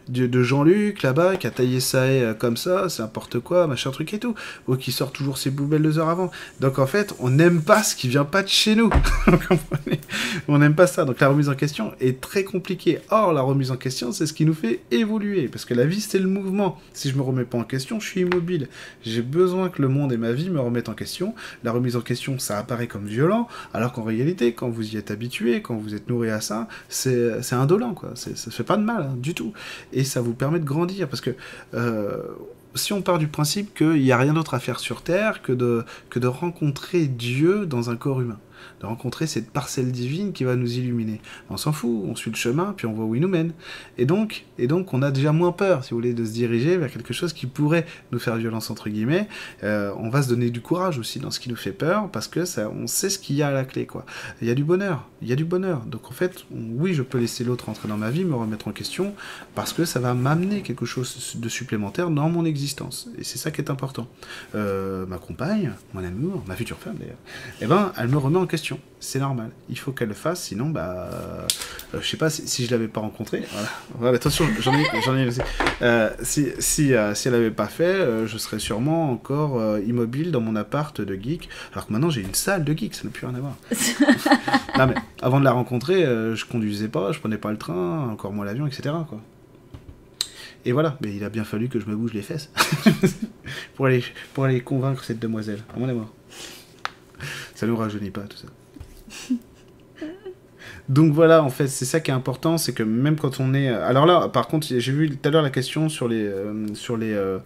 de 0.07 0.43
Jean-Luc 0.43 1.01
là-bas 1.03 1.35
qui 1.35 1.47
a 1.47 1.51
taillé 1.51 1.79
ça 1.79 2.11
et 2.11 2.33
comme 2.37 2.57
ça, 2.57 2.89
c'est 2.89 3.01
n'importe 3.01 3.39
quoi, 3.39 3.67
machin 3.67 3.91
truc 3.91 4.13
et 4.13 4.19
tout, 4.19 4.35
ou 4.67 4.75
qui 4.75 4.91
sort 4.91 5.11
toujours 5.11 5.37
ses 5.37 5.51
poubelles 5.51 5.81
deux 5.81 5.99
heures 5.99 6.09
avant. 6.09 6.31
Donc 6.59 6.79
en 6.79 6.87
fait, 6.87 7.13
on 7.19 7.29
n'aime 7.29 7.61
pas 7.61 7.83
ce 7.83 7.95
qui 7.95 8.07
vient 8.07 8.25
pas 8.25 8.43
de 8.43 8.47
chez 8.47 8.75
nous. 8.75 8.89
on 10.47 10.57
n'aime 10.57 10.75
pas 10.75 10.87
ça. 10.87 11.05
Donc 11.05 11.19
la 11.19 11.29
remise 11.29 11.49
en 11.49 11.55
question 11.55 11.93
est 11.99 12.21
très 12.21 12.43
compliquée. 12.43 12.99
Or, 13.09 13.33
la 13.33 13.41
remise 13.41 13.71
en 13.71 13.77
question, 13.77 14.11
c'est 14.11 14.25
ce 14.25 14.33
qui 14.33 14.45
nous 14.45 14.53
fait 14.53 14.81
évoluer, 14.91 15.47
parce 15.47 15.65
que 15.65 15.73
la 15.73 15.85
vie, 15.85 16.01
c'est 16.01 16.19
le 16.19 16.27
mouvement. 16.27 16.79
Si 16.93 17.09
je 17.09 17.15
me 17.15 17.21
remets 17.21 17.43
pas 17.43 17.57
en 17.57 17.63
question, 17.63 17.99
je 17.99 18.07
suis 18.07 18.21
immobile. 18.21 18.67
J'ai 19.03 19.21
besoin 19.21 19.69
que 19.69 19.81
le 19.81 19.87
monde 19.87 20.13
et 20.13 20.17
ma 20.17 20.31
vie 20.31 20.49
me 20.49 20.59
remettent 20.59 20.89
en 20.89 20.93
question. 20.93 21.33
La 21.63 21.71
remise 21.71 21.95
en 21.95 22.01
question, 22.01 22.39
ça 22.39 22.57
apparaît 22.57 22.78
comme 22.87 23.05
violent, 23.05 23.47
alors 23.73 23.93
qu'en 23.93 24.03
réalité, 24.03 24.53
quand 24.53 24.69
vous 24.69 24.93
y 24.93 24.97
êtes 24.97 25.11
habitué, 25.11 25.61
quand 25.61 25.75
vous 25.75 25.95
êtes 25.95 26.09
nourri 26.09 26.29
à 26.29 26.41
ça, 26.41 26.67
c'est 26.87 27.53
indolent, 27.53 27.93
quoi. 27.93 28.11
Ça 28.15 28.51
fait 28.51 28.63
pas 28.63 28.77
de 28.77 28.83
mal, 28.83 29.03
hein, 29.03 29.15
du 29.17 29.33
tout. 29.33 29.53
Et 29.93 30.03
ça 30.03 30.21
vous 30.21 30.33
permet 30.33 30.59
de 30.59 30.65
grandir, 30.65 31.07
parce 31.07 31.21
que 31.21 31.31
euh, 31.73 32.23
si 32.75 32.93
on 32.93 33.01
part 33.01 33.17
du 33.17 33.27
principe 33.27 33.73
qu'il 33.73 34.01
n'y 34.01 34.11
a 34.11 34.17
rien 34.17 34.33
d'autre 34.33 34.53
à 34.53 34.59
faire 34.59 34.79
sur 34.79 35.01
Terre 35.01 35.41
que 35.41 35.51
de, 35.51 35.83
que 36.09 36.19
de 36.19 36.27
rencontrer 36.27 37.07
Dieu 37.07 37.65
dans 37.65 37.89
un 37.89 37.95
corps 37.95 38.21
humain, 38.21 38.39
de 38.79 38.85
rencontrer 38.85 39.27
cette 39.27 39.51
parcelle 39.51 39.91
divine 39.91 40.33
qui 40.33 40.43
va 40.43 40.55
nous 40.55 40.77
illuminer. 40.77 41.21
On 41.49 41.57
s'en 41.57 41.71
fout, 41.71 42.03
on 42.05 42.15
suit 42.15 42.31
le 42.31 42.35
chemin, 42.35 42.73
puis 42.75 42.87
on 42.87 42.93
voit 42.93 43.05
où 43.05 43.15
il 43.15 43.21
nous 43.21 43.27
mène. 43.27 43.53
Et 43.97 44.05
donc, 44.05 44.45
et 44.57 44.67
donc 44.67 44.93
on 44.93 45.01
a 45.01 45.11
déjà 45.11 45.31
moins 45.31 45.51
peur, 45.51 45.83
si 45.83 45.91
vous 45.91 45.97
voulez, 45.97 46.13
de 46.13 46.25
se 46.25 46.31
diriger 46.31 46.77
vers 46.77 46.91
quelque 46.91 47.13
chose 47.13 47.33
qui 47.33 47.47
pourrait 47.47 47.85
nous 48.11 48.19
faire 48.19 48.35
violence, 48.35 48.69
entre 48.69 48.89
guillemets. 48.89 49.27
Euh, 49.63 49.93
on 49.97 50.09
va 50.09 50.21
se 50.21 50.29
donner 50.29 50.49
du 50.49 50.61
courage 50.61 50.97
aussi 50.97 51.19
dans 51.19 51.31
ce 51.31 51.39
qui 51.39 51.49
nous 51.49 51.55
fait 51.55 51.71
peur, 51.71 52.09
parce 52.09 52.27
que 52.27 52.45
ça, 52.45 52.69
on 52.69 52.87
sait 52.87 53.09
ce 53.09 53.19
qu'il 53.19 53.35
y 53.35 53.43
a 53.43 53.47
à 53.47 53.51
la 53.51 53.65
clé. 53.65 53.85
quoi. 53.85 54.05
Il 54.41 54.47
y 54.47 54.51
a 54.51 54.55
du 54.55 54.63
bonheur, 54.63 55.07
il 55.21 55.27
y 55.27 55.33
a 55.33 55.35
du 55.35 55.45
bonheur. 55.45 55.85
Donc 55.85 56.09
en 56.09 56.13
fait, 56.13 56.45
oui, 56.51 56.93
je 56.93 57.03
peux 57.03 57.17
laisser 57.17 57.43
l'autre 57.43 57.69
entrer 57.69 57.87
dans 57.87 57.97
ma 57.97 58.09
vie, 58.09 58.23
me 58.23 58.35
remettre 58.35 58.67
en 58.67 58.71
question, 58.71 59.13
parce 59.55 59.73
que 59.73 59.85
ça 59.85 59.99
va 59.99 60.13
m'amener 60.13 60.61
quelque 60.61 60.85
chose 60.85 61.35
de 61.35 61.49
supplémentaire 61.49 62.09
dans 62.09 62.29
mon 62.29 62.45
existence. 62.45 63.09
Et 63.17 63.23
c'est 63.23 63.37
ça 63.37 63.51
qui 63.51 63.61
est 63.61 63.69
important. 63.69 64.07
Euh, 64.55 65.05
ma 65.05 65.17
compagne, 65.17 65.71
mon 65.93 66.03
amour, 66.03 66.43
ma 66.47 66.55
future 66.55 66.77
femme 66.77 66.95
d'ailleurs, 66.99 67.17
eh 67.61 67.65
ben, 67.65 67.91
elle 67.97 68.07
me 68.07 68.17
remet 68.17 68.37
en 68.37 68.47
question 68.47 68.79
c'est 68.99 69.19
normal. 69.19 69.51
Il 69.69 69.77
faut 69.77 69.91
qu'elle 69.91 70.09
le 70.09 70.13
fasse, 70.13 70.43
sinon, 70.43 70.69
bah, 70.69 71.09
euh, 71.93 71.99
je 72.01 72.07
sais 72.07 72.17
pas 72.17 72.29
si, 72.29 72.47
si 72.47 72.65
je 72.65 72.71
l'avais 72.71 72.89
pas 72.89 72.99
rencontré. 72.99 73.43
Voilà. 73.97 74.17
attention, 74.17 74.45
j'en 74.59 74.73
ai, 74.73 74.83
j'en 75.05 75.15
ai 75.15 75.27
aussi. 75.27 75.39
Euh, 75.81 76.09
si, 76.21 76.49
si, 76.59 76.93
euh, 76.93 77.15
si, 77.15 77.29
elle 77.29 77.33
l'avait 77.33 77.51
pas 77.51 77.67
fait, 77.67 78.27
je 78.27 78.37
serais 78.37 78.59
sûrement 78.59 79.11
encore 79.11 79.79
immobile 79.79 80.31
dans 80.31 80.41
mon 80.41 80.55
appart 80.55 80.99
de 80.99 81.15
geek. 81.15 81.49
Alors 81.71 81.87
que 81.87 81.93
maintenant, 81.93 82.09
j'ai 82.09 82.21
une 82.21 82.33
salle 82.33 82.63
de 82.63 82.73
geek, 82.77 82.93
ça 82.93 83.05
n'a 83.05 83.09
plus 83.09 83.25
rien 83.25 83.35
à 83.35 83.39
voir. 83.39 83.55
non, 84.77 84.87
mais 84.87 84.95
avant 85.21 85.39
de 85.39 85.45
la 85.45 85.51
rencontrer, 85.51 86.03
je 86.03 86.45
conduisais 86.45 86.89
pas, 86.89 87.11
je 87.11 87.19
prenais 87.19 87.37
pas 87.37 87.51
le 87.51 87.57
train, 87.57 88.09
encore 88.09 88.33
moins 88.33 88.45
l'avion, 88.45 88.67
etc. 88.67 88.95
Quoi. 89.07 89.21
Et 90.65 90.73
voilà, 90.73 90.97
mais 91.01 91.15
il 91.15 91.23
a 91.23 91.29
bien 91.29 91.45
fallu 91.45 91.69
que 91.69 91.79
je 91.79 91.85
me 91.85 91.95
bouge 91.95 92.13
les 92.13 92.21
fesses 92.21 92.51
pour, 93.75 93.85
aller, 93.85 94.03
pour 94.33 94.43
aller 94.43 94.59
convaincre 94.59 95.05
cette 95.05 95.19
demoiselle, 95.19 95.63
à 95.73 95.79
mon 95.79 95.87
amour. 95.87 96.13
Ça 97.55 97.65
ne 97.65 97.71
nous 97.71 97.77
rajeunit 97.77 98.11
pas 98.11 98.21
tout 98.21 98.37
ça. 98.37 98.47
Donc 100.89 101.13
voilà, 101.13 101.43
en 101.43 101.49
fait, 101.49 101.67
c'est 101.67 101.85
ça 101.85 101.99
qui 101.99 102.09
est 102.09 102.13
important, 102.13 102.57
c'est 102.57 102.73
que 102.73 102.81
même 102.81 103.15
quand 103.15 103.39
on 103.39 103.53
est... 103.53 103.67
Alors 103.67 104.07
là, 104.07 104.27
par 104.27 104.47
contre, 104.47 104.67
j'ai 104.67 104.91
vu 104.91 105.09
tout 105.09 105.27
à 105.27 105.31
l'heure 105.31 105.43
la 105.43 105.51
question 105.51 105.87
sur 105.87 106.07
les, 106.07 106.23
euh, 106.23 106.73
sur 106.73 106.97
les 106.97 107.13
euh, 107.13 107.37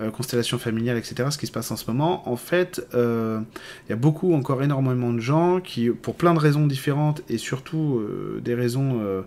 euh, 0.00 0.10
constellations 0.10 0.58
familiales, 0.58 0.98
etc., 0.98 1.28
ce 1.30 1.38
qui 1.38 1.46
se 1.46 1.52
passe 1.52 1.70
en 1.70 1.76
ce 1.76 1.88
moment. 1.88 2.28
En 2.28 2.36
fait, 2.36 2.84
il 2.92 3.90
y 3.90 3.92
a 3.92 3.96
beaucoup, 3.96 4.34
encore 4.34 4.62
énormément 4.62 5.12
de 5.12 5.20
gens 5.20 5.60
qui, 5.60 5.88
pour 5.90 6.16
plein 6.16 6.34
de 6.34 6.40
raisons 6.40 6.66
différentes, 6.66 7.22
et 7.28 7.38
surtout 7.38 8.04
des 8.42 8.54
raisons... 8.54 9.24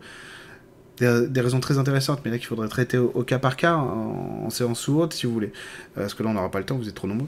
Des, 0.99 1.41
raisons 1.41 1.59
très 1.59 1.79
intéressantes, 1.79 2.21
mais 2.23 2.31
là 2.31 2.37
qu'il 2.37 2.47
faudrait 2.47 2.67
traiter 2.69 2.97
au, 2.97 3.23
cas 3.23 3.39
par 3.39 3.57
cas, 3.57 3.75
en, 3.75 4.43
en, 4.45 4.49
séance 4.49 4.87
ou 4.87 5.01
autre, 5.01 5.15
si 5.15 5.25
vous 5.25 5.33
voulez. 5.33 5.51
Parce 5.95 6.13
que 6.13 6.23
là, 6.23 6.29
on 6.29 6.33
n'aura 6.33 6.51
pas 6.51 6.59
le 6.59 6.65
temps, 6.65 6.77
vous 6.77 6.87
êtes 6.87 6.95
trop 6.95 7.07
nombreux 7.07 7.27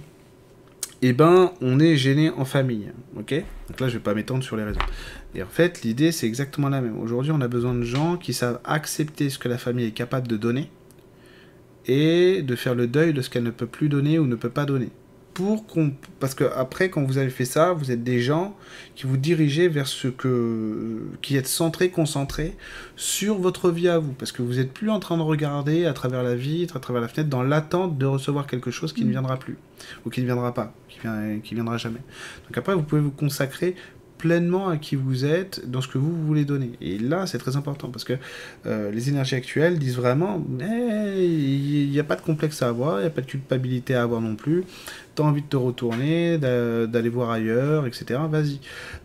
eh 1.08 1.14
ben, 1.14 1.52
on 1.62 1.80
est 1.80 1.98
gêné 1.98 2.30
en 2.32 2.46
famille. 2.46 2.92
Ok? 3.18 3.34
Donc 3.68 3.80
là, 3.80 3.88
je 3.88 3.94
vais 3.94 4.04
pas 4.04 4.14
m'étendre 4.14 4.44
sur 4.44 4.56
les 4.56 4.64
raisons. 4.64 4.80
Et 5.36 5.44
en 5.44 5.48
fait, 5.48 5.84
l'idée, 5.84 6.12
c'est 6.12 6.26
exactement 6.26 6.70
la 6.70 6.82
même. 6.82 7.00
Aujourd'hui, 7.00 7.32
on 7.32 7.42
a 7.42 7.48
besoin 7.48 7.74
de 7.74 7.84
gens 7.84 8.18
qui 8.18 8.34
savent 8.34 8.60
accepter 8.64 9.30
ce 9.30 9.38
que 9.38 9.50
la 9.50 9.58
famille 9.58 9.86
est 9.86 9.92
capable 9.92 10.28
de 10.28 10.38
donner 10.38 10.70
et 11.86 12.42
de 12.42 12.56
faire 12.56 12.76
le 12.76 12.88
deuil 12.88 13.14
de 13.14 13.22
ce 13.22 13.30
qu'elle 13.30 13.44
ne 13.44 13.52
peut 13.52 13.68
plus 13.68 13.90
donner 13.90 14.18
ou 14.18 14.26
ne 14.26 14.36
peut 14.36 14.50
pas 14.50 14.66
donner 14.66 14.90
pour 15.36 15.68
qu'on 15.68 15.92
parce 16.22 16.34
que 16.34 16.46
après 16.56 16.90
quand 16.90 17.04
vous 17.04 17.18
avez 17.18 17.30
fait 17.30 17.44
ça 17.46 17.74
vous 17.74 17.92
êtes 17.92 18.04
des 18.04 18.22
gens 18.22 18.56
qui 18.96 19.06
vous 19.06 19.18
dirigez 19.18 19.68
vers 19.68 19.86
ce 19.86 20.08
que 20.08 21.02
qui 21.22 21.36
êtes 21.36 21.48
centré 21.48 21.90
concentré 21.90 22.56
sur 22.96 23.38
votre 23.38 23.70
vie 23.70 23.90
à 23.90 24.00
vous 24.00 24.14
parce 24.14 24.32
que 24.32 24.42
vous 24.42 24.60
êtes 24.60 24.74
plus 24.74 24.90
en 24.90 25.00
train 25.00 25.18
de 25.18 25.22
regarder 25.22 25.86
à 25.86 25.94
travers 25.94 26.24
la 26.24 26.36
vitre 26.36 26.78
à 26.78 26.80
travers 26.80 27.02
la 27.02 27.10
fenêtre 27.10 27.30
dans 27.30 27.44
l'attente 27.44 27.98
de 27.98 28.06
recevoir 28.06 28.48
quelque 28.48 28.72
chose 28.72 28.94
qui 28.94 29.02
ne 29.02 29.10
mm. 29.10 29.12
viendra 29.12 29.38
plus 29.38 29.58
ou 30.06 30.10
qui 30.10 30.22
ne 30.22 30.26
viendra 30.26 30.54
pas 30.54 30.74
qui, 30.88 31.00
vient, 31.02 31.40
qui 31.44 31.54
viendra 31.54 31.78
jamais 31.78 32.02
donc 32.48 32.58
après 32.58 32.74
vous 32.74 32.84
pouvez 32.84 33.02
vous 33.02 33.12
consacrer 33.12 33.76
pleinement 34.18 34.70
à 34.70 34.78
qui 34.78 34.96
vous 34.96 35.26
êtes 35.26 35.70
dans 35.70 35.82
ce 35.82 35.88
que 35.88 35.98
vous 35.98 36.12
voulez 36.26 36.46
donner. 36.46 36.72
Et 36.82 36.98
là, 36.98 37.28
c'est 37.28 37.38
très 37.38 37.58
important 37.58 37.90
parce 37.90 38.04
que 38.04 38.14
euh, 38.66 38.90
les 38.92 39.10
énergies 39.10 39.36
actuelles 39.36 39.78
disent 39.78 39.98
vraiment 39.98 40.44
il 40.60 41.90
n'y 41.90 42.00
a 42.00 42.04
pas 42.04 42.16
de 42.16 42.22
complexe 42.22 42.62
à 42.62 42.70
avoir, 42.70 43.00
il 43.00 43.02
n'y 43.02 43.08
a 43.08 43.12
pas 43.12 43.22
de 43.22 43.28
culpabilité 43.28 43.94
à 43.94 44.04
avoir 44.04 44.22
non 44.22 44.36
plus 44.36 44.64
t'as 45.16 45.24
envie 45.24 45.42
de 45.42 45.48
te 45.48 45.56
retourner, 45.56 46.38
d'aller 46.38 47.10
voir 47.10 47.32
ailleurs, 47.32 47.88
etc., 47.88 48.20
vas-y. 48.30 48.60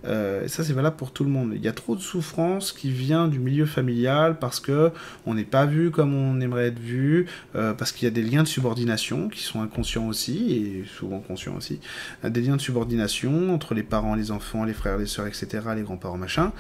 Euh, 0.05 0.49
ça, 0.49 0.65
c'est 0.65 0.73
valable 0.73 0.97
pour 0.97 1.13
tout 1.13 1.25
le 1.25 1.31
monde. 1.31 1.53
Il 1.55 1.63
y 1.63 1.69
a 1.69 1.73
trop 1.73 1.95
de 1.95 2.01
souffrance 2.01 2.73
qui 2.73 2.91
vient 2.91 3.29
du 3.29 3.39
milieu 3.39 3.67
familial 3.67 4.39
parce 4.39 4.61
que 4.61 4.91
on 5.27 5.35
n'est 5.35 5.45
pas 5.45 5.67
vu 5.67 5.91
comme 5.91 6.15
on 6.15 6.41
aimerait 6.41 6.69
être 6.69 6.79
vu, 6.79 7.27
euh, 7.55 7.73
parce 7.75 7.93
qu'il 7.93 8.07
y 8.07 8.09
a 8.09 8.11
des 8.11 8.23
liens 8.23 8.43
de 8.43 8.49
subordination 8.49 9.29
qui 9.29 9.43
sont 9.43 9.63
inconscients 9.63 10.09
aussi, 10.09 10.53
et 10.53 10.85
souvent 10.99 11.21
conscients 11.21 11.57
aussi, 11.57 11.79
euh, 12.25 12.31
des 12.31 12.41
liens 12.41 12.57
de 12.57 12.61
subordination 12.61 13.55
entre 13.55 13.75
les 13.75 13.83
parents, 13.83 14.15
les 14.15 14.31
enfants, 14.33 14.65
les 14.65 14.75
frères, 14.75 14.99
les 14.99 15.07
sœurs, 15.07 15.27
etc., 15.27 15.47
les 15.77 15.83
grands-parents, 15.83 16.19
machin, 16.19 16.53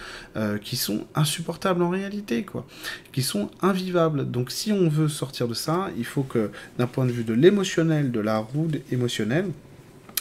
qui 0.62 0.76
sont 0.76 1.07
insupportables 1.14 1.82
en 1.82 1.90
réalité, 1.90 2.44
quoi, 2.44 2.66
qui 3.12 3.22
sont 3.22 3.51
invivables. 3.62 4.30
Donc 4.30 4.51
si 4.51 4.72
on 4.72 4.88
veut 4.88 5.09
sortir 5.09 5.48
de 5.48 5.55
ça, 5.55 5.88
il 5.96 6.05
faut 6.05 6.22
que, 6.22 6.51
d'un 6.78 6.86
point 6.86 7.05
de 7.05 7.11
vue 7.11 7.24
de 7.24 7.34
l'émotionnel, 7.34 8.11
de 8.12 8.20
la 8.20 8.38
roue 8.38 8.68
émotionnelle, 8.92 9.39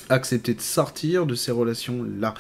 accepter 0.10 0.54
de 0.54 0.62
sortir 0.62 1.26
de 1.26 1.36
ces 1.36 1.52
relations-là. 1.52 2.34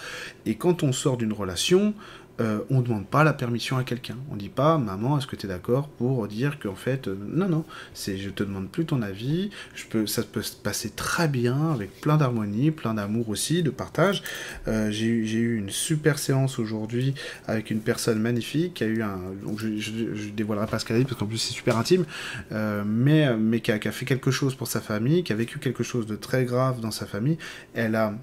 Et 0.45 0.55
quand 0.55 0.83
on 0.83 0.91
sort 0.91 1.17
d'une 1.17 1.33
relation, 1.33 1.93
euh, 2.39 2.59
on 2.69 2.79
ne 2.79 2.83
demande 2.83 3.07
pas 3.07 3.23
la 3.23 3.33
permission 3.33 3.77
à 3.77 3.83
quelqu'un. 3.83 4.15
On 4.31 4.35
ne 4.35 4.39
dit 4.39 4.49
pas, 4.49 4.77
maman, 4.77 5.17
est-ce 5.17 5.27
que 5.27 5.35
tu 5.35 5.45
es 5.45 5.49
d'accord 5.49 5.89
pour 5.89 6.27
dire 6.27 6.59
qu'en 6.59 6.75
fait, 6.75 7.07
euh, 7.07 7.17
non, 7.27 7.49
non, 7.49 7.65
c'est 7.93 8.17
je 8.17 8.29
te 8.29 8.43
demande 8.43 8.69
plus 8.69 8.85
ton 8.85 9.01
avis, 9.01 9.49
je 9.75 9.85
peux, 9.85 10.07
ça 10.07 10.23
peut 10.23 10.41
se 10.41 10.55
passer 10.55 10.89
très 10.91 11.27
bien, 11.27 11.71
avec 11.71 11.99
plein 12.01 12.17
d'harmonie, 12.17 12.71
plein 12.71 12.93
d'amour 12.93 13.29
aussi, 13.29 13.63
de 13.63 13.69
partage. 13.69 14.23
Euh, 14.67 14.89
j'ai 14.91 15.07
eu 15.07 15.57
une 15.57 15.69
super 15.69 16.19
séance 16.19 16.59
aujourd'hui 16.59 17.13
avec 17.47 17.71
une 17.71 17.81
personne 17.81 18.19
magnifique 18.19 18.75
qui 18.75 18.83
a 18.83 18.87
eu 18.87 19.01
un. 19.01 19.19
Donc 19.43 19.59
je, 19.59 19.67
ne 19.67 20.31
dévoilerai 20.31 20.67
pas 20.67 20.79
ce 20.79 20.85
qu'elle 20.85 20.97
a 20.97 20.99
dit 20.99 21.05
parce 21.05 21.19
qu'en 21.19 21.25
plus 21.25 21.37
c'est 21.37 21.53
super 21.53 21.77
intime, 21.77 22.05
mais, 22.51 23.35
mais 23.37 23.59
qui 23.59 23.71
a, 23.71 23.79
fait 23.91 24.05
quelque 24.05 24.31
chose 24.31 24.55
pour 24.55 24.67
sa 24.67 24.81
famille, 24.81 25.23
qui 25.23 25.33
a 25.33 25.35
vécu 25.35 25.59
quelque 25.59 25.83
chose 25.83 26.05
de 26.05 26.15
très 26.15 26.45
grave 26.45 26.79
dans 26.79 26.91
sa 26.91 27.05
famille. 27.05 27.37
Elle 27.73 27.91
l'a 27.91 28.13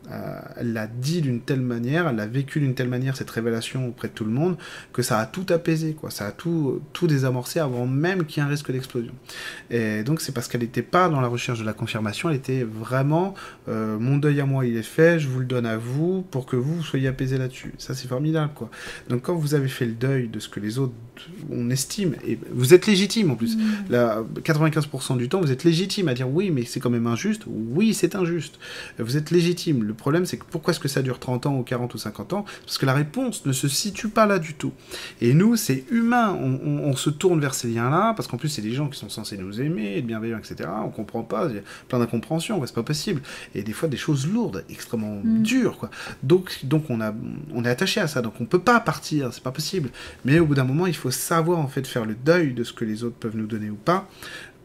elle 0.57 0.73
l'a 0.73 0.87
dit 0.87 1.21
d'une 1.21 1.41
telle 1.41 1.61
manière, 1.61 2.09
elle 2.09 2.21
a 2.21 2.27
vécu 2.27 2.61
d'une 2.61 2.75
telle 2.75 2.89
manière 2.89 3.17
cette 3.17 3.31
révélation 3.31 3.89
auprès 3.89 4.06
tout 4.09 4.25
le 4.25 4.31
monde, 4.31 4.57
que 4.93 5.03
ça 5.03 5.19
a 5.19 5.27
tout 5.27 5.47
apaisé, 5.51 5.95
quoi. 5.95 6.11
Ça 6.11 6.27
a 6.27 6.33
tout, 6.33 6.81
tout 6.93 7.07
désamorcé 7.07 7.61
avant 7.61 7.87
même 7.87 8.25
qu'il 8.25 8.43
y 8.43 8.45
ait 8.45 8.49
un 8.49 8.51
risque 8.51 8.71
d'explosion. 8.73 9.13
Et 9.71 10.03
donc 10.03 10.21
c'est 10.21 10.33
parce 10.33 10.49
qu'elle 10.49 10.63
n'était 10.63 10.83
pas 10.83 11.09
dans 11.09 11.21
la 11.21 11.29
recherche 11.29 11.59
de 11.59 11.65
la 11.65 11.73
confirmation, 11.73 12.31
elle 12.31 12.37
était 12.37 12.65
vraiment 12.65 13.35
euh, 13.69 13.99
mon 13.99 14.17
deuil 14.17 14.41
à 14.41 14.47
moi 14.47 14.67
il 14.67 14.77
est 14.77 14.83
fait, 14.83 15.19
je 15.19 15.29
vous 15.29 15.41
le 15.41 15.47
donne 15.47 15.67
à 15.67 15.77
vous 15.77 16.23
pour 16.31 16.47
que 16.47 16.57
vous 16.57 16.83
soyez 16.83 17.09
apaisé 17.09 17.39
là-dessus. 17.39 17.75
Ça 17.79 17.95
c'est 17.95 18.09
formidable, 18.09 18.53
quoi. 18.55 18.71
Donc 19.09 19.23
quand 19.23 19.35
vous 19.35 19.55
avez 19.55 19.69
fait 19.69 19.87
le 19.87 19.93
deuil 19.93 20.29
de 20.29 20.39
ce 20.39 20.49
que 20.49 20.61
les 20.61 20.79
autres 20.79 20.95
on 21.51 21.71
estime, 21.71 22.15
et 22.27 22.39
vous 22.51 22.75
êtes 22.75 22.87
légitime 22.87 23.31
en 23.31 23.37
plus, 23.37 23.57
mmh. 23.57 24.41
95% 24.43 25.17
du 25.17 25.29
temps 25.29 25.41
vous 25.41 25.53
êtes 25.53 25.65
légitime 25.65 26.09
à 26.09 26.15
dire 26.15 26.29
oui 26.29 26.51
mais 26.51 26.65
c'est 26.65 26.81
quand 26.81 26.91
même 26.91 27.07
injuste, 27.07 27.43
oui 27.47 27.95
c'est 27.95 28.15
injuste. 28.15 28.59
Vous 28.99 29.17
êtes 29.17 29.31
légitime. 29.31 29.85
Le 29.85 29.95
problème 29.95 30.27
c'est 30.27 30.37
que 30.37 30.45
pourquoi 30.51 30.73
est-ce 30.73 30.81
que 30.81 30.89
ça 30.89 31.03
dure 31.03 31.19
30 31.19 31.47
ans 31.47 31.57
ou 31.59 31.63
40 31.63 31.95
ou 31.95 31.99
50 31.99 32.33
ans? 32.33 32.45
Parce 32.65 32.79
que 32.79 32.87
la 32.87 32.95
réponse 32.95 33.47
ne 33.47 33.53
se 33.53 33.69
situe 33.69 34.09
pas 34.09 34.27
là 34.27 34.39
du 34.39 34.55
tout. 34.55 34.73
Et 35.21 35.35
nous, 35.35 35.57
c'est 35.57 35.85
humain. 35.91 36.35
On, 36.35 36.95
se 36.97 37.11
tourne 37.11 37.41
vers 37.41 37.53
ces 37.53 37.69
liens-là, 37.69 38.15
parce 38.15 38.27
qu'en 38.27 38.39
plus, 38.39 38.49
c'est 38.49 38.63
des 38.63 38.73
gens 38.73 38.89
qui 38.89 38.99
sont 38.99 39.11
censés 39.11 39.37
nous 39.37 39.61
aimer, 39.61 39.99
être 39.99 40.07
bienveillants, 40.07 40.39
etc. 40.39 40.71
On 40.85 40.89
comprend 40.89 41.23
pas, 41.23 41.47
il 41.51 41.57
y 41.57 41.59
a 41.59 41.63
plein 41.89 41.99
d'incompréhensions, 41.99 42.65
c'est 42.65 42.75
pas 42.75 42.83
possible. 42.83 43.21
Et 43.55 43.63
des 43.63 43.73
fois, 43.73 43.89
des 43.89 43.99
choses 43.99 44.27
lourdes, 44.27 44.65
extrêmement 44.71 45.21
mm. 45.23 45.43
dures, 45.43 45.77
quoi. 45.77 45.91
Donc, 46.23 46.61
donc 46.65 46.89
on, 46.89 47.03
a, 47.03 47.13
on 47.53 47.65
est 47.65 47.69
attaché 47.69 48.01
à 48.01 48.07
ça, 48.07 48.23
donc 48.23 48.35
on 48.41 48.47
peut 48.47 48.61
pas 48.61 48.81
partir, 48.81 49.33
c'est 49.33 49.43
pas 49.43 49.51
possible. 49.51 49.91
Mais 50.25 50.39
au 50.39 50.47
bout 50.47 50.55
d'un 50.55 50.65
moment, 50.65 50.87
il 50.87 50.97
faut 50.97 51.06
savoir, 51.11 51.59
en 51.59 51.69
fait, 51.69 51.87
faire 51.87 52.05
le 52.05 52.15
deuil 52.15 52.53
de 52.55 52.65
ce 52.65 52.73
que 52.73 52.85
les 52.85 53.05
autres 53.05 53.17
peuvent 53.17 53.37
nous 53.37 53.47
donner 53.47 53.71
ou 53.71 53.77
pas, 53.77 54.09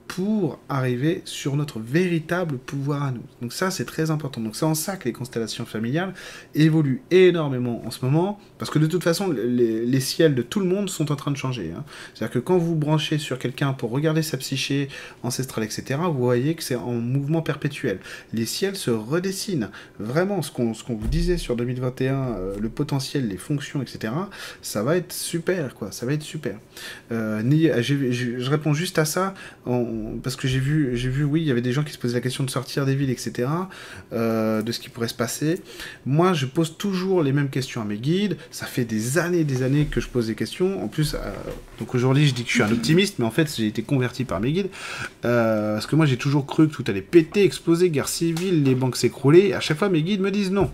pour 0.08 0.60
arriver 0.68 1.22
sur 1.24 1.56
notre 1.56 1.80
véritable 1.80 2.58
pouvoir 2.58 3.04
à 3.04 3.12
nous. 3.12 3.24
Donc 3.42 3.54
ça, 3.54 3.72
c'est 3.72 3.86
très 3.86 4.12
important. 4.12 4.42
Donc 4.42 4.56
c'est 4.56 4.66
en 4.66 4.76
ça 4.76 4.98
que 4.98 5.06
les 5.06 5.14
constellations 5.14 5.66
familiales 5.66 6.14
évoluent 6.54 7.02
énormément 7.12 7.82
en 7.86 7.92
ce 7.92 8.04
moment, 8.04 8.40
parce 8.58 8.70
que 8.70 8.80
de 8.80 8.88
toute 8.88 9.04
façon, 9.04 9.32
les, 9.32 10.00
ciels 10.02 10.36
de 10.36 10.42
tout 10.42 10.60
le 10.60 10.66
monde 10.66 10.90
sont 10.90 11.12
en 11.12 11.16
train 11.16 11.32
de 11.32 11.38
changer. 11.38 11.72
Hein. 11.76 11.86
C'est-à-dire 12.14 12.34
que 12.34 12.40
quand 12.40 12.58
vous 12.58 12.76
branchez 12.76 13.20
sur 13.20 13.40
quelqu'un 13.40 13.72
pour 13.72 13.92
regarder 13.92 14.22
sa 14.22 14.38
psyché 14.38 14.90
ancestrale, 15.24 15.64
etc., 15.64 16.00
vous 16.04 16.20
voyez 16.20 16.56
que 16.56 16.64
c'est 16.64 16.76
en 16.76 16.94
mouvement 16.94 17.42
perpétuel. 17.42 18.00
Les 18.34 18.46
ciels 18.46 18.76
se 18.76 18.92
redessinent. 18.92 19.70
Vraiment, 20.00 20.42
ce 20.42 20.52
qu'on 20.52 20.74
vous 20.74 21.08
disait 21.08 21.38
sur 21.38 21.56
2021, 21.56 22.16
euh, 22.16 22.56
le 22.60 22.70
potentiel, 22.70 23.28
les 23.28 23.38
fonctions, 23.38 23.82
etc., 23.82 24.14
ça 24.62 24.84
va 24.84 24.98
être 24.98 25.14
super, 25.14 25.76
quoi. 25.76 25.92
Ça 25.92 26.06
va 26.06 26.14
être 26.14 26.24
super. 26.24 26.58
Euh, 27.12 27.42
je 27.82 28.50
réponds 28.50 28.74
juste 28.74 29.00
à 29.00 29.06
ça 29.06 29.34
parce 30.24 30.36
que 30.36 30.48
j'ai 30.48 30.60
vu, 30.60 30.96
j'ai 30.96 31.10
vu, 31.10 31.24
oui, 31.24 31.42
il 31.42 31.48
y 31.48 31.52
avait 31.52 31.62
des 31.62 31.74
gens 31.74 31.84
qui 31.84 31.94
se 31.94 31.98
posaient 31.98 32.16
la 32.16 32.22
question 32.22 32.44
de 32.44 32.50
sortir 32.50 32.86
des 32.86 32.96
villes, 32.96 33.10
etc., 33.10 33.50
euh, 34.14 34.62
de 34.62 34.72
ce 34.72 34.80
qui 34.80 34.90
pourrait 34.90 35.08
se 35.08 35.14
passer. 35.14 35.62
Moi, 36.06 36.34
je 36.34 36.46
pose 36.46 36.78
toujours 36.78 37.24
les 37.24 37.34
mêmes 37.34 37.50
questions 37.50 37.82
à 37.82 37.86
mes 37.86 37.98
guides. 37.98 38.38
Ça 38.52 38.66
fait 38.66 38.86
des 38.86 39.18
années, 39.18 39.44
des 39.44 39.64
années 39.64 39.86
que 39.86 40.02
je 40.02 40.08
pose 40.08 40.28
des 40.28 40.36
questions. 40.36 40.84
En 40.84 40.88
plus, 40.88 41.16
euh, 41.16 41.18
donc 41.80 41.96
aujourd'hui, 41.96 42.28
je 42.28 42.34
dis 42.34 42.44
que 42.44 42.50
je 42.50 42.56
suis 42.56 42.64
un 42.64 42.72
optimiste, 42.72 43.20
mais 43.20 43.26
en 43.26 43.32
fait, 43.32 43.54
j'ai 43.56 43.68
été 43.68 43.84
converti 43.84 44.26
par 44.26 44.40
mes 44.40 44.52
guides 44.52 44.70
euh, 45.26 45.74
parce 45.76 45.88
que 45.88 45.96
moi, 45.96 46.06
j'ai 46.06 46.18
toujours 46.18 46.46
cru 46.46 46.68
que 46.68 46.74
tout 46.74 46.84
allait 46.88 47.02
péter, 47.02 47.44
exploser, 47.44 47.90
guerre 47.90 48.08
civile, 48.08 48.64
les 48.64 48.76
banques 48.76 48.98
s'écrouler. 48.98 49.54
À 49.54 49.60
chaque 49.60 49.78
fois, 49.78 49.90
mes 49.90 50.02
guides 50.02 50.22
me 50.22 50.32
disent 50.32 50.52
non. 50.52 50.72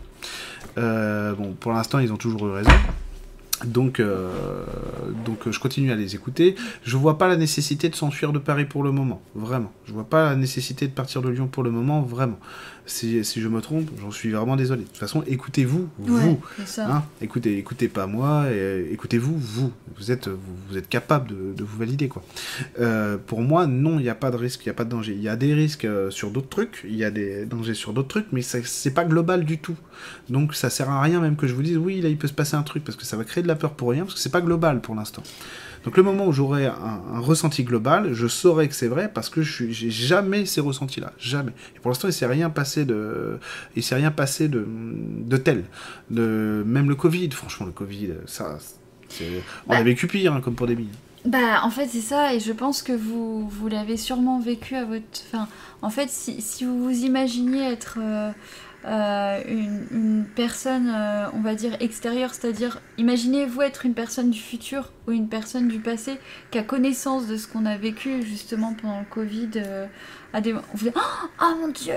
bon, 0.75 1.55
pour 1.59 1.73
l'instant, 1.73 1.99
ils 1.99 2.11
ont 2.11 2.17
toujours 2.17 2.47
eu 2.47 2.51
raison. 2.51 2.71
Donc, 3.65 3.99
euh, 3.99 4.29
donc 5.25 5.49
je 5.49 5.59
continue 5.59 5.91
à 5.91 5.95
les 5.95 6.15
écouter. 6.15 6.55
Je 6.83 6.95
vois 6.95 7.17
pas 7.17 7.27
la 7.27 7.37
nécessité 7.37 7.89
de 7.89 7.95
s'enfuir 7.95 8.31
de 8.31 8.39
Paris 8.39 8.65
pour 8.65 8.83
le 8.83 8.91
moment, 8.91 9.21
vraiment. 9.33 9.71
Je 9.85 9.93
vois 9.93 10.07
pas 10.07 10.29
la 10.29 10.35
nécessité 10.35 10.87
de 10.87 10.93
partir 10.93 11.21
de 11.21 11.29
Lyon 11.29 11.47
pour 11.47 11.63
le 11.63 11.71
moment, 11.71 12.01
vraiment 12.01 12.39
si, 12.87 13.23
je 13.23 13.47
me 13.47 13.61
trompe, 13.61 13.89
j'en 14.01 14.11
suis 14.11 14.31
vraiment 14.31 14.55
désolé. 14.55 14.81
De 14.81 14.87
toute 14.87 14.97
façon, 14.97 15.23
écoutez-vous, 15.27 15.89
vous. 15.99 16.39
Hein 16.79 17.03
écoutez, 17.21 17.57
écoutez 17.57 17.87
pas 17.87 18.07
moi, 18.07 18.45
écoutez-vous, 18.91 19.37
vous. 19.37 19.71
Vous 19.97 20.11
êtes, 20.11 20.27
vous, 20.27 20.77
êtes 20.77 20.89
capable 20.89 21.55
de, 21.55 21.63
vous 21.63 21.77
valider, 21.77 22.07
quoi. 22.07 22.23
Euh, 22.79 23.17
pour 23.17 23.41
moi, 23.41 23.67
non, 23.67 23.99
il 23.99 24.03
n'y 24.03 24.09
a 24.09 24.15
pas 24.15 24.31
de 24.31 24.37
risque, 24.37 24.65
il 24.65 24.69
n'y 24.69 24.71
a 24.71 24.75
pas 24.75 24.85
de 24.85 24.89
danger. 24.89 25.13
Il 25.13 25.21
y 25.21 25.29
a 25.29 25.35
des 25.35 25.53
risques 25.53 25.85
euh, 25.85 26.11
sur 26.11 26.31
d'autres 26.31 26.49
trucs, 26.49 26.85
il 26.87 26.95
y 26.95 27.03
a 27.03 27.11
des 27.11 27.45
dangers 27.45 27.73
sur 27.73 27.93
d'autres 27.93 28.07
trucs, 28.07 28.27
mais 28.31 28.41
c'est 28.41 28.93
pas 28.93 29.05
global 29.05 29.43
du 29.43 29.57
tout. 29.57 29.75
Donc 30.29 30.55
ça 30.55 30.69
sert 30.69 30.89
à 30.89 31.01
rien 31.01 31.19
même 31.19 31.35
que 31.35 31.47
je 31.47 31.53
vous 31.53 31.63
dise, 31.63 31.77
oui, 31.77 32.01
là, 32.01 32.09
il 32.09 32.17
peut 32.17 32.27
se 32.27 32.33
passer 32.33 32.55
un 32.55 32.63
truc, 32.63 32.83
parce 32.83 32.95
que 32.95 33.05
ça 33.05 33.17
va 33.17 33.23
créer 33.23 33.43
de 33.43 33.47
la 33.47 33.55
peur 33.55 33.73
pour 33.73 33.89
rien, 33.89 34.03
parce 34.03 34.13
que 34.13 34.19
c'est 34.19 34.31
pas 34.31 34.41
global 34.41 34.81
pour 34.81 34.95
l'instant. 34.95 35.23
Donc 35.83 35.97
le 35.97 36.03
moment 36.03 36.27
où 36.27 36.31
j'aurai 36.31 36.65
un, 36.65 37.19
ressenti 37.19 37.63
global, 37.63 38.13
je 38.13 38.27
saurai 38.27 38.67
que 38.67 38.75
c'est 38.75 38.87
vrai 38.87 39.09
parce 39.13 39.29
que 39.29 39.41
je 39.41 39.65
j'ai 39.69 39.89
jamais 39.89 40.45
ces 40.45 40.61
ressentis-là, 40.61 41.13
jamais. 41.17 41.53
Et 41.75 41.79
pour 41.79 41.89
l'instant, 41.89 42.07
il 42.07 42.13
s'est 42.13 42.25
rien 42.25 42.49
passé 42.49 42.85
de, 42.85 43.39
il 43.75 43.83
s'est 43.83 43.95
rien 43.95 44.11
passé 44.11 44.47
de, 44.47 44.65
de 44.67 45.37
tel. 45.37 45.63
De 46.09 46.63
même 46.65 46.89
le 46.89 46.95
Covid, 46.95 47.29
franchement, 47.31 47.65
le 47.65 47.71
Covid, 47.71 48.09
ça, 48.25 48.57
on 49.67 49.73
a 49.73 49.77
bah. 49.77 49.83
vécu 49.83 50.07
pire 50.07 50.33
hein, 50.33 50.41
comme 50.41 50.55
pour 50.55 50.67
des 50.67 50.75
billes. 50.75 50.89
Bah, 51.25 51.61
en 51.63 51.69
fait, 51.69 51.87
c'est 51.87 52.01
ça, 52.01 52.33
et 52.33 52.39
je 52.39 52.53
pense 52.53 52.81
que 52.81 52.93
vous, 52.93 53.49
vous 53.49 53.67
l'avez 53.67 53.97
sûrement 53.97 54.39
vécu 54.39 54.75
à 54.75 54.85
votre. 54.85 55.03
Enfin, 55.27 55.47
en 55.81 55.89
fait, 55.89 56.09
si, 56.09 56.41
si 56.41 56.63
vous 56.63 56.83
vous 56.83 57.03
imaginiez 57.03 57.63
être. 57.63 57.97
Euh, 58.01 58.31
euh, 58.87 59.41
une, 59.49 60.25
personne, 60.35 60.89
euh, 60.95 61.27
on 61.33 61.41
va 61.41 61.55
dire, 61.55 61.75
extérieure, 61.81 62.33
c'est-à-dire, 62.33 62.79
imaginez-vous 62.97 63.61
être 63.61 63.85
une 63.85 63.93
personne 63.93 64.29
du 64.29 64.39
futur 64.39 64.93
ou 65.07 65.11
une 65.11 65.27
personne 65.27 65.67
du 65.67 65.79
passé 65.79 66.17
qui 66.51 66.57
a 66.57 66.63
connaissance 66.63 67.27
de 67.27 67.35
ce 67.35 67.47
qu'on 67.47 67.65
a 67.65 67.75
vécu 67.75 68.23
justement 68.23 68.73
pendant 68.73 68.99
le 68.99 69.05
Covid. 69.09 69.49
Euh, 69.57 69.87
à 70.31 70.39
des... 70.39 70.53
On 70.53 70.61
vous 70.73 70.85
dit, 70.85 70.95
oh, 70.95 71.45
mon 71.59 71.67
dieu 71.67 71.95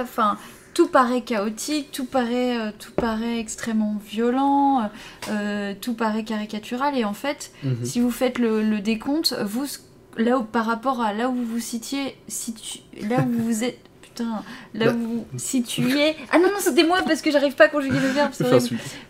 Enfin, 0.00 0.38
tout 0.72 0.88
paraît 0.88 1.20
chaotique, 1.22 1.90
tout 1.92 2.06
paraît, 2.06 2.72
tout 2.78 2.92
paraît 2.92 3.38
extrêmement 3.38 4.00
violent, 4.06 4.88
tout 5.80 5.94
paraît 5.94 6.24
caricatural, 6.24 6.96
et 6.96 7.04
en 7.04 7.14
fait, 7.14 7.52
mhm. 7.64 7.84
si 7.84 8.00
vous 8.00 8.10
faites 8.10 8.38
le, 8.38 8.78
décompte, 8.78 9.34
vous, 9.44 9.66
là 10.16 10.38
où, 10.38 10.44
par 10.44 10.66
rapport 10.66 11.00
à 11.00 11.12
là 11.12 11.28
où 11.28 11.34
vous 11.34 11.46
vous 11.46 11.60
situez, 11.60 12.16
là 13.08 13.18
où 13.26 13.42
vous 13.42 13.64
êtes 13.64 13.89
là 14.74 14.92
où 14.92 14.98
vous 14.98 15.26
situez. 15.38 16.16
Ah 16.30 16.38
non, 16.38 16.48
non, 16.48 16.58
c'était 16.58 16.84
moi 16.84 16.98
parce 17.06 17.22
que 17.22 17.30
j'arrive 17.30 17.54
pas 17.54 17.64
à 17.64 17.68
conjuguer 17.68 17.98
le 17.98 18.08
verbe. 18.08 18.32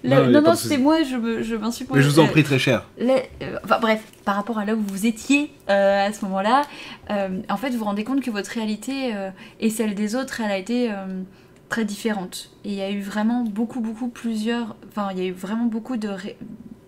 non, 0.04 0.42
non, 0.42 0.54
c'était 0.54 0.78
moi, 0.78 1.02
je 1.02 1.56
m'insupporte. 1.56 1.96
Mais 1.96 2.02
je 2.02 2.08
vous 2.08 2.20
en 2.20 2.26
prie 2.26 2.44
très 2.44 2.58
cher. 2.58 2.86
Euh, 3.00 3.18
enfin 3.64 3.78
bref, 3.80 4.02
par 4.24 4.36
rapport 4.36 4.58
à 4.58 4.64
là 4.64 4.74
où 4.74 4.80
vous 4.80 5.06
étiez 5.06 5.52
euh, 5.68 6.06
à 6.06 6.12
ce 6.12 6.24
moment-là, 6.24 6.62
euh, 7.11 7.40
en 7.48 7.56
fait, 7.56 7.70
vous 7.70 7.78
vous 7.78 7.84
rendez 7.84 8.04
compte 8.04 8.20
que 8.20 8.30
votre 8.30 8.50
réalité 8.50 9.14
et 9.61 9.70
celle 9.70 9.94
des 9.94 10.14
autres, 10.14 10.40
elle 10.40 10.50
a 10.50 10.58
été 10.58 10.90
très 11.68 11.84
différente. 11.84 12.50
Et 12.64 12.70
il 12.70 12.74
y 12.74 12.82
a 12.82 12.90
eu 12.90 13.00
vraiment 13.00 13.44
beaucoup, 13.44 13.80
beaucoup 13.80 14.08
plusieurs. 14.08 14.76
Enfin, 14.88 15.08
il 15.12 15.18
y 15.18 15.22
a 15.22 15.26
eu 15.26 15.32
vraiment 15.32 15.66
beaucoup 15.66 15.96
de, 15.96 16.11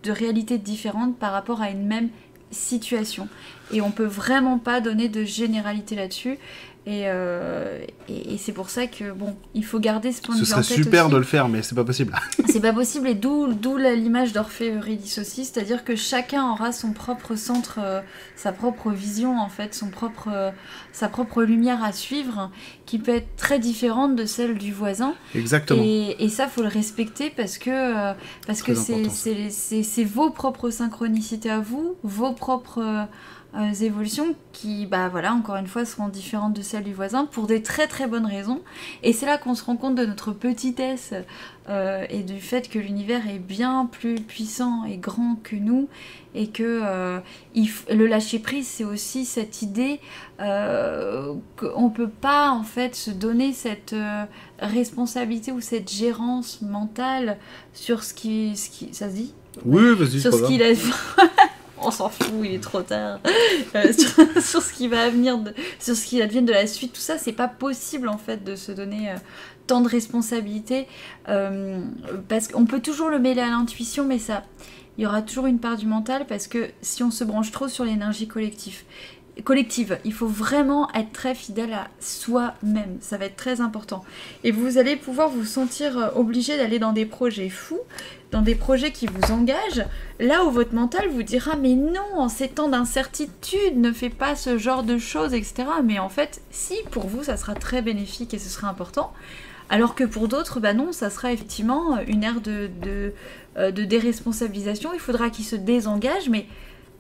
de 0.03 0.11
réalités 0.11 0.59
différentes 0.59 1.17
par 1.17 1.33
rapport 1.33 1.63
à 1.63 1.71
une 1.71 1.87
même 1.87 2.09
situation. 2.51 3.29
Et 3.73 3.81
on 3.81 3.91
peut 3.91 4.05
vraiment 4.05 4.59
pas 4.59 4.81
donner 4.81 5.09
de 5.09 5.25
généralité 5.25 5.97
là-dessus. 5.97 6.39
Euh, 6.89 7.85
et, 8.09 8.35
et, 8.35 8.39
c'est 8.39 8.53
pour 8.53 8.69
ça 8.69 8.89
que 8.89 9.13
bon, 9.13 9.37
il 9.55 9.65
faut 9.65 9.79
garder 9.79 10.11
ce 10.11 10.21
point 10.21 10.35
de 10.35 10.41
vue. 10.41 10.47
Ce 10.47 10.51
serait 10.51 10.63
super 10.65 11.09
de 11.09 11.17
le 11.17 11.23
faire, 11.23 11.49
mais 11.49 11.63
c'est 11.63 11.77
pas 11.77 11.85
possible. 11.85 12.13
c'est 12.49 12.61
pas 12.61 12.73
possible, 12.73 13.07
et 13.07 13.15
d'où, 13.15 13.53
d'où 13.53 13.77
l'image 13.77 14.33
d'Orphée 14.33 14.75
Eurydice 14.75 15.19
aussi, 15.19 15.45
c'est-à-dire 15.45 15.85
que 15.85 15.95
chacun 15.95 16.51
aura 16.51 16.73
son 16.73 16.93
propre 16.93 17.37
centre, 17.37 17.79
euh, 17.81 18.01
sa 18.35 18.51
propre 18.51 18.91
vision 18.91 19.39
en 19.39 19.49
fait, 19.49 19.75
son 19.75 19.91
propre, 19.91 20.29
euh, 20.33 20.51
sa 20.93 21.09
propre 21.09 21.45
lumière 21.45 21.85
à 21.85 21.93
suivre, 21.93 22.51
qui 22.85 22.99
peut 22.99 23.15
être 23.15 23.37
très 23.37 23.61
différente 23.61 24.17
de 24.17 24.25
celle 24.25 24.59
du 24.59 24.73
voisin. 24.73 25.15
Exactement. 25.37 25.83
Et, 25.85 26.17
et 26.19 26.29
ça, 26.29 26.49
faut 26.49 26.63
le 26.63 26.69
respecter 26.69 27.31
parce 27.31 27.59
que 27.59 28.13
parce 28.47 28.63
que 28.63 28.75
c'est, 28.75 29.09
c'est, 29.09 29.51
c'est, 29.51 29.85
c'est 29.85 30.05
vos 30.05 30.31
propres 30.31 30.71
synchronicités 30.71 31.51
à 31.51 31.61
vous, 31.61 31.95
vos 32.03 32.33
propres 32.33 33.07
euh, 33.55 33.73
évolutions 33.73 34.35
qui, 34.53 34.87
bah 34.87 35.09
voilà, 35.11 35.35
encore 35.35 35.57
une 35.57 35.67
fois, 35.67 35.85
seront 35.85 36.09
différentes 36.09 36.55
de 36.55 36.63
celles 36.63 36.85
du 36.85 36.95
voisin 36.95 37.27
pour 37.27 37.47
des 37.47 37.63
très 37.63 37.87
très 37.87 38.07
bonnes 38.07 38.25
raisons. 38.25 38.63
Et 39.03 39.13
c'est 39.13 39.27
là 39.27 39.37
qu'on 39.37 39.55
se 39.55 39.63
rend 39.65 39.77
compte 39.77 39.95
de 39.95 40.07
notre 40.07 40.33
petitesse 40.33 41.13
euh, 41.69 42.07
et 42.09 42.23
du 42.23 42.41
fait 42.41 42.71
que 42.71 42.79
l'univers 42.79 43.29
est 43.29 43.39
bien 43.39 43.89
plus 43.93 44.15
puissant 44.15 44.85
et 44.85 44.97
grand 44.97 45.37
que 45.43 45.57
nous 45.57 45.89
et 46.35 46.47
que 46.47 46.81
euh, 46.83 47.19
le 47.55 48.07
lâcher 48.07 48.39
prise, 48.39 48.67
c'est 48.67 48.85
aussi 48.85 49.27
cette 49.27 49.61
idée 49.61 50.01
qu'on 50.39 51.91
peut 51.91 52.09
pas 52.09 52.51
en 52.51 52.65
fait 52.65 52.97
se 52.97 53.11
donner 53.11 53.53
cette 53.53 53.95
responsabilité 54.59 55.53
ou 55.53 55.61
cette 55.61 55.91
gérance 55.91 56.63
mentale 56.63 57.37
sur 57.75 58.03
ce 58.03 58.15
qui, 58.15 58.57
ce 58.57 58.71
qui 58.71 58.95
ça 58.95 59.11
se 59.11 59.15
dit? 59.15 59.35
Oui, 59.65 59.95
vas-y. 59.95 60.21
Sur 60.21 60.33
ce 60.33 60.43
qu'il 60.47 60.63
a 60.63 60.73
on 61.85 61.91
s'en 61.91 62.09
fout, 62.09 62.33
il 62.45 62.55
est 62.55 62.63
trop 62.63 62.83
tard. 62.83 63.21
Euh, 63.75 63.93
sur, 64.41 64.63
ce 64.63 64.73
qui 64.73 64.89
va 64.89 65.09
venir, 65.09 65.39
sur 65.79 65.97
ce 65.97 66.05
qui 66.05 66.21
advienne 66.21 66.45
de 66.45 66.53
la 66.53 66.67
suite, 66.67 66.93
tout 66.93 67.01
ça, 67.01 67.17
c'est 67.17 67.33
pas 67.33 67.49
possible 67.49 68.09
en 68.09 68.19
fait 68.19 68.45
de 68.45 68.55
se 68.55 68.71
donner 68.71 69.11
euh, 69.11 69.17
tant 69.67 69.81
de 69.81 69.89
responsabilités 69.89 70.87
euh, 71.29 71.81
parce 72.29 72.49
qu'on 72.49 72.67
peut 72.67 72.81
toujours 72.81 73.09
le 73.09 73.19
mêler 73.19 73.41
à 73.41 73.49
l'intuition, 73.49 74.05
mais 74.05 74.19
ça, 74.19 74.43
il 74.99 75.05
y 75.05 75.07
aura 75.07 75.23
toujours 75.23 75.47
une 75.47 75.59
part 75.59 75.77
du 75.77 75.87
mental 75.87 76.27
parce 76.27 76.49
que 76.49 76.69
si 76.83 77.03
on 77.03 77.11
se 77.11 77.25
branche 77.25 77.51
trop 77.51 77.69
sur 77.69 77.85
l'énergie 77.85 78.29
collective, 78.29 78.83
collective. 79.45 79.99
Il 80.05 80.13
faut 80.13 80.27
vraiment 80.27 80.93
être 80.95 81.13
très 81.13 81.35
fidèle 81.35 81.73
à 81.73 81.89
soi-même. 82.01 82.99
Ça 83.01 83.17
va 83.17 83.25
être 83.25 83.37
très 83.37 83.61
important. 83.61 84.05
Et 84.45 84.51
vous 84.51 84.79
allez 84.79 84.97
pouvoir 84.97 85.29
vous 85.31 85.45
sentir 85.45 85.97
euh, 85.97 86.09
obligé 86.15 86.57
d'aller 86.57 86.79
dans 86.79 86.93
des 86.93 87.07
projets 87.07 87.49
fous, 87.49 87.81
dans 88.31 88.43
des 88.43 88.55
projets 88.55 88.93
qui 88.93 89.07
vous 89.07 89.33
engagent, 89.33 89.85
là 90.21 90.45
où 90.45 90.51
votre 90.51 90.75
mental 90.75 91.09
vous 91.09 91.23
dira 91.23 91.57
mais 91.57 91.75
non, 91.75 92.01
en 92.17 92.29
ces 92.29 92.49
temps 92.49 92.69
d'incertitude, 92.69 93.77
ne 93.77 93.93
fais 93.93 94.11
pas 94.11 94.37
ce 94.37 94.59
genre 94.59 94.83
de 94.83 94.99
choses, 94.99 95.35
etc. 95.35 95.65
Mais 95.83 95.99
en 95.99 96.09
fait, 96.09 96.43
si, 96.51 96.75
pour 96.91 97.07
vous, 97.07 97.25
ça 97.25 97.37
sera 97.37 97.55
très 97.55 97.83
bénéfique 97.83 98.35
et 98.35 98.39
ce 98.39 98.49
sera 98.49 98.69
important. 98.69 99.13
Alors 99.71 99.95
que 99.95 100.05
pour 100.05 100.29
d'autres, 100.29 100.61
bah 100.61 100.75
non, 100.75 100.93
ça 100.93 101.09
sera 101.09 101.33
effectivement 101.33 101.99
une 102.07 102.25
ère 102.25 102.43
de, 102.43 102.69
de, 102.83 103.15
euh, 103.57 103.71
de 103.71 103.85
déresponsabilisation. 103.85 104.91
Il 104.93 105.01
faudra 105.01 105.31
qu'ils 105.31 105.47
se 105.47 105.57
désengagent, 105.57 106.29
mais 106.29 106.47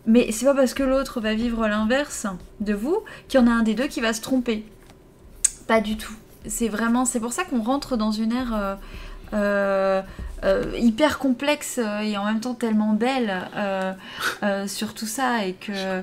mais 0.06 0.32
c'est 0.32 0.46
pas 0.46 0.54
parce 0.54 0.74
que 0.74 0.82
l'autre 0.82 1.20
va 1.20 1.34
vivre 1.34 1.66
l'inverse 1.68 2.26
de 2.60 2.74
vous 2.74 2.98
qu'il 3.28 3.40
y 3.40 3.42
en 3.42 3.46
a 3.46 3.50
un 3.50 3.62
des 3.62 3.74
deux 3.74 3.86
qui 3.86 4.00
va 4.00 4.12
se 4.12 4.20
tromper. 4.20 4.64
Pas 5.66 5.80
du 5.80 5.96
tout. 5.96 6.14
C'est 6.46 6.68
vraiment, 6.68 7.04
c'est 7.04 7.20
pour 7.20 7.32
ça 7.32 7.44
qu'on 7.44 7.62
rentre 7.62 7.96
dans 7.96 8.10
une 8.10 8.32
ère, 8.32 8.76
euh, 9.32 10.02
hyper 10.76 11.18
complexe 11.18 11.78
et 11.78 12.16
en 12.16 12.24
même 12.24 12.40
temps 12.40 12.54
tellement 12.54 12.94
belle 12.94 13.32
sur 14.66 14.94
tout 14.94 15.06
ça 15.06 15.46
et 15.46 15.52
que 15.54 16.02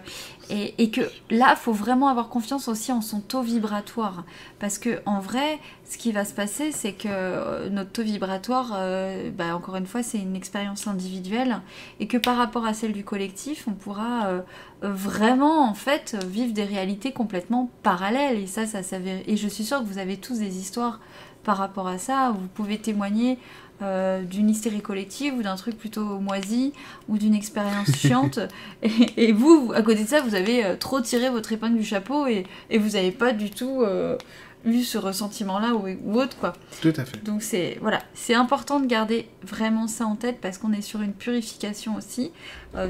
et, 0.52 0.90
que 0.90 1.02
là, 1.30 1.56
faut 1.56 1.74
vraiment 1.74 2.08
avoir 2.08 2.28
confiance 2.30 2.68
aussi 2.68 2.92
en 2.92 3.02
son 3.02 3.20
taux 3.20 3.42
vibratoire. 3.42 4.24
Parce 4.58 4.80
que 4.80 5.00
en 5.06 5.20
vrai, 5.20 5.60
ce 5.88 5.98
qui 5.98 6.12
va 6.12 6.26
se 6.26 6.34
passer, 6.34 6.72
c'est 6.72 6.94
que 6.94 7.08
euh, 7.08 7.70
notre 7.70 7.92
taux 7.92 8.02
vibratoire, 8.02 8.72
euh, 8.74 9.30
bah, 9.30 9.56
encore 9.56 9.76
une 9.76 9.86
fois, 9.86 10.02
c'est 10.02 10.18
une 10.18 10.36
expérience 10.36 10.88
individuelle. 10.88 11.62
Et 12.00 12.08
que 12.08 12.18
par 12.18 12.36
rapport 12.36 12.66
à 12.66 12.74
celle 12.74 12.94
du 12.94 13.04
collectif, 13.04 13.68
on 13.68 13.74
pourra 13.74 14.26
euh, 14.26 14.42
vraiment, 14.82 15.70
en 15.70 15.76
fait, 15.76 16.18
vivre 16.26 16.54
des 16.54 16.66
réalités 16.66 17.12
complètement 17.12 17.70
parallèles. 17.84 18.40
Et 18.40 18.48
ça, 18.48 18.66
ça 18.66 18.82
s'avère. 18.82 19.22
Et 19.28 19.38
je 19.38 19.48
suis 19.48 19.64
sûre 19.64 19.80
que 19.82 19.86
vous 19.86 20.00
avez 20.00 20.18
tous 20.18 20.40
des 20.40 20.58
histoires 20.58 21.00
par 21.44 21.58
rapport 21.58 21.88
à 21.88 22.00
ça. 22.00 22.32
Vous 22.32 22.48
pouvez 22.48 22.80
témoigner 22.80 23.38
euh, 23.82 24.24
d'une 24.24 24.50
hystérie 24.50 24.82
collective 24.82 25.36
ou 25.36 25.42
d'un 25.42 25.56
truc 25.56 25.78
plutôt 25.78 26.20
moisi 26.20 26.74
ou 27.08 27.18
d'une 27.18 27.34
expérience 27.34 27.90
chiante. 27.96 28.40
et, 29.18 29.32
vous, 29.32 29.72
à 29.74 29.82
côté 29.82 30.04
de 30.04 30.10
ça, 30.10 30.22
vous 30.22 30.36
avez 30.36 30.66
euh, 30.66 30.76
trop 30.76 31.00
tiré 31.00 31.30
votre 31.30 31.54
épingle 31.54 31.78
du 31.78 31.86
chapeau 31.86 32.28
et, 32.28 32.46
vous 32.78 32.90
n'avez 32.90 33.12
pas 33.12 33.32
du 33.32 33.50
tout 33.50 33.82
euh, 33.82 34.18
eu 34.66 34.84
ce 34.84 34.98
ressentiment-là 34.98 35.76
ou, 35.76 36.20
autre, 36.20 36.36
quoi. 36.38 36.54
Tout 36.82 36.94
à 36.94 37.06
fait. 37.06 37.24
Donc 37.24 37.42
c'est 37.42 37.78
voilà, 37.80 38.02
c'est 38.14 38.34
important 38.34 38.82
de 38.82 38.86
garder 38.86 39.30
vraiment 39.44 39.88
ça 39.88 40.06
en 40.06 40.16
tête 40.16 40.40
parce 40.42 40.58
qu'on 40.58 40.74
est 40.74 40.82
sur 40.82 41.02
une 41.02 41.14
purification 41.14 41.96
aussi. 41.96 42.32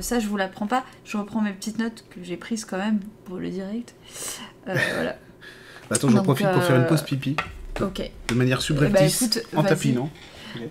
ça, 0.02 0.20
je 0.20 0.28
vous 0.28 0.38
l'apprends 0.38 0.66
pas. 0.68 0.84
Je 1.06 1.18
reprends 1.18 1.42
mes 1.42 1.54
petites 1.54 1.78
notes 1.78 2.04
que 2.10 2.24
j'ai 2.24 2.36
prises 2.36 2.66
quand 2.66 2.80
même 2.80 3.00
pour 3.26 3.38
le 3.38 3.50
direct. 3.50 3.94
voilà. 4.66 5.18
Attends, 5.92 6.10
j'en 6.10 6.24
profite 6.24 6.50
pour 6.52 6.64
faire 6.64 6.78
une 6.78 6.88
pause 6.88 7.04
pipi. 7.04 7.36
Ok. 7.80 8.10
De 8.28 8.34
manière 8.34 8.62
subreptice, 8.62 9.38
eh 9.38 9.56
ben, 9.56 9.60
en 9.60 9.64
tapinant. 9.64 10.10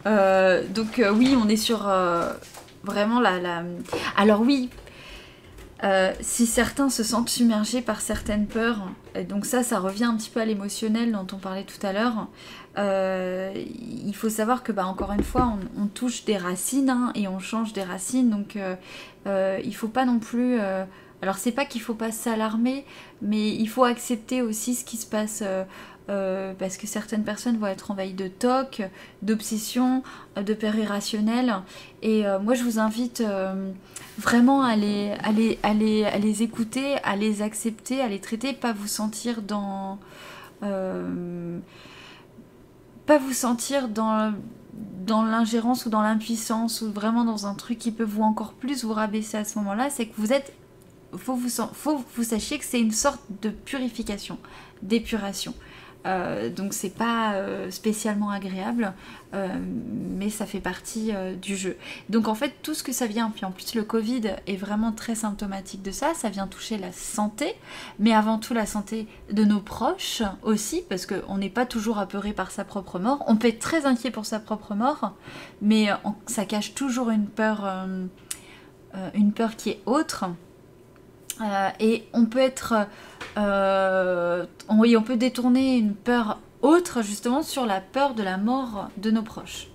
Euh, 0.07 0.63
donc 0.69 0.99
euh, 0.99 1.13
oui, 1.13 1.37
on 1.41 1.49
est 1.49 1.57
sur 1.57 1.89
euh, 1.89 2.33
vraiment 2.85 3.21
la, 3.21 3.63
Alors 4.17 4.41
oui, 4.41 4.71
si 6.21 6.47
certains 6.47 6.91
se 6.91 7.03
sentent 7.03 7.29
submergés 7.29 7.83
par 7.83 8.01
certaines 8.01 8.47
peurs, 8.47 8.89
et 9.15 9.25
donc 9.25 9.47
ça, 9.47 9.63
ça 9.63 9.79
revient 9.79 10.05
un 10.05 10.17
petit 10.17 10.31
peu 10.31 10.41
à 10.41 10.45
l'émotionnel 10.45 11.13
dont 11.13 11.27
on 11.33 11.39
parlait 11.39 11.65
tout 11.65 11.87
à 11.87 11.93
l'heure. 11.93 12.29
il 12.77 14.15
faut 14.15 14.29
savoir 14.29 14.63
que, 14.63 14.73
bah, 14.73 14.87
encore 14.87 15.13
une 15.13 15.23
fois, 15.23 15.57
on, 15.77 15.87
touche 15.87 16.25
des 16.25 16.37
racines 16.37 16.91
hein, 16.91 17.13
et 17.15 17.29
on 17.29 17.39
change 17.39 17.73
des 17.73 17.85
racines, 17.85 18.31
donc 18.31 18.59
il 19.27 19.75
faut 19.75 19.89
pas 19.89 20.05
non 20.05 20.19
plus. 20.19 20.59
alors 21.23 21.37
c'est 21.37 21.53
pas 21.53 21.65
qu'il 21.65 21.81
faut 21.81 21.95
pas 21.95 22.11
s'alarmer, 22.11 22.85
mais 23.23 23.49
il 23.51 23.69
faut 23.69 23.85
accepter 23.85 24.43
aussi 24.43 24.75
ce 24.75 24.85
qui 24.85 24.97
se 24.97 25.07
passe 25.07 25.45
euh, 26.09 26.55
parce 26.59 26.79
que 26.79 26.87
certaines 26.87 27.23
personnes 27.23 27.59
vont 27.59 27.67
être 27.67 27.91
envahies 27.91 28.15
de 28.15 28.29
toc, 28.29 28.81
d'obsession, 29.21 30.03
euh, 30.37 30.43
de 30.43 30.55
peur 30.55 30.75
irrationnelle. 30.75 31.55
Et 32.01 32.27
euh, 32.27 32.39
moi, 32.39 32.55
je 32.55 32.63
vous 32.63 32.79
invite 32.79 33.23
vraiment 34.19 34.63
à 34.63 34.75
les, 34.77 36.43
écouter, 36.43 36.97
à 37.05 37.15
les 37.15 37.43
accepter, 37.43 38.01
à 38.01 38.09
les 38.09 38.21
traiter, 38.21 38.55
pas 38.55 38.73
vous 38.73 38.87
sentir 38.87 39.43
dans... 39.43 39.99
vous 40.63 41.61
sentir 43.33 43.89
dans 43.89 44.33
l'ingérence 45.25 45.85
ou 45.85 45.91
dans 45.91 46.03
l'impuissance 46.03 46.81
ou 46.81 46.91
vraiment 46.91 47.25
dans 47.25 47.47
un 47.47 47.55
truc 47.55 47.79
qui 47.79 47.93
peut 47.93 48.05
vous 48.05 48.23
encore 48.23 48.55
plus 48.55 48.85
vous 48.85 48.95
rabaisser 48.95 49.37
à 49.37 49.45
ce 49.45 49.59
moment-là, 49.59 49.91
c'est 49.91 50.07
que 50.07 50.15
vous 50.17 50.33
êtes 50.33 50.55
faut 51.17 51.35
vous, 51.35 51.49
faut 51.49 52.05
vous 52.17 52.23
sachiez 52.23 52.59
que 52.59 52.65
c'est 52.65 52.81
une 52.81 52.93
sorte 52.93 53.21
de 53.43 53.51
purification, 53.51 54.39
d'épuration. 54.83 55.55
Euh, 56.09 56.49
donc 56.49 56.73
c'est 56.73 56.95
pas 56.95 57.35
euh, 57.35 57.71
spécialement 57.71 58.31
agréable, 58.31 58.95
euh, 59.35 59.49
mais 59.61 60.31
ça 60.31 60.47
fait 60.47 60.61
partie 60.61 61.13
du 61.41 61.57
jeu. 61.57 61.77
Donc 62.09 62.29
en 62.29 62.35
fait 62.35 62.55
tout 62.63 62.75
ce 62.75 62.83
que 62.83 62.93
ça 62.93 63.07
vient, 63.07 63.31
puis 63.31 63.45
en 63.45 63.51
plus 63.51 63.75
le 63.75 63.85
Covid 63.85 64.23
est 64.47 64.57
vraiment 64.57 64.93
très 64.93 65.15
symptomatique 65.15 65.83
de 65.83 65.91
ça, 65.91 66.15
ça 66.15 66.31
vient 66.31 66.47
toucher 66.47 66.79
la 66.79 66.93
santé, 66.93 67.55
mais 67.99 68.15
avant 68.15 68.39
tout 68.39 68.55
la 68.55 68.67
santé 68.67 69.07
de 69.31 69.45
nos 69.45 69.61
proches 69.61 70.23
aussi, 70.43 70.83
parce 70.89 71.07
qu'on 71.07 71.37
n'est 71.37 71.51
pas 71.51 71.67
toujours 71.67 71.99
apeuré 71.99 72.33
par 72.33 72.51
sa 72.51 72.65
propre 72.65 72.99
mort. 72.99 73.23
On 73.27 73.37
peut 73.37 73.49
être 73.49 73.59
très 73.59 73.85
inquiet 73.85 74.11
pour 74.11 74.25
sa 74.25 74.41
propre 74.41 74.75
mort, 74.75 75.13
mais 75.61 75.89
ça 76.27 76.45
cache 76.45 76.75
toujours 76.75 77.11
une 77.11 77.27
peur, 77.27 77.87
une 79.15 79.33
peur 79.33 79.57
qui 79.57 79.71
est 79.71 79.81
autre. 79.87 80.25
Et 81.81 82.05
on 82.13 82.27
peut 82.27 82.39
être 82.39 82.87
euh, 83.39 84.45
oui, 84.71 84.97
on 84.97 85.03
peut 85.03 85.17
détourner 85.17 85.77
une 85.77 85.95
peur 85.95 86.39
autre 86.63 87.03
justement 87.03 87.43
sur 87.43 87.67
la 87.67 87.81
peur 87.81 88.15
de 88.15 88.23
la 88.23 88.37
mort 88.37 88.91
de 88.97 89.11
nos 89.11 89.23
proches. 89.23 89.67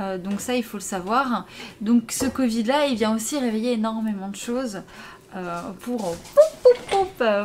Euh, 0.00 0.18
donc 0.18 0.40
ça, 0.40 0.54
il 0.54 0.64
faut 0.64 0.78
le 0.78 0.82
savoir. 0.82 1.46
Donc 1.80 2.12
ce 2.12 2.26
Covid-là, 2.26 2.86
il 2.86 2.96
vient 2.96 3.14
aussi 3.14 3.38
réveiller 3.38 3.72
énormément 3.72 4.28
de 4.28 4.36
choses 4.36 4.82
euh, 5.36 5.60
pour 5.80 6.16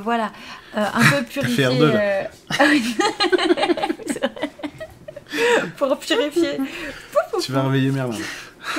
voilà, 0.04 0.32
un 0.76 1.12
peu 1.12 1.24
purifier. 1.30 1.68
pour 5.78 6.00
purifier. 6.00 6.58
tu 7.42 7.52
vas 7.52 7.64
réveiller 7.64 7.92
Merlin. 7.92 8.18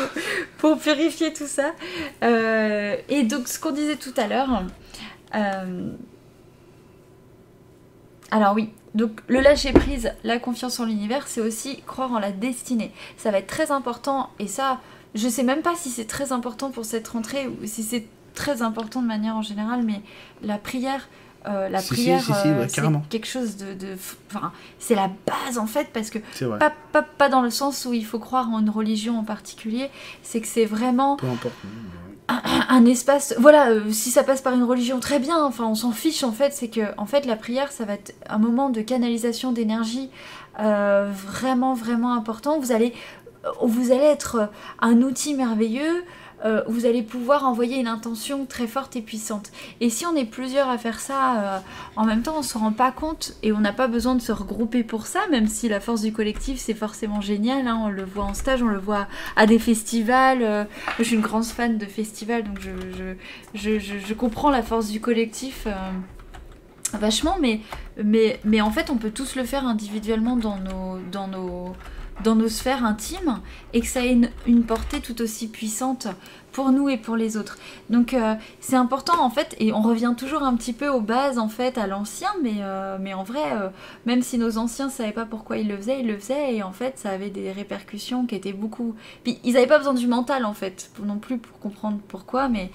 pour 0.59 0.79
purifier 0.79 1.33
tout 1.33 1.47
ça. 1.47 1.73
et 2.23 3.23
donc 3.25 3.49
ce 3.49 3.59
qu'on 3.59 3.73
disait 3.73 3.97
tout 3.97 4.15
à 4.17 4.27
l'heure. 4.27 4.63
Alors 8.31 8.55
oui, 8.55 8.71
donc 8.95 9.21
le 9.29 9.41
lâcher 9.41 9.73
prise, 9.73 10.13
la 10.25 10.39
confiance 10.39 10.81
en 10.81 10.85
l'univers, 10.85 11.29
c'est 11.29 11.41
aussi 11.41 11.83
croire 11.87 12.13
en 12.13 12.19
la 12.19 12.33
destinée. 12.33 12.93
Ça 13.17 13.31
va 13.31 13.39
être 13.39 13.47
très 13.47 13.71
important 13.71 14.31
et 14.39 14.47
ça, 14.47 14.81
je 15.15 15.29
sais 15.29 15.43
même 15.43 15.63
pas 15.63 15.75
si 15.77 15.89
c'est 15.89 16.07
très 16.07 16.33
important 16.33 16.71
pour 16.71 16.85
cette 16.85 17.09
rentrée 17.09 17.49
ou 17.49 17.65
si 17.65 17.83
c'est 17.83 18.07
très 18.35 18.63
important 18.63 19.01
de 19.01 19.07
manière 19.07 19.37
en 19.37 19.43
général, 19.43 19.83
mais 19.83 20.01
la 20.43 20.59
prière, 20.59 21.09
euh, 21.47 21.69
la 21.69 21.81
prière, 21.81 22.21
euh, 22.31 22.67
c'est 22.69 22.83
quelque 23.09 23.27
chose 23.27 23.57
de, 23.57 23.97
enfin, 24.31 24.53
c'est 24.79 24.95
la 24.95 25.11
base 25.27 25.57
en 25.57 25.67
fait 25.67 25.89
parce 25.93 26.11
que 26.11 26.19
pas, 26.59 26.73
pas, 26.93 27.03
pas, 27.03 27.29
dans 27.29 27.43
le 27.43 27.51
sens 27.51 27.85
où 27.85 27.95
il 27.95 28.05
faut 28.05 28.19
croire 28.19 28.51
en 28.51 28.59
une 28.61 28.71
religion 28.71 29.19
en 29.19 29.25
particulier, 29.25 29.89
c'est 30.23 30.41
que 30.41 30.49
c'est 30.49 30.65
vraiment. 30.65 31.17
Peu 31.17 31.29
importe. 31.29 31.55
Un, 32.69 32.85
espace 32.85 33.35
voilà 33.39 33.71
euh, 33.71 33.91
si 33.91 34.11
ça 34.11 34.23
passe 34.23 34.43
par 34.43 34.53
une 34.53 34.63
religion 34.63 35.01
très 35.01 35.19
bien 35.19 35.43
enfin 35.43 35.65
on 35.65 35.75
s'en 35.75 35.93
fiche 35.93 36.23
en 36.23 36.31
fait 36.31 36.53
c'est 36.53 36.69
que 36.69 36.83
en 36.99 37.07
fait 37.07 37.25
la 37.25 37.37
prière 37.37 37.73
ça 37.73 37.87
va 37.87 37.95
être 37.95 38.15
un 38.29 38.37
moment 38.37 38.69
de 38.69 38.83
canalisation 38.83 39.51
d'énergie 39.51 40.11
euh, 40.61 41.11
vraiment 41.11 41.73
vraiment 41.73 42.13
important. 42.13 42.59
Vous 42.59 42.71
allez 42.71 42.93
vous 43.63 43.93
allez 43.93 44.05
être 44.05 44.51
un 44.81 45.01
outil 45.01 45.35
merveilleux 45.35 46.05
euh, 46.45 46.63
vous 46.69 46.87
allez 46.87 47.03
pouvoir 47.03 47.45
envoyer 47.45 47.79
une 47.79 47.89
intention 47.89 48.47
très 48.47 48.67
forte 48.67 48.95
et 48.95 49.03
puissante. 49.03 49.51
Et 49.81 49.91
si 49.91 50.07
on 50.07 50.15
est 50.15 50.25
plusieurs 50.25 50.69
à 50.69 50.79
faire 50.79 51.01
ça 51.01 51.41
euh, 51.41 51.59
en 51.97 52.05
même 52.05 52.23
temps, 52.23 52.35
on 52.37 52.41
ne 52.41 52.45
se 52.45 52.57
rend 52.57 52.73
pas 52.73 52.93
compte 52.93 53.35
et 53.43 53.53
on 53.53 53.59
n'a 53.59 53.73
pas 53.73 53.89
besoin 53.89 54.15
de 54.15 54.21
se 54.21 54.31
regrouper 54.31 54.85
pour 54.85 55.07
ça, 55.07 55.21
même 55.31 55.49
si 55.49 55.69
la 55.69 55.81
force 55.81 56.03
du 56.03 56.13
collectif 56.13 56.61
c'est 56.61 56.75
forcément 56.75 57.21
génial. 57.21 57.67
Hein. 57.67 57.81
on 57.83 57.89
le 57.89 58.05
voit 58.05 58.25
en 58.25 58.35
stage, 58.35 58.63
on 58.63 58.69
le 58.69 58.79
voit 58.79 59.09
à 59.37 59.47
des 59.47 59.59
festivals. 59.59 60.43
Euh, 60.43 60.65
je 60.99 61.05
suis 61.05 61.17
une 61.17 61.23
grande 61.23 61.45
fan 61.45 61.77
de 61.77 61.87
festivals, 61.87 62.45
donc 62.45 62.61
je, 62.61 63.79
je, 63.79 64.15
comprends 64.15 64.51
la 64.51 64.63
force 64.63 64.89
du 64.89 65.01
collectif 65.01 65.67
vachement, 66.95 67.37
mais, 67.41 67.61
mais, 68.03 68.41
mais 68.45 68.61
en 68.61 68.71
fait 68.71 68.91
on 68.91 68.97
peut 68.97 69.11
tous 69.11 69.37
le 69.37 69.45
faire 69.45 69.67
individuellement 69.67 70.37
dans 70.37 70.57
nos, 70.57 70.99
dans 71.13 71.29
nos, 71.29 71.75
dans 72.25 72.35
nos 72.35 72.49
sphères 72.49 72.85
intimes 72.85 73.41
et 73.73 73.81
que 73.81 73.87
ça 73.87 74.05
ait 74.05 74.19
une, 74.47 74.65
portée 74.65 75.01
tout 75.01 75.21
aussi 75.23 75.49
puissante 75.49 76.09
pour 76.53 76.73
nous 76.73 76.89
et 76.89 76.97
pour 76.97 77.17
les 77.17 77.37
autres. 77.37 77.57
Donc 77.91 78.15
euh, 78.15 78.35
c'est 78.61 78.77
important 78.77 79.23
en 79.23 79.31
fait, 79.31 79.55
et 79.59 79.73
on 79.73 79.81
revient 79.81 80.15
toujours 80.17 80.43
un 80.43 80.57
petit 80.57 80.73
peu 80.73 80.89
aux 80.89 81.01
bases 81.01 81.39
en 81.39 81.49
fait, 81.49 81.79
à 81.79 81.87
l'ancien, 81.87 82.31
mais, 82.43 82.57
euh, 82.61 82.99
en 83.15 83.23
vrai, 83.23 83.53
euh, 83.53 83.69
même 84.07 84.23
si 84.23 84.39
nos 84.39 84.59
anciens 84.59 84.87
ne 84.87 84.91
savaient 84.91 85.13
pas 85.13 85.25
pourquoi 85.25 85.59
ils 85.59 85.69
le 85.69 85.77
faisaient, 85.77 86.01
ils 86.01 86.07
le 86.07 86.19
faisaient, 86.19 86.57
et 86.57 86.63
en 86.63 86.73
fait 86.73 86.99
ça 86.99 87.11
avait 87.11 87.31
des 87.31 87.53
répercussions 87.53 88.27
qui 88.27 88.35
étaient 88.35 88.53
beaucoup... 88.53 88.95
Puis 89.23 89.39
ils 89.45 89.55
n'avaient 89.55 89.67
pas 89.67 89.79
besoin 89.79 89.95
du 89.95 90.07
mental 90.09 90.45
en 90.45 90.55
fait, 90.55 90.91
non 91.05 91.19
plus 91.19 91.39
pour 91.39 91.59
comprendre 91.61 91.99
pourquoi, 92.09 92.49
mais 92.49 92.71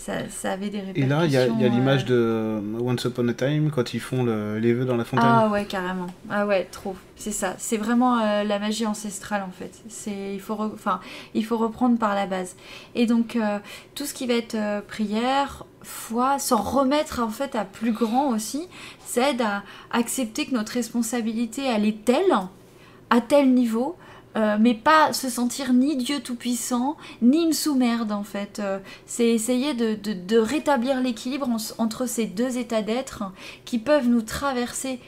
ça, 0.00 0.52
avait 0.52 0.70
des 0.70 0.80
répercussions. 0.80 1.06
Et 1.06 1.08
là, 1.08 1.24
il 1.26 1.32
y 1.32 1.36
a, 1.36 1.68
l'image 1.68 2.04
de 2.04 2.60
Once 2.80 3.04
Upon 3.04 3.28
a 3.28 3.34
Time 3.34 3.70
quand 3.70 3.94
ils 3.94 4.00
font 4.00 4.24
les 4.24 4.72
vœux 4.72 4.84
dans 4.84 4.96
la 4.96 5.04
fontaine. 5.04 5.26
Ah 5.28 5.48
ouais, 5.48 5.64
carrément. 5.64 6.06
Ah 6.28 6.46
ouais, 6.46 6.64
trop. 6.64 6.96
C'est 7.20 7.32
ça. 7.32 7.54
C'est 7.58 7.76
vraiment 7.76 8.18
euh, 8.18 8.44
la 8.44 8.58
magie 8.58 8.86
ancestrale 8.86 9.42
en 9.42 9.50
fait. 9.50 9.82
C'est 9.90 10.32
il 10.32 10.40
faut 10.40 10.54
enfin 10.58 11.00
il 11.34 11.44
faut 11.44 11.58
reprendre 11.58 11.98
par 11.98 12.14
la 12.14 12.24
base. 12.24 12.56
Et 12.94 13.04
donc 13.04 13.36
euh, 13.36 13.58
tout 13.94 14.06
ce 14.06 14.14
qui 14.14 14.26
va 14.26 14.32
être 14.32 14.54
euh, 14.54 14.80
prière, 14.80 15.66
foi, 15.82 16.38
s'en 16.38 16.62
remettre 16.62 17.20
en 17.20 17.28
fait 17.28 17.54
à 17.56 17.66
plus 17.66 17.92
grand 17.92 18.30
aussi, 18.30 18.68
c'est 19.04 19.38
à 19.42 19.62
accepter 19.90 20.46
que 20.46 20.54
notre 20.54 20.72
responsabilité 20.72 21.62
elle 21.62 21.84
est 21.84 22.06
telle 22.06 22.32
à 23.10 23.20
tel 23.20 23.52
niveau 23.52 23.96
euh, 24.36 24.56
mais 24.60 24.74
pas 24.74 25.12
se 25.12 25.28
sentir 25.28 25.72
ni 25.72 25.96
Dieu 25.96 26.20
tout-puissant, 26.20 26.96
ni 27.20 27.42
une 27.42 27.52
sous-merde 27.52 28.12
en 28.12 28.22
fait. 28.22 28.60
Euh, 28.60 28.78
c'est 29.06 29.28
essayer 29.28 29.74
de, 29.74 30.38
rétablir 30.38 31.00
l'équilibre 31.00 31.48
entre 31.78 32.06
ces 32.06 32.26
deux 32.26 32.56
états 32.56 32.82
d'être 32.82 33.24
qui 33.64 33.78
peuvent 33.78 34.08
nous 34.08 34.22
traverser 34.22 35.00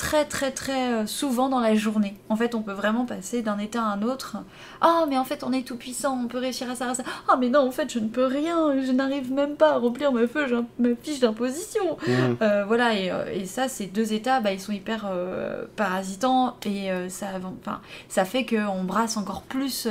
très 0.00 0.24
très 0.24 0.50
très 0.50 0.94
euh, 0.94 1.06
souvent 1.06 1.50
dans 1.50 1.60
la 1.60 1.74
journée. 1.74 2.16
En 2.30 2.36
fait, 2.36 2.54
on 2.54 2.62
peut 2.62 2.72
vraiment 2.72 3.04
passer 3.04 3.42
d'un 3.42 3.58
état 3.58 3.82
à 3.82 3.84
un 3.84 4.00
autre. 4.00 4.38
Ah, 4.80 5.04
mais 5.06 5.18
en 5.18 5.24
fait, 5.24 5.44
on 5.44 5.52
est 5.52 5.62
tout 5.62 5.76
puissant, 5.76 6.18
on 6.24 6.26
peut 6.26 6.38
réussir 6.38 6.70
à 6.70 6.74
ça, 6.74 6.88
à 6.88 6.94
ça. 6.94 7.02
Ah, 7.28 7.36
mais 7.38 7.50
non, 7.50 7.60
en 7.60 7.70
fait, 7.70 7.92
je 7.92 7.98
ne 7.98 8.08
peux 8.08 8.24
rien, 8.24 8.80
je 8.82 8.92
n'arrive 8.92 9.30
même 9.30 9.56
pas 9.56 9.74
à 9.74 9.76
remplir 9.76 10.10
ma, 10.10 10.26
feuille, 10.26 10.64
ma 10.78 10.94
fiche 11.02 11.20
d'imposition. 11.20 11.98
Mmh. 11.98 12.12
Euh, 12.40 12.64
voilà, 12.64 12.94
et, 12.94 13.10
euh, 13.10 13.30
et 13.30 13.44
ça, 13.44 13.68
ces 13.68 13.88
deux 13.88 14.14
états, 14.14 14.40
bah, 14.40 14.52
ils 14.52 14.60
sont 14.60 14.72
hyper 14.72 15.04
euh, 15.06 15.66
parasitants 15.76 16.56
et 16.64 16.90
euh, 16.90 17.10
ça, 17.10 17.26
enfin, 17.62 17.82
ça 18.08 18.24
fait 18.24 18.46
qu'on 18.46 18.84
brasse 18.84 19.18
encore 19.18 19.42
plus 19.42 19.86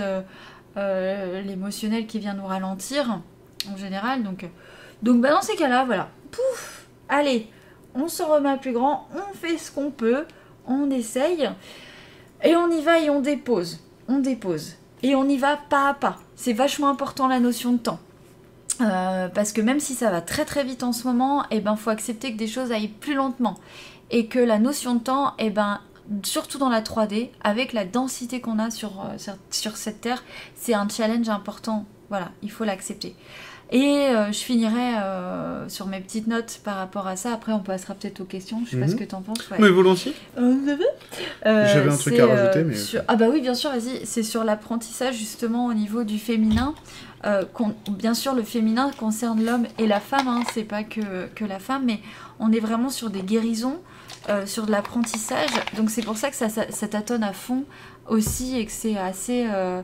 l'émotionnel 0.76 2.08
qui 2.08 2.18
vient 2.18 2.34
nous 2.34 2.48
ralentir 2.48 3.20
en 3.72 3.78
général. 3.78 4.24
Donc, 4.24 4.50
donc 5.04 5.22
bah, 5.22 5.30
dans 5.30 5.44
ces 5.44 5.56
cas-là, 5.56 5.86
voilà, 5.86 6.10
pouf, 6.32 6.88
allez, 7.10 7.48
on 7.96 8.08
se 8.08 8.24
remet 8.24 8.58
plus 8.58 8.74
grand, 8.74 9.08
on 9.14 9.34
fait 9.34 9.58
ce 9.58 9.72
qu'on 9.72 9.92
peut, 9.92 10.26
on 10.68 10.90
essaye 10.92 11.50
et 12.44 12.56
on 12.56 12.70
y 12.70 12.82
va 12.82 13.00
et 13.00 13.10
on 13.10 13.22
dépose, 13.22 13.80
on 14.08 14.20
dépose 14.20 14.76
et 15.04 15.16
on 15.16 15.28
y 15.28 15.38
va 15.38 15.58
pas 15.58 15.90
à 15.90 15.94
pas. 15.94 16.18
C'est 16.36 16.54
vachement 16.54 16.90
important 16.90 17.28
la 17.28 17.40
notion 17.40 17.74
de 17.74 17.78
temps. 17.78 18.00
Euh, 18.82 19.28
parce 19.28 19.52
que 19.52 19.60
même 19.60 19.80
si 19.80 19.94
ça 19.94 20.10
va 20.10 20.22
très 20.22 20.46
très 20.46 20.64
vite 20.64 20.84
en 20.84 20.94
ce 20.94 21.06
moment, 21.06 21.44
eh 21.52 21.60
ben 21.60 21.76
faut 21.76 21.90
accepter 21.90 22.32
que 22.32 22.38
des 22.38 22.48
choses 22.48 22.72
aillent 22.72 22.88
plus 22.88 23.14
lentement 23.14 23.58
et 24.10 24.28
que 24.28 24.40
la 24.40 24.58
notion 24.58 24.96
de 24.96 25.02
temps, 25.02 25.34
eh 25.38 25.50
ben 25.50 25.82
surtout 26.24 26.58
dans 26.58 26.70
la 26.70 26.82
3D, 26.82 27.30
avec 27.42 27.74
la 27.74 27.86
densité 27.86 28.42
qu'on 28.42 28.58
a 28.58 28.68
euh, 28.68 29.18
sur 29.52 29.78
cette 29.78 30.02
terre, 30.02 30.24
c'est 30.56 30.74
un 30.74 30.88
challenge 30.88 31.30
important. 31.30 31.86
Voilà, 32.10 32.30
il 32.42 32.52
faut 32.52 32.64
l'accepter. 32.64 33.16
Et 33.72 34.08
euh, 34.10 34.32
je 34.32 34.38
finirai 34.40 34.96
euh, 34.98 35.70
sur 35.70 35.86
mes 35.86 36.00
petites 36.00 36.26
notes 36.26 36.60
par 36.64 36.78
rapport 36.78 37.06
à 37.08 37.16
ça. 37.16 37.34
Après, 37.34 37.52
on 37.52 37.60
passera 37.60 37.94
peut-être 37.94 38.20
aux 38.22 38.26
questions. 38.26 38.62
Je 38.66 38.72
sais 38.72 38.78
pas 38.78 38.86
Mhm. 38.88 38.92
ce 38.92 38.96
que 38.96 39.04
t'en 39.04 39.22
penses. 39.22 39.48
ouais. 39.52 39.58
Mais 39.60 39.70
volontiers. 39.70 40.16
Euh, 40.40 41.66
J'avais 41.72 41.92
un 41.92 41.96
truc 41.98 42.18
à 42.20 42.26
rajouter, 42.26 42.64
mais- 42.64 42.76
sur- 42.76 43.02
Ah 43.08 43.16
bah 43.16 43.26
oui, 43.32 43.42
bien 43.42 43.54
sûr, 43.54 43.70
vas-y. 43.70 44.06
C'est 44.06 44.24
sur 44.24 44.44
l'apprentissage 44.44 45.16
justement 45.16 45.68
au 45.68 45.74
niveau 45.74 46.04
du 46.04 46.18
féminin. 46.18 46.74
Euh, 47.26 47.44
bien 47.90 48.14
sûr, 48.14 48.34
le 48.34 48.44
féminin 48.44 48.92
concerne 48.98 49.44
l'homme 49.46 49.68
et 49.78 49.86
la 49.88 50.00
femme. 50.00 50.28
Hein, 50.28 50.42
c'est 50.54 50.64
pas 50.64 50.84
que, 50.84 51.28
que 51.36 51.46
la 51.46 51.60
femme, 51.60 51.84
mais 51.86 52.00
on 52.40 52.52
est 52.52 52.60
vraiment 52.62 52.90
sur 52.90 53.10
des 53.12 53.22
guérisons, 53.22 53.78
euh, 54.30 54.46
sur 54.48 54.66
de 54.66 54.72
l'apprentissage. 54.72 55.50
Donc 55.78 55.90
c'est 55.92 56.02
pour 56.04 56.18
ça 56.18 56.30
que 56.30 56.36
ça, 56.36 56.50
ça, 56.50 56.64
ça 56.72 56.88
tâtonne 56.88 57.24
à 57.24 57.34
fond 57.34 57.66
aussi 58.08 58.58
et 58.58 58.66
que 58.66 58.72
c'est 58.72 58.98
assez... 58.98 59.46
euh, 59.48 59.82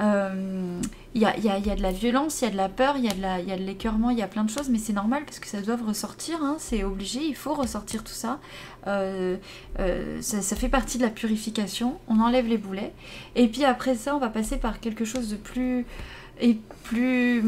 euh, 0.00 0.80
Il 1.14 1.22
y, 1.22 1.24
a, 1.24 1.36
il 1.36 1.44
y 1.44 1.48
a- 1.48 1.58
il 1.58 1.66
y 1.66 1.70
a 1.70 1.74
de 1.74 1.82
la 1.82 1.90
violence, 1.90 2.42
il 2.42 2.44
y 2.44 2.48
a 2.48 2.50
de 2.50 2.56
la 2.56 2.68
peur, 2.68 2.96
il 2.96 3.04
y 3.04 3.08
a 3.08 3.14
de 3.14 3.48
y 3.48 3.64
l'écœurement, 3.64 4.10
il 4.10 4.18
y 4.18 4.22
a 4.22 4.28
plein 4.28 4.44
de 4.44 4.50
choses, 4.50 4.68
mais 4.68 4.78
c'est 4.78 4.92
normal 4.92 5.24
parce 5.24 5.38
que 5.40 5.48
ça 5.48 5.60
doit 5.60 5.76
ressortir, 5.76 6.36
hein, 6.42 6.56
c'est 6.58 6.84
obligé, 6.84 7.20
il 7.26 7.34
faut 7.34 7.54
ressortir 7.54 8.04
tout 8.04 8.12
ça. 8.12 8.38
Euh, 8.86 9.36
euh, 9.80 10.18
ça. 10.20 10.42
ça 10.42 10.54
fait 10.54 10.68
partie 10.68 10.98
de 10.98 11.02
la 11.02 11.10
purification, 11.10 11.98
on 12.08 12.20
enlève 12.20 12.46
les 12.46 12.58
boulets. 12.58 12.92
Et 13.34 13.48
puis 13.48 13.64
après 13.64 13.96
ça, 13.96 14.14
on 14.14 14.18
va 14.20 14.28
passer 14.28 14.58
par 14.58 14.78
quelque 14.80 15.04
chose 15.04 15.28
de 15.30 15.36
plus... 15.36 15.86
Et 16.40 16.58
plus... 16.84 17.42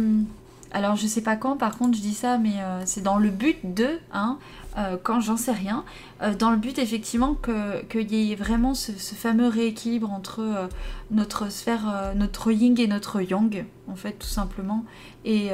Alors 0.73 0.97
je 0.97 1.07
sais 1.07 1.21
pas 1.23 1.37
quand, 1.37 1.57
par 1.57 1.77
contre 1.79 1.97
je 1.97 2.03
dis 2.03 2.15
ça, 2.15 2.39
mais 2.39 2.55
euh, 2.61 2.83
c'est 2.87 3.03
dans 3.03 3.19
le 3.19 3.31
but 3.31 3.59
de, 3.75 3.99
hein, 4.13 4.39
euh, 4.79 4.97
quand 5.03 5.21
j'en 5.21 5.37
sais 5.37 5.53
rien, 5.53 5.85
euh, 6.23 6.35
dans 6.35 6.51
le 6.51 6.57
but 6.57 6.79
effectivement 6.79 7.35
que- 7.35 7.83
qu'il 7.87 8.13
y 8.13 8.33
ait 8.33 8.37
vraiment 8.37 8.75
ce, 8.75 8.93
ce 8.93 9.15
fameux 9.15 9.49
rééquilibre 9.49 10.11
entre 10.11 10.41
euh, 10.41 10.67
notre 11.11 11.51
sphère, 11.51 12.13
notre 12.15 12.53
yin 12.53 12.79
et 12.79 12.87
notre 12.87 13.21
yang, 13.21 13.65
en 13.89 13.97
fait, 13.97 14.13
tout 14.13 14.27
simplement, 14.29 14.85
et, 15.25 15.49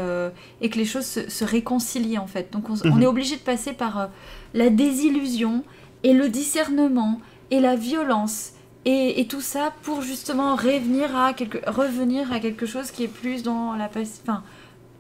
et 0.60 0.68
que 0.70 0.76
les 0.78 0.84
choses 0.84 1.06
se, 1.06 1.30
se 1.30 1.44
réconcilient, 1.44 2.18
en 2.18 2.26
fait. 2.26 2.52
Donc 2.52 2.68
on, 2.68 2.74
Mhm. 2.88 3.02
est 3.02 3.06
obligé 3.06 3.36
de 3.36 3.40
passer 3.40 3.72
par 3.72 4.10
la 4.54 4.68
désillusion 4.68 5.64
et 6.02 6.12
le 6.12 6.28
discernement 6.28 7.20
et 7.50 7.60
la 7.60 7.74
violence. 7.74 8.50
Et, 8.84 9.20
et 9.20 9.26
tout 9.26 9.40
ça 9.40 9.72
pour 9.82 10.02
justement 10.02 10.54
revenir 10.54 11.16
à 11.16 11.32
quelque, 11.32 11.58
revenir 11.68 12.32
à 12.32 12.38
quelque 12.38 12.66
chose 12.66 12.92
qui 12.92 13.02
est 13.02 13.08
plus 13.08 13.42
dans 13.42 13.74
la, 13.74 13.86
enfin, 13.86 14.44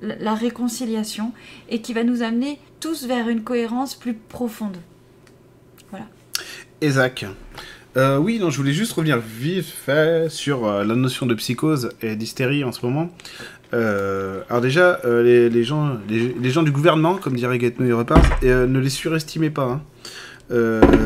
la, 0.02 0.34
réconciliation 0.34 1.32
et 1.68 1.80
qui 1.80 1.92
va 1.92 2.04
nous 2.04 2.22
amener 2.22 2.58
tous 2.80 3.06
vers 3.06 3.28
une 3.28 3.42
cohérence 3.42 3.94
plus 3.94 4.14
profonde. 4.14 4.76
Isaac. 6.82 7.24
Euh, 7.96 8.18
oui, 8.18 8.38
non, 8.38 8.50
je 8.50 8.58
voulais 8.58 8.74
juste 8.74 8.92
revenir 8.92 9.18
vite 9.18 9.64
fait 9.64 10.30
sur 10.30 10.66
euh, 10.66 10.84
la 10.84 10.94
notion 10.94 11.24
de 11.24 11.34
psychose 11.34 11.88
et 12.02 12.14
d'hystérie 12.14 12.62
en 12.64 12.70
ce 12.72 12.84
moment. 12.84 13.10
Euh, 13.74 14.42
alors 14.48 14.60
déjà, 14.60 15.00
euh, 15.04 15.48
les, 15.48 15.64
gens, 15.64 15.96
les, 16.08 16.50
gens 16.50 16.62
du 16.62 16.70
gouvernement, 16.70 17.16
comme 17.16 17.34
dirait 17.34 17.58
Gaetno 17.58 17.86
et 17.86 17.92
Repart, 17.92 18.24
euh, 18.44 18.66
ne 18.66 18.78
les 18.78 18.90
surestimez 18.90 19.50
pas. 19.50 19.64
hein. 19.64 19.80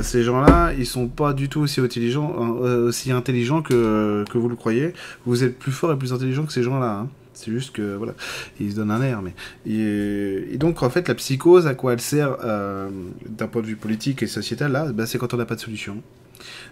Ces 0.02 0.22
gens-là, 0.22 0.72
ils 0.76 0.86
sont 0.86 1.08
pas 1.08 1.32
du 1.32 1.48
tout 1.48 1.60
aussi 1.60 1.80
intelligents, 1.80 2.28
aussi 2.28 3.10
intelligents 3.10 3.62
que, 3.62 4.24
que 4.30 4.36
vous 4.36 4.48
le 4.50 4.56
croyez. 4.56 4.92
Vous 5.24 5.44
êtes 5.44 5.58
plus 5.58 5.72
fort 5.72 5.92
et 5.92 5.96
plus 5.96 6.12
intelligent 6.12 6.44
que 6.44 6.52
ces 6.52 6.62
gens-là. 6.62 7.04
hein. 7.04 7.08
C'est 7.40 7.50
juste 7.50 7.72
que 7.72 7.94
voilà, 7.96 8.14
ils 8.60 8.72
se 8.72 8.76
donnent 8.76 8.90
un 8.90 9.02
air. 9.02 9.22
Mais 9.22 9.34
et, 9.66 10.58
donc 10.58 10.82
en 10.82 10.90
fait, 10.90 11.08
la 11.08 11.14
psychose, 11.14 11.66
à 11.66 11.74
quoi 11.74 11.94
elle 11.94 12.00
sert 12.00 12.36
euh, 12.44 12.90
d'un 13.26 13.46
point 13.48 13.62
de 13.62 13.66
vue 13.66 13.76
politique 13.76 14.22
et 14.22 14.26
sociétal 14.26 14.72
là, 14.72 14.92
ben, 14.92 15.06
c'est 15.06 15.18
quand 15.18 15.32
on 15.34 15.36
n'a 15.36 15.46
pas 15.46 15.54
de 15.56 15.60
solution. 15.60 16.02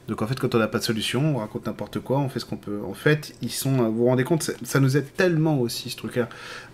Donc 0.09 0.23
en 0.23 0.27
fait, 0.27 0.39
quand 0.39 0.55
on 0.55 0.59
n'a 0.59 0.69
pas 0.69 0.79
de 0.79 0.85
solution, 0.85 1.37
on 1.37 1.39
raconte 1.39 1.67
n'importe 1.67 2.01
quoi, 2.01 2.19
on 2.19 2.29
fait 2.29 2.41
ce 2.41 2.45
qu'on 2.45 2.57
peut. 2.57 2.81
En 2.87 2.95
fait, 2.95 3.35
ils 3.43 3.51
sont. 3.51 3.71
Vous 3.71 3.99
vous 3.99 4.07
rendez 4.07 4.25
compte, 4.25 4.51
ça, 4.63 4.81
nous 4.81 4.97
aide 4.97 5.13
tellement 5.17 5.61
aussi 5.61 5.91
ce 5.91 5.97
truc-là. 5.97 6.29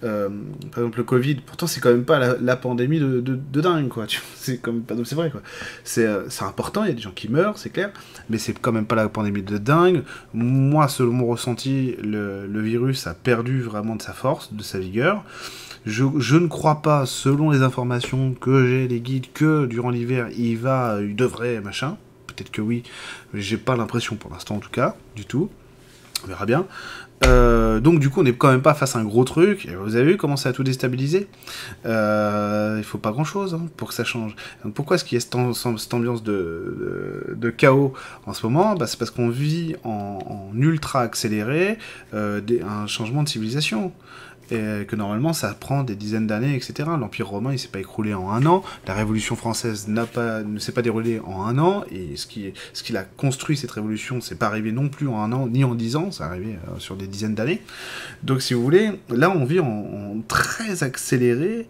Euh, 0.04 0.28
par 0.70 0.80
exemple, 0.80 0.98
le 0.98 1.04
Covid. 1.04 1.34
Pourtant, 1.36 1.66
c'est 1.66 1.80
quand 1.80 1.90
même 1.90 2.04
pas 2.04 2.36
la, 2.40 2.56
pandémie 2.56 3.00
de, 3.00 3.60
dingue, 3.60 3.88
quoi. 3.88 4.06
C'est 4.36 4.60
vrai, 5.14 5.30
quoi. 5.30 5.42
C'est 5.82 6.06
euh, 6.06 6.28
c'est 6.28 6.44
important. 6.44 6.84
Il 6.84 6.88
y 6.88 6.92
a 6.92 6.94
des 6.94 7.02
gens 7.02 7.12
qui 7.14 7.28
meurent, 7.28 7.58
c'est 7.58 7.70
clair. 7.70 7.90
Mais 8.28 8.38
c'est 8.38 8.58
quand 8.58 8.72
même 8.72 8.86
pas 8.86 8.94
la 8.94 9.08
pandémie 9.08 9.42
de 9.42 9.58
dingue. 9.58 10.02
Moi, 10.32 10.88
selon 10.88 11.12
mon 11.12 11.26
ressenti, 11.26 11.96
le, 12.02 12.46
le 12.46 12.60
virus 12.60 13.06
a 13.06 13.14
perdu 13.14 13.60
vraiment 13.60 13.96
de 13.96 14.02
sa 14.02 14.12
force, 14.12 14.52
de 14.52 14.62
sa 14.62 14.78
vigueur. 14.78 15.24
Je, 15.86 16.04
je 16.18 16.36
ne 16.36 16.46
crois 16.46 16.80
pas, 16.80 17.04
selon 17.04 17.50
les 17.50 17.62
informations 17.62 18.32
que 18.32 18.66
j'ai, 18.66 18.88
les 18.88 19.00
guides, 19.00 19.26
que 19.34 19.66
durant 19.66 19.90
l'hiver, 19.90 20.28
il 20.36 20.56
va, 20.56 20.98
il 21.02 21.14
devrait, 21.14 21.60
machin. 21.60 21.98
Peut-être 22.34 22.50
que 22.50 22.60
oui, 22.60 22.82
j'ai 23.32 23.56
pas 23.56 23.76
l'impression 23.76 24.16
pour 24.16 24.30
l'instant 24.30 24.56
en 24.56 24.60
tout 24.60 24.70
cas, 24.70 24.96
du 25.16 25.24
tout. 25.24 25.50
On 26.24 26.26
verra 26.26 26.46
bien. 26.46 26.66
Euh, 27.26 27.80
donc 27.80 28.00
du 28.00 28.10
coup, 28.10 28.20
on 28.20 28.22
n'est 28.24 28.32
quand 28.32 28.50
même 28.50 28.62
pas 28.62 28.74
face 28.74 28.96
à 28.96 28.98
un 28.98 29.04
gros 29.04 29.24
truc. 29.24 29.68
Vous 29.82 29.96
avez 29.96 30.12
vu 30.12 30.16
comment 30.16 30.36
ça 30.36 30.50
a 30.50 30.52
tout 30.52 30.64
déstabilisé 30.64 31.28
euh, 31.86 32.76
Il 32.78 32.84
faut 32.84 32.98
pas 32.98 33.12
grand-chose 33.12 33.54
hein, 33.54 33.66
pour 33.76 33.88
que 33.88 33.94
ça 33.94 34.04
change. 34.04 34.34
Pourquoi 34.74 34.96
est-ce 34.96 35.04
qu'il 35.04 35.16
y 35.16 35.18
a 35.18 35.20
cette, 35.20 35.94
ambiance 35.94 36.22
de, 36.22 37.54
chaos 37.56 37.92
en 38.26 38.32
ce 38.32 38.44
moment? 38.46 38.74
Bah, 38.74 38.86
C'est 38.86 38.98
parce 38.98 39.10
qu'on 39.10 39.28
vit 39.28 39.76
en, 39.84 40.50
ultra 40.54 41.00
accéléré 41.00 41.78
euh, 42.14 42.40
un 42.66 42.86
changement 42.86 43.22
de 43.22 43.28
civilisation. 43.28 43.92
Que 44.54 44.96
normalement 44.96 45.32
ça 45.32 45.52
prend 45.54 45.82
des 45.82 45.94
dizaines 45.94 46.26
d'années, 46.26 46.54
etc. 46.54 46.88
L'Empire 46.98 47.28
romain 47.28 47.52
il 47.52 47.58
s'est 47.58 47.68
pas 47.68 47.80
écroulé 47.80 48.14
en 48.14 48.30
un 48.30 48.44
an, 48.46 48.62
la 48.86 48.94
Révolution 48.94 49.36
française 49.36 49.88
ne 49.88 50.58
s'est 50.58 50.72
pas 50.72 50.82
déroulée 50.82 51.20
en 51.20 51.44
un 51.44 51.58
an, 51.58 51.84
et 51.90 52.16
ce 52.16 52.26
qui, 52.26 52.52
ce 52.72 52.82
qui 52.82 52.96
a 52.96 53.04
construit 53.04 53.56
cette 53.56 53.70
révolution, 53.70 54.20
c'est 54.20 54.38
pas 54.38 54.46
arrivé 54.46 54.72
non 54.72 54.88
plus 54.88 55.08
en 55.08 55.18
un 55.18 55.32
an, 55.32 55.48
ni 55.48 55.64
en 55.64 55.74
dix 55.74 55.96
ans, 55.96 56.10
c'est 56.10 56.22
arrivé 56.22 56.56
euh, 56.68 56.78
sur 56.78 56.96
des 56.96 57.06
dizaines 57.06 57.34
d'années. 57.34 57.62
Donc 58.22 58.42
si 58.42 58.54
vous 58.54 58.62
voulez, 58.62 58.92
là 59.08 59.30
on 59.30 59.44
vit 59.44 59.60
en 59.60 60.16
très 60.28 60.82
accéléré 60.82 61.66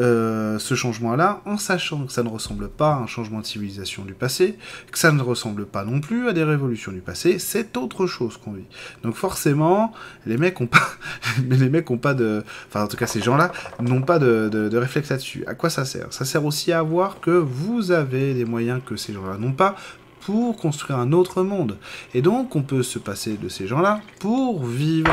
euh, 0.00 0.58
ce 0.58 0.74
changement-là, 0.74 1.42
en 1.44 1.58
sachant 1.58 2.06
que 2.06 2.12
ça 2.12 2.22
ne 2.22 2.28
ressemble 2.28 2.68
pas 2.68 2.94
à 2.94 2.96
un 2.96 3.06
changement 3.06 3.40
de 3.40 3.46
civilisation 3.46 4.04
du 4.04 4.14
passé, 4.14 4.56
que 4.90 4.98
ça 4.98 5.12
ne 5.12 5.20
ressemble 5.20 5.66
pas 5.66 5.84
non 5.84 6.00
plus 6.00 6.28
à 6.28 6.32
des 6.32 6.44
révolutions 6.44 6.92
du 6.92 7.00
passé, 7.00 7.38
c'est 7.38 7.76
autre 7.76 8.06
chose 8.06 8.38
qu'on 8.38 8.52
vit. 8.52 8.64
Donc 9.02 9.14
forcément, 9.16 9.92
les 10.24 10.38
mecs 10.38 10.60
ont 10.60 10.66
pas, 10.66 10.86
les 11.48 11.68
mecs 11.68 11.90
ont 11.90 11.98
pas 11.98 12.14
de, 12.14 12.42
enfin 12.68 12.84
en 12.84 12.88
tout 12.88 12.96
cas 12.96 13.06
ces 13.06 13.20
gens-là 13.20 13.52
n'ont 13.80 14.02
pas 14.02 14.18
de, 14.18 14.48
de, 14.50 14.68
de 14.68 14.76
réflexe 14.78 15.10
là-dessus. 15.10 15.44
À 15.46 15.54
quoi 15.54 15.68
ça 15.68 15.84
sert? 15.84 16.06
Ça 16.10 16.24
sert 16.24 16.44
aussi 16.44 16.72
à 16.72 16.82
voir 16.82 17.20
que 17.20 17.30
vous 17.30 17.90
avez 17.90 18.34
des 18.34 18.44
moyens 18.44 18.80
que 18.84 18.96
ces 18.96 19.12
gens-là 19.12 19.36
n'ont 19.36 19.52
pas 19.52 19.76
pour 20.24 20.56
construire 20.56 20.98
un 20.98 21.12
autre 21.12 21.42
monde. 21.42 21.76
Et 22.14 22.22
donc, 22.22 22.56
on 22.56 22.62
peut 22.62 22.82
se 22.82 22.98
passer 22.98 23.36
de 23.36 23.48
ces 23.48 23.66
gens-là 23.66 24.00
pour 24.20 24.64
vivre. 24.64 25.12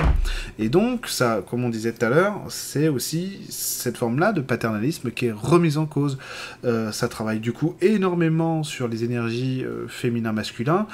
Et 0.58 0.70
donc, 0.70 1.08
ça, 1.08 1.42
comme 1.50 1.64
on 1.64 1.70
disait 1.70 1.94
tout 1.94 2.06
à 2.06 2.10
l'heure, 2.10 2.36
c'est 2.50 2.88
aussi 2.88 3.42
cette 3.50 3.98
forme-là 3.98 4.34
de 4.34 4.42
paternalisme 4.42 5.12
qui 5.12 5.28
est 5.28 5.32
remise 5.32 5.78
en 5.78 5.86
cause. 5.86 6.18
Euh, 6.66 6.92
ça 6.92 7.08
travaille 7.08 7.40
du 7.40 7.54
coup 7.54 7.76
énormément 7.82 8.64
sur 8.64 8.88
les 8.88 9.04
énergies 9.04 9.64
euh, 9.64 9.88
féminin-masculin 9.88 10.88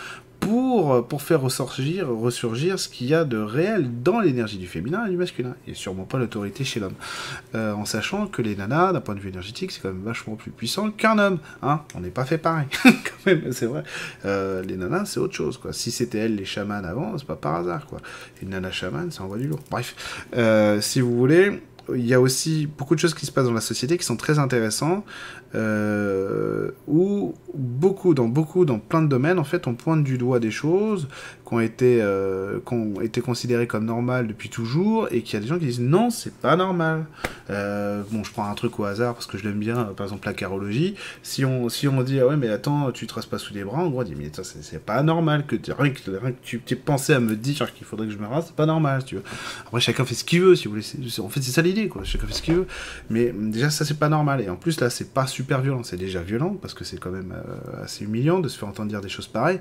pour, 0.45 1.07
pour 1.07 1.23
faire 1.23 1.41
ressurgir, 1.41 2.07
ce 2.79 2.87
qu'il 2.87 3.07
y 3.07 3.15
a 3.15 3.23
de 3.23 3.37
réel 3.37 3.89
dans 4.03 4.19
l'énergie 4.19 4.59
du 4.59 4.67
féminin 4.67 5.07
et 5.07 5.09
du 5.09 5.17
masculin, 5.17 5.55
et 5.67 5.73
sûrement 5.73 6.03
pas 6.03 6.19
l'autorité 6.19 6.63
chez 6.63 6.79
l'homme. 6.79 6.93
Euh, 7.55 7.73
en 7.73 7.85
sachant 7.85 8.27
que 8.27 8.43
les 8.43 8.55
nanas, 8.55 8.93
d'un 8.93 9.01
point 9.01 9.15
de 9.15 9.19
vue 9.19 9.29
énergétique, 9.29 9.71
c'est 9.71 9.81
quand 9.81 9.89
même 9.91 10.03
vachement 10.03 10.35
plus 10.35 10.51
puissant 10.51 10.91
qu'un 10.91 11.17
homme. 11.17 11.39
Hein 11.63 11.81
On 11.95 12.01
n'est 12.01 12.09
pas 12.09 12.25
fait 12.25 12.37
pareil, 12.37 12.67
quand 12.83 13.25
même, 13.25 13.51
c'est 13.51 13.65
vrai. 13.65 13.83
Euh, 14.25 14.61
les 14.61 14.77
nanas, 14.77 15.05
c'est 15.05 15.19
autre 15.19 15.33
chose, 15.33 15.57
quoi. 15.57 15.73
Si 15.73 15.89
c'était 15.89 16.19
elles 16.19 16.35
les 16.35 16.45
chamans 16.45 16.83
avant, 16.83 17.17
c'est 17.17 17.25
pas 17.25 17.35
par 17.35 17.55
hasard, 17.55 17.87
quoi. 17.87 17.99
Une 18.43 18.49
nana 18.49 18.71
chamane, 18.71 19.09
ça 19.09 19.23
envoie 19.23 19.37
du 19.37 19.47
lourd. 19.47 19.61
Bref, 19.71 19.95
euh, 20.37 20.79
si 20.79 21.01
vous 21.01 21.15
voulez, 21.17 21.59
il 21.93 22.05
y 22.05 22.13
a 22.13 22.21
aussi 22.21 22.67
beaucoup 22.67 22.95
de 22.95 22.99
choses 22.99 23.13
qui 23.13 23.25
se 23.25 23.31
passent 23.31 23.45
dans 23.45 23.53
la 23.53 23.61
société 23.61 23.97
qui 23.97 24.05
sont 24.05 24.17
très 24.17 24.39
intéressantes, 24.39 25.03
euh, 25.53 26.71
où 26.87 27.33
beaucoup, 27.53 28.13
dans 28.13 28.27
beaucoup, 28.27 28.65
dans 28.65 28.79
plein 28.79 29.01
de 29.01 29.07
domaines, 29.07 29.39
en 29.39 29.43
fait, 29.43 29.67
on 29.67 29.75
pointe 29.75 30.03
du 30.03 30.17
doigt 30.17 30.39
des 30.39 30.51
choses 30.51 31.07
qui 31.47 31.53
ont 31.53 31.59
été, 31.59 31.99
euh, 32.01 32.59
qui 32.67 32.73
ont 32.73 32.99
été 33.01 33.21
considérées 33.21 33.67
comme 33.67 33.85
normales 33.85 34.27
depuis 34.27 34.49
toujours, 34.49 35.07
et 35.11 35.21
qu'il 35.21 35.35
y 35.35 35.37
a 35.37 35.39
des 35.39 35.47
gens 35.47 35.59
qui 35.59 35.65
disent 35.65 35.79
non, 35.79 36.09
c'est 36.09 36.33
pas 36.33 36.55
normal. 36.55 37.05
Euh, 37.49 38.01
bon, 38.11 38.23
je 38.23 38.31
prends 38.31 38.49
un 38.49 38.55
truc 38.55 38.79
au 38.79 38.85
hasard 38.85 39.13
parce 39.13 39.27
que 39.27 39.37
je 39.37 39.43
l'aime 39.43 39.59
bien, 39.59 39.75
par 39.95 40.07
exemple 40.07 40.27
la 40.27 40.33
carologie. 40.33 40.95
Si 41.23 41.45
on, 41.45 41.69
si 41.69 41.87
on 41.87 42.01
dit 42.01 42.19
ah 42.19 42.27
ouais, 42.27 42.37
mais 42.37 42.49
attends, 42.49 42.91
tu 42.91 43.07
te 43.07 43.13
rases 43.13 43.27
pas 43.27 43.37
sous 43.37 43.53
les 43.53 43.63
bras, 43.63 43.83
en 43.83 43.89
gros, 43.89 44.01
on 44.01 44.03
dit 44.03 44.15
mais 44.17 44.31
c'est 44.43 44.83
pas 44.83 45.03
normal 45.03 45.45
que, 45.45 45.55
rien 45.71 45.91
que, 45.91 46.11
rien 46.11 46.31
que 46.31 46.37
tu 46.41 46.61
aies 46.69 46.75
pensé 46.75 47.13
à 47.13 47.19
me 47.19 47.35
dire 47.35 47.73
qu'il 47.73 47.85
faudrait 47.85 48.07
que 48.07 48.13
je 48.13 48.17
me 48.17 48.27
rase, 48.27 48.45
c'est 48.47 48.55
pas 48.55 48.65
normal, 48.65 49.05
tu 49.05 49.15
veux. 49.15 49.23
Après, 49.65 49.79
chacun 49.79 50.05
fait 50.05 50.15
ce 50.15 50.23
qu'il 50.23 50.41
veut, 50.41 50.55
si 50.55 50.67
vous 50.67 50.75
voulez. 50.75 51.19
En 51.19 51.29
fait, 51.29 51.41
c'est 51.41 51.51
ça 51.51 51.61
l'idée, 51.61 51.74
quoi. 51.89 52.03
Chacun 52.03 52.27
fait 52.27 52.33
ce 52.33 52.41
qu'il 52.41 52.55
veut. 52.55 52.67
Mais 53.09 53.33
déjà, 53.33 53.69
ça, 53.69 53.85
c'est 53.85 53.99
pas 53.99 54.09
normal. 54.09 54.41
Et 54.41 54.49
en 54.49 54.55
plus, 54.55 54.79
là, 54.79 54.89
c'est 54.89 55.13
pas 55.13 55.27
super 55.27 55.61
violent. 55.61 55.83
C'est 55.83 55.97
déjà 55.97 56.21
violent 56.21 56.57
parce 56.61 56.73
que 56.73 56.83
c'est 56.83 56.99
quand 56.99 57.11
même 57.11 57.33
euh, 57.33 57.83
assez 57.83 58.05
humiliant 58.05 58.39
de 58.39 58.47
se 58.47 58.57
faire 58.57 58.67
entendre 58.67 58.89
dire 58.89 59.01
des 59.01 59.09
choses 59.09 59.27
pareilles. 59.27 59.59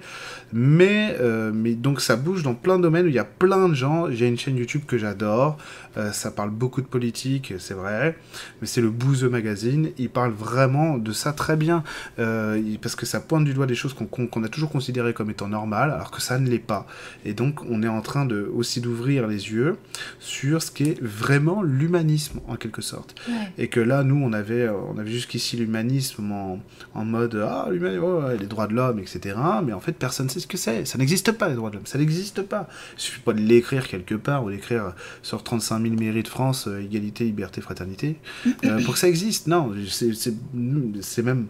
Mais, 0.52 1.16
euh, 1.20 1.52
mais 1.54 1.74
donc, 1.74 2.00
ça 2.00 2.16
bouge 2.16 2.42
dans 2.42 2.54
plein 2.54 2.78
de 2.78 2.82
domaines 2.82 3.06
où 3.06 3.08
il 3.08 3.14
y 3.14 3.18
a 3.18 3.24
plein 3.24 3.68
de 3.68 3.74
gens. 3.74 4.10
J'ai 4.10 4.28
une 4.28 4.38
chaîne 4.38 4.56
YouTube 4.56 4.82
que 4.86 4.98
j'adore. 4.98 5.58
Euh, 5.96 6.12
ça 6.12 6.30
parle 6.30 6.50
beaucoup 6.50 6.80
de 6.80 6.86
politique, 6.86 7.54
c'est 7.58 7.74
vrai. 7.74 8.16
Mais 8.60 8.66
c'est 8.66 8.80
le 8.80 8.90
Bouzeux 8.90 9.28
Magazine. 9.28 9.90
Il 9.98 10.10
parle 10.10 10.32
vraiment 10.32 10.98
de 10.98 11.12
ça 11.12 11.32
très 11.32 11.56
bien. 11.56 11.82
parce 12.16 12.96
que 12.96 13.06
ça 13.06 13.20
pointe 13.20 13.44
du 13.44 13.54
doigt 13.54 13.66
des 13.66 13.74
choses 13.74 13.94
qu'on 13.94 14.42
a 14.42 14.48
toujours 14.48 14.70
considérées 14.70 15.14
comme 15.14 15.30
étant 15.30 15.48
normales, 15.48 15.90
alors 15.90 16.10
que 16.10 16.20
ça 16.20 16.38
ne 16.38 16.48
l'est 16.48 16.58
pas. 16.58 16.86
Et 17.24 17.34
donc, 17.34 17.60
on 17.68 17.82
est 17.82 17.88
en 17.88 18.00
train 18.00 18.24
de, 18.24 18.50
aussi 18.54 18.80
d'ouvrir 18.80 19.26
les 19.26 19.50
yeux 19.50 19.76
sur 20.20 20.62
ce 20.62 20.70
qui 20.70 20.84
est 20.84 21.02
vraiment 21.02 21.62
l'humanisme, 22.04 22.40
en 22.48 22.56
quelque 22.56 22.82
sorte. 22.82 23.14
Et 23.58 23.68
que 23.68 23.80
là, 23.80 24.04
nous, 24.04 24.16
on 24.16 24.32
avait, 24.32 24.68
on 24.68 24.98
avait 24.98 25.10
jusqu'ici 25.10 25.56
l'humanisme 25.56 26.30
en, 26.30 26.60
en, 26.94 27.04
mode 27.04 27.36
Ah, 27.36 27.68
les 27.70 28.46
droits 28.46 28.66
de 28.66 28.74
l'homme, 28.74 28.98
etc. 28.98 29.36
Mais 29.64 29.72
en 29.72 29.80
fait, 29.80 29.92
personne 29.92 30.26
ne 30.26 30.30
sait 30.30 30.40
ce 30.40 30.46
que 30.46 30.56
c'est. 30.56 30.84
Ça 30.84 30.98
n'existe 30.98 31.32
pas, 31.32 31.48
les 31.48 31.54
droits 31.54 31.70
de 31.70 31.76
l'homme. 31.76 31.86
Ça 31.86 31.98
n'existe 31.98 32.42
pas. 32.42 32.68
Il 32.96 33.00
suffit 33.00 33.20
pas 33.20 33.32
de 33.32 33.40
l'écrire 33.40 33.88
quelque 33.88 34.14
part 34.14 34.44
ou 34.44 34.50
d'écrire 34.50 34.94
sur 35.22 35.42
35 35.42 35.82
000 35.82 35.94
mairies 35.94 36.22
de 36.22 36.28
France, 36.28 36.68
euh, 36.68 36.82
égalité, 36.82 37.24
liberté, 37.24 37.60
fraternité, 37.60 38.16
euh, 38.64 38.82
pour 38.84 38.94
que 38.94 39.00
ça 39.00 39.08
existe. 39.08 39.46
Non, 39.46 39.72
c'est 41.00 41.22
même 41.22 41.46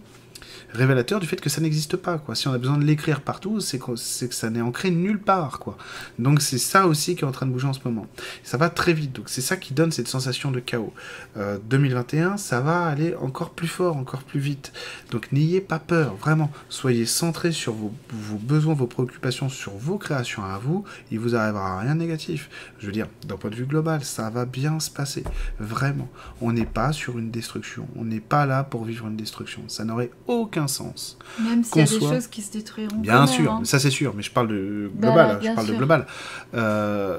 révélateur 0.74 1.20
du 1.20 1.26
fait 1.26 1.40
que 1.40 1.48
ça 1.48 1.60
n'existe 1.60 1.96
pas. 1.96 2.18
Quoi. 2.18 2.34
Si 2.34 2.48
on 2.48 2.52
a 2.52 2.58
besoin 2.58 2.78
de 2.78 2.84
l'écrire 2.84 3.20
partout, 3.20 3.60
c'est 3.60 3.78
que, 3.78 3.92
que 3.92 4.34
ça 4.34 4.50
n'est 4.50 4.60
ancré 4.60 4.90
nulle 4.90 5.20
part. 5.20 5.58
Quoi. 5.58 5.76
Donc 6.18 6.42
c'est 6.42 6.58
ça 6.58 6.86
aussi 6.86 7.14
qui 7.14 7.24
est 7.24 7.26
en 7.26 7.32
train 7.32 7.46
de 7.46 7.52
bouger 7.52 7.66
en 7.66 7.72
ce 7.72 7.80
moment. 7.84 8.06
ça 8.42 8.56
va 8.56 8.70
très 8.70 8.92
vite, 8.92 9.12
donc 9.12 9.28
c'est 9.28 9.40
ça 9.40 9.56
qui 9.56 9.74
donne 9.74 9.92
cette 9.92 10.08
sensation 10.08 10.50
de 10.50 10.60
chaos. 10.60 10.92
2021, 11.36 12.32
euh, 12.32 12.36
ça 12.36 12.60
va 12.60 12.84
aller 12.84 13.14
encore 13.16 13.50
plus 13.50 13.68
fort, 13.68 13.96
encore 13.96 14.22
plus 14.22 14.40
vite. 14.40 14.72
Donc 15.10 15.32
n'ayez 15.32 15.60
pas 15.60 15.78
peur, 15.78 16.14
vraiment. 16.16 16.50
Soyez 16.68 17.06
centrés 17.06 17.52
sur 17.52 17.72
vos, 17.72 17.92
vos, 18.10 18.38
besoins, 18.38 18.74
vos 18.74 18.86
préoccupations, 18.86 19.48
sur 19.48 19.72
vos 19.72 19.98
créations 19.98 20.44
à 20.44 20.58
vous. 20.58 20.84
Il 21.10 21.20
vous 21.20 21.36
arrivera 21.36 21.80
rien 21.80 21.94
de 21.94 22.00
négatif. 22.00 22.50
Je 22.78 22.86
veux 22.86 22.92
dire, 22.92 23.06
d'un 23.26 23.36
point 23.36 23.50
de 23.50 23.56
vue 23.56 23.66
global, 23.66 24.04
ça 24.04 24.30
va 24.30 24.44
bien 24.44 24.80
se 24.80 24.90
passer. 24.90 25.24
Vraiment. 25.58 26.08
On 26.40 26.52
n'est 26.52 26.66
pas 26.66 26.92
sur 26.92 27.18
une 27.18 27.30
destruction. 27.30 27.86
On 27.96 28.04
n'est 28.04 28.20
pas 28.20 28.46
là 28.46 28.64
pour 28.64 28.84
vivre 28.84 29.06
une 29.06 29.16
destruction. 29.16 29.62
Ça 29.68 29.84
n'aurait 29.84 30.10
aucun 30.26 30.63
sens. 30.68 31.18
Même 31.40 31.64
s'il 31.64 31.78
y 31.78 31.82
a 31.82 31.84
des 31.86 32.00
choses 32.00 32.26
qui 32.26 32.42
se 32.42 32.52
détruiront. 32.52 32.96
Bien 32.96 33.26
sûr, 33.26 33.52
hein. 33.52 33.60
ça 33.64 33.78
c'est 33.78 33.90
sûr, 33.90 34.14
mais 34.14 34.22
je 34.22 34.30
parle 34.30 34.48
de 34.48 34.90
bah, 34.94 35.08
global. 35.08 35.38
je 35.42 35.50
parle 35.50 35.66
de 35.66 35.74
global. 35.74 36.06
Euh, 36.54 37.18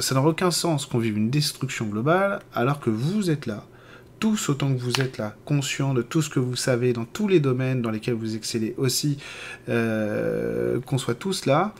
ça 0.00 0.14
n'aurait 0.14 0.30
aucun 0.30 0.50
sens 0.50 0.86
qu'on 0.86 0.98
vive 0.98 1.16
une 1.16 1.30
destruction 1.30 1.86
globale 1.86 2.40
alors 2.54 2.80
que 2.80 2.90
vous 2.90 3.30
êtes 3.30 3.46
là, 3.46 3.64
tous 4.18 4.50
autant 4.50 4.72
que 4.72 4.78
vous 4.78 5.00
êtes 5.00 5.18
là, 5.18 5.34
conscients 5.44 5.94
de 5.94 6.02
tout 6.02 6.22
ce 6.22 6.30
que 6.30 6.38
vous 6.38 6.56
savez 6.56 6.92
dans 6.92 7.04
tous 7.04 7.26
les 7.26 7.40
domaines 7.40 7.82
dans 7.82 7.90
lesquels 7.90 8.14
vous 8.14 8.36
excellez 8.36 8.74
aussi, 8.76 9.18
euh, 9.68 10.78
qu'on 10.80 10.98
soit 10.98 11.14
tous 11.14 11.46
là, 11.46 11.74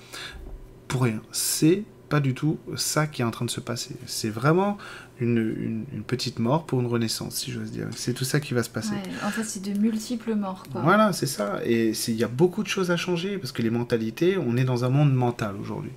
pour 0.89 1.03
rien. 1.03 1.21
C'est 1.33 1.85
pas 2.09 2.21
du 2.21 2.35
tout 2.35 2.59
ça 2.77 3.07
qui 3.07 3.23
est 3.23 3.25
en 3.25 3.31
train 3.31 3.45
de 3.45 3.51
se 3.51 3.61
passer. 3.61 3.95
C'est 4.07 4.31
vraiment 4.31 4.79
une, 5.21 5.85
petite 6.07 6.39
mort 6.39 6.65
pour 6.65 6.81
une 6.81 6.87
renaissance, 6.87 7.37
si 7.37 7.53
j'ose 7.53 7.71
dire. 7.71 7.87
C'est 7.95 8.15
tout 8.15 8.25
ça 8.25 8.41
qui 8.41 8.55
va 8.55 8.63
se 8.63 8.71
passer. 8.71 8.95
en 9.25 9.31
fait, 9.31 9.45
c'est 9.45 9.63
de 9.63 9.79
multiples 9.79 10.35
morts. 10.35 10.65
Voilà, 10.73 11.13
c'est 11.13 11.27
ça. 11.27 11.61
Et 11.65 11.93
il 12.09 12.15
y 12.15 12.25
a 12.25 12.29
beaucoup 12.29 12.63
de 12.63 12.69
choses 12.69 12.91
à 12.91 12.97
changer, 12.97 13.39
parce 13.39 13.53
que 13.53 13.63
les 13.63 13.71
mentalités, 13.71 14.39
on 14.39 14.57
est 14.57 14.65
dans 14.65 14.85
un 14.85 14.89
monde 14.89 15.13
mental 15.13 15.55
aujourd'hui. 15.61 15.93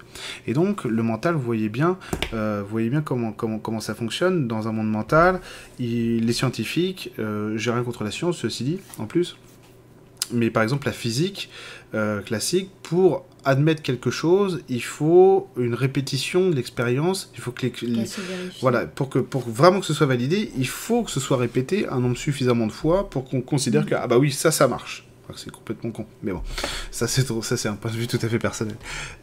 Et 0.46 0.54
donc, 0.54 0.84
le 0.84 1.04
mental, 1.04 1.36
vous 1.36 1.42
voyez 1.42 1.70
bien, 1.70 1.98
euh, 2.34 2.62
vous 2.64 2.70
voyez 2.70 2.90
bien 2.90 3.02
comment, 3.02 3.32
comment, 3.32 3.60
comment 3.60 3.80
ça 3.80 3.96
fonctionne. 3.96 4.48
Dans 4.48 4.68
un 4.68 4.72
monde 4.72 4.92
mental, 4.92 5.40
les 5.80 6.34
scientifiques, 6.34 7.12
euh, 7.20 7.58
j'ai 7.58 7.72
rien 7.72 7.84
contre 7.84 8.04
la 8.04 8.12
science, 8.12 8.38
ceci 8.38 8.64
dit, 8.64 8.80
en 9.00 9.06
plus, 9.06 9.38
mais 10.32 10.50
par 10.50 10.64
exemple, 10.64 10.88
la 10.88 10.94
physique 10.94 11.50
euh, 11.94 12.22
classique, 12.22 12.70
pour 12.82 13.26
admettre 13.46 13.82
quelque 13.82 14.12
chose, 14.12 14.62
il 14.70 14.84
faut 14.84 15.48
une 15.58 15.74
répétition 15.74 16.50
de 16.50 16.56
l'expérience. 16.56 17.32
Il 17.36 17.42
faut 17.42 17.52
que 17.52 17.66
les, 17.66 18.06
voilà 18.62 18.86
pour 18.86 19.10
que 19.10 19.20
pour 19.20 19.42
vraiment 19.42 19.80
que 19.80 19.86
ce 19.86 19.94
soit 19.94 20.08
validé, 20.08 20.52
il 20.58 20.68
faut 20.68 21.04
que 21.04 21.12
ce 21.12 21.20
soit 21.20 21.38
répété 21.38 21.88
un 21.88 22.00
nombre 22.00 22.18
suffisamment 22.18 22.68
de 22.68 22.72
fois 22.72 23.10
pour 23.10 23.26
qu'on 23.26 23.42
considère 23.42 23.84
mm. 23.84 23.86
que 23.86 23.96
ah 23.96 24.08
bah 24.08 24.18
oui 24.18 24.32
ça 24.32 24.52
ça 24.52 24.68
marche. 24.68 25.06
c'est 25.36 25.52
complètement 25.52 25.92
con, 25.92 26.06
mais 26.22 26.32
bon, 26.32 26.42
ça 26.92 27.08
c'est 27.08 27.28
ça 27.42 27.58
c'est 27.58 27.70
un 27.70 27.76
point 27.76 27.92
de 27.92 27.98
vue 27.98 28.08
tout 28.08 28.20
à 28.22 28.28
fait 28.28 28.40
personnel, 28.40 28.76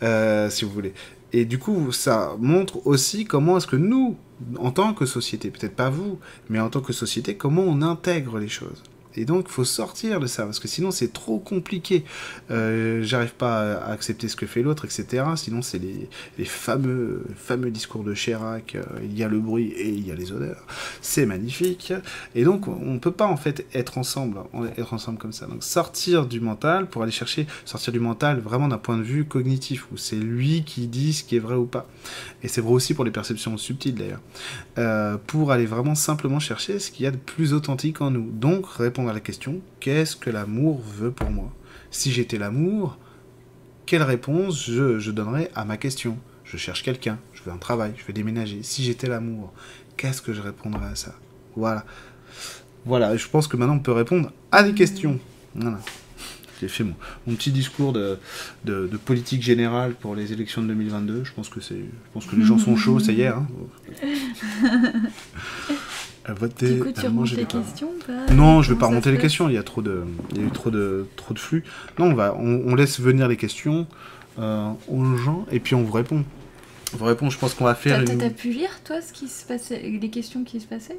euh, 0.02 0.50
si 0.50 0.64
vous 0.64 0.70
voulez. 0.70 0.92
Et 1.32 1.44
du 1.44 1.58
coup, 1.58 1.92
ça 1.92 2.34
montre 2.40 2.84
aussi 2.86 3.24
comment 3.24 3.56
est-ce 3.56 3.66
que 3.66 3.76
nous, 3.76 4.16
en 4.58 4.72
tant 4.72 4.94
que 4.94 5.06
société, 5.06 5.50
peut-être 5.50 5.76
pas 5.76 5.90
vous, 5.90 6.18
mais 6.48 6.58
en 6.58 6.70
tant 6.70 6.80
que 6.80 6.92
société, 6.92 7.36
comment 7.36 7.62
on 7.62 7.82
intègre 7.82 8.38
les 8.38 8.48
choses. 8.48 8.82
Et 9.16 9.24
donc, 9.24 9.46
il 9.48 9.52
faut 9.52 9.64
sortir 9.64 10.20
de 10.20 10.26
ça, 10.26 10.44
parce 10.44 10.60
que 10.60 10.68
sinon, 10.68 10.90
c'est 10.90 11.12
trop 11.12 11.38
compliqué. 11.38 12.04
Euh, 12.50 13.02
J'arrive 13.02 13.34
pas 13.34 13.74
à 13.74 13.90
accepter 13.90 14.28
ce 14.28 14.36
que 14.36 14.46
fait 14.46 14.62
l'autre, 14.62 14.84
etc. 14.84 15.24
Sinon, 15.36 15.62
c'est 15.62 15.78
les, 15.78 16.08
les, 16.38 16.44
fameux, 16.44 17.24
fameux 17.36 17.70
discours 17.70 18.04
de 18.04 18.14
Chirac. 18.14 18.74
Euh, 18.74 18.82
il 19.02 19.16
y 19.18 19.24
a 19.24 19.28
le 19.28 19.40
bruit 19.40 19.72
et 19.76 19.88
il 19.88 20.06
y 20.06 20.10
a 20.10 20.14
les 20.14 20.32
odeurs. 20.32 20.64
C'est 21.00 21.26
magnifique. 21.26 21.92
Et 22.34 22.44
donc, 22.44 22.68
on 22.68 22.98
peut 22.98 23.10
pas, 23.10 23.26
en 23.26 23.36
fait, 23.36 23.66
être 23.74 23.98
ensemble, 23.98 24.38
être 24.76 24.94
ensemble 24.94 25.18
comme 25.18 25.32
ça. 25.32 25.46
Donc, 25.46 25.62
sortir 25.62 26.26
du 26.26 26.40
mental 26.40 26.86
pour 26.86 27.02
aller 27.02 27.12
chercher, 27.12 27.46
sortir 27.64 27.92
du 27.92 28.00
mental 28.00 28.40
vraiment 28.40 28.68
d'un 28.68 28.78
point 28.78 28.96
de 28.96 29.02
vue 29.02 29.24
cognitif, 29.24 29.86
où 29.92 29.96
c'est 29.96 30.16
lui 30.16 30.62
qui 30.64 30.86
dit 30.86 31.12
ce 31.12 31.24
qui 31.24 31.36
est 31.36 31.40
vrai 31.40 31.56
ou 31.56 31.66
pas. 31.66 31.86
Et 32.42 32.48
c'est 32.48 32.60
vrai 32.60 32.72
aussi 32.72 32.94
pour 32.94 33.04
les 33.04 33.10
perceptions 33.10 33.56
subtiles, 33.56 33.94
d'ailleurs. 33.94 34.20
Euh, 34.78 35.16
pour 35.26 35.52
aller 35.52 35.66
vraiment 35.66 35.94
simplement 35.94 36.38
chercher 36.38 36.78
ce 36.78 36.90
qu'il 36.90 37.04
y 37.04 37.06
a 37.06 37.10
de 37.10 37.16
plus 37.16 37.52
authentique 37.52 38.00
en 38.00 38.10
nous. 38.10 38.30
Donc, 38.30 38.66
répondre 38.66 38.99
à 39.08 39.12
la 39.12 39.20
question 39.20 39.60
qu'est-ce 39.80 40.16
que 40.16 40.30
l'amour 40.30 40.80
veut 40.80 41.10
pour 41.10 41.30
moi? 41.30 41.52
Si 41.90 42.12
j'étais 42.12 42.38
l'amour, 42.38 42.98
quelle 43.86 44.02
réponse 44.02 44.70
je, 44.70 45.10
donnerais 45.10 45.50
à 45.54 45.64
ma 45.64 45.76
question? 45.76 46.18
Je 46.44 46.56
cherche 46.56 46.82
quelqu'un, 46.82 47.18
je 47.32 47.42
veux 47.42 47.52
un 47.52 47.58
travail, 47.58 47.92
je 47.96 48.04
veux 48.04 48.12
déménager. 48.12 48.62
Si 48.62 48.84
j'étais 48.84 49.08
l'amour, 49.08 49.52
qu'est-ce 49.96 50.22
que 50.22 50.32
je 50.32 50.40
répondrais 50.40 50.88
à 50.88 50.94
ça? 50.94 51.14
Voilà. 51.56 51.84
Voilà, 52.86 53.16
je 53.16 53.28
pense 53.28 53.46
que 53.46 53.56
maintenant 53.56 53.76
on 53.76 53.80
peut 53.80 53.92
répondre 53.92 54.32
à 54.52 54.62
des 54.62 54.74
questions. 54.74 55.18
Voilà. 55.54 55.78
J'ai 56.60 56.68
fait 56.68 56.84
mon, 56.84 57.34
petit 57.34 57.52
discours 57.52 57.92
de, 57.92 58.18
politique 59.04 59.42
générale 59.42 59.94
pour 59.94 60.14
les 60.14 60.32
élections 60.32 60.62
de 60.62 60.68
2022. 60.68 61.24
Je 61.24 61.32
pense 61.32 61.48
que, 61.48 61.60
c'est, 61.60 61.76
je 61.76 62.12
pense 62.12 62.26
que 62.26 62.36
les 62.36 62.44
gens 62.44 62.58
sont 62.58 62.76
chauds, 62.76 63.00
ça 63.00 63.12
y 63.12 63.22
est. 63.22 63.28
Hein. 63.28 63.46
à 66.30 66.34
voter. 66.34 66.74
Du 66.74 66.80
coup, 66.80 66.92
tu 66.92 67.06
remontes 67.06 67.32
les 67.32 67.44
questions 67.44 67.90
Non, 68.32 68.62
je 68.62 68.72
vais 68.72 68.78
pas 68.78 68.86
remonter 68.86 69.10
les 69.10 69.18
questions. 69.18 69.48
Il 69.48 69.54
y 69.54 69.58
a 69.58 69.62
trop 69.62 69.82
de, 69.82 70.04
il 70.30 70.38
y 70.38 70.40
a 70.40 70.46
eu 70.46 70.50
trop 70.50 70.70
de, 70.70 71.06
trop 71.16 71.34
de 71.34 71.38
flux. 71.38 71.64
Non, 71.98 72.06
on 72.06 72.14
va, 72.14 72.34
on, 72.34 72.74
laisse 72.74 73.00
venir 73.00 73.28
les 73.28 73.36
questions 73.36 73.86
euh, 74.38 74.70
aux 74.88 75.16
gens 75.16 75.44
et 75.50 75.60
puis 75.60 75.74
on 75.74 75.82
vous 75.82 75.92
répond. 75.92 76.24
On 76.94 76.96
vous 76.96 77.04
répond. 77.04 77.30
Je 77.30 77.38
pense 77.38 77.54
qu'on 77.54 77.64
va 77.64 77.74
faire. 77.74 78.04
T'as 78.04 78.12
une... 78.12 78.32
pu 78.32 78.50
lire 78.50 78.80
toi 78.84 79.02
ce 79.02 79.12
qui 79.12 79.28
se 79.28 79.44
passait, 79.44 79.80
les 79.80 80.10
questions 80.10 80.44
qui 80.44 80.60
se 80.60 80.66
passaient? 80.66 80.98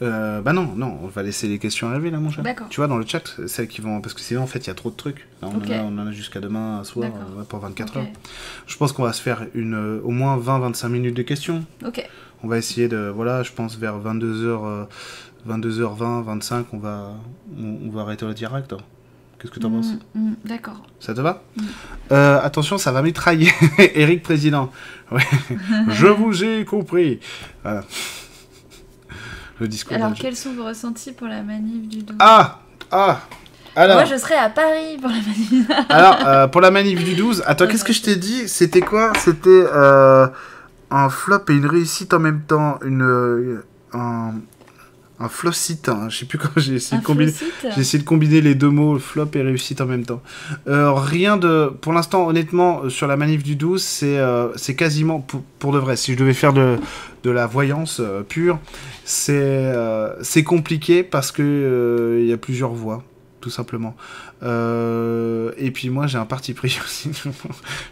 Euh, 0.00 0.40
bah 0.40 0.52
non, 0.52 0.74
non, 0.76 0.96
on 1.02 1.08
va 1.08 1.24
laisser 1.24 1.48
les 1.48 1.58
questions 1.58 1.88
arriver 1.88 2.10
là, 2.10 2.18
mon 2.18 2.30
cher. 2.30 2.44
D'accord. 2.44 2.68
Tu 2.68 2.76
vois, 2.76 2.86
dans 2.86 2.98
le 2.98 3.04
chat, 3.04 3.34
celles 3.48 3.66
qui 3.66 3.80
vont. 3.80 4.00
Parce 4.00 4.14
que 4.14 4.20
sinon, 4.20 4.42
en 4.42 4.46
fait, 4.46 4.60
il 4.60 4.66
y 4.68 4.70
a 4.70 4.74
trop 4.74 4.90
de 4.90 4.96
trucs. 4.96 5.26
on, 5.42 5.48
en 5.48 6.06
a, 6.06 6.12
jusqu'à 6.12 6.38
demain 6.38 6.84
soir 6.84 7.10
pour 7.48 7.58
24 7.58 7.96
heures. 7.96 8.06
Je 8.66 8.76
pense 8.76 8.92
qu'on 8.92 9.02
va 9.02 9.12
se 9.12 9.20
faire 9.20 9.46
une, 9.54 9.74
euh, 9.74 10.00
au 10.04 10.10
moins 10.10 10.38
20-25 10.38 10.88
minutes 10.88 11.16
de 11.16 11.22
questions. 11.22 11.64
Ok 11.84 12.08
on 12.42 12.48
va 12.48 12.58
essayer 12.58 12.88
de 12.88 13.12
voilà 13.14 13.42
je 13.42 13.52
pense 13.52 13.76
vers 13.76 13.98
22h 13.98 14.86
22h20 15.48 16.24
25 16.24 16.66
on 16.72 16.78
va 16.78 17.14
on, 17.56 17.90
va 17.90 18.02
arrêter 18.02 18.26
le 18.26 18.34
direct 18.34 18.74
qu'est-ce 19.38 19.52
que 19.52 19.60
tu 19.60 19.66
en 19.66 19.70
penses 19.70 19.92
mm, 20.14 20.20
mm, 20.20 20.34
d'accord. 20.44 20.82
Ça 21.00 21.14
te 21.14 21.20
va 21.20 21.42
mm. 21.56 21.62
euh, 22.12 22.40
attention 22.42 22.78
ça 22.78 22.92
va 22.92 23.02
mitrailler. 23.02 23.52
Eric 23.78 24.22
président. 24.22 24.70
Je 25.88 26.06
vous 26.06 26.44
ai 26.44 26.64
compris. 26.64 27.20
Voilà. 27.62 27.84
le 29.60 29.68
discours 29.68 29.96
alors 29.96 30.14
quels 30.14 30.36
sont 30.36 30.54
vos 30.54 30.64
ressentis 30.64 31.12
pour 31.12 31.28
la 31.28 31.42
manif 31.42 31.88
du 31.88 32.02
12 32.02 32.16
ah 32.20 32.60
ah 32.90 33.20
alors, 33.76 33.96
Moi, 33.96 34.06
je 34.06 34.16
serai 34.16 34.34
à 34.34 34.50
Paris 34.50 34.98
pour 35.00 35.08
la 35.08 35.16
manif. 35.16 35.70
alors, 35.88 36.18
euh, 36.26 36.46
pour 36.48 36.60
la 36.60 36.72
manif 36.72 37.04
du 37.04 37.14
12, 37.16 37.44
attends, 37.46 37.68
qu'est-ce 37.68 37.84
que 37.84 37.92
je 37.92 38.02
t'ai 38.02 38.16
dit? 38.16 38.48
C'était 38.48 38.80
quoi? 38.80 39.12
C'était 39.18 39.48
euh, 39.72 40.26
un 40.90 41.08
flop 41.08 41.44
et 41.48 41.52
une 41.52 41.66
réussite 41.66 42.14
en 42.14 42.18
même 42.18 42.42
temps. 42.42 42.78
Une, 42.84 43.62
un, 43.92 44.34
un 45.20 45.28
flop-site. 45.28 45.88
Hein. 45.88 46.08
Je 46.08 46.18
sais 46.18 46.26
plus 46.26 46.38
comment 46.38 46.52
j'ai 46.56 46.74
essayé, 46.74 47.00
de 47.00 47.06
combiner... 47.06 47.32
j'ai 47.74 47.80
essayé 47.80 48.02
de 48.02 48.08
combiner 48.08 48.40
les 48.40 48.54
deux 48.54 48.70
mots, 48.70 48.98
flop 48.98 49.28
et 49.34 49.42
réussite 49.42 49.80
en 49.80 49.86
même 49.86 50.04
temps. 50.04 50.22
Euh, 50.68 50.92
rien 50.92 51.36
de. 51.36 51.72
Pour 51.80 51.92
l'instant, 51.92 52.26
honnêtement, 52.26 52.84
euh, 52.84 52.88
sur 52.90 53.06
la 53.06 53.16
manif 53.16 53.42
du 53.42 53.56
12, 53.56 53.82
c'est 53.82 54.18
euh, 54.18 54.56
c'est 54.56 54.74
quasiment 54.74 55.20
pour, 55.58 55.72
de 55.72 55.78
vrai. 55.78 55.96
Si 55.96 56.12
je 56.12 56.18
devais 56.18 56.34
faire 56.34 56.52
de, 56.52 56.76
de 57.24 57.30
la 57.30 57.46
voyance 57.46 58.00
pure, 58.28 58.58
c'est 59.04 59.72
c'est 60.22 60.44
compliqué 60.44 61.02
parce 61.02 61.32
que 61.32 62.18
il 62.20 62.28
y 62.28 62.32
a 62.32 62.36
plusieurs 62.36 62.72
voies, 62.72 63.02
tout 63.40 63.50
simplement. 63.50 63.96
Euh, 64.42 65.52
et 65.56 65.72
puis 65.72 65.90
moi 65.90 66.06
j'ai 66.06 66.18
un 66.18 66.24
parti 66.24 66.54
pris 66.54 66.78
aussi. 66.84 67.10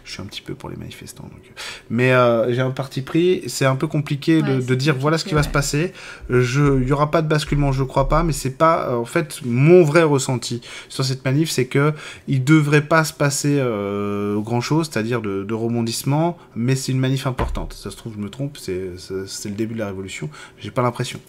je 0.03 0.11
suis 0.11 0.21
un 0.21 0.25
petit 0.25 0.41
peu 0.41 0.55
pour 0.55 0.69
les 0.69 0.77
manifestants. 0.77 1.23
Donc... 1.23 1.41
Mais 1.89 2.13
euh, 2.13 2.53
j'ai 2.53 2.61
un 2.61 2.71
parti 2.71 3.01
pris. 3.01 3.43
C'est 3.47 3.65
un 3.65 3.75
peu 3.75 3.87
compliqué 3.87 4.41
de, 4.41 4.75
dire 4.75 4.95
voilà 4.97 5.17
ce 5.17 5.25
qui 5.25 5.33
va 5.33 5.43
se 5.43 5.49
passer. 5.49 5.93
Il 6.29 6.37
n'y 6.37 6.91
aura 6.91 7.11
pas 7.11 7.21
de 7.21 7.27
basculement, 7.27 7.71
je 7.71 7.83
crois 7.83 8.09
pas. 8.09 8.23
Mais 8.23 8.33
c'est 8.33 8.57
pas 8.57 8.89
euh, 8.89 8.95
en 8.95 9.05
fait 9.05 9.41
mon 9.45 9.83
vrai 9.83 10.03
ressenti 10.03 10.61
sur 10.89 11.03
cette 11.03 11.25
manif, 11.25 11.49
c'est 11.49 11.65
que 11.65 11.93
il 12.27 12.43
devrait 12.43 12.81
pas 12.81 13.03
se 13.03 13.13
passer 13.13 13.57
grand 14.37 14.61
chose, 14.61 14.89
c'est-à-dire 14.91 15.21
de, 15.21 15.43
de, 15.43 15.53
rebondissement. 15.53 16.37
Mais 16.55 16.75
c'est 16.75 16.91
une 16.91 16.99
manif 16.99 17.27
importante. 17.27 17.73
Ça 17.73 17.91
se 17.91 17.97
trouve 17.97 18.13
je 18.15 18.19
me 18.19 18.29
trompe. 18.29 18.57
C'est 18.57 18.91
le 19.45 19.55
début 19.55 19.73
de 19.73 19.79
la 19.79 19.87
révolution. 19.87 20.29
J'ai 20.59 20.71
pas 20.71 20.81
l'impression. 20.81 21.19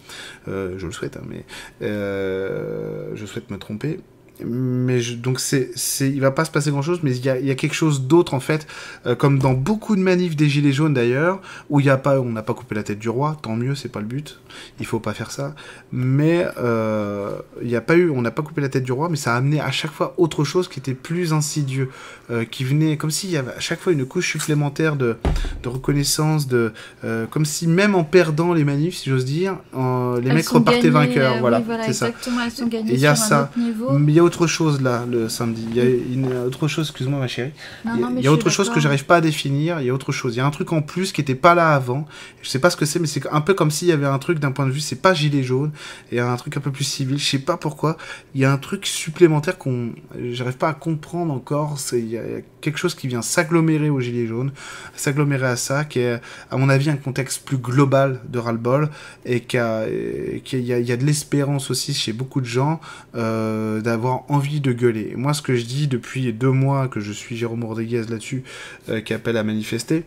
je 0.47 0.85
le 0.85 0.91
souhaite, 0.91 1.17
hein, 1.17 1.23
mais 1.27 1.45
je 1.81 3.25
souhaite 3.25 3.49
me 3.51 3.57
tromper 3.57 3.99
mais 4.45 5.01
donc 5.15 5.39
c'est, 5.39 5.71
c'est, 5.75 6.09
il 6.09 6.21
va 6.21 6.31
pas 6.31 6.45
se 6.45 6.51
passer 6.51 6.71
grand 6.71 6.81
chose, 6.81 6.99
mais 7.03 7.15
il 7.15 7.23
y 7.23 7.29
a, 7.29 7.39
y 7.39 7.51
a 7.51 7.55
quelque 7.55 7.73
chose 7.73 8.07
d'autre 8.07 8.33
en 8.33 8.39
fait, 8.39 8.67
euh, 9.05 9.15
comme 9.15 9.39
dans 9.39 9.53
beaucoup 9.53 9.95
de 9.95 10.01
manifs 10.01 10.35
des 10.35 10.49
gilets 10.49 10.71
jaunes 10.71 10.93
d'ailleurs, 10.93 11.41
où 11.69 11.79
il 11.79 11.85
y 11.85 11.89
a 11.89 11.97
pas, 11.97 12.19
on 12.19 12.31
n'a 12.31 12.43
pas 12.43 12.53
coupé 12.53 12.75
la 12.75 12.83
tête 12.83 12.99
du 12.99 13.09
roi, 13.09 13.37
tant 13.41 13.55
mieux, 13.55 13.75
c'est 13.75 13.89
pas 13.89 13.99
le 13.99 14.05
but, 14.05 14.39
il 14.79 14.85
faut 14.85 14.99
pas 14.99 15.13
faire 15.13 15.31
ça, 15.31 15.55
mais 15.91 16.45
euh, 16.57 17.39
il 17.61 17.67
n'y 17.67 17.75
a 17.75 17.81
pas 17.81 17.95
eu, 17.95 18.09
on 18.09 18.21
n'a 18.21 18.31
pas 18.31 18.41
coupé 18.41 18.61
la 18.61 18.69
tête 18.69 18.83
du 18.83 18.91
roi, 18.91 19.09
mais 19.09 19.17
ça 19.17 19.33
a 19.33 19.37
amené 19.37 19.59
à 19.59 19.71
chaque 19.71 19.91
fois 19.91 20.13
autre 20.17 20.43
chose 20.43 20.67
qui 20.67 20.79
était 20.79 20.93
plus 20.93 21.33
insidieux, 21.33 21.89
euh, 22.31 22.45
qui 22.45 22.63
venait 22.63 22.97
comme 22.97 23.11
s'il 23.11 23.31
y 23.31 23.37
avait 23.37 23.53
à 23.53 23.59
chaque 23.59 23.79
fois 23.79 23.93
une 23.93 24.05
couche 24.05 24.31
supplémentaire 24.31 24.95
de, 24.95 25.17
de 25.63 25.69
reconnaissance, 25.69 26.47
de, 26.47 26.71
comme 27.29 27.45
si 27.45 27.67
même 27.67 27.95
en 27.95 28.03
perdant 28.03 28.53
les 28.53 28.63
manifs, 28.63 28.97
si 28.97 29.09
j'ose 29.09 29.25
dire, 29.25 29.57
les 29.73 30.31
mecs 30.31 30.47
repartaient 30.47 30.89
vainqueurs, 30.89 31.39
voilà, 31.39 31.61
c'est 31.85 31.93
ça. 31.93 32.09
Il 32.87 32.99
y 32.99 33.07
a 33.07 33.15
ça, 33.15 33.51
mais 33.55 34.11
il 34.11 34.15
y 34.15 34.19
a 34.19 34.23
autre 34.23 34.47
chose 34.47 34.81
là 34.81 35.05
le 35.09 35.29
samedi. 35.29 35.65
Il 35.69 35.75
y 35.75 35.81
a 35.81 35.85
une 35.85 36.33
autre 36.45 36.67
chose, 36.67 36.87
excuse-moi 36.87 37.19
ma 37.19 37.27
chérie. 37.27 37.51
il 37.85 38.23
y 38.23 38.27
a, 38.27 38.31
autre 38.31 38.49
chose 38.49 38.69
que 38.69 38.79
j'arrive 38.79 39.05
pas 39.05 39.17
à 39.17 39.21
définir. 39.21 39.79
Il 39.81 39.87
y 39.87 39.89
a 39.89 39.93
autre 39.93 40.11
chose. 40.11 40.35
Il 40.35 40.39
y 40.39 40.41
a 40.41 40.45
un 40.45 40.51
truc 40.51 40.71
en 40.73 40.81
plus 40.81 41.11
qui 41.11 41.21
était 41.21 41.35
pas 41.35 41.55
là 41.55 41.73
avant. 41.73 42.07
Je 42.41 42.49
sais 42.49 42.59
pas 42.59 42.69
ce 42.69 42.77
que 42.77 42.85
c'est, 42.85 42.99
mais 42.99 43.07
c'est 43.07 43.27
un 43.31 43.41
peu 43.41 43.53
comme 43.53 43.71
s'il 43.71 43.87
y 43.87 43.91
avait 43.91 44.05
un 44.05 44.19
truc 44.19 44.39
d'un 44.39 44.51
point 44.51 44.65
de 44.65 44.71
vue, 44.71 44.79
c'est 44.79 45.01
pas 45.01 45.13
gilet 45.13 45.43
jaune, 45.43 45.71
et 46.11 46.19
un 46.19 46.35
truc 46.35 46.57
un 46.57 46.61
peu 46.61 46.71
plus 46.71 46.83
civil. 46.83 47.17
Je 47.17 47.25
sais 47.25 47.39
pas 47.39 47.57
pourquoi. 47.57 47.97
Il 48.35 48.41
y 48.41 48.45
a 48.45 48.51
un 48.51 48.57
truc 48.57 48.85
supplémentaire 48.85 49.57
qu'on, 49.57 49.91
j'arrive 50.31 50.57
pas 50.57 50.69
à 50.69 50.73
comprendre 50.73 51.33
encore. 51.33 51.79
C'est 51.79 52.01
quelque 52.61 52.77
chose 52.77 52.95
qui 52.95 53.07
vient 53.07 53.21
s'agglomérer 53.21 53.89
au 53.89 53.99
gilet 53.99 54.27
jaune, 54.27 54.51
s'agglomérer 54.95 55.47
à 55.47 55.55
ça, 55.55 55.85
qui 55.85 55.99
est 55.99 56.19
à 56.51 56.57
mon 56.57 56.69
avis 56.69 56.89
un 56.89 56.97
contexte 56.97 57.45
plus 57.45 57.57
global 57.57 58.19
de 58.27 58.39
ras-le-bol 58.39 58.89
et 59.25 59.41
qu'il 59.41 59.59
y 59.59 60.91
a 60.91 60.97
de 60.97 61.05
l'espérance 61.05 61.71
aussi 61.71 61.93
chez 61.93 62.13
beaucoup 62.13 62.41
de 62.41 62.45
gens 62.45 62.79
euh, 63.15 63.81
d'avoir 63.81 64.23
envie 64.29 64.61
de 64.61 64.73
gueuler. 64.73 65.13
moi, 65.15 65.33
ce 65.33 65.41
que 65.41 65.55
je 65.55 65.65
dis 65.65 65.87
depuis 65.87 66.31
deux 66.33 66.51
mois 66.51 66.87
que 66.87 66.99
je 66.99 67.11
suis 67.11 67.37
Jérôme 67.37 67.63
Rodriguez 67.63 68.03
là-dessus, 68.09 68.43
euh, 68.89 69.01
qui 69.01 69.13
appelle 69.13 69.37
à 69.37 69.43
manifester, 69.43 70.03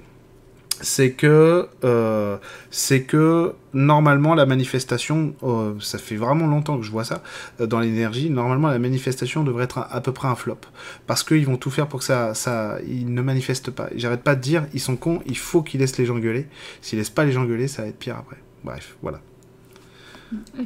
c'est 0.81 1.13
que 1.13 1.69
euh, 1.85 2.39
c'est 2.71 3.03
que 3.03 3.55
normalement 3.75 4.35
la 4.35 4.47
manifestation, 4.47 5.35
euh, 5.43 5.75
ça 5.81 5.99
fait 5.99 6.17
vraiment 6.17 6.47
longtemps 6.47 6.79
que 6.79 6.85
je 6.85 6.91
vois 6.91 7.05
ça 7.05 7.23
dans 7.61 7.81
l'énergie. 7.81 8.31
Normalement, 8.31 8.69
la 8.69 8.79
manifestation 8.79 9.45
devrait 9.45 9.65
être 9.65 9.87
à 9.91 10.01
peu 10.01 10.13
près 10.13 10.29
un 10.29 10.35
flop 10.35 10.59
parce 11.07 11.23
qu'ils 11.23 11.47
vont 11.47 11.57
tout 11.57 11.71
faire 11.71 11.89
pour 11.89 12.01
que 12.01 12.05
ça, 12.05 12.35
ça, 12.35 12.79
ils 12.87 13.13
ne 13.13 13.23
manifestent 13.23 13.71
pas. 13.71 13.89
J'arrête 13.95 14.23
pas 14.23 14.35
de 14.35 14.41
dire, 14.41 14.67
ils 14.73 14.81
sont 14.81 14.97
cons. 14.97 15.21
Il 15.27 15.39
faut 15.39 15.63
qu'ils 15.63 15.81
laissent 15.81 15.99
les 15.99 16.07
gens 16.07 16.19
gueuler. 16.19 16.47
S'ils 16.81 16.99
laissent 16.99 17.11
pas 17.11 17.25
les 17.25 17.33
gens 17.33 17.45
gueuler, 17.45 17.69
ça 17.69 17.83
va 17.83 17.89
être 17.89 17.99
pire 17.99 18.17
après. 18.17 18.39
Bref, 18.65 18.97
voilà. 19.03 19.21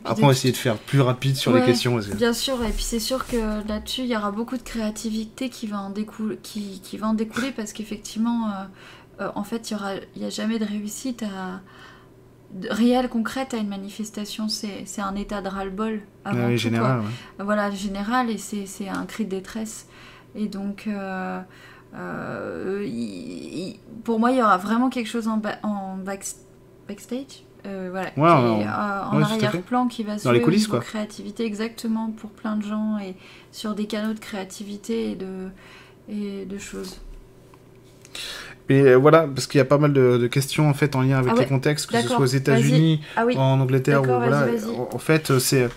Après, 0.04 0.22
on 0.22 0.26
va 0.26 0.32
essayer 0.32 0.52
de 0.52 0.56
faire 0.56 0.76
plus 0.78 1.00
rapide 1.00 1.34
sur 1.34 1.52
les 1.52 1.64
questions. 1.64 1.98
Bien 2.16 2.32
sûr, 2.32 2.62
et 2.62 2.70
puis 2.70 2.84
c'est 2.84 3.00
sûr 3.00 3.26
que 3.26 3.66
là-dessus, 3.66 4.02
il 4.02 4.06
y 4.06 4.16
aura 4.16 4.30
beaucoup 4.30 4.56
de 4.56 4.62
créativité 4.62 5.48
qui 5.48 5.66
va 5.66 5.80
en, 5.80 5.90
découler, 5.90 6.38
qui, 6.40 6.80
qui 6.84 6.96
va 6.98 7.08
en 7.08 7.14
découler 7.14 7.50
parce 7.50 7.72
qu'effectivement, 7.72 8.48
euh, 9.20 9.24
euh, 9.24 9.30
en 9.34 9.44
fait, 9.44 9.70
il 9.70 9.76
n'y 10.20 10.26
a 10.26 10.30
jamais 10.30 10.58
de 10.58 10.64
réussite 10.64 11.22
à, 11.22 11.60
réelle, 12.70 13.08
concrète 13.08 13.54
à 13.54 13.58
une 13.58 13.68
manifestation. 13.68 14.48
C'est 14.48 15.00
un 15.00 15.14
état 15.14 15.42
de 15.42 15.48
ras-le-bol. 15.48 16.02
Ah 16.24 16.32
oui, 16.34 16.58
général. 16.58 17.02
Voilà, 17.38 17.70
général, 17.70 18.30
et 18.30 18.38
c'est 18.38 18.88
un 18.88 19.06
cri 19.06 19.24
de 19.24 19.30
détresse. 19.30 19.88
Et 20.34 20.48
donc. 20.48 20.88
Euh, 21.94 22.86
pour 24.04 24.20
moi, 24.20 24.30
il 24.32 24.38
y 24.38 24.42
aura 24.42 24.58
vraiment 24.58 24.90
quelque 24.90 25.06
chose 25.06 25.28
en, 25.28 25.40
en 25.62 25.96
backstage 25.96 27.46
euh, 27.66 27.88
voilà, 27.90 28.10
qui 28.10 28.20
en 28.20 29.22
arrière-plan 29.22 29.88
qui 29.88 30.04
va 30.04 30.18
se 30.18 30.28
les 30.28 30.40
coulisses, 30.40 30.68
quoi. 30.68 30.80
créativité 30.80 31.44
exactement 31.44 32.10
pour 32.10 32.30
plein 32.30 32.56
de 32.56 32.62
gens 32.62 32.98
et 32.98 33.16
sur 33.50 33.74
des 33.74 33.86
canaux 33.86 34.14
de 34.14 34.20
créativité 34.20 35.12
et 35.12 35.14
de, 35.16 35.48
et 36.08 36.44
de 36.44 36.58
choses. 36.58 37.00
Mais 38.68 38.80
euh, 38.80 38.94
voilà, 38.96 39.28
parce 39.32 39.46
qu'il 39.46 39.58
y 39.58 39.62
a 39.62 39.64
pas 39.64 39.78
mal 39.78 39.92
de, 39.92 40.26
questions 40.26 40.68
en 40.68 40.74
fait 40.74 40.96
en 40.96 41.02
lien 41.02 41.18
avec 41.18 41.34
ah 41.36 41.40
les 41.40 41.46
contextes, 41.46 41.86
que 41.90 42.00
ce 42.00 42.08
soit 42.08 42.18
aux 42.18 42.26
États-Unis, 42.26 43.00
ah 43.16 43.24
en 43.36 43.60
Angleterre 43.60 44.02
ou 44.02 44.06
voilà. 44.06 44.46
En, 44.92 44.98
fait, 44.98 45.38
c'est 45.38 45.68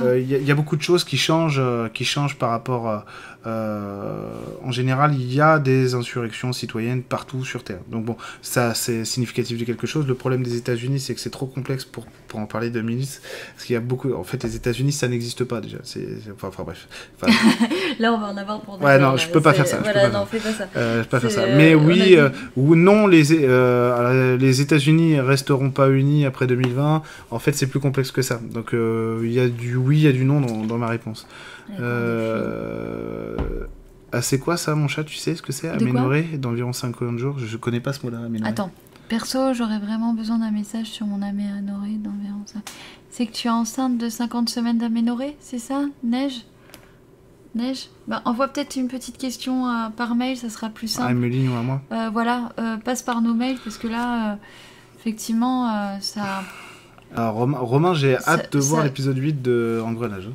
euh, 0.00 0.18
il 0.18 0.44
y, 0.44 0.50
a 0.50 0.54
beaucoup 0.54 0.76
de 0.76 0.82
choses 0.82 1.04
qui 1.04 1.18
changent, 1.18 1.62
qui 1.92 2.04
changent 2.04 2.36
par 2.36 2.50
rapport 2.50 2.88
à 2.88 2.94
euh, 2.94 3.00
en 3.44 4.70
général, 4.70 5.14
il 5.14 5.32
y 5.32 5.40
a 5.40 5.58
des 5.58 5.94
insurrections 5.94 6.52
citoyennes 6.52 7.02
partout 7.02 7.44
sur 7.44 7.64
Terre. 7.64 7.80
Donc 7.88 8.04
bon, 8.04 8.16
ça 8.40 8.74
c'est 8.74 9.04
significatif 9.04 9.58
de 9.58 9.64
quelque 9.64 9.86
chose. 9.86 10.06
Le 10.06 10.14
problème 10.14 10.42
des 10.42 10.56
États-Unis, 10.56 11.00
c'est 11.00 11.14
que 11.14 11.20
c'est 11.20 11.30
trop 11.30 11.46
complexe 11.46 11.84
pour, 11.84 12.06
pour 12.28 12.40
en 12.40 12.46
parler 12.46 12.70
deux 12.70 12.82
minutes, 12.82 13.20
parce 13.54 13.66
qu'il 13.66 13.74
y 13.74 13.76
a 13.76 13.80
beaucoup. 13.80 14.12
En 14.14 14.24
fait, 14.24 14.42
les 14.42 14.56
États-Unis, 14.56 14.92
ça 14.92 15.08
n'existe 15.08 15.44
pas 15.44 15.60
déjà. 15.60 15.78
C'est 15.82 16.06
enfin, 16.34 16.48
enfin, 16.48 16.62
bref. 16.64 16.88
Là, 17.98 18.12
on 18.12 18.18
va 18.18 18.28
en 18.28 18.36
avoir 18.36 18.60
pour. 18.60 18.80
Ouais, 18.80 18.98
non, 18.98 19.16
je 19.16 19.28
peux 19.28 19.40
pas 19.40 19.52
faire 19.52 19.66
ça. 19.66 19.78
Voilà, 19.82 20.08
non, 20.08 20.26
fais 20.26 20.38
pas 20.38 20.52
ça. 20.52 20.68
Euh, 20.76 20.98
je 20.98 21.02
peux 21.04 21.10
pas 21.10 21.20
faire 21.20 21.30
ça. 21.30 21.46
Mais 21.46 21.74
oui 21.74 22.16
euh, 22.16 22.30
ou 22.56 22.74
non, 22.74 23.06
les 23.06 23.22
les 23.22 24.60
États-Unis 24.60 25.20
resteront 25.20 25.70
pas 25.70 25.88
unis 25.90 26.26
après 26.26 26.46
2020. 26.46 27.02
En 27.30 27.38
fait, 27.38 27.52
c'est 27.52 27.66
plus 27.66 27.80
complexe 27.80 28.10
que 28.10 28.22
ça. 28.22 28.40
Donc 28.52 28.70
il 28.72 29.32
y 29.32 29.40
a 29.40 29.48
du 29.48 29.76
oui, 29.76 29.98
il 29.98 30.02
y 30.02 30.08
a 30.08 30.12
du 30.12 30.24
non 30.24 30.40
dans, 30.40 30.64
dans 30.64 30.78
ma 30.78 30.88
réponse. 30.88 31.26
Euh... 31.80 33.36
Ah, 34.12 34.20
c'est 34.20 34.38
quoi 34.38 34.56
ça, 34.56 34.74
mon 34.74 34.88
chat 34.88 35.04
Tu 35.04 35.16
sais 35.16 35.34
ce 35.34 35.42
que 35.42 35.52
c'est 35.52 35.68
Aménoré 35.68 36.22
d'environ 36.22 36.72
50 36.72 37.18
jours 37.18 37.38
Je 37.38 37.56
connais 37.56 37.80
pas 37.80 37.92
ce 37.92 38.04
mot-là, 38.04 38.18
aménoré. 38.18 38.50
Attends, 38.50 38.70
perso, 39.08 39.54
j'aurais 39.54 39.78
vraiment 39.78 40.12
besoin 40.12 40.38
d'un 40.38 40.50
message 40.50 40.86
sur 40.86 41.06
mon 41.06 41.22
aménoré 41.22 41.92
d'environ 41.92 42.42
ça. 42.46 42.58
C'est 43.10 43.26
que 43.26 43.32
tu 43.32 43.48
es 43.48 43.50
enceinte 43.50 43.98
de 43.98 44.08
50 44.08 44.48
semaines 44.48 44.78
d'aménoré, 44.78 45.36
c'est 45.40 45.58
ça? 45.58 45.84
Neige? 46.04 46.44
Neige? 47.54 47.88
Bah, 48.06 48.22
Envoie 48.24 48.48
peut-être 48.48 48.76
une 48.76 48.88
petite 48.88 49.18
question 49.18 49.66
euh, 49.66 49.88
par 49.90 50.14
mail, 50.14 50.36
ça 50.36 50.50
sera 50.50 50.68
plus 50.68 50.88
simple. 50.88 51.08
À 51.08 51.12
Emeline 51.12 51.48
ou 51.48 51.54
à 51.54 51.62
moi 51.62 51.82
euh, 51.92 52.10
Voilà, 52.12 52.52
passe 52.84 53.02
par 53.02 53.22
nos 53.22 53.34
mails 53.34 53.58
parce 53.64 53.78
que 53.78 53.88
là, 53.88 54.38
effectivement, 54.98 55.98
ça. 56.00 56.42
Alors, 57.14 57.34
Romain, 57.34 57.94
j'ai 57.94 58.16
hâte 58.16 58.52
de 58.52 58.58
voir 58.58 58.84
l'épisode 58.84 59.16
8 59.16 59.42
de 59.42 59.82
Engrenage. 59.84 60.28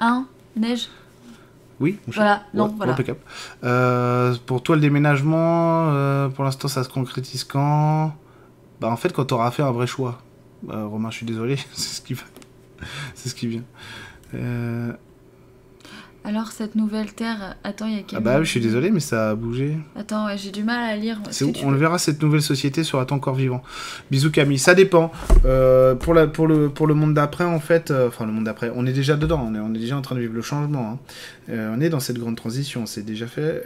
Hein? 0.00 0.26
Neige 0.56 0.88
oui, 1.80 1.98
voilà, 2.08 2.42
non, 2.54 2.74
voilà. 2.76 2.96
Euh, 3.62 4.34
pour 4.46 4.62
toi, 4.62 4.74
le 4.74 4.82
déménagement, 4.82 5.90
euh, 5.92 6.28
pour 6.28 6.42
l'instant, 6.44 6.66
ça 6.66 6.82
se 6.82 6.88
concrétise 6.88 7.44
quand? 7.44 8.12
Bah, 8.80 8.88
en 8.88 8.96
fait, 8.96 9.12
quand 9.12 9.26
tu 9.26 9.34
auras 9.34 9.50
fait 9.52 9.62
un 9.62 9.70
vrai 9.70 9.86
choix. 9.86 10.20
Euh, 10.70 10.86
Romain, 10.86 11.10
je 11.10 11.18
suis 11.18 11.26
désolé, 11.26 11.56
c'est 11.72 11.96
ce 11.96 12.00
qui 12.00 12.14
va. 12.14 12.24
c'est 13.14 13.28
ce 13.28 13.34
qui 13.34 13.46
vient. 13.46 13.62
Alors, 16.28 16.52
cette 16.52 16.74
nouvelle 16.74 17.14
terre, 17.14 17.56
attends, 17.64 17.86
il 17.86 17.94
y 17.94 17.98
a 18.00 18.02
Ah 18.14 18.20
bah 18.20 18.38
oui, 18.38 18.44
je 18.44 18.50
suis 18.50 18.60
désolé, 18.60 18.90
mais 18.90 19.00
ça 19.00 19.30
a 19.30 19.34
bougé. 19.34 19.78
Attends, 19.96 20.26
j'ai 20.36 20.50
du 20.50 20.62
mal 20.62 20.90
à 20.90 20.94
lire. 20.94 21.22
On 21.64 21.70
le 21.70 21.78
verra, 21.78 21.98
cette 21.98 22.22
nouvelle 22.22 22.42
société 22.42 22.84
sera-t-on 22.84 23.16
encore 23.16 23.34
vivant 23.34 23.62
Bisous 24.10 24.30
Camille, 24.30 24.58
ça 24.58 24.74
dépend. 24.74 25.10
Euh, 25.46 25.94
pour, 25.94 26.12
la, 26.12 26.26
pour, 26.26 26.46
le, 26.46 26.68
pour 26.68 26.86
le 26.86 26.92
monde 26.92 27.14
d'après, 27.14 27.44
en 27.44 27.60
fait, 27.60 27.90
euh, 27.90 28.08
enfin 28.08 28.26
le 28.26 28.32
monde 28.32 28.44
d'après, 28.44 28.70
on 28.76 28.84
est 28.84 28.92
déjà 28.92 29.16
dedans, 29.16 29.42
on 29.42 29.54
est, 29.54 29.58
on 29.58 29.72
est 29.74 29.78
déjà 29.78 29.96
en 29.96 30.02
train 30.02 30.16
de 30.16 30.20
vivre 30.20 30.34
le 30.34 30.42
changement. 30.42 30.90
Hein. 30.90 30.98
Euh, 31.48 31.74
on 31.74 31.80
est 31.80 31.88
dans 31.88 31.98
cette 31.98 32.18
grande 32.18 32.36
transition, 32.36 32.84
c'est 32.84 33.06
déjà 33.06 33.26
fait. 33.26 33.64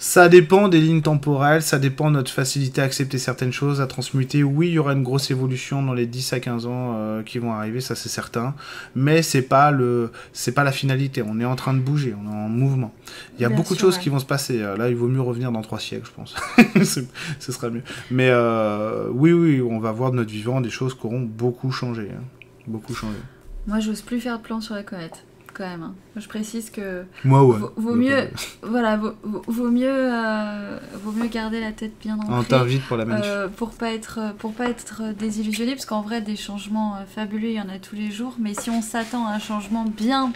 Ça 0.00 0.28
dépend 0.28 0.68
des 0.68 0.80
lignes 0.80 1.02
temporelles, 1.02 1.60
ça 1.60 1.80
dépend 1.80 2.08
de 2.10 2.14
notre 2.16 2.30
facilité 2.30 2.80
à 2.80 2.84
accepter 2.84 3.18
certaines 3.18 3.52
choses, 3.52 3.80
à 3.80 3.88
transmuter. 3.88 4.44
Oui, 4.44 4.68
il 4.68 4.74
y 4.74 4.78
aura 4.78 4.92
une 4.92 5.02
grosse 5.02 5.32
évolution 5.32 5.82
dans 5.82 5.92
les 5.92 6.06
10 6.06 6.34
à 6.34 6.40
15 6.40 6.66
ans 6.66 6.94
euh, 6.94 7.22
qui 7.24 7.40
vont 7.40 7.52
arriver, 7.52 7.80
ça 7.80 7.96
c'est 7.96 8.08
certain. 8.08 8.54
Mais 8.94 9.22
c'est 9.22 9.42
pas 9.42 9.72
le, 9.72 10.12
c'est 10.32 10.52
pas 10.52 10.62
la 10.62 10.70
finalité. 10.70 11.24
On 11.26 11.40
est 11.40 11.44
en 11.44 11.56
train 11.56 11.74
de 11.74 11.80
bouger, 11.80 12.14
on 12.14 12.30
est 12.30 12.34
en 12.34 12.48
mouvement. 12.48 12.94
Il 13.38 13.42
y 13.42 13.44
a 13.44 13.48
beaucoup 13.48 13.74
de 13.74 13.80
choses 13.80 13.98
qui 13.98 14.08
vont 14.08 14.20
se 14.20 14.24
passer. 14.24 14.62
Euh, 14.62 14.76
là, 14.76 14.88
il 14.88 14.94
vaut 14.94 15.08
mieux 15.08 15.20
revenir 15.20 15.50
dans 15.50 15.62
3 15.62 15.80
siècles, 15.80 16.06
je 16.06 16.12
pense. 16.12 16.36
Ce 17.40 17.52
sera 17.52 17.68
mieux. 17.68 17.82
Mais 18.12 18.28
euh, 18.30 19.08
oui, 19.10 19.32
oui, 19.32 19.60
on 19.60 19.80
va 19.80 19.90
voir 19.90 20.12
de 20.12 20.16
notre 20.16 20.30
vivant 20.30 20.60
des 20.60 20.70
choses 20.70 20.94
qui 20.94 21.06
auront 21.06 21.22
beaucoup 21.22 21.72
changé. 21.72 22.08
Hein. 22.14 22.22
Beaucoup 22.68 22.94
changé. 22.94 23.18
Moi, 23.66 23.80
j'ose 23.80 24.02
plus 24.02 24.20
faire 24.20 24.38
de 24.38 24.44
plan 24.44 24.60
sur 24.60 24.76
la 24.76 24.84
comète 24.84 25.24
quand 25.58 25.68
même. 25.68 25.82
Hein. 25.82 25.94
Je 26.16 26.28
précise 26.28 26.70
que 26.70 27.04
Moi, 27.24 27.44
ouais. 27.44 27.58
vaut, 27.76 27.94
mieux, 27.94 28.30
voilà, 28.62 28.96
vaut, 28.96 29.70
mieux, 29.70 29.86
euh, 29.90 30.78
vaut 30.94 31.12
mieux 31.12 31.26
garder 31.26 31.60
la 31.60 31.72
tête 31.72 31.92
bien 32.00 32.16
ancrée. 32.16 32.28
On 32.30 32.42
t'invite 32.44 32.82
pour 32.84 32.96
la 32.96 33.04
manif. 33.04 33.24
Euh, 33.26 33.48
pour 33.48 33.70
pas 33.70 33.92
être, 33.92 34.34
pour 34.38 34.52
pas 34.54 34.68
être 34.68 35.12
désillusionné, 35.18 35.72
parce 35.72 35.84
qu'en 35.86 36.02
vrai, 36.02 36.22
des 36.22 36.36
changements 36.36 36.96
euh, 36.96 37.04
fabuleux, 37.06 37.48
il 37.48 37.54
y 37.56 37.60
en 37.60 37.68
a 37.68 37.78
tous 37.78 37.96
les 37.96 38.10
jours. 38.10 38.36
Mais 38.38 38.54
si 38.54 38.70
on 38.70 38.80
s'attend 38.80 39.26
à 39.26 39.32
un 39.32 39.38
changement 39.38 39.84
bien 39.84 40.32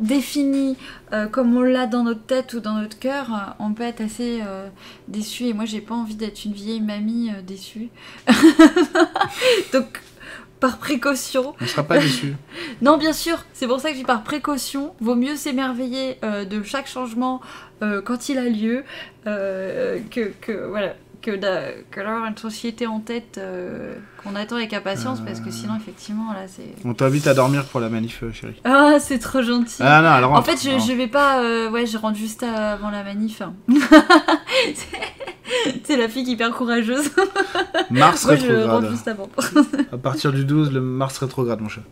défini 0.00 0.76
comme 1.30 1.56
on 1.56 1.62
l'a 1.62 1.86
dans 1.86 2.02
notre 2.02 2.24
tête 2.24 2.54
ou 2.54 2.60
dans 2.60 2.74
notre 2.74 2.98
cœur, 2.98 3.54
on 3.60 3.72
peut 3.72 3.84
être 3.84 4.00
assez 4.00 4.40
déçu. 5.06 5.44
Et 5.44 5.52
moi, 5.52 5.64
j'ai 5.64 5.80
pas 5.80 5.94
envie 5.94 6.16
d'être 6.16 6.44
une 6.44 6.54
vieille 6.54 6.80
mamie 6.80 7.30
déçue. 7.46 7.88
Donc, 9.72 10.00
par 10.60 10.78
précaution. 10.78 11.54
On 11.60 11.64
ne 11.64 11.68
sera 11.68 11.82
pas 11.82 11.98
déçu. 11.98 12.36
non, 12.82 12.98
bien 12.98 13.12
sûr, 13.12 13.44
c'est 13.52 13.66
pour 13.66 13.80
ça 13.80 13.88
que 13.88 13.94
je 13.94 14.00
dis 14.00 14.06
par 14.06 14.22
précaution. 14.22 14.94
Vaut 15.00 15.16
mieux 15.16 15.36
s'émerveiller 15.36 16.18
euh, 16.22 16.44
de 16.44 16.62
chaque 16.62 16.86
changement 16.86 17.40
euh, 17.82 18.02
quand 18.02 18.28
il 18.28 18.38
a 18.38 18.44
lieu 18.44 18.84
euh, 19.26 19.98
que, 20.10 20.32
que, 20.40 20.68
voilà, 20.68 20.94
que, 21.22 21.34
d'avoir 21.34 22.26
une 22.26 22.36
société 22.36 22.86
en 22.86 23.00
tête 23.00 23.40
qu'on 24.22 24.36
attend 24.36 24.56
avec 24.56 24.74
impatience 24.74 25.20
parce 25.20 25.40
que 25.40 25.50
sinon, 25.50 25.76
effectivement, 25.76 26.32
là, 26.32 26.46
c'est. 26.46 26.74
On 26.84 26.94
t'invite 26.94 27.26
à 27.26 27.34
dormir 27.34 27.64
pour 27.64 27.80
la 27.80 27.88
manif, 27.88 28.22
chérie. 28.32 28.60
Ah, 28.64 28.96
c'est 29.00 29.18
trop 29.18 29.42
gentil. 29.42 29.80
Ah, 29.80 30.02
non, 30.02 30.08
alors, 30.08 30.32
en 30.32 30.42
fait, 30.42 30.62
je, 30.62 30.78
je 30.78 30.92
vais 30.92 31.08
pas. 31.08 31.42
ouais, 31.70 31.86
je 31.86 31.96
rentre 31.96 32.18
juste 32.18 32.42
avant 32.42 32.90
la 32.90 33.02
manif. 33.02 33.42
c'est 35.84 35.96
la 35.96 36.08
fille 36.08 36.28
hyper 36.28 36.50
courageuse. 36.50 37.10
Mars 37.90 38.24
rétrograde. 38.24 38.94
à 39.92 39.98
partir 39.98 40.32
du 40.32 40.44
12, 40.44 40.72
le 40.72 40.80
Mars 40.80 41.18
rétrograde, 41.18 41.60
mon 41.60 41.68
chat. 41.68 41.82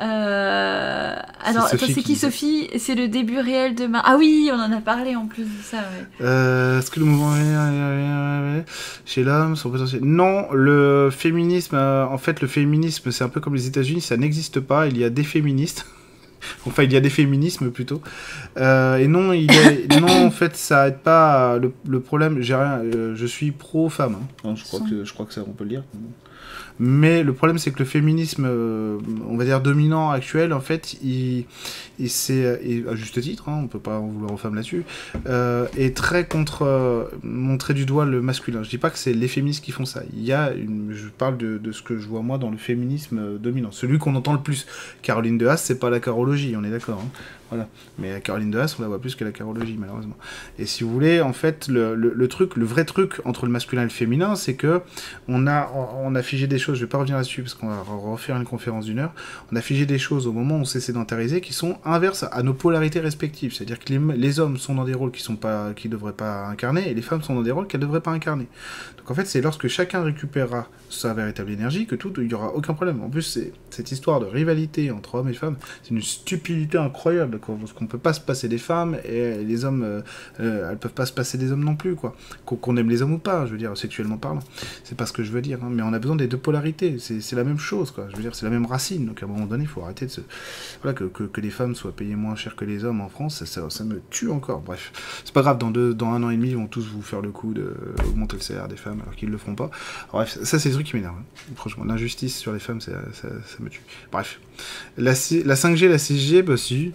Euh... 0.00 1.16
Alors, 1.44 1.68
c'est 1.68 1.76
qui, 1.78 2.14
Sophie? 2.14 2.68
C'est 2.78 2.94
le 2.94 3.08
début 3.08 3.40
réel 3.40 3.74
de 3.74 3.86
Mars. 3.86 4.04
Ah 4.06 4.16
oui, 4.16 4.50
on 4.52 4.58
en 4.58 4.70
a 4.70 4.80
parlé 4.80 5.16
en 5.16 5.26
plus 5.26 5.42
de 5.42 5.62
ça. 5.62 5.78
Ouais. 5.78 6.24
Euh, 6.26 6.78
Est-ce 6.78 6.90
que 6.90 7.00
le 7.00 7.06
mouvement 7.06 7.34
chez 9.04 9.24
l'homme, 9.24 9.56
son 9.56 9.70
potentiel? 9.70 10.02
Non, 10.04 10.52
le 10.52 11.10
féminisme, 11.10 11.76
euh, 11.76 12.04
en 12.04 12.18
fait, 12.18 12.40
le 12.40 12.48
féminisme, 12.48 13.10
c'est 13.10 13.24
un 13.24 13.28
peu 13.28 13.40
comme 13.40 13.54
les 13.54 13.66
États-Unis, 13.66 14.00
ça 14.00 14.16
n'existe 14.16 14.60
pas. 14.60 14.86
Il 14.86 14.98
y 14.98 15.04
a 15.04 15.10
des 15.10 15.24
féministes. 15.24 15.86
Enfin, 16.66 16.82
il 16.82 16.92
y 16.92 16.96
a 16.96 17.00
des 17.00 17.10
féminismes 17.10 17.70
plutôt. 17.70 18.00
Euh, 18.56 18.96
et 18.96 19.08
non, 19.08 19.32
il 19.32 19.48
non, 20.00 20.26
en 20.26 20.30
fait, 20.30 20.56
ça 20.56 20.88
aide 20.88 20.98
pas. 20.98 21.58
Le, 21.58 22.00
problème, 22.00 22.40
j'ai 22.40 22.54
rien. 22.54 22.80
Euh, 22.82 23.14
je 23.16 23.26
suis 23.26 23.50
pro-femme. 23.50 24.16
Hein. 24.44 24.54
je 24.54 24.64
crois 24.64 24.80
que 24.80 25.04
je 25.04 25.12
crois 25.12 25.26
que 25.26 25.32
ça, 25.32 25.42
on 25.46 25.52
peut 25.52 25.64
le 25.64 25.70
dire. 25.70 25.84
Mais 26.80 27.22
le 27.22 27.32
problème, 27.32 27.58
c'est 27.58 27.70
que 27.72 27.78
le 27.78 27.84
féminisme, 27.84 28.44
euh, 28.46 28.98
on 29.28 29.36
va 29.36 29.44
dire 29.44 29.60
dominant 29.60 30.10
actuel, 30.10 30.52
en 30.52 30.60
fait, 30.60 30.94
il, 31.02 31.44
il 31.98 32.08
c'est 32.08 32.46
à 32.88 32.94
juste 32.94 33.20
titre, 33.20 33.48
hein, 33.48 33.60
on 33.64 33.66
peut 33.66 33.80
pas 33.80 33.98
en 33.98 34.06
vouloir 34.06 34.32
aux 34.32 34.36
femmes 34.36 34.54
là-dessus, 34.54 34.84
euh, 35.26 35.66
est 35.76 35.96
très 35.96 36.26
contre 36.26 36.62
euh, 36.62 37.04
montrer 37.22 37.74
du 37.74 37.84
doigt 37.84 38.04
le 38.04 38.20
masculin. 38.20 38.62
Je 38.62 38.70
dis 38.70 38.78
pas 38.78 38.90
que 38.90 38.98
c'est 38.98 39.12
les 39.12 39.28
féministes 39.28 39.64
qui 39.64 39.72
font 39.72 39.84
ça. 39.84 40.02
Il 40.14 40.24
y 40.24 40.32
a, 40.32 40.52
une, 40.52 40.92
je 40.92 41.08
parle 41.08 41.36
de, 41.36 41.72
ce 41.72 41.82
que 41.82 41.98
je 41.98 42.06
vois 42.06 42.22
moi 42.22 42.38
dans 42.38 42.50
le 42.50 42.56
féminisme 42.56 43.38
dominant, 43.38 43.72
celui 43.72 43.98
qu'on 43.98 44.14
entend 44.14 44.32
le 44.32 44.40
plus. 44.40 44.66
Caroline 45.02 45.38
de 45.38 45.46
Haas, 45.46 45.58
c'est 45.58 45.78
pas 45.78 45.90
la 45.90 46.00
carologie, 46.00 46.54
on 46.56 46.64
est 46.64 46.70
d'accord. 46.70 47.02
Hein. 47.04 47.10
Mais 47.98 48.12
la 48.12 48.20
Caroline 48.20 48.50
de 48.50 48.58
Haas, 48.58 48.76
on 48.78 48.82
la 48.82 48.88
voit 48.88 49.00
plus 49.00 49.14
que 49.14 49.24
la 49.24 49.32
carologie, 49.32 49.76
malheureusement. 49.78 50.16
Et 50.58 50.66
si 50.66 50.84
vous 50.84 50.90
voulez, 50.90 51.20
en 51.20 51.32
fait, 51.32 51.68
le, 51.68 52.26
truc, 52.28 52.56
le 52.56 52.64
vrai 52.64 52.84
truc 52.84 53.20
entre 53.24 53.46
le 53.46 53.52
masculin 53.52 53.82
et 53.82 53.84
le 53.84 53.90
féminin, 53.90 54.36
c'est 54.36 54.54
que 54.54 54.82
on 55.28 55.46
a, 55.46 55.70
on 56.02 56.14
a 56.14 56.22
figé 56.22 56.46
des 56.46 56.58
choses, 56.58 56.76
je 56.76 56.84
vais 56.84 56.88
pas 56.88 56.98
revenir 56.98 57.16
là-dessus 57.16 57.42
parce 57.42 57.54
qu'on 57.54 57.68
va 57.68 57.82
refaire 57.82 58.36
une 58.36 58.44
conférence 58.44 58.84
d'une 58.84 58.98
heure, 58.98 59.12
on 59.52 59.56
a 59.56 59.60
figé 59.60 59.86
des 59.86 59.98
choses 59.98 60.26
au 60.26 60.32
moment 60.32 60.56
où 60.56 60.60
on 60.60 60.64
s'est 60.64 60.80
sédentarisé 60.80 61.40
qui 61.40 61.52
sont 61.52 61.78
inverses 61.84 62.24
à 62.30 62.42
nos 62.42 62.54
polarités 62.54 63.00
respectives. 63.00 63.54
C'est-à-dire 63.54 63.78
que 63.78 63.92
les, 63.92 64.16
les, 64.16 64.40
hommes 64.40 64.58
sont 64.58 64.74
dans 64.74 64.84
des 64.84 64.94
rôles 64.94 65.10
qui 65.10 65.22
sont 65.22 65.36
pas, 65.36 65.72
qui 65.74 65.88
devraient 65.88 66.12
pas 66.12 66.46
incarner 66.46 66.90
et 66.90 66.94
les 66.94 67.02
femmes 67.02 67.22
sont 67.22 67.34
dans 67.34 67.42
des 67.42 67.50
rôles 67.50 67.66
qu'elles 67.66 67.80
devraient 67.80 68.00
pas 68.00 68.12
incarner. 68.12 68.46
En 69.10 69.14
fait, 69.14 69.26
c'est 69.26 69.40
lorsque 69.40 69.68
chacun 69.68 70.02
récupérera 70.02 70.68
sa 70.90 71.14
véritable 71.14 71.50
énergie 71.50 71.86
que 71.86 71.94
tout, 71.94 72.12
il 72.18 72.30
y 72.30 72.34
aura 72.34 72.54
aucun 72.54 72.74
problème. 72.74 73.02
En 73.02 73.08
plus, 73.08 73.38
cette 73.70 73.92
histoire 73.92 74.20
de 74.20 74.26
rivalité 74.26 74.90
entre 74.90 75.16
hommes 75.16 75.28
et 75.28 75.34
femmes, 75.34 75.56
c'est 75.82 75.90
une 75.90 76.02
stupidité 76.02 76.78
incroyable 76.78 77.38
parce 77.38 77.72
qu'on 77.72 77.86
peut 77.86 77.98
pas 77.98 78.12
se 78.12 78.20
passer 78.20 78.48
des 78.48 78.58
femmes 78.58 78.96
et 79.04 79.42
les 79.44 79.64
hommes, 79.64 79.82
euh, 79.82 80.00
euh, 80.40 80.70
elles 80.70 80.78
peuvent 80.78 80.92
pas 80.92 81.06
se 81.06 81.12
passer 81.12 81.38
des 81.38 81.52
hommes 81.52 81.64
non 81.64 81.76
plus, 81.76 81.94
quoi. 81.94 82.16
Qu'on 82.44 82.76
aime 82.76 82.90
les 82.90 83.02
hommes 83.02 83.14
ou 83.14 83.18
pas, 83.18 83.46
je 83.46 83.52
veux 83.52 83.58
dire, 83.58 83.76
sexuellement 83.76 84.16
parlant. 84.16 84.40
C'est 84.84 84.96
pas 84.96 85.06
ce 85.06 85.12
que 85.12 85.22
je 85.22 85.32
veux 85.32 85.42
dire, 85.42 85.58
hein. 85.62 85.68
mais 85.70 85.82
on 85.82 85.92
a 85.92 85.98
besoin 85.98 86.16
des 86.16 86.26
deux 86.26 86.38
polarités. 86.38 86.98
C'est 86.98 87.36
la 87.36 87.44
même 87.44 87.58
chose, 87.58 87.90
quoi. 87.90 88.06
Je 88.10 88.16
veux 88.16 88.22
dire, 88.22 88.34
c'est 88.34 88.44
la 88.44 88.50
même 88.50 88.66
racine. 88.66 89.06
Donc 89.06 89.22
à 89.22 89.26
un 89.26 89.28
moment 89.28 89.46
donné, 89.46 89.64
il 89.64 89.68
faut 89.68 89.82
arrêter 89.82 90.06
de 90.06 90.10
se. 90.10 90.20
Voilà, 90.82 90.94
que, 90.94 91.40
les 91.40 91.50
femmes 91.50 91.74
soient 91.74 91.92
payées 91.92 92.16
moins 92.16 92.34
cher 92.34 92.56
que 92.56 92.64
les 92.64 92.84
hommes 92.84 93.00
en 93.00 93.08
France, 93.08 93.44
ça, 93.44 93.84
me 93.84 94.00
tue 94.10 94.30
encore. 94.30 94.60
Bref, 94.60 94.92
c'est 95.24 95.32
pas 95.32 95.42
grave, 95.42 95.58
dans, 95.58 95.70
dans 95.70 96.08
un 96.08 96.22
an 96.22 96.30
et 96.30 96.36
demi, 96.36 96.50
ils 96.50 96.56
vont 96.56 96.66
tous 96.66 96.86
vous 96.88 97.02
faire 97.02 97.20
le 97.20 97.30
coup 97.30 97.54
d'augmenter 97.54 98.36
le 98.36 98.42
salaire 98.42 98.68
des 98.68 98.76
femmes 98.76 98.97
alors 99.02 99.16
qu'ils 99.16 99.30
le 99.30 99.38
feront 99.38 99.54
pas. 99.54 99.70
Bref, 100.12 100.38
ça, 100.42 100.58
c'est 100.58 100.68
des 100.68 100.74
trucs 100.74 100.86
qui 100.86 100.96
m'énervent. 100.96 101.16
Hein. 101.18 101.52
Franchement, 101.56 101.84
l'injustice 101.84 102.36
sur 102.36 102.52
les 102.52 102.58
femmes, 102.58 102.80
ça, 102.80 102.92
ça, 103.12 103.28
me 103.60 103.68
tue. 103.68 103.82
Bref. 104.12 104.40
La, 104.96 105.12
la 105.12 105.14
5G, 105.14 105.88
la 105.88 105.96
6G, 105.96 106.42
bah 106.42 106.56
si, 106.56 106.92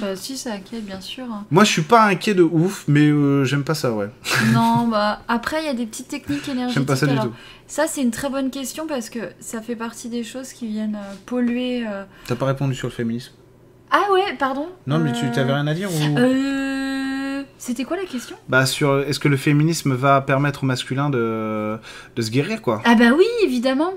bah 0.00 0.16
si, 0.16 0.38
ça 0.38 0.54
inquiète, 0.54 0.84
bien 0.86 1.00
sûr. 1.00 1.26
Moi, 1.50 1.64
je 1.64 1.70
suis 1.70 1.82
pas 1.82 2.04
inquiet 2.04 2.34
de 2.34 2.42
ouf, 2.42 2.84
mais 2.88 3.08
euh, 3.08 3.44
j'aime 3.44 3.64
pas 3.64 3.74
ça, 3.74 3.92
ouais. 3.92 4.08
non, 4.52 4.88
bah 4.90 5.20
après, 5.28 5.62
il 5.62 5.66
y 5.66 5.68
a 5.68 5.74
des 5.74 5.86
petites 5.86 6.08
techniques 6.08 6.48
énergétiques. 6.48 6.74
J'aime 6.74 6.86
pas 6.86 6.96
ça 6.96 7.06
du 7.06 7.18
tout. 7.18 7.32
Ça, 7.66 7.86
c'est 7.86 8.02
une 8.02 8.10
très 8.10 8.30
bonne 8.30 8.50
question 8.50 8.86
parce 8.86 9.10
que 9.10 9.18
ça 9.40 9.60
fait 9.60 9.76
partie 9.76 10.08
des 10.08 10.24
choses 10.24 10.52
qui 10.52 10.66
viennent 10.66 10.96
euh, 10.96 11.14
polluer. 11.26 11.86
Euh... 11.86 12.04
T'as 12.26 12.36
pas 12.36 12.46
répondu 12.46 12.74
sur 12.74 12.88
le 12.88 12.92
féminisme? 12.92 13.32
Ah 13.90 14.10
ouais, 14.12 14.34
pardon? 14.38 14.68
Non, 14.86 14.98
mais 14.98 15.12
tu 15.12 15.30
t'avais 15.30 15.52
rien 15.52 15.66
à 15.66 15.74
dire 15.74 15.90
ou... 15.90 16.18
Euh... 16.18 17.21
C'était 17.58 17.84
quoi 17.84 17.96
la 17.96 18.04
question? 18.04 18.36
Bah 18.48 18.66
sur 18.66 19.00
est-ce 19.00 19.18
que 19.18 19.28
le 19.28 19.36
féminisme 19.36 19.94
va 19.94 20.20
permettre 20.20 20.64
au 20.64 20.66
masculin 20.66 21.10
de, 21.10 21.78
de 22.16 22.22
se 22.22 22.30
guérir 22.30 22.62
quoi? 22.62 22.82
Ah 22.84 22.94
bah 22.94 23.12
oui, 23.16 23.26
évidemment. 23.44 23.94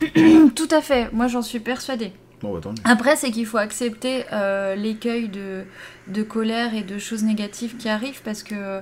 Tout 0.54 0.68
à 0.70 0.80
fait. 0.80 1.12
Moi 1.12 1.28
j'en 1.28 1.42
suis 1.42 1.60
persuadée. 1.60 2.12
Bah, 2.42 2.48
Après, 2.84 3.16
c'est 3.16 3.30
qu'il 3.30 3.46
faut 3.46 3.58
accepter 3.58 4.24
euh, 4.32 4.74
l'écueil 4.74 5.28
de, 5.28 5.64
de, 6.08 6.22
colère 6.22 6.74
et 6.74 6.82
de 6.82 6.98
choses 6.98 7.22
négatives 7.22 7.76
qui 7.76 7.88
arrivent 7.88 8.22
parce 8.24 8.42
que, 8.42 8.80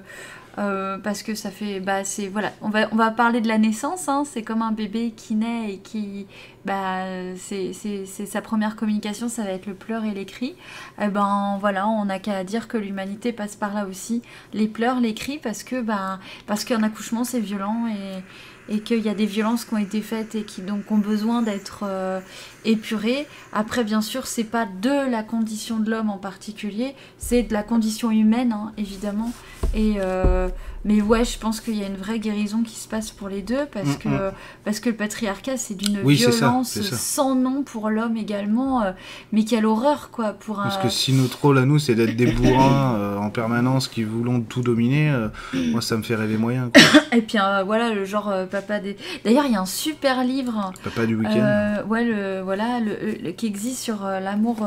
euh, 0.59 0.99
parce 0.99 1.23
que 1.23 1.35
ça 1.35 1.51
fait. 1.51 1.79
Bah, 1.81 2.05
c'est, 2.05 2.27
voilà, 2.27 2.53
on, 2.63 2.69
va, 2.69 2.89
on 2.91 2.97
va 2.97 3.11
parler 3.11 3.41
de 3.41 3.49
la 3.49 3.59
naissance, 3.59 4.09
hein, 4.09 4.25
c'est 4.27 4.43
comme 4.43 4.61
un 4.61 4.73
bébé 4.73 5.13
qui 5.17 5.37
naît 5.37 5.73
et 5.75 5.79
qui. 5.79 6.27
Bah, 6.65 7.05
c'est, 7.37 7.73
sa 8.07 8.43
première 8.43 8.75
communication, 8.75 9.29
ça 9.29 9.45
va 9.45 9.51
être 9.51 9.67
le 9.67 9.75
pleur 9.75 10.05
et 10.05 10.11
les 10.11 10.27
cris. 10.27 10.57
Eh 11.01 11.09
ben 11.09 11.57
voilà, 11.61 11.87
on 11.89 12.07
n'a 12.07 12.19
qu'à 12.19 12.43
dire 12.45 12.67
que 12.69 12.77
l'humanité 12.77 13.33
passe 13.33 13.57
par 13.57 13.73
là 13.73 13.87
aussi, 13.87 14.23
les 14.53 14.67
pleurs, 14.67 15.01
les 15.01 15.15
cris, 15.15 15.39
parce 15.39 15.63
que 15.63 15.81
bah, 15.81 16.19
parce 16.47 16.65
qu'un 16.65 16.83
accouchement 16.83 17.25
c'est 17.25 17.41
violent 17.41 17.87
et 17.87 18.23
et 18.69 18.81
qu'il 18.81 19.01
y 19.01 19.09
a 19.09 19.15
des 19.15 19.27
violences 19.27 19.65
qui 19.65 19.75
ont 19.75 19.79
été 19.79 20.03
faites 20.03 20.35
et 20.35 20.43
qui 20.43 20.63
donc 20.63 20.91
ont 20.91 20.99
besoin 20.99 21.43
d'être 21.43 21.85
euh, 21.85 22.21
épurées. 22.65 23.27
Après, 23.53 23.85
bien 23.85 24.01
sûr, 24.01 24.27
c'est 24.27 24.45
pas 24.45 24.67
de 24.67 25.11
la 25.11 25.23
condition 25.23 25.79
de 25.79 25.91
l'homme 25.91 26.11
en 26.11 26.19
particulier, 26.19 26.95
c'est 27.19 27.43
de 27.43 27.53
la 27.53 27.63
condition 27.63 28.11
humaine, 28.11 28.53
hein, 28.53 28.73
évidemment. 28.77 29.33
Et, 29.75 29.97
euh, 29.99 30.49
mais 30.85 31.01
ouais, 31.01 31.25
je 31.25 31.39
pense 31.39 31.61
qu'il 31.61 31.77
y 31.77 31.83
a 31.83 31.87
une 31.87 31.97
vraie 31.97 32.19
guérison 32.19 32.63
qui 32.63 32.77
se 32.77 32.89
passe 32.89 33.11
pour 33.11 33.29
les 33.29 33.43
deux 33.43 33.67
parce, 33.73 33.97
mm, 33.97 33.99
que, 33.99 34.09
mm. 34.09 34.33
parce 34.65 34.81
que 34.81 34.91
le 34.91 34.97
patriarcat, 34.97 35.57
c'est 35.57 35.75
d'une 35.75 36.01
violence 36.03 36.81
sans 36.81 37.35
nom 37.35 37.63
pour 37.63 37.91
l'homme 37.91 38.17
également. 38.17 38.83
Euh, 38.83 38.93
mais 39.33 39.45
quelle 39.45 39.67
horreur, 39.67 40.11
quoi. 40.11 40.33
Pour 40.33 40.57
Parce 40.57 40.79
que 40.79 40.89
si 40.89 41.13
notre 41.13 41.41
rôle 41.41 41.59
à 41.59 41.65
nous, 41.65 41.79
c'est 41.79 41.95
d'être 41.95 42.17
des 42.17 42.27
bourrins 42.33 42.95
euh, 42.97 43.19
en 43.19 43.31
permanence 43.31 43.89
qui 43.89 44.05
voulons 44.05 44.41
tout 44.41 44.63
dominer, 44.63 45.11
euh, 45.11 45.29
moi, 45.55 45.81
ça 45.81 45.97
me 45.97 46.03
fait 46.03 46.15
rêver 46.15 46.37
moyen. 46.37 46.71
Et 47.13 47.23
puis 47.23 47.39
voilà, 47.67 47.93
le 47.93 48.05
genre 48.05 48.33
papa 48.51 48.79
des. 48.79 48.97
D'ailleurs, 49.25 49.47
il 49.47 49.53
y 49.53 49.57
a 49.57 49.61
un 49.61 49.67
super 49.67 50.25
livre. 50.25 50.73
Papa 50.85 51.07
du 51.07 51.17
week-end. 51.17 51.83
ouais, 51.89 52.05
le, 52.05 52.41
voilà, 52.43 52.81
le, 52.81 53.33
qui 53.33 53.47
existe 53.47 53.83
sur 53.83 54.05
l'amour, 54.05 54.67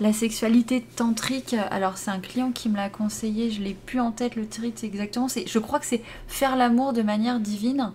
la 0.00 0.12
sexualité 0.12 0.84
tantrique. 0.96 1.56
Alors, 1.70 1.98
c'est 1.98 2.10
un 2.10 2.20
client 2.20 2.52
qui 2.52 2.68
me 2.68 2.76
l'a 2.76 2.88
conseillé, 2.88 3.50
je 3.50 3.60
l'ai 3.60 3.74
plus 3.74 4.00
en 4.00 4.12
tête 4.12 4.36
le 4.36 4.46
titre 4.46 4.56
exactement 4.82 5.28
je 5.46 5.58
crois 5.58 5.78
que 5.78 5.86
c'est 5.86 6.02
faire 6.26 6.56
l'amour 6.56 6.92
de 6.92 7.02
manière 7.02 7.40
divine. 7.40 7.92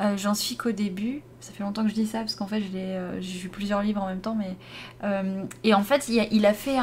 Euh, 0.00 0.16
j'en 0.16 0.34
suis 0.34 0.56
qu'au 0.56 0.72
début. 0.72 1.22
Ça 1.40 1.52
fait 1.52 1.62
longtemps 1.62 1.82
que 1.82 1.90
je 1.90 1.94
dis 1.94 2.06
ça 2.06 2.20
parce 2.20 2.34
qu'en 2.34 2.46
fait, 2.46 2.62
euh, 2.74 3.18
j'ai 3.20 3.40
lu 3.40 3.48
plusieurs 3.48 3.82
livres 3.82 4.02
en 4.02 4.06
même 4.06 4.20
temps. 4.20 4.34
Mais, 4.34 4.56
euh, 5.04 5.44
et 5.64 5.74
en 5.74 5.82
fait, 5.82 6.08
il 6.08 6.46
a, 6.46 6.54
fait 6.54 6.78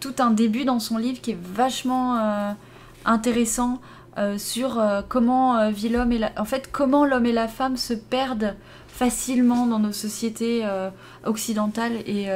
tout 0.00 0.14
un 0.18 0.30
début 0.30 0.64
dans 0.64 0.78
son 0.78 0.98
livre 0.98 1.20
qui 1.20 1.32
est 1.32 1.38
vachement 1.40 2.54
intéressants 3.04 3.80
sur 4.36 4.82
comment 5.08 5.70
vit 5.70 5.88
l'homme 5.88 6.12
et 6.12 6.18
la... 6.18 6.30
en 6.36 6.44
fait 6.44 6.70
comment 6.70 7.04
l'homme 7.04 7.26
et 7.26 7.32
la 7.32 7.48
femme 7.48 7.76
se 7.76 7.94
perdent 7.94 8.54
facilement 8.86 9.66
dans 9.66 9.80
nos 9.80 9.92
sociétés 9.92 10.64
occidentales 11.24 11.96
et 12.06 12.28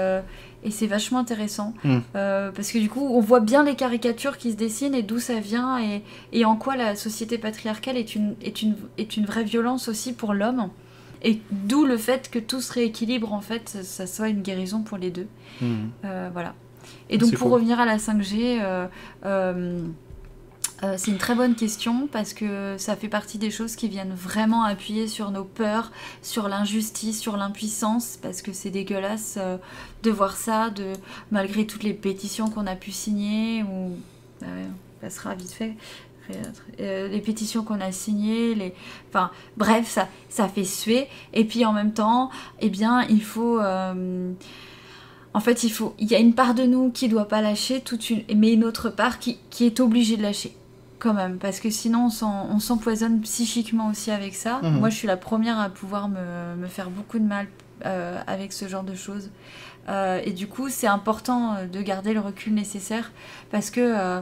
et 0.68 0.70
c'est 0.70 0.86
vachement 0.86 1.18
intéressant 1.18 1.74
Mm. 1.84 1.98
euh, 2.16 2.52
parce 2.52 2.70
que 2.70 2.78
du 2.78 2.88
coup 2.88 3.06
on 3.10 3.20
voit 3.20 3.40
bien 3.40 3.64
les 3.64 3.74
caricatures 3.74 4.36
qui 4.38 4.52
se 4.52 4.56
dessinent 4.56 4.94
et 4.94 5.02
d'où 5.02 5.18
ça 5.18 5.40
vient 5.40 5.78
et, 5.78 6.02
et 6.32 6.44
en 6.44 6.56
quoi 6.56 6.76
la 6.76 6.94
société 6.94 7.38
patriarcale 7.38 7.96
est 7.96 8.14
une, 8.14 8.34
est 8.42 8.62
une, 8.62 8.76
est 8.98 9.16
une 9.16 9.24
vraie 9.26 9.44
violence 9.44 9.88
aussi 9.88 10.12
pour 10.12 10.32
l'homme 10.34 10.68
et 11.22 11.40
d'où 11.50 11.84
le 11.84 11.96
fait 11.96 12.30
que 12.30 12.38
tout 12.38 12.60
se 12.60 12.72
rééquilibre 12.72 13.32
en 13.32 13.40
fait 13.40 13.68
ça, 13.82 14.06
soit 14.06 14.28
une 14.28 14.42
guérison 14.42 14.82
pour 14.82 14.98
les 14.98 15.10
deux 15.10 15.26
Mhm. 15.60 15.90
Euh, 16.04 16.30
voilà 16.32 16.54
et 17.10 17.18
donc 17.18 17.32
pour 17.34 17.48
cool. 17.48 17.54
revenir 17.54 17.80
à 17.80 17.84
la 17.86 17.96
5G 17.98 18.60
euh, 20.84 20.94
c'est 20.96 21.10
une 21.10 21.18
très 21.18 21.34
bonne 21.34 21.56
question 21.56 22.06
parce 22.06 22.32
que 22.32 22.76
ça 22.78 22.94
fait 22.94 23.08
partie 23.08 23.38
des 23.38 23.50
choses 23.50 23.74
qui 23.74 23.88
viennent 23.88 24.14
vraiment 24.14 24.62
appuyer 24.62 25.08
sur 25.08 25.32
nos 25.32 25.44
peurs, 25.44 25.90
sur 26.22 26.48
l'injustice, 26.48 27.20
sur 27.20 27.36
l'impuissance, 27.36 28.18
parce 28.22 28.42
que 28.42 28.52
c'est 28.52 28.70
dégueulasse 28.70 29.38
euh, 29.38 29.56
de 30.04 30.10
voir 30.10 30.36
ça, 30.36 30.70
de 30.70 30.92
malgré 31.32 31.66
toutes 31.66 31.82
les 31.82 31.94
pétitions 31.94 32.48
qu'on 32.48 32.66
a 32.66 32.76
pu 32.76 32.92
signer, 32.92 33.64
ou 33.64 33.96
bah 34.40 34.46
on 34.46 35.00
passera 35.00 35.34
vite 35.34 35.52
fait. 35.52 35.74
Euh, 36.78 37.08
les 37.08 37.20
pétitions 37.20 37.64
qu'on 37.64 37.80
a 37.80 37.90
signées, 37.90 38.54
les... 38.54 38.74
enfin 39.08 39.30
bref, 39.56 39.98
ça, 40.28 40.48
fait 40.48 40.64
suer. 40.64 41.08
Et 41.32 41.44
puis 41.44 41.64
en 41.64 41.72
même 41.72 41.92
temps, 41.92 42.30
eh 42.60 42.68
bien, 42.68 43.02
il 43.08 43.22
faut, 43.22 43.60
en 43.60 45.40
fait, 45.40 45.64
il 45.64 45.72
faut, 45.72 45.94
il 45.98 46.06
y 46.08 46.14
a 46.14 46.18
une 46.18 46.34
part 46.34 46.54
de 46.54 46.64
nous 46.64 46.92
qui 46.92 47.08
doit 47.08 47.26
pas 47.26 47.40
lâcher, 47.40 47.80
toute 47.80 48.10
une, 48.10 48.22
mais 48.36 48.52
une 48.52 48.64
autre 48.64 48.90
part 48.90 49.18
qui 49.18 49.38
est 49.60 49.80
obligée 49.80 50.16
de 50.16 50.22
lâcher 50.22 50.54
quand 50.98 51.14
même, 51.14 51.38
parce 51.38 51.60
que 51.60 51.70
sinon 51.70 52.08
on 52.22 52.58
s'empoisonne 52.60 53.20
psychiquement 53.20 53.88
aussi 53.88 54.10
avec 54.10 54.34
ça. 54.34 54.60
Mhm. 54.62 54.78
Moi, 54.80 54.90
je 54.90 54.96
suis 54.96 55.06
la 55.06 55.16
première 55.16 55.58
à 55.60 55.68
pouvoir 55.68 56.08
me, 56.08 56.56
me 56.56 56.66
faire 56.66 56.90
beaucoup 56.90 57.18
de 57.18 57.24
mal 57.24 57.46
euh, 57.86 58.18
avec 58.26 58.52
ce 58.52 58.66
genre 58.68 58.82
de 58.82 58.94
choses. 58.94 59.30
Euh, 59.88 60.20
et 60.24 60.32
du 60.32 60.48
coup, 60.48 60.68
c'est 60.68 60.86
important 60.88 61.54
euh, 61.54 61.66
de 61.66 61.80
garder 61.80 62.12
le 62.12 62.20
recul 62.20 62.52
nécessaire 62.52 63.10
parce 63.50 63.70
que 63.70 64.20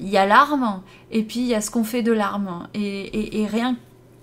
il 0.00 0.08
y 0.08 0.16
a 0.16 0.26
l'arme 0.26 0.82
et 1.10 1.22
puis 1.22 1.40
il 1.40 1.46
y 1.46 1.54
a 1.54 1.60
ce 1.60 1.70
qu'on 1.70 1.84
fait 1.84 2.02
de 2.02 2.12
l'arme 2.12 2.68
et, 2.74 2.80
et- 2.80 3.42
et 3.42 3.46
rien 3.46 3.76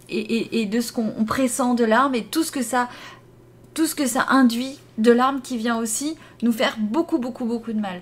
et, 0.10 0.62
et- 0.62 0.66
de 0.66 0.82
ce 0.82 0.92
qu'on 0.92 1.14
on 1.18 1.26
pressent 1.26 1.76
de 1.76 1.84
l'arme 1.86 2.16
et 2.16 2.24
tout 2.24 2.44
ce 2.44 2.52
que 2.52 2.62
ça 2.64 2.90
tout 3.74 3.86
ce 3.86 3.96
que 3.96 4.08
ça 4.08 4.26
induit 4.30 4.78
de 5.00 5.12
l'arme 5.12 5.42
qui 5.42 5.58
vient 5.58 5.78
aussi 5.78 6.18
nous 6.42 6.52
faire 6.52 6.76
beaucoup 6.78 7.18
beaucoup 7.18 7.46
beaucoup 7.46 7.74
de 7.74 7.80
mal. 7.80 8.02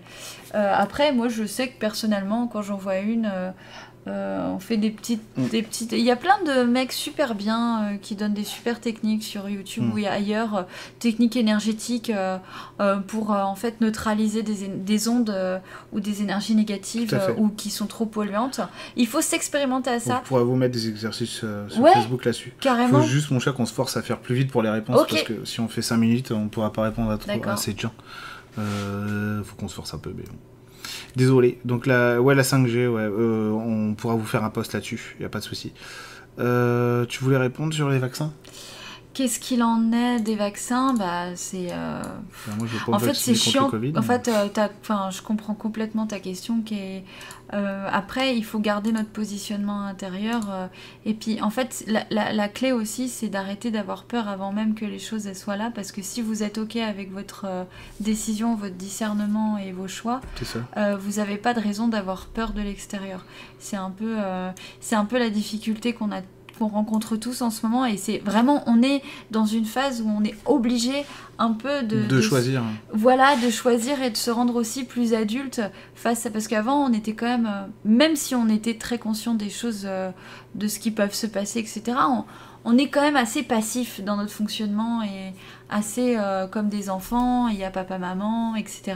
Euh, 0.56 0.74
après, 0.76 1.12
moi, 1.12 1.28
je 1.28 1.46
sais 1.46 1.70
que 1.70 1.78
personnellement, 1.78 2.48
quand 2.48 2.62
j'en 2.62 2.78
vois 2.78 3.00
une, 3.00 3.30
euh, 3.32 3.52
euh, 4.08 4.50
on 4.54 4.60
fait 4.60 4.78
des 4.78 4.90
petites, 4.92 5.22
Mm. 5.38 5.48
des 5.50 5.62
petites. 5.64 5.92
Il 5.92 6.00
y 6.00 6.12
a 6.12 6.16
plein 6.16 6.38
de 6.46 6.64
mecs 6.64 6.92
super 6.94 7.36
bien 7.36 7.84
euh, 7.94 7.98
qui 7.98 8.16
donnent 8.16 8.34
des 8.34 8.44
super 8.44 8.80
techniques 8.80 9.24
sur 9.24 9.50
YouTube 9.50 9.84
Mm. 9.84 9.92
ou 9.94 9.98
ailleurs, 10.08 10.56
euh, 10.56 10.64
techniques 11.00 11.36
énergétiques 11.36 12.12
pour 13.08 13.32
en 13.32 13.56
fait 13.56 13.82
neutraliser 13.82 14.44
des, 14.44 15.08
ondes 15.10 15.36
ou 15.94 16.00
des 16.00 16.22
énergies 16.22 16.56
négatives 16.56 17.20
ou 17.38 17.50
qui 17.50 17.70
sont 17.70 17.86
trop 17.88 18.06
polluantes. 18.06 18.62
Il 18.96 19.08
faut 19.08 19.22
s'expérimenter 19.22 19.90
à 19.90 20.00
ça 20.00 20.22
On 20.24 20.28
pourra 20.28 20.44
vous 20.44 20.56
mettre 20.56 20.74
des 20.74 20.88
exercices 20.90 21.30
sur 21.70 21.80
Ouais. 21.80 21.94
Facebook 21.94 22.26
là-dessus. 22.26 22.54
carrément. 22.60 23.02
Faut 23.02 23.08
juste, 23.08 23.32
mon 23.32 23.40
chat, 23.40 23.52
qu'on 23.52 23.66
se 23.66 23.74
force 23.74 23.98
à 23.98 24.02
faire 24.02 24.20
plus 24.20 24.36
vite 24.36 24.52
pour 24.52 24.62
les 24.62 24.70
réponses 24.70 25.06
parce 25.10 25.24
que 25.24 25.46
si 25.46 25.60
on 25.60 25.68
fait 25.68 25.82
5 25.82 25.98
minutes, 25.98 26.32
on 26.32 26.48
pourra 26.48 26.72
pas 26.74 26.84
répondre 26.84 27.12
à 27.12 27.18
trop 27.18 27.50
assez 27.50 27.74
de 27.74 27.80
gens. 27.80 27.94
Faut 28.56 29.56
qu'on 29.58 29.68
se 29.68 29.76
force 29.76 29.94
un 29.94 30.00
peu, 30.00 30.12
mais 30.16 30.24
bon. 30.24 30.36
Désolé. 31.16 31.60
Donc 31.66 31.86
la, 31.86 32.22
ouais, 32.22 32.36
la 32.36 32.44
5G, 32.44 32.88
ouais, 32.88 33.02
euh, 33.02 33.52
on 33.52 33.94
pourra 33.96 34.16
vous 34.16 34.26
faire 34.26 34.44
un 34.44 34.50
post 34.50 34.74
là-dessus. 34.74 35.16
Y 35.20 35.26
a 35.26 35.30
pas 35.30 35.40
de 35.40 35.44
souci. 35.44 35.74
Euh, 36.40 37.06
tu 37.06 37.24
voulais 37.24 37.38
répondre 37.38 37.74
sur 37.74 37.90
les 37.90 38.00
vaccins? 38.00 38.32
Qu'est-ce 39.18 39.40
qu'il 39.40 39.64
en 39.64 39.92
est 39.94 40.20
des 40.20 40.36
vaccins 40.36 40.94
Bah, 40.94 41.36
c'est. 41.36 41.70
euh, 41.72 42.04
En 42.92 43.00
fait, 43.00 43.16
c'est 43.16 43.34
chiant. 43.34 43.68
Covid. 43.68 43.94
En 43.98 44.02
mais- 44.02 44.06
fait, 44.06 44.28
euh, 44.28 44.48
enfin, 44.82 45.10
je 45.10 45.24
comprends 45.24 45.56
complètement 45.56 46.06
ta 46.06 46.20
question. 46.20 46.62
Qui 46.62 46.76
est, 46.76 47.04
euh, 47.56 47.90
après, 47.92 48.38
il 48.38 48.46
faut 48.46 48.60
garder 48.60 48.92
notre 48.92 49.10
positionnement 49.10 49.82
intérieur. 49.86 50.70
et 51.04 51.16
puis, 51.16 51.42
en 51.42 51.50
fait, 51.50 51.84
la, 51.88 52.04
la- 52.12 52.32
la 52.32 52.48
clé 52.48 52.72
aussi, 52.72 53.10
c'est 53.10 53.28
d'arrêter 53.28 53.72
d'avoir 53.72 54.04
peur 54.04 54.28
avant 54.28 54.52
même 54.54 54.76
que 54.76 54.86
les 54.86 55.00
choses 55.00 55.26
elles 55.26 55.36
soient 55.36 55.58
là. 55.58 55.72
Parce 55.74 55.92
que 55.92 56.04
si 56.04 56.22
vous 56.22 56.44
êtes 56.44 56.60
OK 56.60 56.76
avec 56.76 57.12
votre 57.12 57.48
décision, 58.00 58.54
votre 58.56 58.76
discernement 58.76 59.58
et 59.58 59.72
vos 59.72 59.88
choix, 59.88 60.22
ça. 60.44 60.96
vous 60.98 61.14
n'avez 61.14 61.38
pas 61.38 61.56
de 61.56 61.60
raison 61.60 61.88
d'avoir 61.88 62.28
peur 62.28 62.52
de 62.54 62.62
l'extérieur. 62.62 63.26
C'est 63.58 63.78
un 63.78 63.90
peu, 63.90 64.16
c'est 64.80 64.96
un 64.96 65.06
peu 65.06 65.18
la 65.18 65.32
difficulté 65.32 65.94
qu'on 65.94 66.12
a 66.12 66.22
qu'on 66.58 66.68
rencontre 66.68 67.16
tous 67.16 67.42
en 67.42 67.50
ce 67.50 67.66
moment 67.66 67.86
et 67.86 67.98
c'est 67.98 68.20
vraiment 68.20 68.64
on 68.68 68.82
est 68.82 69.02
dans 69.32 69.46
une 69.46 69.66
phase 69.66 70.02
où 70.02 70.10
on 70.10 70.24
est 70.24 70.36
obligé 70.46 71.06
un 71.40 71.52
peu 71.54 71.84
de, 71.84 72.02
De, 72.04 72.16
de- 72.18 72.22
choisir. 72.22 72.64
voilà 72.94 73.36
de 73.38 73.50
choisir 73.50 74.02
et 74.02 74.10
de 74.10 74.18
se 74.18 74.32
rendre 74.32 74.56
aussi 74.56 74.84
plus 74.86 75.14
adulte 75.14 75.62
face 75.96 76.26
à 76.26 76.30
parce 76.32 76.48
qu'avant 76.48 76.86
on 76.90 76.94
était 76.94 77.14
quand 77.14 77.28
même 77.28 77.46
euh, 77.46 77.66
même 77.86 78.16
si 78.16 78.34
on 78.36 78.50
était 78.50 78.76
très 78.76 78.98
conscient 78.98 79.34
des 79.36 79.50
choses 79.50 79.84
euh, 79.86 80.10
de 80.56 80.68
ce 80.68 80.80
qui 80.80 80.92
peuvent 80.92 81.14
se 81.14 81.28
passer 81.28 81.60
etc 81.60 81.98
on, 82.10 82.24
on 82.66 82.78
est 82.78 82.90
quand 82.90 83.02
même 83.02 83.16
assez 83.16 83.44
passif 83.44 84.02
dans 84.04 84.18
notre 84.18 84.32
fonctionnement 84.34 85.02
et 85.04 85.34
assez 85.70 86.16
euh, 86.18 86.48
comme 86.48 86.68
des 86.70 86.90
enfants, 86.90 87.48
il 87.50 87.58
y 87.58 87.64
a 87.64 87.70
papa, 87.72 87.98
maman, 87.98 88.56
etc. 88.56 88.96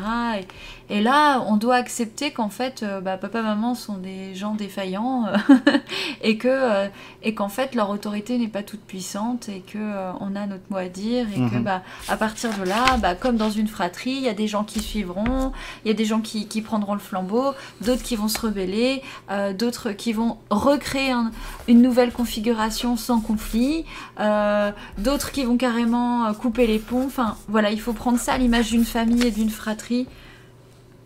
Et, 0.92 1.02
là, 1.02 1.40
on 1.48 1.58
doit 1.58 1.76
accepter 1.76 2.32
qu'en 2.32 2.50
fait, 2.50 2.84
euh, 2.84 3.02
bah, 3.02 3.18
papa, 3.18 3.42
maman 3.42 3.76
sont 3.76 3.98
des 3.98 4.36
gens 4.36 4.56
défaillants 4.56 5.26
euh, 5.28 5.36
et 6.22 6.38
que 6.38 6.48
euh, 6.50 6.88
et 7.24 7.34
qu'en 7.36 7.50
fait 7.50 7.76
leur 7.76 7.90
autorité 7.92 8.38
n'est 8.38 8.48
pas 8.48 8.64
toute 8.64 8.82
puissante 8.82 9.48
et 9.48 9.62
que 9.62 9.78
on 10.20 10.36
a 10.36 10.48
notre 10.48 10.64
mot 10.70 10.78
à 10.78 10.88
dire 10.88 11.28
et 11.30 11.36
que 11.36 11.56
Mhm. 11.56 11.64
bah 11.64 11.82
à 12.10 12.18
partir 12.18 12.50
de 12.58 12.64
là, 12.64 12.98
bah, 13.02 13.14
comme 13.16 13.38
dans 13.38 13.50
une 13.52 13.68
fratrie, 13.68 14.12
il 14.12 14.22
y 14.24 14.30
a 14.30 14.34
des 14.34 14.48
gens 14.48 14.64
qui 14.64 14.80
suivront, 14.80 15.52
il 15.86 15.88
y 15.88 15.92
a 15.92 15.94
des 15.94 16.06
gens 16.06 16.20
qui, 16.22 16.48
qui 16.48 16.62
prendront 16.62 16.94
le 16.94 17.00
flambeau, 17.00 17.54
d'autres 17.82 18.02
qui 18.04 18.16
vont 18.16 18.28
se 18.28 18.40
rebeller, 18.40 19.02
euh, 19.30 19.54
d'autres 19.54 19.92
qui 19.92 20.14
vont 20.14 20.38
recréer 20.50 21.12
un- 21.12 21.32
une 21.68 21.82
nouvelle 21.82 22.12
configuration 22.12 22.98
sans 22.98 23.22
conflit, 23.22 23.86
euh, 24.20 24.72
d'autres 24.98 25.32
qui 25.32 25.44
vont 25.44 25.58
carrément 25.58 26.34
couper 26.34 26.66
les 26.68 26.80
ponts. 26.80 27.06
Enfin, 27.06 27.38
voilà, 27.48 27.72
il 27.72 27.80
faut 27.80 27.94
prendre 27.94 28.18
ça 28.20 28.34
à 28.34 28.38
l'image 28.38 28.70
d'une 28.72 28.86
famille 28.86 29.26
et 29.28 29.32
d'une 29.32 29.50
fratrie. 29.52 30.08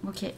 Ok. 0.07 0.31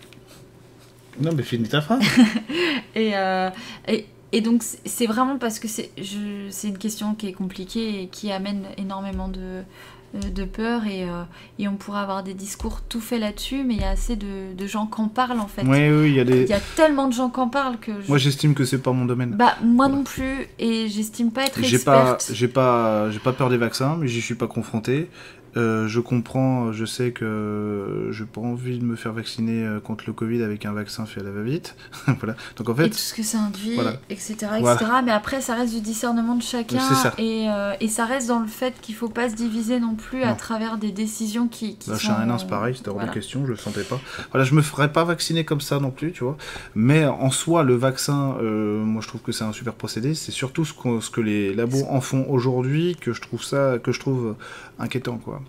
Non, 1.19 1.31
mais 1.35 1.43
finis 1.43 1.67
ta 1.67 1.81
phrase. 1.81 2.01
Et, 2.95 3.11
euh, 3.15 3.49
et, 3.87 4.05
et 4.31 4.41
donc, 4.41 4.63
c'est- 4.63 5.05
vraiment 5.07 5.37
parce 5.37 5.59
que 5.59 5.67
c'est 5.67 5.91
je- 5.97 6.47
c'est 6.49 6.67
une 6.69 6.77
question 6.77 7.13
qui 7.15 7.27
est 7.27 7.33
compliquée 7.33 8.01
et 8.03 8.07
qui 8.07 8.31
amène 8.31 8.63
énormément 8.77 9.27
de, 9.27 9.39
euh, 9.39 10.19
de 10.33 10.43
peur. 10.45 10.85
Et, 10.87 11.03
euh, 11.03 11.23
et 11.59 11.67
on 11.67 11.75
pourra 11.75 12.01
avoir 12.01 12.23
des 12.23 12.33
discours 12.33 12.81
tout 12.81 12.99
faits 13.01 13.19
là-dessus, 13.19 13.63
mais 13.63 13.75
il 13.75 13.81
y 13.81 13.83
a 13.83 13.89
assez 13.91 14.15
de, 14.15 14.53
de 14.55 14.67
gens 14.67 14.85
qui 14.87 14.99
en 15.01 15.07
parlent 15.09 15.39
en 15.39 15.47
fait. 15.47 15.61
Oui, 15.63 15.89
oui, 15.89 16.09
il 16.09 16.15
y 16.15 16.19
a 16.19 16.23
des. 16.23 16.41
Il 16.43 16.49
y 16.49 16.53
a 16.53 16.59
tellement 16.75 17.07
de 17.07 17.13
gens 17.13 17.29
qui 17.29 17.39
en 17.39 17.49
parlent 17.49 17.77
que. 17.79 17.91
je- 18.01 18.07
Moi, 18.07 18.17
j'estime 18.17 18.53
que 18.55 18.65
c'est 18.65 18.79
pas 18.81 18.91
mon 18.93 19.05
domaine. 19.05 19.31
Bah, 19.31 19.57
moi 19.63 19.87
non 19.87 20.03
plus, 20.03 20.47
et 20.59 20.87
j'estime 20.87 21.31
pas 21.31 21.45
être 21.45 21.59
J'ai 21.63 21.79
pas, 21.79 22.13
experte. 22.13 22.31
j'ai 22.35 22.47
pas, 22.47 23.09
j'ai 23.11 23.19
pas 23.19 23.33
peur 23.33 23.49
des 23.49 23.57
vaccins, 23.57 23.95
mais 23.99 24.07
j'y 24.07 24.21
suis 24.21 24.35
pas 24.35 24.47
confronté. 24.47 25.09
Euh, 25.55 25.87
je 25.87 25.99
comprends, 25.99 26.71
je 26.71 26.85
sais 26.85 27.11
que 27.11 28.09
j'ai 28.11 28.25
pas 28.25 28.41
envie 28.41 28.77
de 28.77 28.83
me 28.83 28.95
faire 28.95 29.13
vacciner 29.13 29.65
euh, 29.65 29.79
contre 29.79 30.03
le 30.07 30.13
Covid 30.13 30.43
avec 30.43 30.65
un 30.65 30.73
vaccin 30.73 31.05
fait 31.05 31.21
à 31.21 31.23
la 31.23 31.31
va-vite. 31.31 31.75
voilà. 32.19 32.35
Donc 32.57 32.69
en 32.69 32.73
et 32.73 32.75
fait, 32.75 32.89
tout 32.89 32.97
ce 32.97 33.13
que 33.13 33.23
ça 33.23 33.39
induit, 33.39 33.75
voilà. 33.75 33.93
etc., 34.09 34.33
etc. 34.33 34.55
Voilà. 34.61 35.01
Mais 35.03 35.11
après, 35.11 35.41
ça 35.41 35.55
reste 35.55 35.73
du 35.73 35.81
discernement 35.81 36.35
de 36.35 36.43
chacun. 36.43 36.79
Ça. 36.79 37.13
Et, 37.17 37.47
euh, 37.49 37.73
et 37.79 37.87
ça 37.87 38.05
reste 38.05 38.27
dans 38.27 38.39
le 38.39 38.47
fait 38.47 38.73
qu'il 38.81 38.93
faut 38.95 39.09
pas 39.09 39.29
se 39.29 39.35
diviser 39.35 39.79
non 39.79 39.95
plus 39.95 40.23
à 40.23 40.33
travers 40.33 40.77
des 40.77 40.91
décisions 40.91 41.47
qui, 41.47 41.75
qui 41.77 41.89
Bah, 41.89 41.97
sont... 41.97 42.11
un 42.11 42.25
nain, 42.25 42.37
c'est 42.37 42.47
pareil, 42.47 42.75
c'était 42.75 42.89
hors 42.89 42.95
voilà. 42.95 43.09
de 43.09 43.13
question, 43.13 43.45
je 43.45 43.51
le 43.51 43.57
sentais 43.57 43.83
pas. 43.83 43.99
Voilà, 44.31 44.45
je 44.45 44.53
me 44.53 44.61
ferais 44.61 44.91
pas 44.91 45.03
vacciner 45.05 45.45
comme 45.45 45.61
ça 45.61 45.79
non 45.79 45.91
plus, 45.91 46.11
tu 46.11 46.23
vois. 46.23 46.37
Mais 46.75 47.05
en 47.05 47.31
soi, 47.31 47.63
le 47.63 47.75
vaccin, 47.75 48.35
euh, 48.41 48.83
moi 48.83 49.01
je 49.01 49.07
trouve 49.07 49.21
que 49.21 49.31
c'est 49.31 49.43
un 49.43 49.53
super 49.53 49.73
procédé. 49.73 50.13
C'est 50.13 50.31
surtout 50.31 50.65
ce, 50.65 50.73
qu'on- 50.73 51.01
ce 51.01 51.09
que 51.09 51.21
les 51.21 51.53
labos 51.53 51.85
en 51.89 52.01
font 52.01 52.25
aujourd'hui 52.29 52.95
que 52.99 53.13
je 53.13 53.21
trouve 53.21 53.43
ça, 53.43 53.77
que 53.81 53.91
je 53.91 53.99
trouve 53.99 54.35
inquiétant, 54.79 55.17
quoi. 55.17 55.41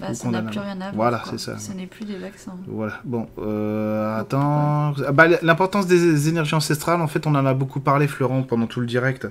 Bah, 0.00 0.14
ça 0.14 0.28
n'a 0.30 0.42
plus 0.42 0.58
rien 0.58 0.80
à 0.80 0.90
voir. 0.90 0.94
Voilà, 0.94 1.22
c'est 1.30 1.38
ça. 1.38 1.58
Ce 1.58 1.72
n'est 1.72 1.86
plus 1.86 2.04
des 2.04 2.16
vaccins. 2.18 2.56
Voilà. 2.66 2.94
Bon, 3.04 3.26
euh, 3.38 4.18
attends. 4.18 4.92
Ah, 5.06 5.12
bah, 5.12 5.26
L'importance 5.42 5.86
des 5.86 6.28
énergies 6.28 6.54
ancestrales, 6.54 7.00
en 7.00 7.06
fait, 7.08 7.26
on 7.26 7.34
en 7.34 7.46
a 7.46 7.54
beaucoup 7.54 7.80
parlé, 7.80 8.06
Florent, 8.08 8.42
pendant 8.42 8.66
tout 8.66 8.80
le 8.80 8.86
direct. 8.86 9.26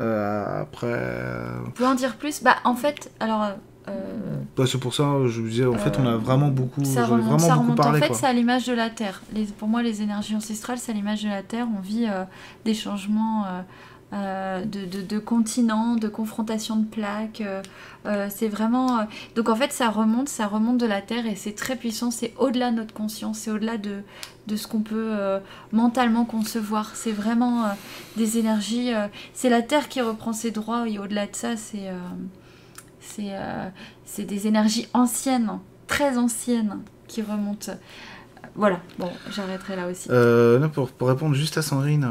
Euh, 0.00 0.62
après, 0.62 0.86
euh, 0.90 1.58
Vous 1.64 1.70
pouvez 1.72 1.88
en 1.88 1.94
dire 1.94 2.16
plus? 2.16 2.42
Bah, 2.42 2.56
en 2.64 2.74
fait, 2.74 3.10
alors... 3.20 3.42
euh, 3.88 3.92
bah, 4.56 4.64
c'est 4.66 4.78
pour 4.78 4.94
ça, 4.94 5.04
je 5.26 5.40
vous 5.40 5.48
disais, 5.48 5.66
en 5.66 5.74
fait, 5.74 5.98
on 5.98 6.06
a 6.06 6.12
Euh, 6.12 6.16
vraiment 6.18 6.48
beaucoup, 6.48 6.84
ça 6.84 7.04
remonte, 7.06 7.20
vraiment 7.24 7.38
ça 7.38 7.48
beaucoup 7.54 7.62
remonte. 7.62 7.76
parlé, 7.76 7.98
en 7.98 8.02
fait, 8.06 8.14
c'est 8.14 8.26
à 8.26 8.32
l'image 8.32 8.66
de 8.66 8.72
la 8.74 8.88
Terre. 8.90 9.22
Les, 9.34 9.44
pour 9.44 9.68
moi, 9.68 9.82
les 9.82 10.00
énergies 10.02 10.34
ancestrales, 10.36 10.78
c'est 10.78 10.92
à 10.92 10.94
l'image 10.94 11.22
de 11.24 11.28
la 11.28 11.42
Terre. 11.42 11.66
On 11.76 11.80
vit 11.80 12.06
des 12.64 12.74
changements 12.74 13.44
euh, 14.14 14.64
de, 14.64 15.02
de, 15.02 15.18
continents, 15.18 15.96
de 15.96 16.06
confrontation 16.06 16.76
de 16.76 16.84
plaques. 16.84 17.40
Euh, 17.40 17.62
euh, 18.06 18.28
c'est 18.30 18.46
vraiment. 18.46 19.06
Donc 19.34 19.48
en 19.48 19.56
fait, 19.56 19.72
ça 19.72 19.90
remonte, 19.90 20.28
ça 20.28 20.46
remonte 20.46 20.78
de 20.78 20.86
la 20.86 21.00
Terre 21.00 21.26
et 21.26 21.34
c'est 21.34 21.54
très 21.54 21.74
puissant. 21.74 22.12
C'est 22.12 22.32
au-delà 22.38 22.70
de 22.70 22.76
notre 22.76 22.94
conscience, 22.94 23.38
c'est 23.38 23.50
au-delà 23.50 23.76
de, 23.76 24.02
de 24.46 24.56
ce 24.56 24.68
qu'on 24.68 24.82
peut 24.82 25.16
mentalement 25.72 26.24
concevoir. 26.24 26.94
C'est 26.94 27.12
vraiment 27.12 27.64
des 28.16 28.38
énergies. 28.38 28.92
c'est 29.32 29.48
la 29.48 29.62
Terre 29.62 29.88
qui 29.88 30.00
reprend 30.00 30.32
ses 30.32 30.52
droits 30.52 30.88
et 30.88 30.98
au-delà 30.98 31.26
de 31.26 31.34
ça, 31.34 31.56
c'est 31.56 31.90
c'est 34.04 34.24
des 34.24 34.46
énergies 34.46 34.86
anciennes, 34.92 35.58
très 35.88 36.18
anciennes, 36.18 36.78
qui 37.08 37.22
remontent. 37.22 37.72
Voilà, 38.56 38.80
bon, 39.00 39.10
j'arrêterai 39.32 39.74
là 39.74 39.88
aussi. 39.88 40.08
Euh, 40.10 40.68
pour, 40.68 40.88
pour, 40.90 41.08
répondre 41.08 41.34
juste 41.34 41.58
à 41.58 41.62
Sandrine. 41.62 42.08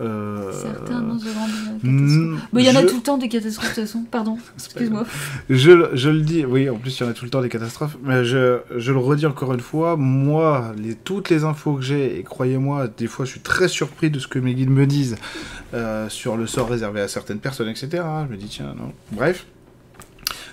Euh, 0.00 0.52
Certains 0.52 1.00
de 1.00 1.18
catastrophes. 1.18 2.48
il 2.54 2.64
y 2.64 2.70
en 2.70 2.76
a 2.76 2.82
tout 2.84 2.96
le 2.96 3.02
temps 3.02 3.18
des 3.18 3.28
catastrophes 3.28 3.70
de 3.70 3.74
toute 3.74 3.84
façon, 3.86 4.04
pardon, 4.08 4.38
excuse-moi. 4.56 5.04
Je, 5.48 5.90
je, 5.94 6.10
le 6.10 6.20
dis, 6.20 6.44
oui, 6.44 6.70
en 6.70 6.76
plus 6.76 6.98
il 6.98 7.02
y 7.02 7.06
en 7.06 7.10
a 7.10 7.12
tout 7.12 7.24
le 7.24 7.30
temps 7.30 7.42
des 7.42 7.48
catastrophes, 7.48 7.96
mais 8.04 8.24
je, 8.24 8.60
je 8.76 8.92
le 8.92 8.98
redis 8.98 9.26
encore 9.26 9.52
une 9.52 9.60
fois, 9.60 9.96
moi, 9.96 10.72
les, 10.76 10.94
toutes 10.94 11.28
les 11.28 11.42
infos 11.42 11.74
que 11.74 11.82
j'ai, 11.82 12.18
et 12.18 12.22
croyez-moi, 12.22 12.86
des 12.86 13.08
fois 13.08 13.24
je 13.24 13.32
suis 13.32 13.40
très 13.40 13.66
surpris 13.66 14.10
de 14.10 14.20
ce 14.20 14.28
que 14.28 14.38
mes 14.38 14.54
guides 14.54 14.70
me 14.70 14.86
disent 14.86 15.16
euh, 15.74 16.08
sur 16.08 16.36
le 16.36 16.46
sort 16.46 16.68
réservé 16.68 17.00
à 17.00 17.08
certaines 17.08 17.40
personnes, 17.40 17.68
etc. 17.68 17.88
Je 18.26 18.32
me 18.32 18.36
dis, 18.36 18.46
tiens, 18.48 18.74
non. 18.78 18.92
Bref. 19.10 19.46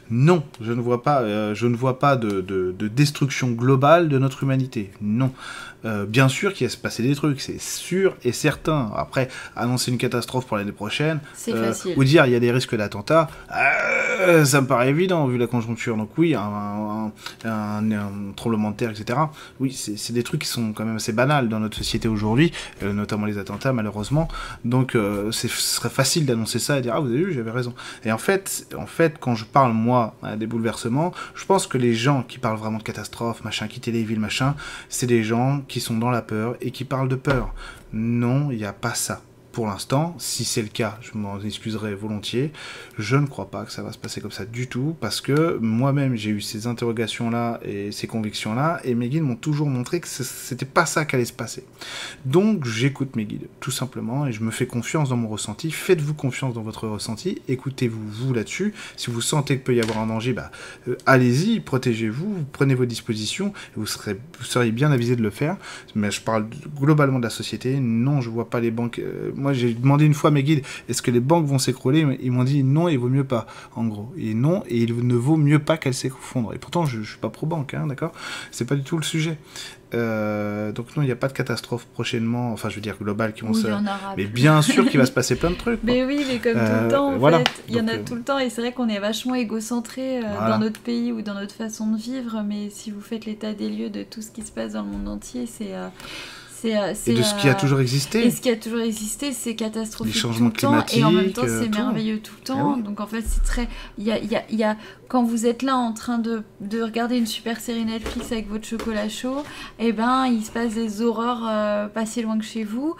Non, 0.09 0.43
je 0.61 0.71
ne 0.71 0.81
vois 0.81 1.03
pas, 1.03 1.21
euh, 1.21 1.53
de, 1.53 2.87
destruction 2.87 3.51
globale 3.51 4.09
de 4.09 4.17
notre 4.17 4.43
humanité. 4.43 4.91
Non. 5.01 5.31
Euh, 5.87 6.05
bien 6.05 6.27
sûr 6.27 6.53
qu'il 6.53 6.67
va 6.67 6.71
se 6.71 6.77
passer 6.77 7.01
des 7.01 7.15
trucs, 7.15 7.39
c'est 7.39 7.61
sûr 7.61 8.15
et 8.23 8.33
certain. 8.33 8.91
Après, 8.95 9.29
annoncer 9.55 9.91
une 9.91 9.97
catastrophe 9.97 10.45
pour 10.45 10.57
l'année 10.57 10.73
prochaine, 10.73 11.19
euh, 11.47 11.73
ou 11.95 12.03
dire 12.03 12.25
il 12.25 12.33
y 12.33 12.35
a 12.35 12.39
des 12.39 12.51
risques 12.51 12.75
d'attentat, 12.75 13.29
euh, 13.55 14.43
ça 14.43 14.61
me 14.61 14.67
paraît 14.67 14.89
évident 14.89 15.25
vu 15.27 15.37
la 15.37 15.47
conjoncture. 15.47 15.95
Donc 15.95 16.09
oui, 16.17 16.35
un, 16.35 17.11
tremblement 18.35 18.71
de 18.71 18.75
terre, 18.75 18.91
etc. 18.91 19.19
Oui, 19.59 19.71
c'est 19.71 20.13
des 20.13 20.23
trucs 20.23 20.41
qui 20.41 20.47
sont 20.47 20.73
quand 20.73 20.83
même 20.83 20.97
assez 20.97 21.13
banals 21.13 21.47
dans 21.47 21.59
notre 21.59 21.77
société 21.77 22.07
aujourd'hui, 22.07 22.51
notamment 22.81 23.25
les 23.25 23.37
attentats 23.37 23.71
malheureusement. 23.71 24.27
Donc 24.65 24.91
ce 24.93 25.47
serait 25.47 25.89
facile 25.89 26.25
d'annoncer 26.25 26.59
ça 26.59 26.79
et 26.79 26.81
dire 26.81 26.93
ah 26.95 26.99
vous 26.99 27.07
avez 27.07 27.23
vu, 27.23 27.33
j'avais 27.33 27.51
raison. 27.51 27.73
Et 28.03 28.11
en 28.11 28.17
fait, 28.17 28.67
en 28.77 28.85
fait, 28.85 29.15
quand 29.19 29.35
je 29.35 29.45
parle 29.45 29.71
moi 29.71 30.15
des 30.37 30.47
bouleversements, 30.47 31.13
je 31.35 31.45
pense 31.45 31.67
que 31.67 31.77
les 31.77 31.93
gens 31.93 32.23
qui 32.23 32.39
parlent 32.39 32.57
vraiment 32.57 32.79
de 32.79 32.83
catastrophes, 32.83 33.43
machin, 33.43 33.67
quitter 33.67 33.91
les 33.91 34.03
villes, 34.03 34.19
machin, 34.19 34.55
c'est 34.89 35.07
des 35.07 35.23
gens 35.23 35.61
qui 35.67 35.76
sont 35.81 35.97
dans 35.97 36.09
la 36.09 36.21
peur 36.21 36.55
et 36.61 36.71
qui 36.71 36.83
parlent 36.85 37.09
de 37.09 37.15
peur. 37.15 37.53
Non, 37.93 38.51
il 38.51 38.57
n'y 38.57 38.65
a 38.65 38.73
pas 38.73 38.93
ça 38.93 39.21
pour 39.57 39.65
l'instant. 39.65 40.13
Si 40.19 40.45
c'est 40.45 40.61
le 40.61 40.67
cas, 40.67 40.99
je 41.01 41.17
m'en 41.17 41.41
excuserai 41.41 41.95
volontiers. 41.95 42.51
Je 42.99 43.15
ne 43.15 43.25
crois 43.25 43.49
pas 43.49 43.65
que 43.65 43.71
ça 43.71 43.81
va 43.81 43.91
se 43.91 43.97
passer 43.97 44.21
comme 44.21 44.29
ça 44.29 44.45
du 44.45 44.67
tout, 44.67 44.95
parce 45.01 45.19
que 45.19 45.57
moi-même 45.59 46.15
j'ai 46.15 46.29
eu 46.29 46.41
ces 46.41 46.67
interrogations-là 46.67 47.59
et 47.65 47.91
ces 47.91 48.05
convictions-là, 48.05 48.79
et 48.83 48.93
mes 48.93 49.09
guides 49.09 49.23
m'ont 49.23 49.35
toujours 49.35 49.67
montré 49.67 49.99
que 49.99 50.07
c'était 50.07 50.63
pas 50.63 50.85
ça 50.85 51.05
qu'allait 51.05 51.25
se 51.25 51.33
passer. 51.33 51.65
Donc 52.23 52.65
j'écoute 52.65 53.15
mes 53.15 53.25
guides, 53.25 53.47
tout 53.59 53.71
simplement, 53.71 54.27
et 54.27 54.31
je 54.31 54.43
me 54.43 54.51
fais 54.51 54.67
confiance 54.67 55.09
dans 55.09 55.17
mon 55.17 55.27
ressenti. 55.27 55.71
Faites-vous 55.71 56.13
confiance 56.13 56.53
dans 56.53 56.61
votre 56.61 56.87
ressenti, 56.87 57.41
écoutez-vous 57.47 58.07
vous 58.07 58.35
là-dessus. 58.35 58.75
Si 58.95 59.09
vous 59.09 59.21
sentez 59.21 59.55
qu'il 59.55 59.63
peut 59.63 59.73
y 59.73 59.81
avoir 59.81 59.97
un 59.97 60.05
danger, 60.05 60.33
bah, 60.33 60.51
euh, 60.87 60.97
allez-y, 61.07 61.61
protégez-vous, 61.61 62.45
prenez 62.51 62.75
vos 62.75 62.85
dispositions, 62.85 63.47
et 63.47 63.77
vous, 63.79 63.87
serez, 63.87 64.19
vous 64.37 64.45
seriez 64.45 64.71
bien 64.71 64.91
avisé 64.91 65.15
de 65.15 65.23
le 65.23 65.31
faire. 65.31 65.57
Mais 65.95 66.11
je 66.11 66.21
parle 66.21 66.45
globalement 66.79 67.17
de 67.17 67.23
la 67.23 67.31
société. 67.31 67.79
Non, 67.79 68.21
je 68.21 68.29
vois 68.29 68.51
pas 68.51 68.59
les 68.59 68.69
banques. 68.69 68.99
Euh, 68.99 69.31
j'ai 69.53 69.73
demandé 69.73 70.05
une 70.05 70.13
fois 70.13 70.29
à 70.29 70.33
mes 70.33 70.43
guides, 70.43 70.63
est-ce 70.89 71.01
que 71.01 71.11
les 71.11 71.19
banques 71.19 71.45
vont 71.45 71.59
s'écrouler 71.59 72.05
Ils 72.21 72.31
m'ont 72.31 72.43
dit 72.43 72.63
non, 72.63 72.89
il 72.89 72.97
vaut 72.97 73.09
mieux 73.09 73.23
pas, 73.23 73.47
en 73.75 73.85
gros. 73.85 74.11
Et 74.17 74.33
non, 74.33 74.63
et 74.67 74.77
il 74.83 75.07
ne 75.07 75.15
vaut 75.15 75.37
mieux 75.37 75.59
pas 75.59 75.77
qu'elles 75.77 75.93
s'effondrent. 75.93 76.53
Et 76.53 76.57
pourtant, 76.57 76.85
je, 76.85 76.99
ne 76.99 77.03
suis 77.03 77.17
pas 77.17 77.29
pro-banque, 77.29 77.73
hein, 77.73 77.87
d'accord? 77.87 78.11
C'est 78.51 78.65
pas 78.65 78.75
du 78.75 78.83
tout 78.83 78.97
le 78.97 79.03
sujet. 79.03 79.37
Euh, 79.93 80.73
donc 80.73 80.95
non, 80.97 81.03
il 81.03 81.05
n'y 81.05 81.13
a 81.13 81.15
pas 81.15 81.29
de 81.29 81.33
catastrophe 81.33 81.85
prochainement, 81.85 82.51
enfin 82.51 82.67
je 82.67 82.75
veux 82.75 82.81
dire 82.81 82.97
globale 83.01 83.33
qui 83.33 83.43
vont 83.43 83.53
se... 83.53 83.67
Mais 84.17 84.25
bien 84.25 84.61
sûr 84.61 84.89
qu'il 84.89 84.99
va 84.99 85.05
se 85.05 85.13
passer 85.13 85.35
plein 85.37 85.49
de 85.49 85.55
trucs. 85.55 85.79
Mais 85.83 86.03
oui, 86.03 86.25
mais 86.27 86.39
comme 86.39 86.53
tout 86.53 86.59
le 86.59 86.87
euh, 86.87 86.89
temps, 86.89 87.13
en 87.13 87.31
fait, 87.31 87.63
il 87.69 87.75
y 87.75 87.79
en 87.79 87.87
a 87.87 87.93
euh, 87.93 88.03
tout 88.05 88.15
le 88.15 88.21
temps 88.21 88.37
et 88.37 88.49
c'est 88.49 88.59
vrai 88.59 88.73
qu'on 88.73 88.89
est 88.89 88.99
vachement 88.99 89.35
égocentré 89.35 90.19
dans 90.21 90.59
notre 90.59 90.81
pays 90.81 91.11
ou 91.11 91.21
dans 91.21 91.35
notre 91.35 91.55
façon 91.55 91.87
de 91.91 91.97
vivre, 91.97 92.43
mais 92.45 92.69
si 92.69 92.91
vous 92.91 92.99
faites 92.99 93.25
l'état 93.25 93.53
des 93.53 93.69
lieux 93.69 93.89
de 93.89 94.03
tout 94.03 94.21
ce 94.21 94.31
qui 94.31 94.41
se 94.41 94.51
passe 94.51 94.73
dans 94.73 94.83
le 94.83 94.89
monde 94.89 95.07
entier, 95.07 95.45
c'est 95.45 95.73
et 96.65 97.13
de 97.13 97.21
ce 97.21 97.35
qui 97.39 97.47
a 97.47 97.51
euh, 97.51 97.59
toujours 97.59 97.79
existé. 97.79 98.25
Et 98.25 98.31
ce 98.31 98.41
qui 98.41 98.49
a 98.49 98.55
toujours 98.55 98.79
existé, 98.79 99.31
c'est 99.31 99.55
catastrophique 99.55 100.21
tout 100.21 100.43
le 100.43 100.51
temps, 100.51 100.85
et 100.93 101.03
en 101.03 101.11
même 101.11 101.31
temps, 101.31 101.43
c'est 101.43 101.67
euh, 101.67 101.69
merveilleux 101.69 102.19
tout 102.19 102.33
le 102.39 102.43
temps. 102.45 102.75
Ah 102.77 102.81
Donc 102.81 102.99
en 102.99 103.07
fait, 103.07 103.23
c'est 103.25 103.43
très. 103.43 103.67
Il 103.97 104.05
y 104.05 104.11
a, 104.11 104.19
y, 104.19 104.35
a, 104.35 104.43
y 104.49 104.63
a, 104.63 104.75
Quand 105.07 105.23
vous 105.23 105.45
êtes 105.45 105.61
là 105.61 105.75
en 105.75 105.93
train 105.93 106.17
de, 106.17 106.43
de, 106.61 106.81
regarder 106.81 107.17
une 107.17 107.25
super 107.25 107.59
série 107.59 107.85
Netflix 107.85 108.31
avec 108.31 108.49
votre 108.49 108.65
chocolat 108.65 109.09
chaud, 109.09 109.43
et 109.79 109.87
eh 109.87 109.91
ben, 109.91 110.25
il 110.25 110.43
se 110.43 110.51
passe 110.51 110.73
des 110.73 111.01
horreurs 111.01 111.91
pas 111.91 112.05
si 112.05 112.21
loin 112.21 112.37
que 112.37 112.45
chez 112.45 112.63
vous, 112.63 112.95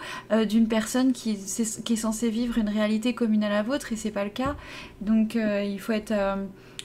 d'une 0.48 0.68
personne 0.68 1.12
qui, 1.12 1.36
qui 1.84 1.92
est 1.92 1.96
censée 1.96 2.30
vivre 2.30 2.58
une 2.58 2.68
réalité 2.68 3.14
commune 3.14 3.44
à 3.44 3.48
la 3.48 3.62
vôtre, 3.62 3.92
et 3.92 3.96
c'est 3.96 4.10
pas 4.10 4.24
le 4.24 4.30
cas. 4.30 4.56
Donc 5.00 5.34
il 5.36 5.78
faut 5.80 5.92
être 5.92 6.12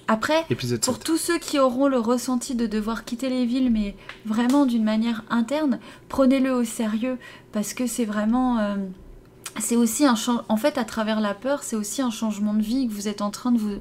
après, 0.07 0.45
pour 0.81 0.99
tous 0.99 1.17
ceux 1.17 1.39
qui 1.39 1.59
auront 1.59 1.87
le 1.87 1.97
ressenti 1.97 2.55
de 2.55 2.67
devoir 2.67 3.05
quitter 3.05 3.29
les 3.29 3.45
villes, 3.45 3.71
mais 3.71 3.95
vraiment 4.25 4.65
d'une 4.65 4.83
manière 4.83 5.23
interne, 5.29 5.79
prenez-le 6.09 6.51
au 6.53 6.63
sérieux 6.63 7.17
parce 7.51 7.73
que 7.73 7.87
c'est 7.87 8.05
vraiment. 8.05 8.59
Euh, 8.59 8.75
c'est 9.59 9.75
aussi 9.75 10.05
un 10.05 10.15
En 10.49 10.57
fait, 10.57 10.77
à 10.77 10.83
travers 10.83 11.21
la 11.21 11.33
peur, 11.33 11.63
c'est 11.63 11.75
aussi 11.75 12.01
un 12.01 12.09
changement 12.09 12.53
de 12.53 12.61
vie 12.61 12.87
que 12.87 12.93
vous 12.93 13.07
êtes 13.07 13.21
en 13.21 13.29
train 13.29 13.51
de 13.51 13.59
vous, 13.59 13.75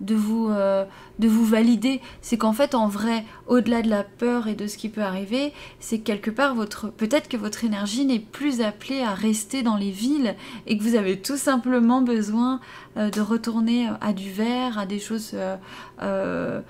de 0.00 0.14
vous, 0.14 0.48
euh, 0.50 0.84
de 1.22 1.28
vous 1.28 1.46
valider. 1.46 2.02
C'est 2.20 2.36
qu'en 2.36 2.52
fait, 2.52 2.74
en 2.74 2.88
vrai, 2.88 3.24
au-delà 3.46 3.80
de 3.80 3.88
la 3.88 4.04
peur 4.04 4.48
et 4.48 4.54
de 4.54 4.66
ce 4.66 4.76
qui 4.76 4.90
peut 4.90 5.02
arriver, 5.02 5.54
c'est 5.80 6.00
quelque 6.00 6.30
part 6.30 6.54
votre, 6.54 6.88
peut-être 6.88 7.28
que 7.28 7.38
votre 7.38 7.64
énergie 7.64 8.04
n'est 8.04 8.18
plus 8.18 8.60
appelée 8.60 9.00
à 9.00 9.14
rester 9.14 9.62
dans 9.62 9.76
les 9.76 9.90
villes 9.90 10.34
et 10.66 10.76
que 10.76 10.82
vous 10.82 10.96
avez 10.96 11.20
tout 11.20 11.38
simplement 11.38 12.02
besoin 12.02 12.60
euh, 12.98 13.08
de 13.08 13.20
retourner 13.22 13.88
à 14.00 14.12
du 14.12 14.30
vert, 14.30 14.78
à 14.78 14.84
des 14.84 14.98
choses, 14.98 15.34
euh, 16.02 16.60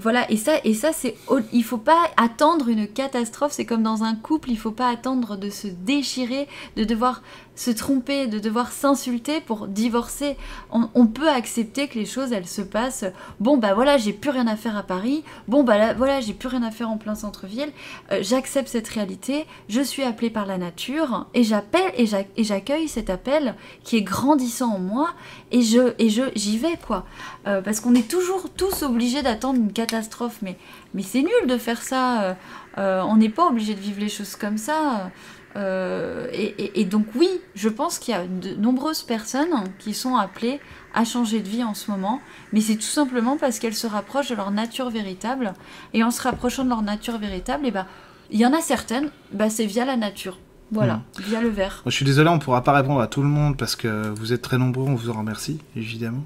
voilà. 0.00 0.30
Et 0.30 0.36
ça, 0.36 0.52
et 0.64 0.74
ça, 0.74 0.92
c'est, 0.92 1.16
il 1.52 1.64
faut 1.64 1.78
pas 1.78 2.10
attendre 2.16 2.68
une 2.68 2.86
catastrophe. 2.86 3.52
C'est 3.52 3.66
comme 3.66 3.82
dans 3.82 4.02
un 4.02 4.14
couple, 4.14 4.50
il 4.50 4.58
faut 4.58 4.70
pas 4.70 4.88
attendre 4.88 5.36
de 5.36 5.50
se 5.50 5.68
déchirer, 5.68 6.48
de 6.76 6.84
devoir 6.84 7.22
se 7.54 7.70
tromper, 7.70 8.28
de 8.28 8.38
devoir 8.38 8.70
s'insulter 8.70 9.40
pour 9.40 9.66
divorcer. 9.66 10.36
On, 10.70 10.88
on 10.94 11.06
peut 11.06 11.28
accepter 11.28 11.88
que 11.88 11.98
les 11.98 12.06
choses, 12.06 12.32
elles 12.32 12.46
se 12.46 12.62
passent. 12.62 13.04
Bon, 13.40 13.56
bah 13.56 13.74
voilà, 13.74 13.87
j'ai 13.96 14.12
plus 14.12 14.30
rien 14.30 14.46
à 14.46 14.56
faire 14.56 14.76
à 14.76 14.82
Paris. 14.82 15.24
Bon, 15.46 15.62
bah 15.62 15.78
là, 15.78 15.94
voilà, 15.94 16.20
j'ai 16.20 16.34
plus 16.34 16.48
rien 16.48 16.62
à 16.62 16.70
faire 16.70 16.90
en 16.90 16.96
plein 16.96 17.14
centre-ville. 17.14 17.70
Euh, 18.12 18.18
j'accepte 18.20 18.68
cette 18.68 18.88
réalité. 18.88 19.46
Je 19.68 19.80
suis 19.80 20.02
appelée 20.02 20.30
par 20.30 20.46
la 20.46 20.58
nature 20.58 21.26
et 21.34 21.44
j'appelle 21.44 21.92
et 21.96 22.44
j'accueille 22.44 22.88
cet 22.88 23.10
appel 23.10 23.54
qui 23.84 23.96
est 23.96 24.02
grandissant 24.02 24.74
en 24.74 24.78
moi 24.78 25.10
et 25.50 25.62
je 25.62 25.94
et 25.98 26.10
je 26.10 26.22
j'y 26.34 26.58
vais 26.58 26.76
quoi. 26.86 27.06
Euh, 27.46 27.62
parce 27.62 27.80
qu'on 27.80 27.94
est 27.94 28.08
toujours 28.08 28.50
tous 28.50 28.82
obligés 28.82 29.22
d'attendre 29.22 29.58
une 29.58 29.72
catastrophe, 29.72 30.40
mais 30.42 30.56
c'est 31.02 31.22
nul 31.22 31.46
de 31.46 31.56
faire 31.56 31.82
ça. 31.82 32.36
Euh, 32.78 33.02
on 33.02 33.16
n'est 33.16 33.28
pas 33.28 33.46
obligé 33.46 33.74
de 33.74 33.80
vivre 33.80 34.00
les 34.00 34.08
choses 34.08 34.36
comme 34.36 34.58
ça. 34.58 35.10
et, 35.56 36.80
et, 36.80 36.84
donc 36.84 37.06
oui, 37.16 37.28
je 37.56 37.68
pense 37.68 37.98
qu'il 37.98 38.14
y 38.14 38.16
a 38.16 38.24
de 38.26 38.54
nombreuses 38.54 39.02
personnes 39.02 39.64
qui 39.80 39.92
sont 39.92 40.14
appelées 40.14 40.60
à 40.98 41.04
changer 41.04 41.40
de 41.40 41.48
vie 41.48 41.62
en 41.62 41.74
ce 41.74 41.92
moment, 41.92 42.20
mais 42.52 42.60
c'est 42.60 42.74
tout 42.74 42.82
simplement 42.82 43.36
parce 43.36 43.60
qu'elles 43.60 43.76
se 43.76 43.86
rapprochent 43.86 44.30
de 44.30 44.34
leur 44.34 44.50
nature 44.50 44.90
véritable. 44.90 45.54
Et 45.94 46.02
en 46.02 46.10
se 46.10 46.20
rapprochant 46.20 46.64
de 46.64 46.70
leur 46.70 46.82
nature 46.82 47.18
véritable, 47.18 47.66
et 47.66 47.68
eh 47.68 47.70
ben, 47.70 47.86
il 48.32 48.40
y 48.40 48.44
en 48.44 48.52
a 48.52 48.60
certaines, 48.60 49.10
bah, 49.32 49.48
c'est 49.48 49.64
via 49.64 49.84
la 49.84 49.96
nature. 49.96 50.38
Voilà, 50.72 50.96
hmm. 50.96 51.22
via 51.22 51.40
le 51.40 51.50
verre. 51.50 51.82
Je 51.86 51.92
suis 51.92 52.04
désolé, 52.04 52.28
on 52.28 52.34
ne 52.34 52.40
pourra 52.40 52.64
pas 52.64 52.72
répondre 52.72 53.00
à 53.00 53.06
tout 53.06 53.22
le 53.22 53.28
monde 53.28 53.56
parce 53.56 53.76
que 53.76 54.08
vous 54.08 54.32
êtes 54.32 54.42
très 54.42 54.58
nombreux, 54.58 54.88
on 54.88 54.96
vous 54.96 55.08
en 55.08 55.14
remercie, 55.14 55.60
évidemment. 55.76 56.24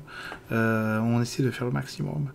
Euh, 0.52 0.98
on 1.00 1.20
essaie 1.20 1.42
de 1.42 1.50
faire 1.50 1.66
le 1.66 1.72
maximum. 1.72 2.28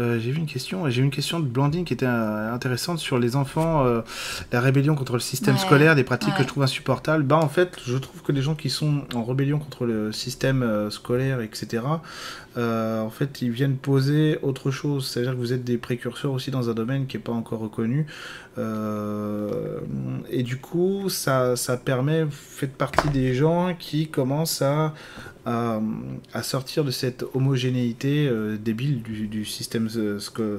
Euh, 0.00 0.18
j'ai 0.18 0.30
vu 0.30 0.38
une 0.38 0.46
question, 0.46 0.88
j'ai 0.88 1.02
une 1.02 1.10
question 1.10 1.40
de 1.40 1.44
Blandine 1.44 1.84
qui 1.84 1.92
était 1.92 2.06
euh, 2.06 2.54
intéressante 2.54 2.98
sur 2.98 3.18
les 3.18 3.36
enfants, 3.36 3.84
euh, 3.84 4.00
la 4.50 4.60
rébellion 4.60 4.94
contre 4.94 5.12
le 5.14 5.20
système 5.20 5.58
scolaire, 5.58 5.94
des 5.94 6.04
pratiques 6.04 6.34
que 6.34 6.42
je 6.42 6.48
trouve 6.48 6.62
insupportables. 6.62 7.22
Bah 7.22 7.36
en 7.36 7.48
fait, 7.48 7.76
je 7.84 7.98
trouve 7.98 8.22
que 8.22 8.32
les 8.32 8.40
gens 8.40 8.54
qui 8.54 8.70
sont 8.70 9.02
en 9.14 9.24
rébellion 9.24 9.58
contre 9.58 9.84
le 9.84 10.12
système 10.12 10.90
scolaire, 10.90 11.40
etc. 11.40 11.82
en 12.56 13.10
fait, 13.10 13.42
ils 13.42 13.50
viennent 13.50 13.76
poser 13.76 14.38
autre 14.42 14.70
chose. 14.70 15.06
C'est-à-dire 15.06 15.32
que 15.32 15.38
vous 15.38 15.52
êtes 15.52 15.64
des 15.64 15.76
précurseurs 15.76 16.32
aussi 16.32 16.50
dans 16.50 16.70
un 16.70 16.74
domaine 16.74 17.06
qui 17.06 17.16
n'est 17.16 17.22
pas 17.22 17.32
encore 17.32 17.60
reconnu. 17.60 18.06
et 18.58 20.42
du 20.42 20.56
coup, 20.56 21.08
ça, 21.08 21.56
ça, 21.56 21.70
ça 21.70 21.76
permet, 21.76 22.26
faites 22.30 22.76
partie 22.76 23.08
des 23.10 23.34
gens 23.34 23.74
qui 23.78 24.08
commencent 24.08 24.62
à, 24.62 24.94
à, 25.46 25.80
sortir 26.42 26.84
de 26.84 26.90
cette 26.90 27.24
homogénéité 27.34 28.28
euh, 28.28 28.56
débile 28.56 29.02
du, 29.02 29.26
du 29.26 29.44
système 29.44 29.88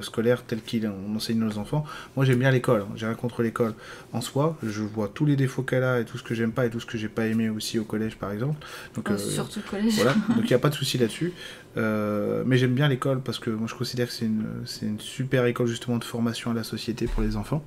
scolaire 0.00 0.42
tel 0.44 0.60
qu'il 0.60 0.90
enseigne 1.14 1.38
nos 1.38 1.58
enfants. 1.58 1.84
Moi 2.16 2.24
j'aime 2.24 2.38
bien 2.38 2.50
l'école, 2.50 2.82
hein. 2.82 2.88
j'ai 2.96 3.06
rien 3.06 3.14
contre 3.14 3.42
l'école 3.42 3.74
en 4.12 4.20
soi, 4.20 4.56
je 4.62 4.82
vois 4.82 5.10
tous 5.12 5.24
les 5.24 5.36
défauts 5.36 5.62
qu'elle 5.62 5.84
a 5.84 6.00
et 6.00 6.04
tout 6.04 6.18
ce 6.18 6.22
que 6.22 6.34
j'aime 6.34 6.52
pas 6.52 6.66
et 6.66 6.70
tout 6.70 6.80
ce 6.80 6.86
que 6.86 6.98
j'ai 6.98 7.08
pas 7.08 7.26
aimé 7.26 7.48
aussi 7.48 7.78
au 7.78 7.84
collège 7.84 8.16
par 8.16 8.32
exemple. 8.32 8.64
Donc, 8.94 9.10
euh, 9.10 9.18
surtout 9.18 9.60
au 9.60 9.70
collège. 9.70 9.94
Voilà, 9.94 10.14
donc 10.28 10.44
il 10.44 10.48
n'y 10.48 10.54
a 10.54 10.58
pas 10.58 10.70
de 10.70 10.74
souci 10.74 10.98
là-dessus. 10.98 11.32
Euh, 11.76 12.42
mais 12.44 12.58
j'aime 12.58 12.74
bien 12.74 12.88
l'école 12.88 13.20
parce 13.22 13.38
que 13.38 13.48
moi 13.48 13.66
je 13.66 13.74
considère 13.74 14.08
que 14.08 14.12
c'est 14.12 14.26
une, 14.26 14.44
une, 14.82 15.00
super 15.00 15.46
école 15.46 15.66
justement 15.66 15.96
de 15.96 16.04
formation 16.04 16.50
à 16.50 16.54
la 16.54 16.64
société 16.64 17.06
pour 17.06 17.22
les 17.22 17.36
enfants. 17.36 17.64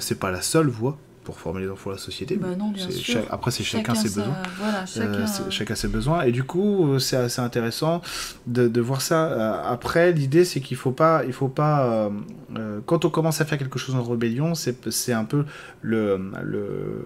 c'est 0.00 0.18
pas 0.18 0.32
la 0.32 0.42
seule 0.42 0.66
voie 0.66 0.98
pour 1.26 1.40
former 1.40 1.62
les 1.62 1.68
enfants 1.68 1.90
à 1.90 1.94
la 1.94 1.98
société. 1.98 2.36
Bah 2.36 2.54
non, 2.56 2.70
bien 2.70 2.88
sûr. 2.88 3.22
après, 3.30 3.50
c'est 3.50 3.64
chacun, 3.64 3.96
ses 3.96 4.08
besoins. 4.08 4.36
Voilà, 4.58 4.84
euh, 4.98 5.26
chacun... 5.50 5.74
ses 5.74 5.88
besoins. 5.88 6.22
Et 6.22 6.30
du 6.30 6.44
coup, 6.44 6.86
euh, 6.86 6.98
c'est 7.00 7.16
assez 7.16 7.42
intéressant 7.42 8.00
de, 8.46 8.68
de 8.68 8.80
voir 8.80 9.02
ça. 9.02 9.26
Euh, 9.26 9.60
après, 9.64 10.12
l'idée, 10.12 10.44
c'est 10.44 10.60
qu'il 10.60 10.76
faut 10.76 10.92
pas, 10.92 11.24
il 11.26 11.32
faut 11.32 11.48
pas, 11.48 12.10
quand 12.86 13.04
on 13.04 13.10
commence 13.10 13.40
à 13.40 13.44
faire 13.44 13.58
quelque 13.58 13.78
chose 13.78 13.96
en 13.96 14.04
rébellion, 14.04 14.54
c'est 14.54 15.12
un 15.12 15.24
peu 15.24 15.44
le, 15.82 16.30
le 16.42 17.04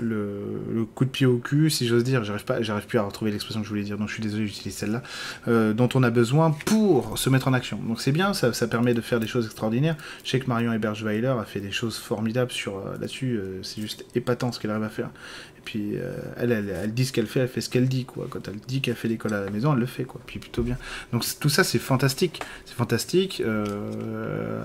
le, 0.00 0.86
coup 0.94 1.04
de 1.04 1.10
pied 1.10 1.26
au 1.26 1.38
cul, 1.38 1.70
si 1.70 1.86
j'ose 1.86 2.04
dire, 2.04 2.24
j'arrive 2.24 2.44
pas, 2.44 2.62
j'arrive 2.62 2.86
plus 2.86 2.98
à 2.98 3.02
retrouver 3.02 3.30
l'expression 3.30 3.60
que 3.60 3.66
je 3.66 3.70
voulais 3.70 3.82
dire, 3.82 3.98
donc 3.98 4.08
je 4.08 4.14
suis 4.14 4.22
désolé 4.22 4.46
j'utilise 4.46 4.76
celle-là, 4.76 5.02
euh, 5.48 5.72
dont 5.72 5.88
on 5.94 6.02
a 6.02 6.10
besoin 6.10 6.50
pour 6.50 7.18
se 7.18 7.30
mettre 7.30 7.48
en 7.48 7.52
action. 7.52 7.78
Donc 7.78 8.00
c'est 8.00 8.12
bien, 8.12 8.34
ça, 8.34 8.52
permet 8.68 8.94
de 8.94 9.00
faire 9.00 9.20
des 9.20 9.26
choses 9.26 9.46
extraordinaires. 9.46 9.96
Je 10.24 10.30
sais 10.30 10.40
que 10.40 10.46
Marion 10.46 10.72
Ebergeweiler 10.72 11.34
a 11.40 11.44
fait 11.44 11.60
des 11.60 11.70
choses 11.70 11.96
formidables 11.96 12.50
sur 12.50 12.78
euh, 12.78 12.92
là-dessus, 13.00 13.36
euh, 13.36 13.62
c'est 13.62 13.80
juste 13.80 14.04
épatant 14.14 14.52
ce 14.52 14.60
qu'elle 14.60 14.70
arrive 14.70 14.84
à 14.84 14.90
faire. 14.90 15.10
Puis 15.68 15.96
elle, 16.38 16.50
elle, 16.50 16.94
dit 16.94 17.04
ce 17.04 17.12
qu'elle 17.12 17.26
fait, 17.26 17.40
elle 17.40 17.48
fait 17.48 17.60
ce 17.60 17.68
qu'elle 17.68 17.88
dit. 17.88 18.06
Quand 18.06 18.48
elle 18.48 18.56
dit 18.66 18.80
qu'elle 18.80 18.94
fait 18.94 19.06
l'école 19.08 19.34
à 19.34 19.44
la 19.44 19.50
maison, 19.50 19.74
elle 19.74 19.80
le 19.80 19.84
fait, 19.84 20.04
quoi. 20.04 20.18
Puis 20.24 20.38
plutôt 20.38 20.62
bien. 20.62 20.78
Donc 21.12 21.26
tout 21.38 21.50
ça 21.50 21.62
c'est 21.62 21.78
fantastique, 21.78 22.40
c'est 22.64 22.74
fantastique. 22.74 23.42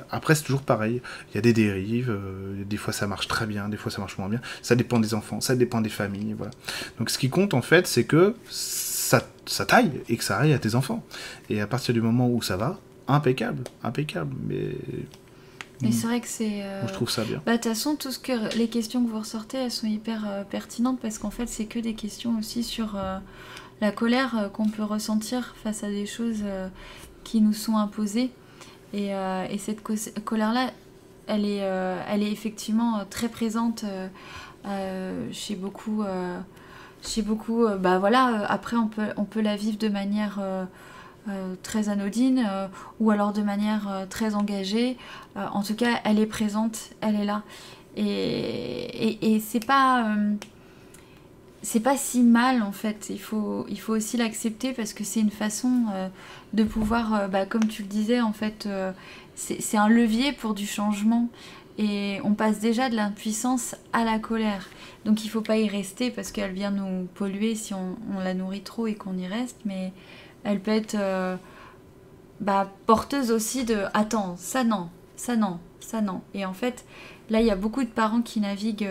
après 0.09 0.35
c'est 0.35 0.43
toujours 0.43 0.61
pareil, 0.61 1.01
il 1.31 1.35
y 1.35 1.37
a 1.39 1.41
des 1.41 1.51
dérives, 1.51 2.17
des 2.65 2.77
fois 2.77 2.93
ça 2.93 3.05
marche 3.05 3.27
très 3.27 3.45
bien, 3.45 3.67
des 3.67 3.75
fois 3.75 3.91
ça 3.91 3.99
marche 3.99 4.17
moins 4.17 4.29
bien. 4.29 4.39
Ça 4.61 4.75
dépend 4.75 5.01
des 5.01 5.13
enfants, 5.13 5.41
ça 5.41 5.57
dépend 5.57 5.81
des 5.81 5.89
familles. 5.89 6.37
Donc 6.97 7.09
ce 7.09 7.17
qui 7.17 7.29
compte 7.29 7.53
en 7.53 7.61
fait, 7.61 7.85
c'est 7.85 8.05
que 8.05 8.33
ça, 8.49 9.27
ça 9.45 9.65
taille 9.65 9.91
et 10.07 10.15
que 10.15 10.23
ça 10.23 10.37
aille 10.37 10.53
à 10.53 10.59
tes 10.59 10.75
enfants. 10.75 11.05
Et 11.49 11.59
à 11.59 11.67
partir 11.67 11.93
du 11.93 12.01
moment 12.01 12.29
où 12.29 12.41
ça 12.41 12.55
va, 12.55 12.79
impeccable, 13.09 13.63
impeccable. 13.83 14.33
Mais 14.47 14.69
mais 15.83 15.91
c'est 15.91 16.07
vrai 16.07 16.21
que 16.21 16.27
c'est. 16.27 16.63
Euh, 16.63 16.87
je 16.87 16.93
trouve 16.93 17.09
ça 17.09 17.23
bien. 17.23 17.41
Bah, 17.45 17.53
de 17.53 17.57
toute 17.57 17.71
façon, 17.71 17.95
tout 17.95 18.11
ce 18.11 18.19
que 18.19 18.55
les 18.57 18.67
questions 18.67 19.03
que 19.03 19.09
vous 19.09 19.19
ressortez, 19.19 19.57
elles 19.57 19.71
sont 19.71 19.87
hyper 19.87 20.23
euh, 20.25 20.43
pertinentes 20.43 20.99
parce 21.01 21.17
qu'en 21.17 21.29
fait, 21.29 21.47
c'est 21.47 21.65
que 21.65 21.79
des 21.79 21.93
questions 21.93 22.37
aussi 22.39 22.63
sur 22.63 22.95
euh, 22.95 23.19
la 23.81 23.91
colère 23.91 24.49
qu'on 24.53 24.69
peut 24.69 24.83
ressentir 24.83 25.55
face 25.61 25.83
à 25.83 25.89
des 25.89 26.05
choses 26.05 26.43
qui 27.23 27.41
nous 27.41 27.53
sont 27.53 27.77
imposées. 27.77 28.31
Et, 28.93 29.09
et 29.09 29.57
cette 29.57 29.81
colère-là, 30.23 30.71
elle 31.27 31.45
est, 31.45 31.57
elle 31.57 32.23
est 32.23 32.31
effectivement 32.31 33.03
très 33.09 33.27
présente 33.27 33.83
chez 35.31 35.55
beaucoup, 35.55 36.03
chez 37.01 37.23
beaucoup 37.23 37.67
bah 37.79 37.99
voilà, 37.99 38.45
après 38.47 38.77
on 38.77 38.87
peut, 38.87 39.07
on 39.17 39.25
peut 39.25 39.41
la 39.41 39.57
vivre 39.57 39.77
de 39.77 39.89
manière 39.89 40.39
très 41.61 41.89
anodine 41.89 42.45
ou 42.99 43.11
alors 43.11 43.33
de 43.33 43.41
manière 43.41 44.07
très 44.09 44.35
engagée. 44.35 44.97
en 45.35 45.63
tout 45.63 45.75
cas, 45.75 45.99
elle 46.03 46.19
est 46.19 46.25
présente, 46.25 46.89
elle 47.01 47.15
est 47.15 47.25
là. 47.25 47.43
Et, 47.95 49.41
c'est 49.45 49.65
pas 49.65 50.15
c'est 51.61 51.79
pas 51.79 51.95
si 51.95 52.23
mal 52.23 52.61
en 52.61 52.73
fait. 52.73 53.07
Il 53.09 53.19
faut, 53.19 53.65
il 53.69 53.79
faut 53.79 53.93
aussi 53.93 54.17
l'accepter 54.17 54.73
parce 54.73 54.93
que 54.93 55.05
c'est 55.05 55.21
une 55.21 55.31
façon 55.31 55.85
de 56.53 56.63
pouvoir, 56.63 57.29
bah, 57.29 57.45
comme 57.45 57.67
tu 57.67 57.83
le 57.83 57.87
disais, 57.87 58.19
en 58.19 58.33
fait, 58.33 58.67
c'est 59.35 59.77
un 59.77 59.87
levier 59.87 60.33
pour 60.33 60.53
du 60.53 60.67
changement 60.67 61.29
et 61.77 62.19
on 62.23 62.33
passe 62.33 62.59
déjà 62.59 62.89
de 62.89 62.95
l'impuissance 62.95 63.75
à 63.93 64.03
la 64.03 64.19
colère. 64.19 64.69
Donc 65.05 65.25
il 65.25 65.29
faut 65.29 65.41
pas 65.41 65.57
y 65.57 65.67
rester 65.67 66.11
parce 66.11 66.31
qu'elle 66.31 66.53
vient 66.53 66.71
nous 66.71 67.05
polluer 67.15 67.55
si 67.55 67.73
on, 67.73 67.95
la 68.23 68.33
nourrit 68.33 68.61
trop 68.61 68.87
et 68.87 68.95
qu'on 68.95 69.17
y 69.17 69.27
reste, 69.27 69.57
mais 69.65 69.91
elle 70.43 70.59
peut 70.59 70.71
être 70.71 70.95
euh, 70.95 71.35
bah, 72.39 72.71
porteuse 72.85 73.31
aussi 73.31 73.65
de 73.65 73.83
attends, 73.93 74.35
ça 74.37 74.63
non, 74.63 74.89
ça 75.15 75.35
non, 75.35 75.59
ça 75.79 76.01
non. 76.01 76.21
Et 76.33 76.45
en 76.45 76.53
fait, 76.53 76.85
là 77.29 77.41
il 77.41 77.47
y 77.47 77.51
a 77.51 77.55
beaucoup 77.55 77.83
de 77.83 77.89
parents 77.89 78.21
qui 78.21 78.39
naviguent 78.39 78.89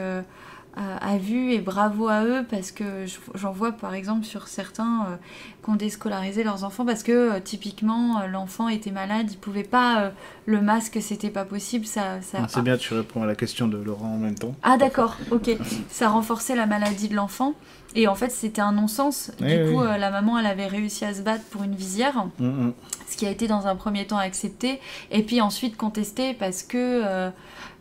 euh, 0.78 0.96
à 1.02 1.18
vue 1.18 1.52
et 1.52 1.60
bravo 1.60 2.08
à 2.08 2.24
eux 2.24 2.46
parce 2.50 2.72
que 2.72 3.04
j'en 3.34 3.52
vois 3.52 3.72
par 3.72 3.92
exemple 3.92 4.24
sur 4.24 4.48
certains 4.48 5.04
euh, 5.06 5.16
qui 5.62 5.68
ont 5.68 5.76
déscolarisé 5.76 6.44
leurs 6.44 6.64
enfants 6.64 6.86
parce 6.86 7.02
que 7.02 7.12
euh, 7.12 7.40
typiquement 7.40 8.26
l'enfant 8.26 8.70
était 8.70 8.90
malade, 8.90 9.26
il 9.30 9.36
pouvait 9.36 9.64
pas 9.64 10.12
le 10.46 10.62
masque, 10.62 10.96
c'était 11.02 11.28
pas 11.28 11.44
possible. 11.44 11.84
Ça, 11.84 12.22
ça... 12.22 12.38
Ah, 12.40 12.46
c'est 12.48 12.62
bien, 12.62 12.78
tu 12.78 12.94
réponds 12.94 13.22
à 13.22 13.26
la 13.26 13.34
question 13.34 13.68
de 13.68 13.76
Laurent 13.76 14.14
en 14.14 14.16
même 14.16 14.34
temps. 14.34 14.54
Ah 14.62 14.78
d'accord, 14.78 15.18
ok. 15.30 15.50
ça 15.90 16.08
renforçait 16.08 16.56
la 16.56 16.64
maladie 16.64 17.10
de 17.10 17.16
l'enfant 17.16 17.52
et 17.94 18.08
en 18.08 18.14
fait 18.14 18.30
c'était 18.30 18.60
un 18.60 18.72
non-sens. 18.72 19.30
du 19.38 19.72
coup, 19.72 19.82
la 19.82 20.10
maman 20.10 20.38
elle 20.38 20.46
avait 20.46 20.66
réussi 20.66 21.04
à 21.04 21.14
se 21.14 21.22
battre 21.22 21.44
pour 21.44 21.62
une 21.62 21.74
visière, 21.74 22.26
ce 22.38 23.16
qui 23.16 23.26
a 23.26 23.30
été 23.30 23.46
dans 23.46 23.66
un 23.66 23.76
premier 23.76 24.06
temps 24.06 24.18
accepté 24.18 24.80
et 25.10 25.22
puis 25.22 25.40
ensuite 25.40 25.76
contesté 25.76 26.34
parce 26.34 26.62
que 26.62 27.02
euh, 27.04 27.30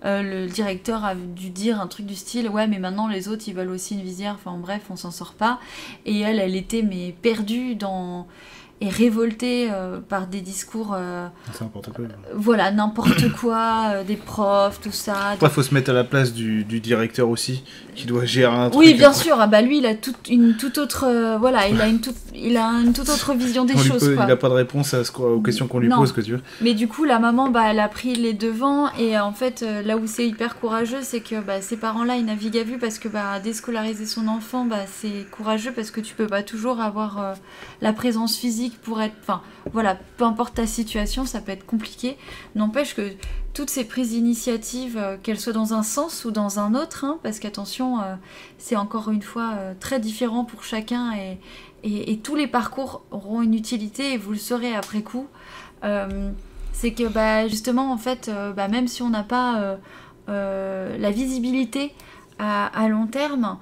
le 0.03 0.47
directeur 0.47 1.05
a 1.05 1.15
dû 1.15 1.49
dire 1.49 1.79
un 1.79 1.87
truc 1.87 2.05
du 2.05 2.15
style 2.15 2.49
ouais 2.49 2.67
mais 2.67 2.79
maintenant 2.79 3.07
les 3.07 3.27
autres 3.27 3.43
ils 3.47 3.53
veulent 3.53 3.69
aussi 3.69 3.93
une 3.93 4.01
visière 4.01 4.33
enfin 4.33 4.57
bref 4.57 4.81
on 4.89 4.95
s'en 4.95 5.11
sort 5.11 5.33
pas. 5.33 5.59
Et 6.05 6.19
elle 6.19 6.39
elle 6.39 6.55
était 6.55 6.81
mais 6.81 7.15
perdue 7.21 7.75
dans 7.75 8.27
et 8.81 8.89
révolté 8.89 9.69
euh, 9.71 9.99
par 9.99 10.25
des 10.25 10.41
discours. 10.41 10.93
Euh, 10.95 11.27
c'est 11.53 11.61
n'importe 11.61 11.93
quoi. 11.93 12.05
voilà, 12.33 12.71
n'importe 12.71 13.31
quoi, 13.39 13.91
euh, 13.93 14.03
des 14.03 14.15
profs, 14.15 14.81
tout 14.81 14.91
ça. 14.91 15.35
Il 15.39 15.49
faut 15.49 15.61
se 15.61 15.73
mettre 15.73 15.91
à 15.91 15.93
la 15.93 16.03
place 16.03 16.33
du, 16.33 16.63
du, 16.63 16.79
directeur 16.79 17.29
aussi, 17.29 17.63
qui 17.93 18.07
doit 18.07 18.25
gérer 18.25 18.53
un 18.53 18.69
truc. 18.71 18.81
Oui, 18.81 18.95
bien 18.95 19.13
sûr. 19.13 19.37
Ah 19.39 19.45
bah 19.45 19.61
lui, 19.61 19.77
il 19.77 19.85
a 19.85 19.93
toute 19.93 20.27
une 20.29 20.57
toute 20.57 20.79
autre, 20.79 21.37
voilà, 21.39 21.67
il 21.67 21.79
a 21.79 21.87
une 21.87 22.01
toute, 22.01 22.15
il 22.33 22.57
a 22.57 22.65
une 22.83 22.91
toute 22.91 23.07
autre 23.09 23.33
vision 23.35 23.65
des 23.65 23.77
choses. 23.77 24.03
Il 24.03 24.15
n'a 24.15 24.35
pas 24.35 24.49
de 24.49 24.55
réponse 24.55 24.95
à 24.95 25.03
ce, 25.03 25.11
aux 25.11 25.41
questions 25.41 25.67
qu'on 25.67 25.79
lui 25.79 25.89
pose, 25.89 26.11
que 26.11 26.21
tu 26.21 26.31
veux. 26.31 26.41
Mais 26.61 26.73
du 26.73 26.87
coup, 26.87 27.03
la 27.03 27.19
maman, 27.19 27.49
bah, 27.49 27.65
elle 27.69 27.79
a 27.79 27.87
pris 27.87 28.15
les 28.15 28.33
devants 28.33 28.91
et 28.97 29.19
en 29.19 29.31
fait, 29.33 29.63
là 29.85 29.95
où 29.97 30.07
c'est 30.07 30.27
hyper 30.27 30.59
courageux, 30.59 31.01
c'est 31.03 31.21
que 31.21 31.39
bah, 31.39 31.61
ces 31.61 31.77
parents-là, 31.77 32.15
ils 32.15 32.25
naviguent 32.25 32.57
à 32.57 32.63
vue 32.63 32.79
parce 32.79 32.97
que 32.97 33.07
bah, 33.07 33.39
déscolariser 33.43 34.07
son 34.07 34.27
enfant, 34.27 34.65
bah, 34.65 34.85
c'est 34.91 35.29
courageux 35.29 35.71
parce 35.71 35.91
que 35.91 36.01
tu 36.01 36.15
peux 36.15 36.27
pas 36.27 36.41
toujours 36.41 36.81
avoir 36.81 37.35
la 37.81 37.93
présence 37.93 38.35
physique 38.35 38.70
pour 38.77 39.01
être. 39.01 39.15
Enfin, 39.21 39.41
voilà, 39.73 39.97
peu 40.17 40.23
importe 40.23 40.55
ta 40.55 40.67
situation, 40.67 41.25
ça 41.25 41.41
peut 41.41 41.51
être 41.51 41.65
compliqué. 41.65 42.17
N'empêche 42.55 42.95
que 42.95 43.13
toutes 43.53 43.69
ces 43.69 43.83
prises 43.83 44.11
d'initiative, 44.11 44.97
euh, 44.97 45.17
qu'elles 45.21 45.39
soient 45.39 45.53
dans 45.53 45.73
un 45.73 45.83
sens 45.83 46.25
ou 46.25 46.31
dans 46.31 46.59
un 46.59 46.73
autre, 46.73 47.03
hein, 47.05 47.19
parce 47.23 47.39
qu'attention, 47.39 48.01
euh, 48.01 48.15
c'est 48.57 48.75
encore 48.75 49.11
une 49.11 49.21
fois 49.21 49.53
euh, 49.57 49.73
très 49.79 49.99
différent 49.99 50.45
pour 50.45 50.63
chacun 50.63 51.13
et, 51.13 51.39
et, 51.83 52.17
tous 52.19 52.35
les 52.35 52.47
parcours 52.47 53.03
auront 53.11 53.41
une 53.41 53.55
utilité 53.55 54.13
et 54.13 54.17
vous 54.17 54.31
le 54.31 54.37
saurez 54.37 54.75
après 54.75 55.01
coup. 55.01 55.27
c'est 56.73 56.93
que 56.93 57.07
bah, 57.07 57.47
justement, 57.47 57.91
en 57.91 57.97
fait, 57.97 58.29
bah, 58.55 58.67
même 58.67 58.87
si 58.87 59.01
on 59.01 59.09
n'a 59.09 59.23
pas 59.23 59.77
la 60.27 61.11
visibilité, 61.11 61.91
à, 62.37 62.67
à, 62.67 62.87
long 62.87 63.07
terme, 63.07 63.57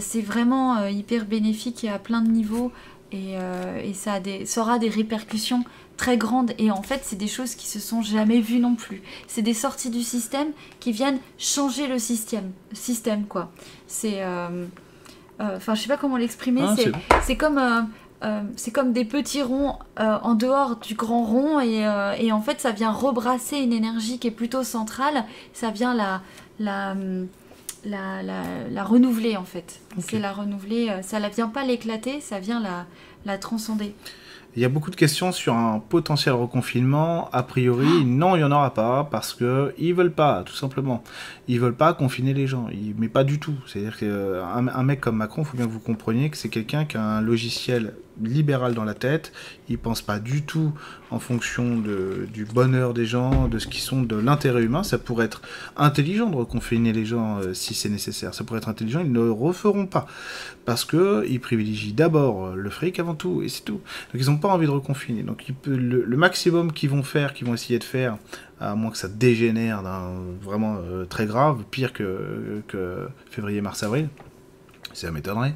c'est 0.00 0.20
vraiment 0.20 0.86
hyper 0.86 1.24
bénéfique 1.24 1.82
et 1.84 1.88
à 1.88 1.98
plein 1.98 2.20
de 2.20 2.28
niveaux 2.28 2.72
euh, 3.14 3.80
et, 3.82 3.94
ça, 3.94 4.14
a 4.14 4.20
des, 4.20 4.58
aura 4.58 4.78
des 4.78 4.88
répercussions 4.88 5.64
très 5.96 6.16
grandes. 6.16 6.52
Et 6.58 6.70
en 6.70 6.82
fait, 6.82 7.00
c'est 7.04 7.16
des 7.16 7.28
choses 7.28 7.54
qui 7.54 7.66
se 7.66 7.78
sont 7.78 8.02
jamais 8.02 8.40
vues 8.40 8.58
non 8.58 8.74
plus. 8.74 9.02
C'est 9.26 9.42
des 9.42 9.54
sorties 9.54 9.90
du 9.90 10.02
système 10.02 10.48
qui 10.80 10.92
viennent 10.92 11.18
changer 11.38 11.86
le 11.86 11.98
système. 11.98 12.52
Système 12.72 13.26
quoi. 13.26 13.50
C'est, 13.86 14.22
euh, 14.22 14.66
euh, 15.40 15.56
enfin, 15.56 15.74
je 15.74 15.82
sais 15.82 15.88
pas 15.88 15.96
comment 15.96 16.16
l'exprimer. 16.16 16.62
Ah, 16.64 17.20
c'est 17.22 17.36
comme 17.36 17.60
c'est 18.54 18.70
comme 18.70 18.92
des 18.92 19.04
petits 19.04 19.42
ronds 19.42 19.80
en 19.96 20.34
dehors 20.34 20.76
du 20.76 20.94
grand 20.94 21.24
rond 21.24 21.58
et, 21.58 21.84
et, 22.20 22.30
en 22.30 22.40
fait 22.40 22.60
ça 22.60 22.70
vient 22.70 22.92
rebrasser 22.92 23.56
une 23.56 23.72
énergie 23.72 24.20
qui 24.20 24.28
est 24.28 24.30
plutôt 24.30 24.62
centrale, 24.62 25.24
ça 25.52 25.72
vient 25.72 25.92
la, 25.92 26.22
la, 26.60 26.94
la, 27.84 28.22
la, 28.22 28.84
renouveler 28.84 29.36
en 29.36 29.44
fait. 29.44 29.80
C'est 29.98 30.18
la 30.18 30.32
renouveler, 30.32 30.88
euh, 30.88 31.02
ça 31.02 31.20
ne 31.20 31.28
vient 31.28 31.48
pas 31.48 31.64
l'éclater, 31.64 32.20
ça 32.20 32.38
vient 32.38 32.60
la, 32.60 32.86
la 33.24 33.38
transcender. 33.38 33.94
Il 34.54 34.60
y 34.60 34.66
a 34.66 34.68
beaucoup 34.68 34.90
de 34.90 34.96
questions 34.96 35.32
sur 35.32 35.54
un 35.54 35.78
potentiel 35.78 36.34
reconfinement. 36.34 37.30
A 37.32 37.42
priori, 37.42 37.86
ah. 37.88 38.04
non, 38.04 38.36
il 38.36 38.40
n'y 38.40 38.44
en 38.44 38.52
aura 38.52 38.74
pas 38.74 39.08
parce 39.10 39.32
que 39.32 39.74
ils 39.78 39.94
veulent 39.94 40.12
pas, 40.12 40.42
tout 40.44 40.54
simplement. 40.54 41.02
Ils 41.48 41.58
veulent 41.58 41.74
pas 41.74 41.94
confiner 41.94 42.34
les 42.34 42.46
gens, 42.46 42.66
mais 42.98 43.08
pas 43.08 43.24
du 43.24 43.38
tout. 43.38 43.54
C'est-à-dire 43.66 43.96
qu'un 43.96 44.68
un 44.68 44.82
mec 44.82 45.00
comme 45.00 45.16
Macron, 45.16 45.42
il 45.42 45.44
faut 45.46 45.56
bien 45.56 45.66
que 45.66 45.72
vous 45.72 45.80
compreniez 45.80 46.28
que 46.28 46.36
c'est 46.36 46.50
quelqu'un 46.50 46.84
qui 46.84 46.98
a 46.98 47.02
un 47.02 47.22
logiciel 47.22 47.94
libéral 48.20 48.74
dans 48.74 48.84
la 48.84 48.94
tête. 48.94 49.32
Ils 49.68 49.78
pensent 49.78 50.02
pas 50.02 50.18
du 50.18 50.42
tout 50.42 50.72
en 51.10 51.18
fonction 51.18 51.78
de, 51.78 52.26
du 52.32 52.44
bonheur 52.44 52.94
des 52.94 53.06
gens, 53.06 53.48
de 53.48 53.58
ce 53.58 53.66
qui 53.66 53.80
sont 53.80 54.02
de 54.02 54.16
l'intérêt 54.16 54.62
humain. 54.62 54.82
Ça 54.82 54.98
pourrait 54.98 55.26
être 55.26 55.42
intelligent 55.76 56.28
de 56.28 56.36
reconfiner 56.36 56.92
les 56.92 57.04
gens 57.04 57.38
euh, 57.38 57.54
si 57.54 57.74
c'est 57.74 57.88
nécessaire. 57.88 58.34
Ça 58.34 58.44
pourrait 58.44 58.58
être 58.58 58.68
intelligent. 58.68 59.00
Ils 59.00 59.12
ne 59.12 59.20
le 59.20 59.32
referont 59.32 59.86
pas 59.86 60.06
parce 60.64 60.84
que 60.84 61.24
ils 61.28 61.40
privilégient 61.40 61.92
d'abord 61.92 62.54
le 62.54 62.70
fric 62.70 62.98
avant 62.98 63.14
tout 63.14 63.42
et 63.42 63.48
c'est 63.48 63.64
tout. 63.64 63.80
Donc 64.12 64.22
ils 64.22 64.26
n'ont 64.26 64.38
pas 64.38 64.48
envie 64.48 64.66
de 64.66 64.72
reconfiner. 64.72 65.22
Donc 65.22 65.44
le, 65.66 66.16
maximum 66.16 66.72
qu'ils 66.72 66.90
vont 66.90 67.02
faire, 67.02 67.34
qu'ils 67.34 67.46
vont 67.46 67.54
essayer 67.54 67.78
de 67.78 67.84
faire, 67.84 68.16
à 68.60 68.74
moins 68.74 68.90
que 68.90 68.96
ça 68.96 69.08
dégénère 69.08 69.82
vraiment 70.40 70.76
euh, 70.76 71.04
très 71.04 71.26
grave, 71.26 71.64
pire 71.70 71.92
que 71.92 72.62
février, 73.30 73.60
mars, 73.60 73.82
avril 73.82 74.08
ça 74.92 75.10
m'étonnerait, 75.10 75.54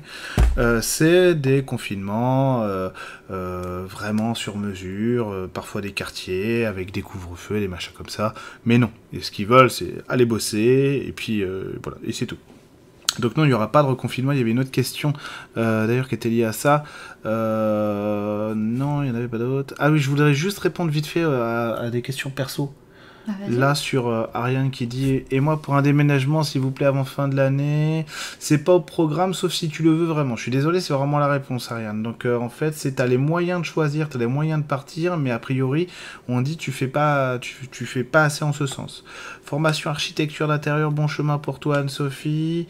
euh, 0.58 0.80
c'est 0.80 1.34
des 1.34 1.62
confinements 1.62 2.62
euh, 2.62 2.88
euh, 3.30 3.84
vraiment 3.88 4.34
sur 4.34 4.56
mesure, 4.56 5.48
parfois 5.52 5.80
des 5.80 5.92
quartiers 5.92 6.66
avec 6.66 6.92
des 6.92 7.02
couvre-feux, 7.02 7.60
des 7.60 7.68
machins 7.68 7.92
comme 7.96 8.08
ça. 8.08 8.34
Mais 8.64 8.78
non, 8.78 8.90
et 9.12 9.20
ce 9.20 9.30
qu'ils 9.30 9.46
veulent, 9.46 9.70
c'est 9.70 9.94
aller 10.08 10.24
bosser, 10.24 11.04
et 11.06 11.12
puis 11.12 11.44
voilà, 11.82 11.98
et 12.04 12.12
c'est 12.12 12.26
tout. 12.26 12.38
Donc 13.18 13.36
non, 13.36 13.44
il 13.44 13.48
n'y 13.48 13.54
aura 13.54 13.72
pas 13.72 13.82
de 13.82 13.88
reconfinement. 13.88 14.32
Il 14.32 14.38
y 14.38 14.40
avait 14.42 14.50
une 14.50 14.60
autre 14.60 14.70
question, 14.70 15.12
d'ailleurs, 15.54 16.08
qui 16.08 16.14
était 16.14 16.28
liée 16.28 16.44
à 16.44 16.52
ça. 16.52 16.84
non, 17.24 19.02
il 19.02 19.06
n'y 19.06 19.10
en 19.10 19.14
avait 19.14 19.28
pas 19.28 19.38
d'autres. 19.38 19.74
Ah 19.78 19.90
oui, 19.90 19.98
je 19.98 20.10
voudrais 20.10 20.34
juste 20.34 20.58
répondre 20.58 20.90
vite 20.90 21.06
fait 21.06 21.22
à 21.22 21.88
des 21.90 22.02
questions 22.02 22.30
perso. 22.30 22.72
Ah, 23.28 23.32
Là, 23.48 23.74
sur 23.74 24.08
euh, 24.08 24.26
Ariane 24.34 24.70
qui 24.70 24.86
dit 24.86 25.24
Et 25.30 25.40
moi, 25.40 25.60
pour 25.60 25.74
un 25.74 25.82
déménagement, 25.82 26.42
s'il 26.42 26.60
vous 26.60 26.70
plaît, 26.70 26.86
avant 26.86 27.04
fin 27.04 27.28
de 27.28 27.36
l'année, 27.36 28.06
c'est 28.38 28.64
pas 28.64 28.72
au 28.72 28.80
programme, 28.80 29.34
sauf 29.34 29.52
si 29.52 29.68
tu 29.68 29.82
le 29.82 29.90
veux 29.90 30.06
vraiment. 30.06 30.36
Je 30.36 30.42
suis 30.42 30.50
désolé, 30.50 30.80
c'est 30.80 30.92
vraiment 30.92 31.18
la 31.18 31.28
réponse, 31.28 31.70
Ariane. 31.72 32.02
Donc, 32.02 32.24
euh, 32.24 32.38
en 32.38 32.48
fait, 32.48 32.74
c'est 32.74 32.92
t'as 32.96 33.06
les 33.06 33.16
moyens 33.16 33.60
de 33.60 33.66
choisir, 33.66 34.08
t'as 34.08 34.18
les 34.18 34.26
moyens 34.26 34.62
de 34.62 34.66
partir, 34.66 35.16
mais 35.16 35.30
a 35.30 35.38
priori, 35.38 35.88
on 36.28 36.40
dit 36.40 36.56
tu 36.56 36.72
fais 36.72 36.88
pas, 36.88 37.38
tu, 37.38 37.68
tu 37.70 37.86
fais 37.86 38.04
pas 38.04 38.24
assez 38.24 38.44
en 38.44 38.52
ce 38.52 38.66
sens. 38.66 39.04
Formation 39.44 39.90
architecture 39.90 40.48
d'intérieur, 40.48 40.90
bon 40.92 41.08
chemin 41.08 41.38
pour 41.38 41.58
toi, 41.58 41.78
Anne-Sophie. 41.78 42.66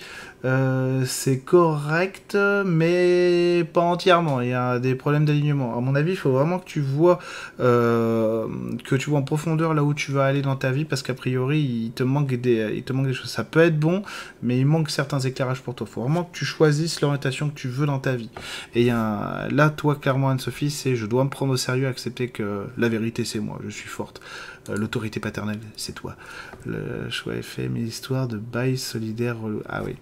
Euh, 0.46 1.04
c'est 1.06 1.40
correct, 1.40 2.36
mais 2.64 3.64
pas 3.72 3.80
entièrement. 3.80 4.40
Il 4.40 4.48
y 4.50 4.54
a 4.54 4.78
des 4.78 4.94
problèmes 4.94 5.24
d'alignement. 5.24 5.76
À 5.76 5.80
mon 5.80 5.96
avis, 5.96 6.12
il 6.12 6.16
faut 6.16 6.30
vraiment 6.30 6.60
que 6.60 6.66
tu 6.66 6.80
vois 6.80 7.18
euh, 7.58 8.46
que 8.84 8.94
tu 8.94 9.10
vois 9.10 9.18
en 9.18 9.22
profondeur 9.22 9.74
là 9.74 9.82
où 9.82 9.92
tu 9.92 10.12
vas 10.12 10.24
aller 10.24 10.42
dans 10.42 10.54
ta 10.54 10.70
vie, 10.70 10.84
parce 10.84 11.02
qu'a 11.02 11.14
priori, 11.14 11.60
il 11.60 11.90
te 11.90 12.04
manque 12.04 12.32
des, 12.34 12.74
il 12.76 12.84
te 12.84 12.92
manque 12.92 13.08
des 13.08 13.14
choses. 13.14 13.30
Ça 13.30 13.42
peut 13.42 13.60
être 13.60 13.78
bon, 13.78 14.02
mais 14.42 14.58
il 14.58 14.66
manque 14.66 14.90
certains 14.90 15.18
éclairages 15.18 15.62
pour 15.62 15.74
toi. 15.74 15.86
Il 15.90 15.92
faut 15.92 16.02
vraiment 16.02 16.24
que 16.24 16.36
tu 16.36 16.44
choisisses 16.44 17.00
l'orientation 17.00 17.48
que 17.48 17.54
tu 17.54 17.68
veux 17.68 17.86
dans 17.86 17.98
ta 17.98 18.14
vie. 18.14 18.30
Et 18.74 18.86
là, 18.86 19.70
toi, 19.76 19.96
clairement, 19.96 20.30
Anne-Sophie, 20.30 20.70
c'est 20.70 20.94
je 20.94 21.06
dois 21.06 21.24
me 21.24 21.30
prendre 21.30 21.52
au 21.52 21.56
sérieux, 21.56 21.88
accepter 21.88 22.28
que 22.28 22.66
la 22.78 22.88
vérité, 22.88 23.24
c'est 23.24 23.40
moi. 23.40 23.58
Je 23.64 23.70
suis 23.70 23.88
forte. 23.88 24.20
Euh, 24.68 24.76
l'autorité 24.76 25.20
paternelle, 25.20 25.60
c'est 25.76 25.94
toi. 25.94 26.16
Le 26.64 27.08
choix 27.10 27.34
fait, 27.42 27.68
mais 27.68 27.80
l'histoire 27.80 28.28
de 28.28 28.38
bail 28.38 28.78
solidaire. 28.78 29.36
Ah 29.68 29.82
oui. 29.84 29.96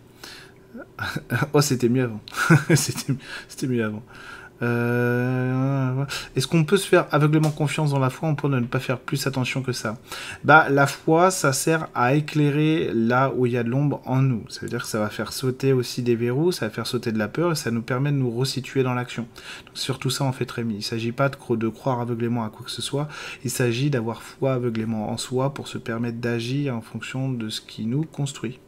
Oh, 1.53 1.61
c'était 1.61 1.89
mieux 1.89 2.05
avant. 2.05 2.21
c'était 2.75 3.67
mieux 3.67 3.85
avant. 3.85 4.03
Euh, 4.63 6.05
est-ce 6.37 6.47
qu'on 6.47 6.65
peut 6.65 6.77
se 6.77 6.87
faire 6.87 7.07
aveuglément 7.11 7.51
confiance 7.51 7.91
dans 7.91 7.99
la 7.99 8.09
foi 8.09 8.29
On 8.29 8.35
peut 8.35 8.49
ne 8.49 8.61
pas 8.61 8.79
faire 8.79 8.99
plus 8.99 9.27
attention 9.27 9.63
que 9.63 9.73
ça? 9.73 9.99
Bah, 10.45 10.69
la 10.71 10.87
foi, 10.87 11.31
ça 11.31 11.53
sert 11.53 11.89
à 11.95 12.15
éclairer 12.15 12.91
là 12.95 13.33
où 13.37 13.47
il 13.47 13.53
y 13.53 13.57
a 13.57 13.63
de 13.63 13.69
l'ombre 13.69 14.01
en 14.07 14.23
nous. 14.23 14.45
Ça 14.49 14.61
veut 14.63 14.69
dire 14.69 14.83
que 14.83 14.89
ça 14.89 15.01
va 15.01 15.11
faire 15.11 15.33
sauter 15.33 15.73
aussi 15.73 16.03
des 16.03 16.15
verrous, 16.15 16.53
ça 16.53 16.67
va 16.67 16.71
faire 16.71 16.87
sauter 16.87 17.13
de 17.13 17.19
la 17.19 17.29
peur 17.29 17.53
et 17.53 17.57
ça 17.57 17.71
nous 17.71 17.83
permet 17.83 18.13
de 18.13 18.17
nous 18.17 18.31
resituer 18.31 18.83
dans 18.83 18.95
l'action. 18.95 19.27
Surtout 19.75 20.11
ça, 20.11 20.25
on 20.25 20.33
fait 20.33 20.47
très. 20.47 20.63
Il 20.63 20.77
ne 20.77 20.81
s'agit 20.81 21.13
pas 21.13 21.29
de, 21.29 21.57
de 21.57 21.69
croire 21.69 22.01
aveuglément 22.01 22.45
à 22.45 22.49
quoi 22.49 22.65
que 22.65 22.71
ce 22.71 22.83
soit. 22.83 23.09
Il 23.45 23.51
s'agit 23.51 23.91
d'avoir 23.91 24.23
foi 24.23 24.55
aveuglément 24.55 25.11
en 25.11 25.17
soi 25.17 25.53
pour 25.53 25.69
se 25.69 25.79
permettre 25.79 26.19
d'agir 26.19 26.75
en 26.77 26.81
fonction 26.81 27.31
de 27.31 27.49
ce 27.49 27.61
qui 27.61 27.87
nous 27.87 28.05
construit 28.05 28.61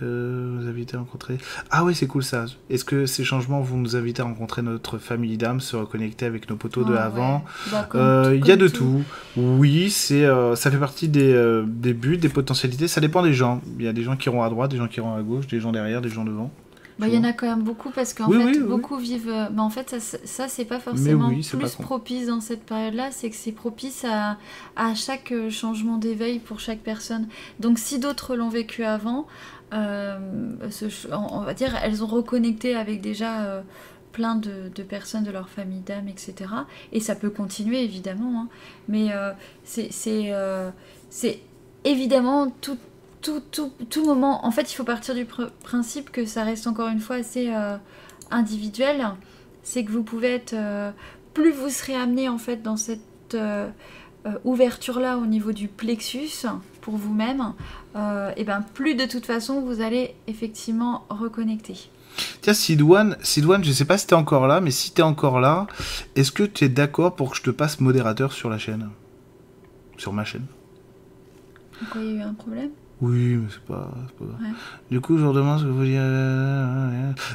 vous 0.00 0.68
inviter 0.68 0.96
à 0.96 1.00
rencontrer. 1.00 1.38
Ah 1.70 1.84
ouais, 1.84 1.94
c'est 1.94 2.06
cool 2.06 2.22
ça. 2.22 2.46
Est-ce 2.70 2.84
que 2.84 3.06
ces 3.06 3.24
changements 3.24 3.60
vont 3.60 3.76
nous 3.76 3.96
inviter 3.96 4.22
à 4.22 4.24
rencontrer 4.24 4.62
notre 4.62 4.98
famille 4.98 5.36
d'âme, 5.36 5.60
se 5.60 5.76
reconnecter 5.76 6.26
avec 6.26 6.48
nos 6.50 6.56
poteaux 6.56 6.84
de 6.84 6.94
avant 6.94 7.44
bah, 7.70 7.88
euh, 7.94 8.36
Il 8.36 8.46
y 8.46 8.52
a 8.52 8.56
de 8.56 8.68
tout. 8.68 9.02
Oui, 9.36 9.90
c'est, 9.90 10.24
euh, 10.24 10.56
ça 10.56 10.70
fait 10.70 10.78
partie 10.78 11.08
des, 11.08 11.32
euh, 11.32 11.64
des, 11.66 11.94
buts, 11.94 12.16
des 12.16 12.28
potentialités. 12.28 12.88
Ça 12.88 13.00
dépend 13.00 13.22
des 13.22 13.34
gens. 13.34 13.60
Il 13.78 13.84
y 13.84 13.88
a 13.88 13.92
des 13.92 14.02
gens 14.02 14.16
qui 14.16 14.28
iront 14.28 14.42
à 14.42 14.48
droite, 14.48 14.70
des 14.70 14.76
gens 14.76 14.88
qui 14.88 14.98
iront 14.98 15.14
à 15.14 15.22
gauche, 15.22 15.46
des 15.46 15.60
gens 15.60 15.72
derrière, 15.72 16.00
des 16.00 16.08
gens 16.08 16.24
devant. 16.24 16.50
Bah, 16.98 17.08
il 17.08 17.14
y 17.14 17.18
en 17.18 17.24
a 17.24 17.32
quand 17.32 17.48
même 17.48 17.64
beaucoup 17.64 17.90
parce 17.90 18.14
qu'en 18.14 18.30
fait, 18.30 18.60
beaucoup 18.60 18.96
vivent. 18.96 19.48
Mais 19.52 19.60
en 19.60 19.70
fait, 19.70 19.98
ça, 19.98 20.18
ça 20.24 20.46
c'est 20.46 20.64
pas 20.64 20.78
forcément 20.78 21.28
plus 21.28 21.74
propice 21.74 22.28
dans 22.28 22.40
cette 22.40 22.64
période-là, 22.64 23.08
c'est 23.10 23.30
que 23.30 23.36
c'est 23.36 23.50
propice 23.50 24.04
à, 24.04 24.38
à 24.76 24.94
chaque 24.94 25.34
changement 25.50 25.98
d'éveil 25.98 26.38
pour 26.38 26.60
chaque 26.60 26.80
personne. 26.80 27.26
Donc, 27.58 27.80
si 27.80 27.98
d'autres 27.98 28.36
l'ont 28.36 28.48
vécu 28.48 28.84
avant, 28.84 29.26
euh, 29.74 30.18
on 31.12 31.40
va 31.40 31.54
dire, 31.54 31.76
elles 31.82 32.04
ont 32.04 32.06
reconnecté 32.06 32.76
avec 32.76 33.00
déjà 33.00 33.44
euh, 33.44 33.62
plein 34.12 34.36
de, 34.36 34.70
personnes 34.88 35.24
de 35.24 35.32
leur 35.32 35.48
famille 35.48 35.80
d'âme, 35.80 36.08
etc. 36.08 36.34
Et 36.92 37.00
ça 37.00 37.16
peut 37.16 37.30
continuer 37.30 37.82
évidemment, 37.82 38.42
hein. 38.42 38.48
mais 38.88 39.12
euh, 39.12 39.32
c'est 39.64 41.40
évidemment 41.84 42.52
tout, 42.60 42.78
moment. 44.04 44.46
En 44.46 44.50
fait, 44.52 44.72
il 44.72 44.74
faut 44.76 44.84
partir 44.84 45.14
du 45.14 45.26
principe 45.62 46.10
que 46.10 46.24
ça 46.24 46.44
reste 46.44 46.66
encore 46.66 46.88
une 46.88 47.00
fois 47.00 47.16
assez 47.16 47.52
individuel. 48.30 49.06
C'est 49.62 49.84
que 49.84 49.90
vous 49.90 50.04
pouvez 50.04 50.34
être. 50.34 50.54
plus 51.32 51.50
vous 51.50 51.70
serez 51.70 51.96
amené 51.96 52.28
en 52.28 52.38
fait 52.38 52.62
dans 52.62 52.76
cette 52.76 53.36
ouverture 54.44 55.00
là 55.00 55.18
au 55.18 55.26
niveau 55.26 55.52
du 55.52 55.68
plexus 55.68 56.46
pour 56.80 56.96
vous-même, 56.96 57.54
euh, 57.96 58.32
et 58.36 58.44
ben 58.44 58.62
plus 58.74 58.94
de 58.94 59.06
toute 59.06 59.26
façon 59.26 59.60
vous 59.60 59.80
allez 59.80 60.14
effectivement 60.26 61.04
reconnecter. 61.08 61.90
Tiens, 62.42 62.54
Sidouane, 62.54 63.16
Sidouane, 63.22 63.64
je 63.64 63.72
sais 63.72 63.84
pas 63.84 63.98
si 63.98 64.06
t'es 64.06 64.14
encore 64.14 64.46
là, 64.46 64.60
mais 64.60 64.70
si 64.70 64.92
t'es 64.92 65.02
encore 65.02 65.40
là, 65.40 65.66
est-ce 66.14 66.30
que 66.30 66.44
tu 66.44 66.64
es 66.64 66.68
d'accord 66.68 67.16
pour 67.16 67.30
que 67.30 67.36
je 67.36 67.42
te 67.42 67.50
passe 67.50 67.80
modérateur 67.80 68.32
sur 68.32 68.50
la 68.50 68.58
chaîne? 68.58 68.90
Sur 69.96 70.12
ma 70.12 70.24
chaîne 70.24 70.46
Pourquoi 71.78 72.02
il 72.02 72.14
y 72.14 72.16
a 72.16 72.20
eu 72.20 72.22
un 72.22 72.34
problème? 72.34 72.70
Oui, 73.00 73.36
mais 73.36 73.48
c'est 73.50 73.60
pas, 73.62 73.90
pas 74.18 74.24
grave. 74.24 74.54
Du 74.90 75.00
coup, 75.00 75.18
je 75.18 75.24
demande 75.24 75.58
ce 75.58 75.64
que 75.64 75.70
vous 75.70 75.84
dire. 75.84 76.00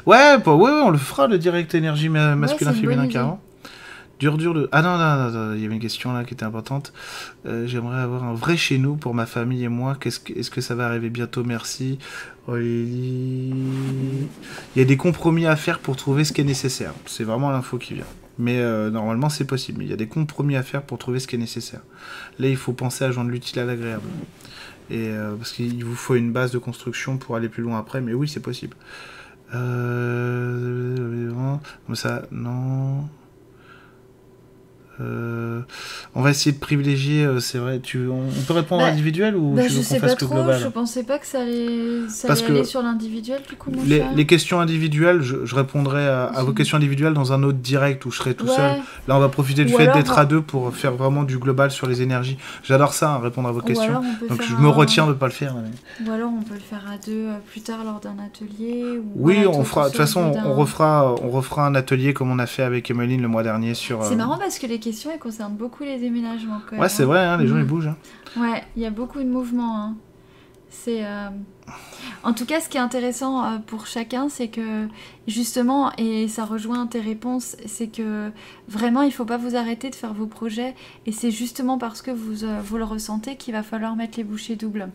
Ouais, 0.05 0.37
bah, 0.37 0.55
ouais, 0.55 0.71
on 0.71 0.89
le 0.89 0.97
fera, 0.97 1.27
le 1.27 1.37
direct 1.37 1.75
énergie 1.75 2.09
masculin-féminin, 2.09 3.07
carrément. 3.07 3.41
Dur, 4.19 4.37
dur 4.37 4.53
de. 4.53 4.67
Ah 4.73 4.81
non, 4.81 4.97
non, 4.97 5.31
non, 5.31 5.53
il 5.55 5.61
y 5.61 5.65
avait 5.65 5.75
une 5.75 5.81
question 5.81 6.11
là 6.11 6.25
qui 6.25 6.33
était 6.33 6.43
importante. 6.43 6.91
Euh, 7.45 7.65
j'aimerais 7.67 8.01
avoir 8.01 8.25
un 8.25 8.33
vrai 8.33 8.57
chez 8.57 8.77
nous 8.77 8.95
pour 8.95 9.13
ma 9.13 9.25
famille 9.25 9.63
et 9.63 9.69
moi. 9.69 9.97
Qu'est-ce 9.99 10.19
que... 10.19 10.33
Est-ce 10.33 10.51
que 10.51 10.59
ça 10.59 10.75
va 10.75 10.87
arriver 10.87 11.09
bientôt 11.09 11.43
Merci. 11.45 11.99
Il 12.49 13.55
y 14.75 14.81
a 14.81 14.85
des 14.85 14.97
compromis 14.97 15.45
à 15.45 15.55
faire 15.55 15.79
pour 15.79 15.95
trouver 15.95 16.23
ce 16.25 16.33
qui 16.33 16.41
est 16.41 16.45
nécessaire. 16.45 16.93
C'est 17.05 17.23
vraiment 17.23 17.49
l'info 17.49 17.77
qui 17.77 17.93
vient. 17.93 18.05
Mais 18.39 18.59
euh, 18.59 18.89
normalement, 18.89 19.29
c'est 19.29 19.45
possible. 19.45 19.83
Il 19.83 19.89
y 19.89 19.93
a 19.93 19.97
des 19.97 20.07
compromis 20.07 20.55
à 20.55 20.63
faire 20.63 20.81
pour 20.83 20.97
trouver 20.97 21.19
ce 21.19 21.27
qui 21.27 21.35
est 21.35 21.39
nécessaire. 21.39 21.81
Là, 22.39 22.47
il 22.47 22.57
faut 22.57 22.73
penser 22.73 23.05
à 23.05 23.11
joindre 23.11 23.29
l'utile 23.29 23.59
à 23.59 23.65
l'agréable. 23.65 24.07
Et 24.89 25.09
euh, 25.09 25.35
parce 25.35 25.51
qu'il 25.51 25.83
vous 25.85 25.95
faut 25.95 26.15
une 26.15 26.31
base 26.31 26.51
de 26.51 26.57
construction 26.57 27.17
pour 27.17 27.35
aller 27.35 27.49
plus 27.49 27.63
loin 27.63 27.77
après. 27.77 28.01
Mais 28.01 28.13
oui, 28.13 28.27
c'est 28.27 28.39
possible. 28.39 28.75
Euh, 29.53 31.19
ça, 31.93 32.23
non. 32.31 33.07
Euh, 35.01 35.61
on 36.13 36.21
va 36.21 36.31
essayer 36.31 36.51
de 36.51 36.59
privilégier, 36.59 37.23
euh, 37.23 37.39
c'est 37.39 37.57
vrai. 37.57 37.79
Tu, 37.79 38.07
on, 38.07 38.23
peut 38.47 38.53
répondre 38.53 38.81
bah, 38.81 38.89
individuel 38.89 39.35
ou 39.35 39.53
bah, 39.53 39.61
tu 39.63 39.69
veux 39.69 39.77
je 39.77 39.81
sais 39.81 39.99
pas 39.99 40.13
trop. 40.15 40.35
Global 40.35 40.59
je 40.61 40.67
pensais 40.67 41.03
pas 41.03 41.19
que 41.19 41.25
ça 41.25 41.41
allait, 41.41 42.09
ça 42.09 42.31
allait 42.31 42.45
aller 42.45 42.63
sur 42.65 42.81
l'individuel 42.81 43.41
du 43.47 43.55
coup. 43.55 43.71
Les, 43.85 44.03
les, 44.15 44.25
questions 44.25 44.59
individuelles, 44.59 45.21
je, 45.21 45.45
je 45.45 45.55
répondrai 45.55 46.05
à, 46.05 46.43
vos 46.43 46.51
questions 46.51 46.77
individuelles 46.77 47.13
dans 47.13 47.31
un 47.31 47.43
autre 47.43 47.59
direct 47.59 48.05
où 48.05 48.11
je 48.11 48.17
serai 48.17 48.33
tout 48.33 48.47
seul. 48.47 48.79
Là, 49.07 49.15
on 49.15 49.19
va 49.19 49.29
profiter 49.29 49.63
du 49.63 49.73
fait 49.73 49.87
d'être 49.93 50.17
à 50.17 50.25
deux 50.25 50.41
pour 50.41 50.75
faire 50.75 50.93
vraiment 50.93 51.23
du 51.23 51.37
global 51.37 51.71
sur 51.71 51.87
les 51.87 52.01
énergies. 52.01 52.37
J'adore 52.63 52.93
ça, 52.93 53.13
hein, 53.13 53.19
répondre 53.19 53.47
à 53.47 53.51
vos 53.51 53.61
questions. 53.61 54.01
Donc 54.27 54.41
je 54.41 54.55
me 54.55 54.67
retiens 54.67 55.07
de 55.07 55.13
pas 55.13 55.27
le 55.27 55.31
faire. 55.31 55.55
Ou 56.05 56.11
alors 56.11 56.31
on 56.37 56.43
peut 56.43 56.55
le 56.55 56.59
faire 56.59 56.83
à 56.91 56.97
deux 56.97 57.27
euh, 57.27 57.37
plus 57.49 57.61
tard 57.61 57.83
lors 57.85 57.99
d'un 57.99 58.17
atelier. 58.23 58.99
oui, 59.15 59.45
on 59.47 59.63
fera. 59.63 59.85
De 59.85 59.89
toute 59.89 59.97
façon, 59.97 60.33
on 60.45 60.53
refera, 60.53 61.15
on 61.21 61.29
refera 61.29 61.65
un 61.65 61.75
atelier 61.75 62.13
comme 62.13 62.31
on 62.31 62.39
a 62.39 62.45
fait 62.45 62.63
avec 62.63 62.89
Emeline 62.91 63.21
le 63.21 63.27
mois 63.27 63.43
dernier 63.43 63.73
sur. 63.73 64.03
C'est 64.03 64.15
marrant 64.15 64.37
parce 64.37 64.59
que 64.59 64.67
les 64.67 64.79
questions 64.79 64.88
questions, 64.89 65.17
concerne 65.19 65.55
beaucoup 65.55 65.83
les 65.83 65.97
déménagements. 65.97 66.61
ouais, 66.71 66.89
c'est 66.89 67.03
vrai, 67.03 67.19
hein, 67.19 67.37
les 67.37 67.47
gens 67.47 67.57
ils 67.57 67.63
mm. 67.63 67.67
bougent. 67.67 67.87
Hein. 67.87 67.97
Ouais, 68.37 68.63
il 68.75 68.81
y 68.81 68.85
a 68.85 68.91
beaucoup 68.91 69.19
de 69.19 69.29
mouvements. 69.29 69.77
Hein. 69.77 69.95
C'est. 70.69 71.05
Euh, 71.05 71.29
en 72.23 72.33
tout 72.33 72.45
cas, 72.45 72.59
ce 72.59 72.69
qui 72.69 72.77
est 72.77 72.81
intéressant 72.81 73.43
euh, 73.43 73.57
pour 73.57 73.87
chacun, 73.87 74.29
c'est 74.29 74.49
que 74.49 74.87
justement, 75.27 75.91
et 75.97 76.27
ça 76.27 76.45
rejoint 76.45 76.85
tes 76.87 76.99
réponses, 76.99 77.55
c'est 77.65 77.87
que 77.87 78.31
vraiment, 78.67 79.01
il 79.01 79.07
ne 79.07 79.13
faut 79.13 79.25
pas 79.25 79.37
vous 79.37 79.55
arrêter 79.55 79.89
de 79.89 79.95
faire 79.95 80.13
vos 80.13 80.27
projets. 80.27 80.75
Et 81.05 81.11
c'est 81.11 81.31
justement 81.31 81.77
parce 81.77 82.01
que 82.01 82.11
vous, 82.11 82.43
euh, 82.43 82.59
vous 82.63 82.77
le 82.77 82.83
ressentez 82.83 83.35
qu'il 83.35 83.53
va 83.53 83.63
falloir 83.63 83.95
mettre 83.95 84.17
les 84.17 84.23
bouchées 84.23 84.55
doubles. 84.55 84.89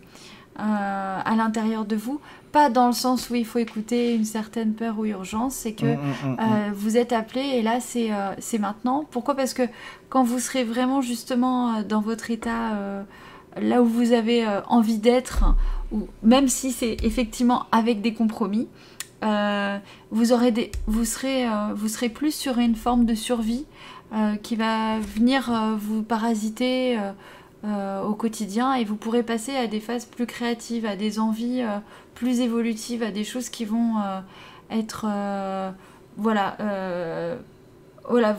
À 0.57 1.35
l'intérieur 1.37 1.85
de 1.85 1.97
vous. 1.97 2.21
Pas 2.53 2.71
dans 2.71 2.87
le 2.87 2.93
sens 2.93 3.31
où 3.31 3.35
il 3.35 3.45
faut 3.45 3.59
écouter 3.59 4.15
une 4.15 4.25
certaine 4.25 4.75
peur 4.75 4.99
ou 4.99 5.05
urgence, 5.05 5.55
c'est 5.55 5.73
que 5.73 5.87
mm, 5.87 5.99
mm, 5.99 6.31
mm, 6.31 6.73
vous 6.73 6.97
êtes 6.97 7.13
appelé 7.13 7.41
et 7.41 7.63
là 7.63 7.79
c'est 7.81 8.59
maintenant. 8.59 9.05
Pourquoi? 9.11 9.35
Parce 9.35 9.55
que 9.55 9.63
quand 10.09 10.23
vous 10.23 10.39
serez 10.39 10.63
vraiment 10.63 11.01
justement 11.01 11.83
dans 11.83 12.01
votre 12.01 12.31
état 12.31 12.79
là 13.61 13.83
où 13.83 13.87
vous 13.87 14.13
avez 14.13 14.47
envie 14.69 14.99
d'être, 14.99 15.45
ou 15.91 16.07
même 16.23 16.49
si 16.49 16.71
c'est 16.71 16.97
effectivement 17.03 17.67
avec 17.73 18.01
des 18.01 18.15
compromis, 18.15 18.69
vous, 19.23 20.33
aurez 20.33 20.53
des, 20.53 20.71
vous, 20.87 21.05
serez, 21.05 21.47
vous 21.75 21.89
serez 21.89 22.09
plus 22.09 22.33
sur 22.33 22.59
une 22.59 22.77
forme 22.77 23.07
de 23.07 23.15
survie 23.15 23.67
euh, 24.15 24.37
qui 24.37 24.55
va 24.55 25.01
venir 25.01 25.51
euh, 25.51 25.75
vous 25.77 26.05
parasiter 26.05 26.97
euh, 27.65 28.03
au 28.03 28.15
quotidien 28.15 28.74
et 28.74 28.85
vous 28.85 28.97
pourrez 28.97 29.23
passer 29.23 29.57
à 29.57 29.66
des 29.66 29.81
phases 29.81 30.05
plus 30.05 30.27
créatives, 30.27 30.86
à 30.86 30.97
des 30.97 31.19
envies 31.19 31.65
plus 32.15 32.41
évolutives, 32.41 33.03
à 33.03 33.11
des 33.11 33.24
choses 33.24 33.49
qui 33.49 33.65
vont 33.65 33.95
être... 34.70 35.07
voilà, 36.16 36.57
voilà, 38.09 38.36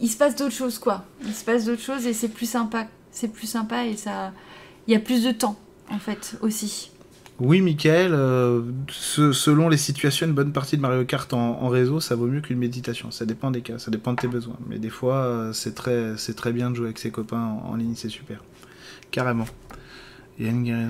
il 0.00 0.08
se 0.08 0.16
passe 0.16 0.36
d'autres 0.36 0.54
choses 0.54 0.78
quoi. 0.78 1.04
Il 1.24 1.34
se 1.34 1.44
passe 1.44 1.64
d'autres 1.64 1.82
choses 1.82 2.06
et 2.06 2.12
c'est 2.12 2.28
plus 2.28 2.48
sympa. 2.48 2.86
C'est 3.10 3.28
plus 3.28 3.46
sympa 3.46 3.84
et 3.86 3.96
ça... 3.96 4.32
Il 4.86 4.92
y 4.92 4.96
a 4.96 5.00
plus 5.00 5.24
de 5.24 5.32
temps 5.32 5.56
en 5.90 5.98
fait 5.98 6.36
aussi. 6.40 6.90
Oui, 7.40 7.60
Michael, 7.60 8.12
euh, 8.14 8.62
selon 8.88 9.68
les 9.68 9.76
situations, 9.76 10.26
une 10.26 10.34
bonne 10.34 10.52
partie 10.52 10.76
de 10.76 10.82
Mario 10.82 11.04
Kart 11.04 11.32
en, 11.32 11.68
réseau, 11.68 11.98
ça 11.98 12.14
vaut 12.14 12.26
mieux 12.26 12.40
qu'une 12.40 12.58
méditation. 12.58 13.10
Ça 13.10 13.26
dépend 13.26 13.50
des 13.50 13.62
cas, 13.62 13.78
ça 13.78 13.90
dépend 13.90 14.12
de 14.12 14.20
tes 14.20 14.28
besoins. 14.28 14.56
Mais 14.68 14.78
des 14.78 14.90
fois, 14.90 15.16
euh, 15.16 15.52
c'est 15.52 15.74
très, 15.74 16.14
très 16.36 16.52
bien 16.52 16.70
de 16.70 16.76
jouer 16.76 16.86
avec 16.86 16.98
ses 16.98 17.10
copains 17.10 17.58
en 17.64 17.74
ligne, 17.74 17.94
c'est 17.96 18.08
super. 18.08 18.44
Carrément. 19.10 19.46
Il 20.38 20.46
y 20.46 20.48
a 20.48 20.52
une 20.52 20.64
guerre, 20.64 20.88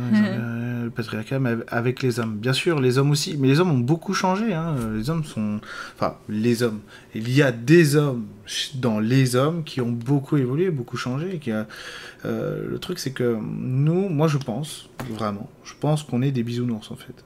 le 0.84 0.88
patriarcat, 0.90 1.40
mais 1.40 1.56
avec 1.66 2.02
les 2.02 2.20
hommes. 2.20 2.36
Bien 2.36 2.52
sûr, 2.52 2.80
les 2.80 2.98
hommes 2.98 3.10
aussi, 3.10 3.36
mais 3.36 3.48
les 3.48 3.60
hommes 3.60 3.72
ont 3.72 3.78
beaucoup 3.78 4.14
changé. 4.14 4.54
Hein. 4.54 4.76
Les 4.96 5.10
hommes 5.10 5.24
sont. 5.24 5.60
Enfin, 5.94 6.16
les 6.28 6.62
hommes. 6.62 6.80
Il 7.14 7.30
y 7.30 7.42
a 7.42 7.50
des 7.50 7.96
hommes 7.96 8.26
dans 8.76 9.00
les 9.00 9.34
hommes 9.34 9.64
qui 9.64 9.80
ont 9.80 9.90
beaucoup 9.90 10.36
évolué, 10.36 10.70
beaucoup 10.70 10.96
changé. 10.96 11.38
Qui 11.38 11.50
a... 11.50 11.66
Euh, 12.24 12.68
le 12.70 12.78
truc, 12.78 12.98
c'est 12.98 13.10
que 13.10 13.36
nous, 13.40 14.08
moi 14.08 14.28
je 14.28 14.38
pense, 14.38 14.88
vraiment, 15.10 15.50
je 15.64 15.74
pense 15.78 16.04
qu'on 16.04 16.22
est 16.22 16.30
des 16.30 16.44
bisounours 16.44 16.90
en 16.90 16.96
fait. 16.96 17.24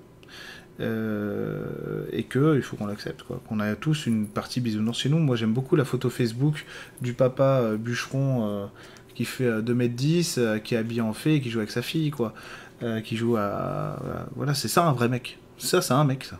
Euh, 0.78 2.04
et 2.12 2.24
que 2.24 2.54
il 2.56 2.60
faut 2.60 2.76
qu'on 2.76 2.84
l'accepte 2.84 3.22
quoi 3.22 3.40
qu'on 3.48 3.60
a 3.60 3.74
tous 3.76 4.04
une 4.04 4.26
partie 4.26 4.60
bisounours 4.60 4.98
chez 4.98 5.08
nous 5.08 5.18
moi 5.18 5.34
j'aime 5.34 5.54
beaucoup 5.54 5.74
la 5.74 5.86
photo 5.86 6.10
Facebook 6.10 6.66
du 7.00 7.14
papa 7.14 7.60
euh, 7.62 7.76
bûcheron 7.78 8.68
qui 9.16 9.24
fait 9.24 9.50
2m10, 9.62 10.38
euh, 10.38 10.42
euh, 10.42 10.58
qui 10.58 10.74
est 10.74 10.78
habillé 10.78 11.00
en 11.00 11.14
fée, 11.14 11.40
qui 11.40 11.50
joue 11.50 11.58
avec 11.58 11.70
sa 11.70 11.82
fille, 11.82 12.10
quoi. 12.10 12.34
Euh, 12.82 13.00
qui 13.00 13.16
joue 13.16 13.36
à. 13.36 13.96
Voilà, 14.36 14.54
c'est 14.54 14.68
ça 14.68 14.84
un 14.84 14.92
vrai 14.92 15.08
mec. 15.08 15.38
Ça, 15.58 15.80
c'est 15.80 15.94
un 15.94 16.04
mec, 16.04 16.24
ça. 16.24 16.38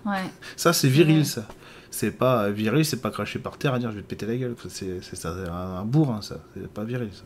Ça, 0.56 0.72
c'est 0.74 0.88
viril, 0.88 1.24
ça. 1.24 1.48
C'est 1.90 2.10
pas 2.10 2.50
viril, 2.50 2.84
c'est 2.84 3.00
pas 3.00 3.10
cracher 3.10 3.38
par 3.38 3.56
terre 3.56 3.72
à 3.72 3.78
dire 3.78 3.90
je 3.90 3.96
vais 3.96 4.02
te 4.02 4.08
péter 4.08 4.26
la 4.26 4.36
gueule. 4.36 4.54
C'est 4.68 5.00
un, 5.24 5.50
un 5.50 5.84
bourrin, 5.86 6.20
ça. 6.20 6.36
C'est 6.54 6.68
pas 6.68 6.84
viril, 6.84 7.08
ça. 7.12 7.24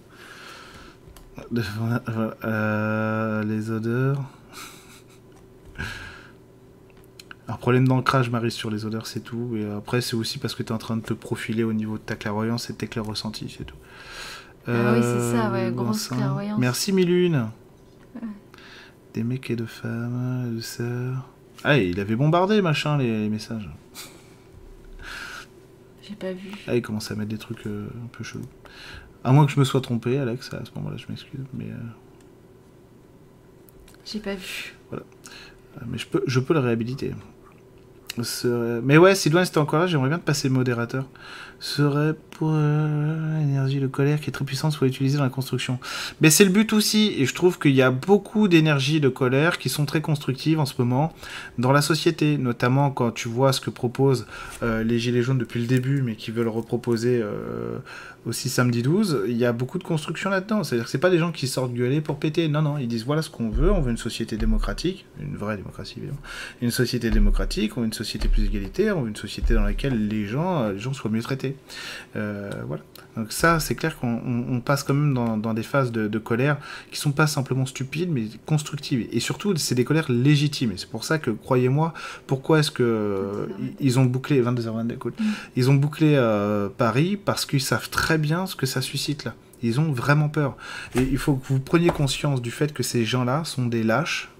les 3.42 3.70
odeurs. 3.70 4.22
Un 7.48 7.56
problème 7.56 7.88
d'ancrage, 7.88 8.30
Marie, 8.30 8.52
sur 8.52 8.70
les 8.70 8.84
odeurs, 8.84 9.08
c'est 9.08 9.20
tout. 9.20 9.56
Et 9.56 9.68
après, 9.68 10.00
c'est 10.00 10.14
aussi 10.14 10.38
parce 10.38 10.54
que 10.54 10.62
tu 10.62 10.68
es 10.68 10.72
en 10.72 10.78
train 10.78 10.96
de 10.96 11.02
te 11.02 11.14
profiler 11.14 11.64
au 11.64 11.72
niveau 11.72 11.98
de 11.98 12.02
ta 12.02 12.14
clairvoyance 12.14 12.70
et 12.70 12.74
de 12.74 12.78
tes 12.78 12.86
clairs 12.86 13.04
ressentis, 13.04 13.52
c'est 13.58 13.64
tout. 13.64 13.74
Ah 14.66 14.92
oui, 14.94 15.00
c'est 15.02 15.32
ça, 15.32 15.50
ouais, 15.50 15.66
euh, 15.66 15.70
grosse 15.70 16.08
clairvoyance. 16.08 16.58
Merci 16.58 16.92
Milune. 16.92 17.48
Des 19.14 19.24
mecs 19.24 19.50
et 19.50 19.56
de 19.56 19.64
femmes, 19.64 20.54
de 20.54 20.60
sœurs. 20.60 21.28
Ah, 21.64 21.76
il 21.78 21.98
avait 21.98 22.14
bombardé, 22.16 22.62
machin, 22.62 22.96
les, 22.96 23.28
messages. 23.28 23.68
J'ai 26.02 26.14
pas 26.14 26.32
vu. 26.32 26.50
Ah, 26.66 26.76
il 26.76 26.82
commence 26.82 27.10
à 27.10 27.14
mettre 27.16 27.30
des 27.30 27.38
trucs 27.38 27.66
euh, 27.66 27.88
un 28.04 28.06
peu 28.08 28.22
chelous. 28.22 28.44
À 29.24 29.32
moins 29.32 29.46
que 29.46 29.52
je 29.52 29.58
me 29.58 29.64
sois 29.64 29.80
trompé, 29.80 30.18
Alex, 30.18 30.52
à 30.54 30.64
ce 30.64 30.70
moment-là, 30.76 30.96
je 30.96 31.06
m'excuse, 31.08 31.44
mais... 31.52 31.66
Euh, 31.66 31.76
J'ai 34.04 34.20
pas 34.20 34.34
vu. 34.34 34.74
Voilà. 34.90 35.04
Mais 35.86 35.98
je 35.98 36.06
peux, 36.06 36.22
je 36.26 36.40
peux 36.40 36.54
le 36.54 36.60
réhabiliter. 36.60 37.12
Mais 38.82 38.98
ouais, 38.98 39.14
Sylvain, 39.14 39.44
c'était 39.44 39.58
encore 39.58 39.80
là, 39.80 39.86
j'aimerais 39.86 40.08
bien 40.08 40.18
te 40.18 40.24
passer 40.24 40.48
le 40.48 40.54
modérateur 40.54 41.06
serait 41.60 42.14
pour 42.30 42.52
euh, 42.54 43.38
l'énergie 43.38 43.80
de 43.80 43.86
colère 43.86 44.18
qui 44.18 44.30
est 44.30 44.32
très 44.32 44.46
puissante 44.46 44.72
soit 44.72 44.86
utilisée 44.86 45.18
dans 45.18 45.24
la 45.24 45.30
construction. 45.30 45.78
Mais 46.22 46.30
c'est 46.30 46.44
le 46.44 46.50
but 46.50 46.72
aussi, 46.72 47.14
et 47.18 47.26
je 47.26 47.34
trouve 47.34 47.58
qu'il 47.58 47.74
y 47.74 47.82
a 47.82 47.90
beaucoup 47.90 48.48
d'énergie 48.48 48.98
de 48.98 49.10
colère 49.10 49.58
qui 49.58 49.68
sont 49.68 49.84
très 49.84 50.00
constructives 50.00 50.58
en 50.58 50.64
ce 50.64 50.72
moment 50.78 51.12
dans 51.58 51.70
la 51.70 51.82
société, 51.82 52.38
notamment 52.38 52.90
quand 52.90 53.10
tu 53.10 53.28
vois 53.28 53.52
ce 53.52 53.60
que 53.60 53.68
proposent 53.68 54.26
euh, 54.62 54.82
les 54.82 54.98
Gilets 54.98 55.22
jaunes 55.22 55.36
depuis 55.36 55.60
le 55.60 55.66
début, 55.66 56.00
mais 56.00 56.14
qui 56.14 56.30
veulent 56.30 56.48
reproposer 56.48 57.20
euh, 57.22 57.78
aussi 58.24 58.48
samedi 58.48 58.82
12, 58.82 59.24
il 59.28 59.36
y 59.36 59.44
a 59.44 59.52
beaucoup 59.52 59.78
de 59.78 59.84
construction 59.84 60.30
là-dedans. 60.30 60.64
C'est-à-dire 60.64 60.86
que 60.86 60.90
c'est 60.90 60.98
pas 60.98 61.10
des 61.10 61.18
gens 61.18 61.32
qui 61.32 61.46
sortent 61.46 61.74
gueuler 61.74 62.00
pour 62.00 62.18
péter, 62.18 62.48
non, 62.48 62.62
non, 62.62 62.78
ils 62.78 62.88
disent 62.88 63.04
voilà 63.04 63.20
ce 63.20 63.28
qu'on 63.28 63.50
veut, 63.50 63.70
on 63.70 63.82
veut 63.82 63.90
une 63.90 63.98
société 63.98 64.38
démocratique, 64.38 65.04
une 65.20 65.36
vraie 65.36 65.58
démocratie 65.58 65.96
évidemment, 65.98 66.20
une 66.62 66.70
société 66.70 67.10
démocratique, 67.10 67.76
on 67.76 67.80
veut 67.80 67.86
une 67.86 67.92
société 67.92 68.28
plus 68.28 68.46
égalitaire, 68.46 68.96
on 68.96 69.02
veut 69.02 69.08
une 69.08 69.16
société 69.16 69.52
dans 69.52 69.62
laquelle 69.62 70.08
les 70.08 70.24
gens, 70.24 70.70
les 70.70 70.78
gens 70.78 70.94
soient 70.94 71.10
mieux 71.10 71.22
traités. 71.22 71.49
Euh, 72.16 72.50
voilà. 72.66 72.82
Donc 73.16 73.32
ça, 73.32 73.60
c'est 73.60 73.74
clair 73.74 73.98
qu'on 73.98 74.62
passe 74.64 74.84
quand 74.84 74.94
même 74.94 75.14
dans, 75.14 75.54
des 75.54 75.62
phases 75.62 75.90
de, 75.92 76.18
colère 76.18 76.58
qui 76.90 76.98
sont 76.98 77.12
pas 77.12 77.26
simplement 77.26 77.66
stupides, 77.66 78.10
mais 78.10 78.24
constructives. 78.46 79.08
Et 79.12 79.20
surtout, 79.20 79.54
c'est 79.56 79.74
des 79.74 79.84
colères 79.84 80.10
légitimes. 80.10 80.72
Et 80.72 80.76
c'est 80.76 80.88
pour 80.88 81.04
ça 81.04 81.18
que, 81.18 81.30
croyez-moi, 81.30 81.92
pourquoi 82.26 82.60
est-ce 82.60 82.70
que 82.70 83.48
ils 83.80 83.98
ont 83.98 84.04
bouclé 84.04 84.40
22h22, 84.42 84.94
mm. 84.94 85.10
ils 85.56 85.70
ont 85.70 85.74
bouclé 85.74 86.14
euh, 86.14 86.68
Paris 86.68 87.16
parce 87.16 87.46
qu'ils 87.46 87.60
savent 87.60 87.90
très 87.90 88.18
bien 88.18 88.46
ce 88.46 88.56
que 88.56 88.66
ça 88.66 88.80
suscite 88.80 89.24
là. 89.24 89.34
Ils 89.62 89.78
ont 89.80 89.92
vraiment 89.92 90.28
peur. 90.28 90.56
Et 90.94 91.02
il 91.02 91.18
faut 91.18 91.34
que 91.34 91.46
vous 91.48 91.60
preniez 91.60 91.90
conscience 91.90 92.40
du 92.40 92.50
fait 92.50 92.72
que 92.72 92.82
ces 92.82 93.04
gens-là 93.04 93.44
sont 93.44 93.66
des 93.66 93.82
lâches, 93.82 94.30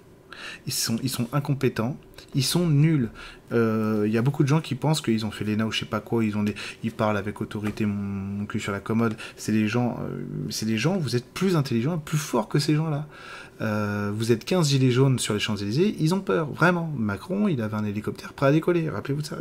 ils 0.65 0.73
sont, 0.73 0.97
ils 1.03 1.09
sont 1.09 1.27
incompétents, 1.33 1.97
ils 2.35 2.43
sont 2.43 2.67
nuls. 2.67 3.09
Il 3.51 3.57
euh, 3.57 4.07
y 4.07 4.17
a 4.17 4.21
beaucoup 4.21 4.43
de 4.43 4.47
gens 4.47 4.61
qui 4.61 4.75
pensent 4.75 5.01
qu'ils 5.01 5.25
ont 5.25 5.31
fait 5.31 5.43
l'ENA 5.43 5.65
ou 5.65 5.71
je 5.71 5.79
sais 5.79 5.85
pas 5.85 5.99
quoi, 5.99 6.23
ils, 6.23 6.37
ont 6.37 6.43
des, 6.43 6.55
ils 6.83 6.91
parlent 6.91 7.17
avec 7.17 7.41
autorité, 7.41 7.85
mon, 7.85 8.45
cul 8.45 8.59
sur 8.59 8.71
la 8.71 8.79
commode. 8.79 9.15
C'est 9.35 9.51
des 9.51 9.67
gens, 9.67 9.99
euh, 10.01 10.21
c'est 10.49 10.65
des 10.65 10.77
gens, 10.77 10.97
vous 10.97 11.15
êtes 11.15 11.25
plus 11.25 11.55
intelligents, 11.55 11.97
plus 11.97 12.17
forts 12.17 12.47
que 12.47 12.59
ces 12.59 12.75
gens-là. 12.75 13.07
Euh, 13.59 14.11
vous 14.15 14.31
êtes 14.31 14.45
15 14.45 14.69
gilets 14.69 14.91
jaunes 14.91 15.19
sur 15.19 15.33
les 15.33 15.39
Champs-Élysées, 15.39 15.95
ils 15.99 16.15
ont 16.15 16.21
peur, 16.21 16.49
vraiment. 16.51 16.91
Macron, 16.97 17.47
il 17.47 17.61
avait 17.61 17.75
un 17.75 17.83
hélicoptère 17.83 18.33
prêt 18.33 18.47
à 18.47 18.51
décoller, 18.51 18.89
rappelez-vous 18.89 19.21
de 19.21 19.27
ça. 19.27 19.37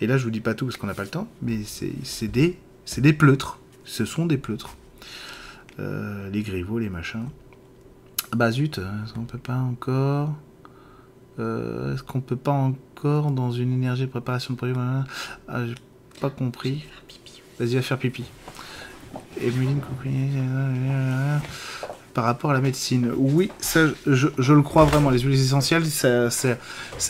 Et 0.00 0.06
là, 0.06 0.16
je 0.16 0.24
vous 0.24 0.30
dis 0.30 0.40
pas 0.40 0.54
tout 0.54 0.64
parce 0.64 0.76
qu'on 0.76 0.86
n'a 0.86 0.94
pas 0.94 1.04
le 1.04 1.10
temps, 1.10 1.28
mais 1.42 1.58
c'est 1.64 2.28
des, 2.28 2.58
des 2.98 3.12
pleutres. 3.12 3.58
Ce 3.84 4.06
sont 4.06 4.24
des 4.26 4.38
pleutres. 4.38 4.76
les 5.78 6.42
griveaux, 6.42 6.78
les 6.78 6.88
machins. 6.88 7.28
Bah 8.34 8.50
zut, 8.50 8.80
on 9.16 9.24
peut 9.24 9.38
pas 9.38 9.58
encore. 9.58 10.34
Est-ce 11.38 12.02
qu'on 12.02 12.20
peut 12.20 12.36
pas 12.36 12.52
encore 12.52 13.30
dans 13.30 13.50
une 13.50 13.72
énergie 13.72 14.02
de 14.02 14.10
préparation 14.10 14.54
de 14.54 14.58
projet 14.58 14.74
ah, 15.48 15.66
J'ai 15.66 15.74
pas 16.20 16.30
compris. 16.30 16.84
Vas-y, 17.58 17.74
va 17.74 17.82
faire 17.82 17.98
pipi. 17.98 18.24
Emeline 19.40 19.80
par 22.14 22.24
rapport 22.24 22.52
à 22.52 22.54
la 22.54 22.60
médecine. 22.60 23.12
Oui, 23.16 23.50
ça, 23.58 23.80
je, 24.06 24.52
le 24.52 24.62
crois 24.62 24.84
vraiment. 24.84 25.10
Les 25.10 25.18
huiles 25.18 25.34
essentielles, 25.34 25.84
ça, 25.84 26.30
ça, 26.30 26.56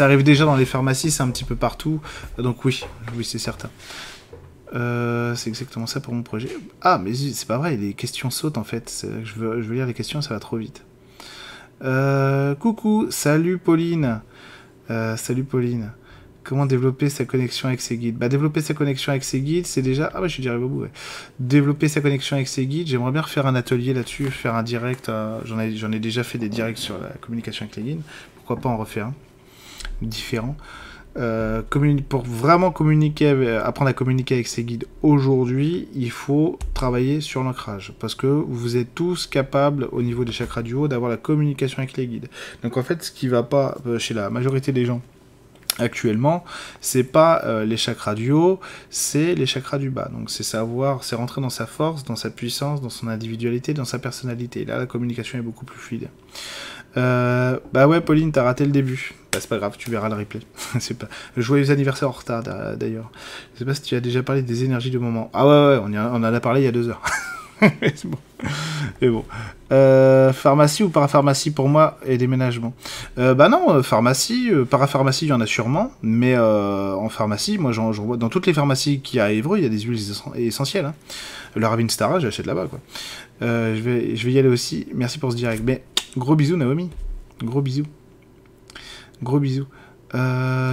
arrive 0.04 0.22
déjà 0.22 0.46
dans 0.46 0.56
les 0.56 0.64
pharmacies, 0.64 1.10
c'est 1.10 1.22
un 1.22 1.30
petit 1.30 1.44
peu 1.44 1.54
partout. 1.54 2.00
Donc 2.38 2.64
oui, 2.64 2.82
oui, 3.16 3.24
c'est 3.24 3.38
certain. 3.38 3.70
Euh, 4.74 5.36
c'est 5.36 5.50
exactement 5.50 5.86
ça 5.86 6.00
pour 6.00 6.14
mon 6.14 6.22
projet. 6.22 6.48
Ah, 6.80 6.98
mais 6.98 7.14
c'est 7.14 7.46
pas 7.46 7.58
vrai, 7.58 7.76
les 7.76 7.92
questions 7.92 8.30
sautent 8.30 8.58
en 8.58 8.64
fait. 8.64 9.06
Je 9.22 9.34
veux, 9.34 9.62
je 9.62 9.68
veux 9.68 9.74
lire 9.74 9.86
les 9.86 9.94
questions, 9.94 10.22
ça 10.22 10.34
va 10.34 10.40
trop 10.40 10.56
vite. 10.56 10.82
Euh, 11.84 12.54
coucou, 12.54 13.08
salut 13.10 13.58
Pauline. 13.58 14.20
Euh, 14.90 15.16
salut 15.16 15.44
Pauline. 15.44 15.92
Comment 16.42 16.64
développer 16.66 17.10
sa 17.10 17.24
connexion 17.24 17.68
avec 17.68 17.80
ses 17.80 17.98
guides? 17.98 18.16
Bah 18.16 18.28
développer 18.28 18.60
sa 18.60 18.74
connexion 18.74 19.12
avec 19.12 19.24
ses 19.24 19.40
guides, 19.40 19.66
c'est 19.66 19.82
déjà 19.82 20.10
ah 20.14 20.20
bah 20.20 20.26
je 20.26 20.32
suis 20.34 20.42
déjà 20.42 20.58
au 20.58 20.68
bout. 20.68 20.86
Développer 21.38 21.88
sa 21.88 22.00
connexion 22.00 22.36
avec 22.36 22.48
ses 22.48 22.66
guides, 22.66 22.86
j'aimerais 22.86 23.12
bien 23.12 23.22
refaire 23.22 23.46
un 23.46 23.54
atelier 23.54 23.92
là-dessus, 23.92 24.30
faire 24.30 24.54
un 24.54 24.62
direct. 24.62 25.08
Euh, 25.08 25.40
j'en 25.44 25.58
ai 25.58 25.76
j'en 25.76 25.92
ai 25.92 25.98
déjà 25.98 26.22
fait 26.22 26.38
des 26.38 26.48
directs 26.48 26.78
sur 26.78 26.98
la 26.98 27.10
communication 27.20 27.64
avec 27.64 27.76
les 27.76 27.82
guides. 27.82 28.02
Pourquoi 28.36 28.56
pas 28.56 28.68
en 28.68 28.76
refaire 28.76 29.06
un 29.06 29.14
différent 30.02 30.56
euh, 31.16 31.62
pour 32.08 32.22
vraiment 32.22 32.70
communiquer, 32.70 33.28
apprendre 33.62 33.90
à 33.90 33.92
communiquer 33.92 34.34
avec 34.34 34.48
ses 34.48 34.64
guides 34.64 34.86
aujourd'hui, 35.02 35.88
il 35.94 36.10
faut 36.10 36.58
travailler 36.72 37.20
sur 37.20 37.42
l'ancrage 37.42 37.92
parce 38.00 38.14
que 38.14 38.26
vous 38.26 38.76
êtes 38.76 38.94
tous 38.94 39.26
capables 39.26 39.88
au 39.92 40.02
niveau 40.02 40.24
des 40.24 40.32
chakras 40.32 40.62
du 40.62 40.74
haut 40.74 40.88
d'avoir 40.88 41.10
la 41.10 41.16
communication 41.16 41.78
avec 41.78 41.96
les 41.96 42.06
guides. 42.06 42.28
Donc 42.62 42.76
en 42.76 42.82
fait, 42.82 43.02
ce 43.02 43.12
qui 43.12 43.28
va 43.28 43.42
pas 43.42 43.76
euh, 43.86 43.98
chez 43.98 44.14
la 44.14 44.30
majorité 44.30 44.72
des 44.72 44.84
gens, 44.84 45.00
actuellement, 45.78 46.44
c'est 46.80 47.04
pas 47.04 47.42
euh, 47.44 47.64
les 47.64 47.76
chakras 47.76 48.14
du 48.14 48.30
haut, 48.30 48.60
c'est 48.90 49.34
les 49.34 49.46
chakras 49.46 49.78
du 49.78 49.90
bas. 49.90 50.08
Donc 50.12 50.30
c'est 50.30 50.42
savoir, 50.42 51.04
c'est 51.04 51.16
rentrer 51.16 51.40
dans 51.40 51.50
sa 51.50 51.66
force, 51.66 52.04
dans 52.04 52.16
sa 52.16 52.30
puissance, 52.30 52.80
dans 52.80 52.90
son 52.90 53.08
individualité, 53.08 53.74
dans 53.74 53.84
sa 53.84 53.98
personnalité. 53.98 54.64
Là, 54.64 54.78
la 54.78 54.86
communication 54.86 55.38
est 55.38 55.42
beaucoup 55.42 55.64
plus 55.64 55.78
fluide. 55.78 56.08
Euh, 56.96 57.58
bah 57.72 57.88
ouais, 57.88 58.00
Pauline, 58.00 58.32
t'as 58.32 58.42
raté 58.42 58.64
le 58.64 58.70
début. 58.70 59.14
Bah, 59.32 59.38
c'est 59.40 59.48
pas 59.48 59.58
grave, 59.58 59.74
tu 59.76 59.90
verras 59.90 60.08
le 60.08 60.14
replay. 60.14 60.40
c'est 60.80 60.96
pas. 60.96 61.08
Joyeux 61.36 61.70
anniversaire 61.70 62.08
en 62.08 62.12
retard 62.12 62.42
d'ailleurs. 62.76 63.10
Je 63.54 63.60
sais 63.60 63.64
pas 63.64 63.74
si 63.74 63.82
tu 63.82 63.96
as 63.96 64.00
déjà 64.00 64.22
parlé 64.22 64.42
des 64.42 64.64
énergies 64.64 64.90
de 64.90 64.98
moment. 64.98 65.30
Ah 65.32 65.46
ouais, 65.46 65.76
ouais, 65.76 65.82
on, 65.84 65.94
en 65.94 66.24
a 66.24 66.40
parlé 66.40 66.62
il 66.62 66.64
y 66.64 66.68
a 66.68 66.72
deux 66.72 66.88
heures. 66.88 67.02
c'est 67.60 68.06
bon. 68.06 68.18
Mais 69.00 69.08
bon. 69.08 69.24
Euh, 69.72 70.32
pharmacie 70.32 70.82
ou 70.82 70.90
parapharmacie 70.90 71.50
pour 71.50 71.68
moi 71.68 71.98
et 72.06 72.18
déménagement 72.18 72.74
euh, 73.18 73.34
Bah 73.34 73.48
non, 73.48 73.74
euh, 73.74 73.82
pharmacie, 73.82 74.50
parapharmacie, 74.70 75.24
il 75.24 75.28
y 75.28 75.32
en 75.32 75.40
a 75.40 75.46
sûrement, 75.46 75.90
mais 76.02 76.36
en 76.38 77.08
pharmacie, 77.08 77.58
moi 77.58 77.72
dans 78.16 78.28
toutes 78.28 78.46
les 78.46 78.54
pharmacies 78.54 79.00
qui 79.00 79.18
a 79.18 79.24
à 79.24 79.30
Évreux, 79.30 79.58
il 79.58 79.64
y 79.64 79.66
a 79.66 79.70
des 79.70 79.80
huiles 79.80 80.00
essentielles. 80.36 80.84
Hein. 80.84 80.94
Le 81.56 81.66
Ravine 81.66 81.88
Stara, 81.88 82.18
j'achète 82.18 82.46
là-bas 82.46 82.66
quoi. 82.66 82.80
je, 83.40 83.80
vais, 83.80 84.16
je 84.16 84.26
vais 84.26 84.32
y 84.32 84.38
aller 84.38 84.48
aussi. 84.48 84.86
Merci 84.94 85.18
pour 85.18 85.32
ce 85.32 85.36
direct. 85.36 85.62
Mais 85.64 85.82
gros 86.16 86.36
bisous 86.36 86.56
Naomi. 86.56 86.90
Gros 87.42 87.62
bisous. 87.62 87.86
Gros 89.22 89.40
bisous. 89.40 89.66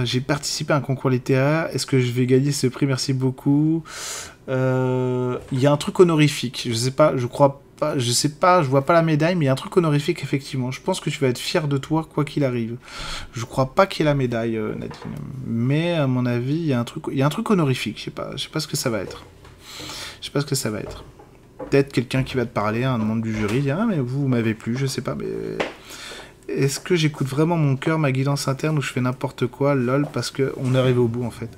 j'ai 0.04 0.20
participé 0.20 0.72
à 0.72 0.76
un 0.76 0.80
concours 0.80 1.10
littéraire. 1.10 1.68
Est-ce 1.72 1.86
que 1.86 2.00
je 2.00 2.12
vais 2.12 2.26
gagner 2.26 2.52
ce 2.52 2.66
prix? 2.66 2.86
Merci 2.86 3.12
beaucoup. 3.12 3.82
Il 4.48 4.52
y 5.52 5.66
a 5.66 5.72
un 5.72 5.76
truc 5.76 6.00
honorifique. 6.00 6.66
Je 6.68 6.74
sais 6.74 6.90
pas, 6.90 7.16
je 7.16 7.26
crois 7.26 7.62
je 7.96 8.12
sais 8.12 8.28
pas, 8.28 8.62
je 8.62 8.68
vois 8.68 8.84
pas 8.84 8.92
la 8.92 9.02
médaille, 9.02 9.34
mais 9.34 9.44
il 9.44 9.46
y 9.46 9.48
a 9.48 9.52
un 9.52 9.56
truc 9.56 9.76
honorifique 9.76 10.22
effectivement. 10.22 10.70
Je 10.70 10.80
pense 10.80 11.00
que 11.00 11.10
tu 11.10 11.18
vas 11.18 11.28
être 11.28 11.38
fier 11.38 11.68
de 11.68 11.78
toi 11.78 12.06
quoi 12.12 12.24
qu'il 12.24 12.44
arrive. 12.44 12.76
Je 13.32 13.44
crois 13.44 13.74
pas 13.74 13.86
qu'il 13.86 14.04
y 14.04 14.08
ait 14.08 14.10
la 14.10 14.14
médaille, 14.14 14.56
euh, 14.56 14.74
Nadine, 14.74 14.92
mais 15.46 15.92
à 15.94 16.06
mon 16.06 16.26
avis, 16.26 16.54
il 16.54 16.66
y 16.66 16.72
a 16.72 16.80
un 16.80 16.84
truc, 16.84 17.04
il 17.10 17.18
y 17.18 17.22
a 17.22 17.26
un 17.26 17.30
truc 17.30 17.50
honorifique. 17.50 17.98
Je 17.98 18.04
sais 18.04 18.10
pas, 18.10 18.30
je 18.36 18.44
sais 18.44 18.48
pas 18.48 18.60
ce 18.60 18.68
que 18.68 18.76
ça 18.76 18.90
va 18.90 19.00
être. 19.00 19.24
Je 20.20 20.26
sais 20.26 20.32
pas 20.32 20.40
ce 20.40 20.46
que 20.46 20.54
ça 20.54 20.70
va 20.70 20.80
être. 20.80 21.04
Peut-être 21.70 21.92
quelqu'un 21.92 22.22
qui 22.22 22.36
va 22.36 22.44
te 22.44 22.52
parler, 22.52 22.84
un 22.84 22.98
membre 22.98 23.22
du 23.22 23.34
jury, 23.34 23.60
dire 23.60 23.78
ah 23.80 23.86
mais 23.88 23.98
vous, 23.98 24.22
vous 24.22 24.28
m'avez 24.28 24.54
plu, 24.54 24.76
je 24.76 24.86
sais 24.86 25.02
pas, 25.02 25.14
mais 25.14 25.26
est-ce 26.48 26.80
que 26.80 26.96
j'écoute 26.96 27.26
vraiment 27.26 27.56
mon 27.56 27.76
cœur, 27.76 27.98
ma 27.98 28.12
guidance 28.12 28.48
interne, 28.48 28.78
ou 28.78 28.82
je 28.82 28.92
fais 28.92 29.00
n'importe 29.00 29.46
quoi, 29.46 29.74
lol, 29.74 30.06
parce 30.12 30.30
que 30.30 30.52
on 30.56 30.74
est 30.74 30.78
arrivé 30.78 30.98
au 30.98 31.08
bout 31.08 31.24
en 31.24 31.30
fait? 31.30 31.50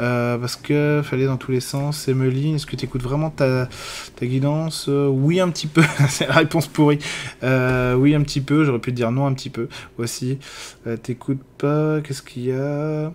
Euh, 0.00 0.38
parce 0.38 0.56
que 0.56 1.02
fallait 1.04 1.26
dans 1.26 1.36
tous 1.36 1.52
les 1.52 1.60
sens. 1.60 2.08
Emeline, 2.08 2.56
est-ce 2.56 2.66
que 2.66 2.76
tu 2.76 2.86
écoutes 2.86 3.02
vraiment 3.02 3.30
ta, 3.30 3.68
guidance? 4.20 4.86
Euh, 4.88 5.06
Oui, 5.08 5.40
un 5.40 5.50
petit 5.50 5.66
peu. 5.66 5.82
C'est 6.08 6.26
la 6.26 6.34
réponse 6.34 6.66
pourrie. 6.66 6.98
Euh, 7.42 7.94
oui, 7.94 8.14
un 8.14 8.22
petit 8.22 8.40
peu. 8.40 8.64
J'aurais 8.64 8.78
pu 8.78 8.92
dire 8.92 9.12
non, 9.12 9.26
un 9.26 9.34
petit 9.34 9.50
peu. 9.50 9.68
Voici. 9.96 10.38
T'écoutes 11.02 11.42
pas. 11.58 12.00
Qu'est-ce 12.00 12.22
qu'il 12.22 12.44
y 12.46 12.52
a? 12.52 13.12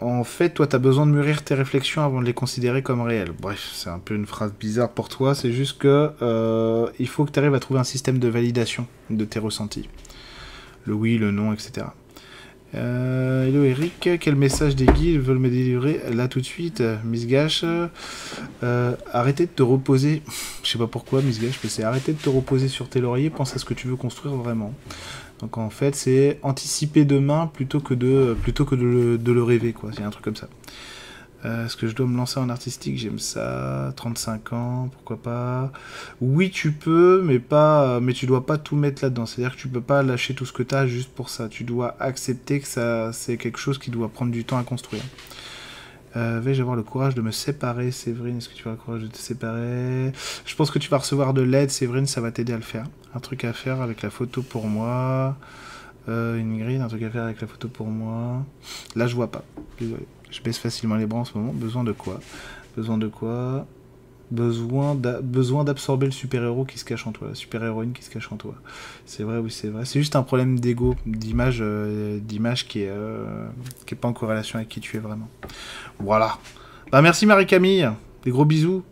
En 0.00 0.24
fait, 0.24 0.50
toi, 0.50 0.66
tu 0.66 0.76
as 0.76 0.78
besoin 0.78 1.06
de 1.06 1.12
mûrir 1.12 1.42
tes 1.42 1.54
réflexions 1.54 2.02
avant 2.02 2.20
de 2.20 2.26
les 2.26 2.34
considérer 2.34 2.82
comme 2.82 3.00
réelles. 3.00 3.32
Bref, 3.40 3.70
c'est 3.72 3.90
un 3.90 3.98
peu 3.98 4.14
une 4.14 4.26
phrase 4.26 4.52
bizarre 4.58 4.90
pour 4.90 5.08
toi. 5.08 5.34
C'est 5.34 5.52
juste 5.52 5.78
que 5.78 6.10
il 6.98 7.08
faut 7.08 7.24
que 7.24 7.30
tu 7.30 7.38
arrives 7.38 7.54
à 7.54 7.60
trouver 7.60 7.80
un 7.80 7.84
système 7.84 8.18
de 8.18 8.28
validation 8.28 8.86
de 9.10 9.24
tes 9.24 9.38
ressentis. 9.38 9.88
Le 10.84 10.94
oui, 10.94 11.18
le 11.18 11.30
non, 11.30 11.52
etc. 11.52 11.86
Euh, 12.74 13.46
hello 13.46 13.64
Eric, 13.64 14.08
quel 14.20 14.34
message 14.34 14.74
des 14.74 14.86
guides 14.86 15.20
veulent 15.20 15.38
me 15.38 15.48
délivrer 15.48 16.00
là 16.12 16.26
tout 16.26 16.40
de 16.40 16.44
suite 16.44 16.82
Miss 17.04 17.26
Gash, 17.26 17.64
euh, 17.64 18.96
arrêtez 19.12 19.46
de 19.46 19.50
te 19.50 19.62
reposer, 19.62 20.22
je 20.62 20.70
sais 20.70 20.78
pas 20.78 20.88
pourquoi 20.88 21.22
Miss 21.22 21.40
Gash, 21.40 21.60
mais 21.62 21.70
c'est 21.70 21.84
arrêter 21.84 22.12
de 22.12 22.18
te 22.18 22.28
reposer 22.28 22.68
sur 22.68 22.88
tes 22.88 23.00
lauriers, 23.00 23.30
pense 23.30 23.54
à 23.54 23.58
ce 23.58 23.64
que 23.64 23.72
tu 23.72 23.86
veux 23.86 23.96
construire 23.96 24.34
vraiment. 24.34 24.74
Donc 25.40 25.58
en 25.58 25.70
fait 25.70 25.94
c'est 25.94 26.38
anticiper 26.42 27.04
demain 27.04 27.46
plutôt 27.52 27.80
que 27.80 27.94
de, 27.94 28.36
plutôt 28.42 28.64
que 28.64 28.74
de 28.74 28.84
le, 28.84 29.18
de 29.18 29.32
le 29.32 29.42
rêver, 29.42 29.72
quoi, 29.72 29.90
c'est 29.94 30.02
un 30.02 30.10
truc 30.10 30.24
comme 30.24 30.36
ça. 30.36 30.48
Euh, 31.44 31.66
est-ce 31.66 31.76
que 31.76 31.86
je 31.86 31.94
dois 31.94 32.06
me 32.06 32.16
lancer 32.16 32.40
en 32.40 32.48
artistique? 32.48 32.98
J'aime 32.98 33.18
ça. 33.18 33.92
35 33.96 34.52
ans, 34.52 34.88
pourquoi 34.92 35.16
pas? 35.16 35.72
Oui, 36.20 36.50
tu 36.50 36.72
peux, 36.72 37.22
mais 37.22 37.38
pas, 37.38 38.00
mais 38.00 38.12
tu 38.14 38.26
dois 38.26 38.46
pas 38.46 38.58
tout 38.58 38.74
mettre 38.74 39.04
là-dedans. 39.04 39.26
C'est-à-dire 39.26 39.54
que 39.54 39.60
tu 39.60 39.68
peux 39.68 39.80
pas 39.80 40.02
lâcher 40.02 40.34
tout 40.34 40.46
ce 40.46 40.52
que 40.52 40.62
tu 40.62 40.74
as 40.74 40.86
juste 40.86 41.10
pour 41.10 41.28
ça. 41.28 41.48
Tu 41.48 41.64
dois 41.64 41.94
accepter 42.00 42.60
que 42.60 42.66
ça, 42.66 43.12
c'est 43.12 43.36
quelque 43.36 43.58
chose 43.58 43.78
qui 43.78 43.90
doit 43.90 44.08
prendre 44.08 44.32
du 44.32 44.44
temps 44.44 44.58
à 44.58 44.64
construire. 44.64 45.02
Euh, 46.16 46.40
Vais-je 46.42 46.62
avoir 46.62 46.76
le 46.76 46.82
courage 46.82 47.14
de 47.14 47.20
me 47.20 47.30
séparer, 47.30 47.90
Séverine? 47.90 48.38
Est-ce 48.38 48.48
que 48.48 48.54
tu 48.54 48.64
vas 48.64 48.70
le 48.72 48.76
courage 48.76 49.02
de 49.02 49.06
te 49.08 49.18
séparer? 49.18 50.12
Je 50.46 50.54
pense 50.56 50.70
que 50.70 50.78
tu 50.78 50.88
vas 50.88 50.98
recevoir 50.98 51.34
de 51.34 51.42
l'aide, 51.42 51.70
Séverine, 51.70 52.06
ça 52.06 52.20
va 52.20 52.30
t'aider 52.30 52.52
à 52.52 52.56
le 52.56 52.62
faire. 52.62 52.86
Un 53.14 53.20
truc 53.20 53.44
à 53.44 53.52
faire 53.52 53.82
avec 53.82 54.02
la 54.02 54.10
photo 54.10 54.42
pour 54.42 54.66
moi. 54.66 55.36
Euh, 56.08 56.40
Ingrid, 56.40 56.80
un 56.80 56.88
truc 56.88 57.02
à 57.02 57.10
faire 57.10 57.24
avec 57.24 57.40
la 57.40 57.46
photo 57.46 57.68
pour 57.68 57.86
moi. 57.86 58.44
Là, 58.94 59.06
je 59.06 59.14
vois 59.14 59.30
pas. 59.30 59.44
Je 59.78 60.42
baisse 60.42 60.58
facilement 60.58 60.96
les 60.96 61.06
bras 61.06 61.20
en 61.20 61.24
ce 61.24 61.36
moment. 61.36 61.52
Besoin 61.52 61.84
de 61.84 61.92
quoi? 61.92 62.20
Besoin 62.76 62.98
de 62.98 63.08
quoi? 63.08 63.66
Besoin 64.32 64.94
d'absorber 65.64 66.06
le 66.06 66.12
super-héros 66.12 66.64
qui 66.64 66.78
se 66.78 66.84
cache 66.84 67.06
en 67.06 67.12
toi, 67.12 67.28
la 67.28 67.34
super-héroïne 67.36 67.92
qui 67.92 68.02
se 68.02 68.10
cache 68.10 68.30
en 68.32 68.36
toi. 68.36 68.54
C'est 69.04 69.22
vrai, 69.22 69.38
oui, 69.38 69.52
c'est 69.52 69.68
vrai. 69.68 69.84
C'est 69.84 70.00
juste 70.00 70.16
un 70.16 70.22
problème 70.22 70.58
d'ego, 70.58 70.96
d'image, 71.06 71.58
euh, 71.60 72.18
d'image 72.18 72.66
qui 72.66 72.80
est 72.80 72.88
euh, 72.88 73.46
qui 73.86 73.94
est 73.94 73.96
pas 73.96 74.08
en 74.08 74.12
corrélation 74.12 74.56
avec 74.56 74.68
qui 74.68 74.80
tu 74.80 74.96
es 74.96 75.00
vraiment. 75.00 75.28
Voilà. 76.00 76.38
Bah 76.90 77.02
merci 77.02 77.24
Marie-Camille. 77.24 77.88
Des 78.24 78.32
gros 78.32 78.44
bisous. 78.44 78.82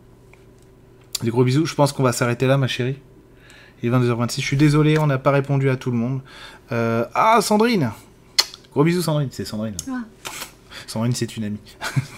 Des 1.21 1.31
gros 1.31 1.43
bisous. 1.43 1.65
Je 1.65 1.75
pense 1.75 1.91
qu'on 1.91 2.03
va 2.03 2.13
s'arrêter 2.13 2.47
là, 2.47 2.57
ma 2.57 2.67
chérie. 2.67 2.97
Il 3.83 3.93
est 3.93 3.97
22h26. 3.97 4.39
Je 4.39 4.45
suis 4.45 4.57
désolé, 4.57 4.97
on 4.97 5.07
n'a 5.07 5.17
pas 5.17 5.31
répondu 5.31 5.69
à 5.69 5.75
tout 5.75 5.91
le 5.91 5.97
monde. 5.97 6.21
Euh, 6.71 7.05
ah, 7.13 7.39
Sandrine 7.41 7.91
Gros 8.71 8.85
bisous, 8.85 9.01
Sandrine. 9.01 9.29
C'est 9.31 9.45
Sandrine. 9.45 9.75
Sandrine, 10.87 11.13
c'est 11.13 11.35
une 11.35 11.43
amie. 11.43 11.59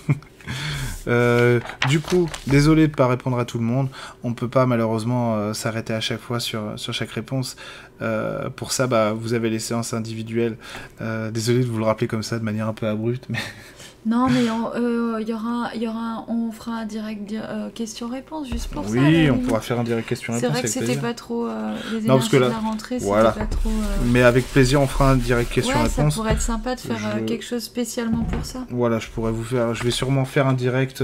Euh, 1.07 1.61
du 1.88 2.02
coup, 2.02 2.30
désolé 2.48 2.88
de 2.88 2.91
ne 2.91 2.95
pas 2.95 3.07
répondre 3.07 3.40
à 3.40 3.45
tout 3.45 3.57
le 3.57 3.64
monde. 3.64 3.88
On 4.24 4.30
ne 4.30 4.34
peut 4.34 4.49
pas 4.49 4.65
malheureusement 4.65 5.38
euh, 5.38 5.53
s'arrêter 5.53 5.94
à 5.94 6.02
chaque 6.02 6.19
fois 6.19 6.41
sur, 6.41 6.76
chaque 6.76 7.11
réponse. 7.11 7.56
Euh, 8.02 8.49
pour 8.49 8.74
ça, 8.74 8.88
bah, 8.88 9.14
vous 9.14 9.34
avez 9.34 9.49
les 9.49 9.60
séances 9.60 9.94
individuelles. 9.94 10.57
désolé 11.32 11.60
de 11.60 11.65
vous 11.65 11.78
le 11.78 11.86
rappeler 11.86 12.07
comme 12.07 12.24
ça 12.24 12.38
de 12.40 12.44
manière 12.44 12.68
un 12.68 12.74
peu 12.74 12.88
abrupte, 12.88 13.28
mais 13.30 13.40
non, 14.08 14.30
mais 14.30 14.46
il 14.46 14.50
euh, 14.50 15.22
y 15.22 15.34
aura, 15.34 15.76
y 15.76 15.86
aura, 15.86 16.24
on 16.30 16.50
fera 16.54 16.78
un 16.78 16.86
direct 16.86 17.30
euh, 17.34 17.70
question-réponse 17.70 18.48
juste 18.48 18.70
pour 18.70 18.86
ça. 18.86 18.92
Oui, 18.92 19.30
on 19.30 19.40
pourra 19.40 19.60
faire 19.60 19.82
un 19.82 19.84
direct 19.84 20.08
question-réponse. 20.08 20.48
C'est 20.48 20.54
vrai 20.54 20.62
que 20.62 20.70
c'était 20.70 20.96
pas 20.96 21.14
trop 21.14 21.46
euh, 21.46 21.76
les 21.92 22.08
non, 22.08 22.16
parce 22.16 22.30
que 22.30 22.38
là, 22.38 22.48
de 22.48 22.54
la 22.54 22.60
rentrée, 22.60 23.00
voilà. 23.00 23.32
pas 23.32 23.46
trop. 23.46 23.70
Mais 24.06 24.24
avec 24.24 24.50
plaisir, 24.50 24.82
on 24.82 24.88
fera 24.88 25.12
un 25.12 25.18
direct 25.18 25.52
question-réponse. 25.52 25.98
Ouais, 25.98 26.10
ça 26.10 26.16
pourrait 26.16 26.32
être 26.32 26.42
sympa 26.42 26.76
de 26.76 26.80
faire 26.80 27.26
quelque 27.26 27.44
chose 27.44 27.64
spécialement 27.64 28.24
pour 28.24 28.46
ça. 28.46 28.60
Voilà, 28.70 29.00
je 29.00 29.10
pourrais 29.10 29.34
vous 29.34 29.44
faire. 29.44 29.74
Je 29.74 29.84
vais 29.84 29.92
sûrement 29.92 30.24
faire 30.24 30.48
un 30.48 30.54
direct. 30.54 31.04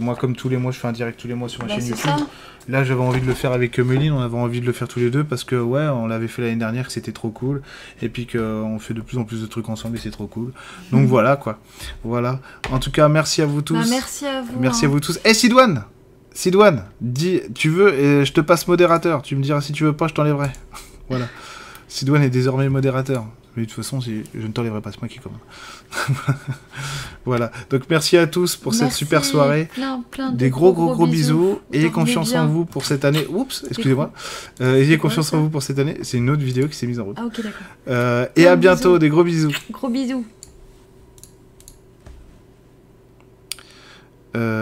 moi, 0.00 0.16
comme 0.16 0.34
tous 0.34 0.48
les 0.48 0.56
mois, 0.56 0.72
je 0.72 0.78
fais 0.78 0.88
un 0.88 0.92
direct 0.92 1.20
tous 1.20 1.28
les 1.28 1.34
mois 1.34 1.50
sur 1.50 1.62
ma 1.62 1.68
bah, 1.68 1.74
chaîne 1.74 1.88
YouTube. 1.88 2.10
Ça. 2.16 2.26
Là, 2.68 2.84
j'avais 2.84 3.00
envie 3.00 3.20
de 3.20 3.26
le 3.26 3.34
faire 3.34 3.52
avec 3.52 3.78
Meline, 3.78 4.12
on 4.12 4.20
avait 4.20 4.36
envie 4.36 4.60
de 4.60 4.66
le 4.66 4.72
faire 4.72 4.88
tous 4.88 4.98
les 4.98 5.10
deux 5.10 5.24
parce 5.24 5.42
que, 5.42 5.56
ouais, 5.56 5.86
on 5.86 6.06
l'avait 6.06 6.28
fait 6.28 6.42
l'année 6.42 6.56
dernière, 6.56 6.86
que 6.86 6.92
c'était 6.92 7.12
trop 7.12 7.30
cool. 7.30 7.62
Et 8.02 8.10
puis 8.10 8.26
qu'on 8.26 8.78
fait 8.78 8.92
de 8.92 9.00
plus 9.00 9.16
en 9.16 9.24
plus 9.24 9.40
de 9.40 9.46
trucs 9.46 9.68
ensemble 9.70 9.96
et 9.96 10.00
c'est 10.00 10.10
trop 10.10 10.26
cool. 10.26 10.52
Donc 10.92 11.06
voilà, 11.06 11.36
quoi. 11.36 11.58
Voilà. 12.04 12.40
En 12.70 12.78
tout 12.78 12.90
cas, 12.90 13.08
merci 13.08 13.40
à 13.40 13.46
vous 13.46 13.62
tous. 13.62 13.74
Bah, 13.74 13.84
merci 13.88 14.26
à 14.26 14.42
vous. 14.42 14.60
Merci 14.60 14.84
à 14.84 14.88
hein. 14.88 14.90
vous 14.90 15.00
tous. 15.00 15.18
Et 15.24 15.32
Sidouane 15.32 15.84
Sidouane, 16.34 16.84
dis, 17.00 17.40
tu 17.54 17.70
veux, 17.70 17.94
et 17.94 18.24
je 18.24 18.32
te 18.32 18.40
passe 18.40 18.68
modérateur. 18.68 19.22
Tu 19.22 19.34
me 19.34 19.42
diras 19.42 19.60
si 19.60 19.72
tu 19.72 19.84
veux 19.84 19.94
pas, 19.94 20.06
je 20.06 20.14
t'enlèverai. 20.14 20.50
voilà. 21.08 21.26
Sidouane 21.88 22.22
est 22.22 22.30
désormais 22.30 22.68
modérateur. 22.68 23.24
Mais 23.58 23.64
de 23.64 23.70
toute 23.70 23.82
façon, 23.82 23.98
je 24.00 24.12
ne 24.40 24.52
t'enlèverai 24.52 24.80
pas, 24.80 24.92
c'est 24.92 25.02
moi 25.02 25.08
qui 25.08 25.18
commande. 25.18 25.40
voilà. 27.24 27.50
Donc 27.70 27.82
merci 27.90 28.16
à 28.16 28.28
tous 28.28 28.54
pour 28.54 28.72
cette 28.72 28.92
super 28.92 29.24
soirée. 29.24 29.68
Des 30.32 30.48
gros, 30.48 30.72
gros, 30.72 30.94
gros, 30.94 31.08
bisous. 31.08 31.58
Ayez 31.72 31.90
confiance 31.90 32.32
en 32.36 32.46
vous 32.46 32.64
pour 32.64 32.84
cette 32.84 33.04
année. 33.04 33.26
Oups, 33.28 33.64
excusez-moi. 33.68 34.12
Euh, 34.60 34.76
ayez 34.76 34.96
confiance 34.96 35.32
en 35.32 35.42
vous 35.42 35.50
pour 35.50 35.64
cette 35.64 35.80
année. 35.80 35.98
C'est 36.02 36.18
une 36.18 36.30
autre 36.30 36.42
vidéo 36.42 36.68
qui 36.68 36.76
s'est 36.76 36.86
mise 36.86 37.00
en 37.00 37.06
route. 37.06 37.16
Ah, 37.18 37.26
ok, 37.26 37.36
d'accord. 37.38 37.60
Euh, 37.88 38.26
et 38.36 38.46
à 38.46 38.54
bientôt. 38.54 39.00
Des 39.00 39.08
gros 39.08 39.24
bisous. 39.24 39.50
Gros 39.72 39.88
bisous. 39.88 40.24
Euh... 44.36 44.56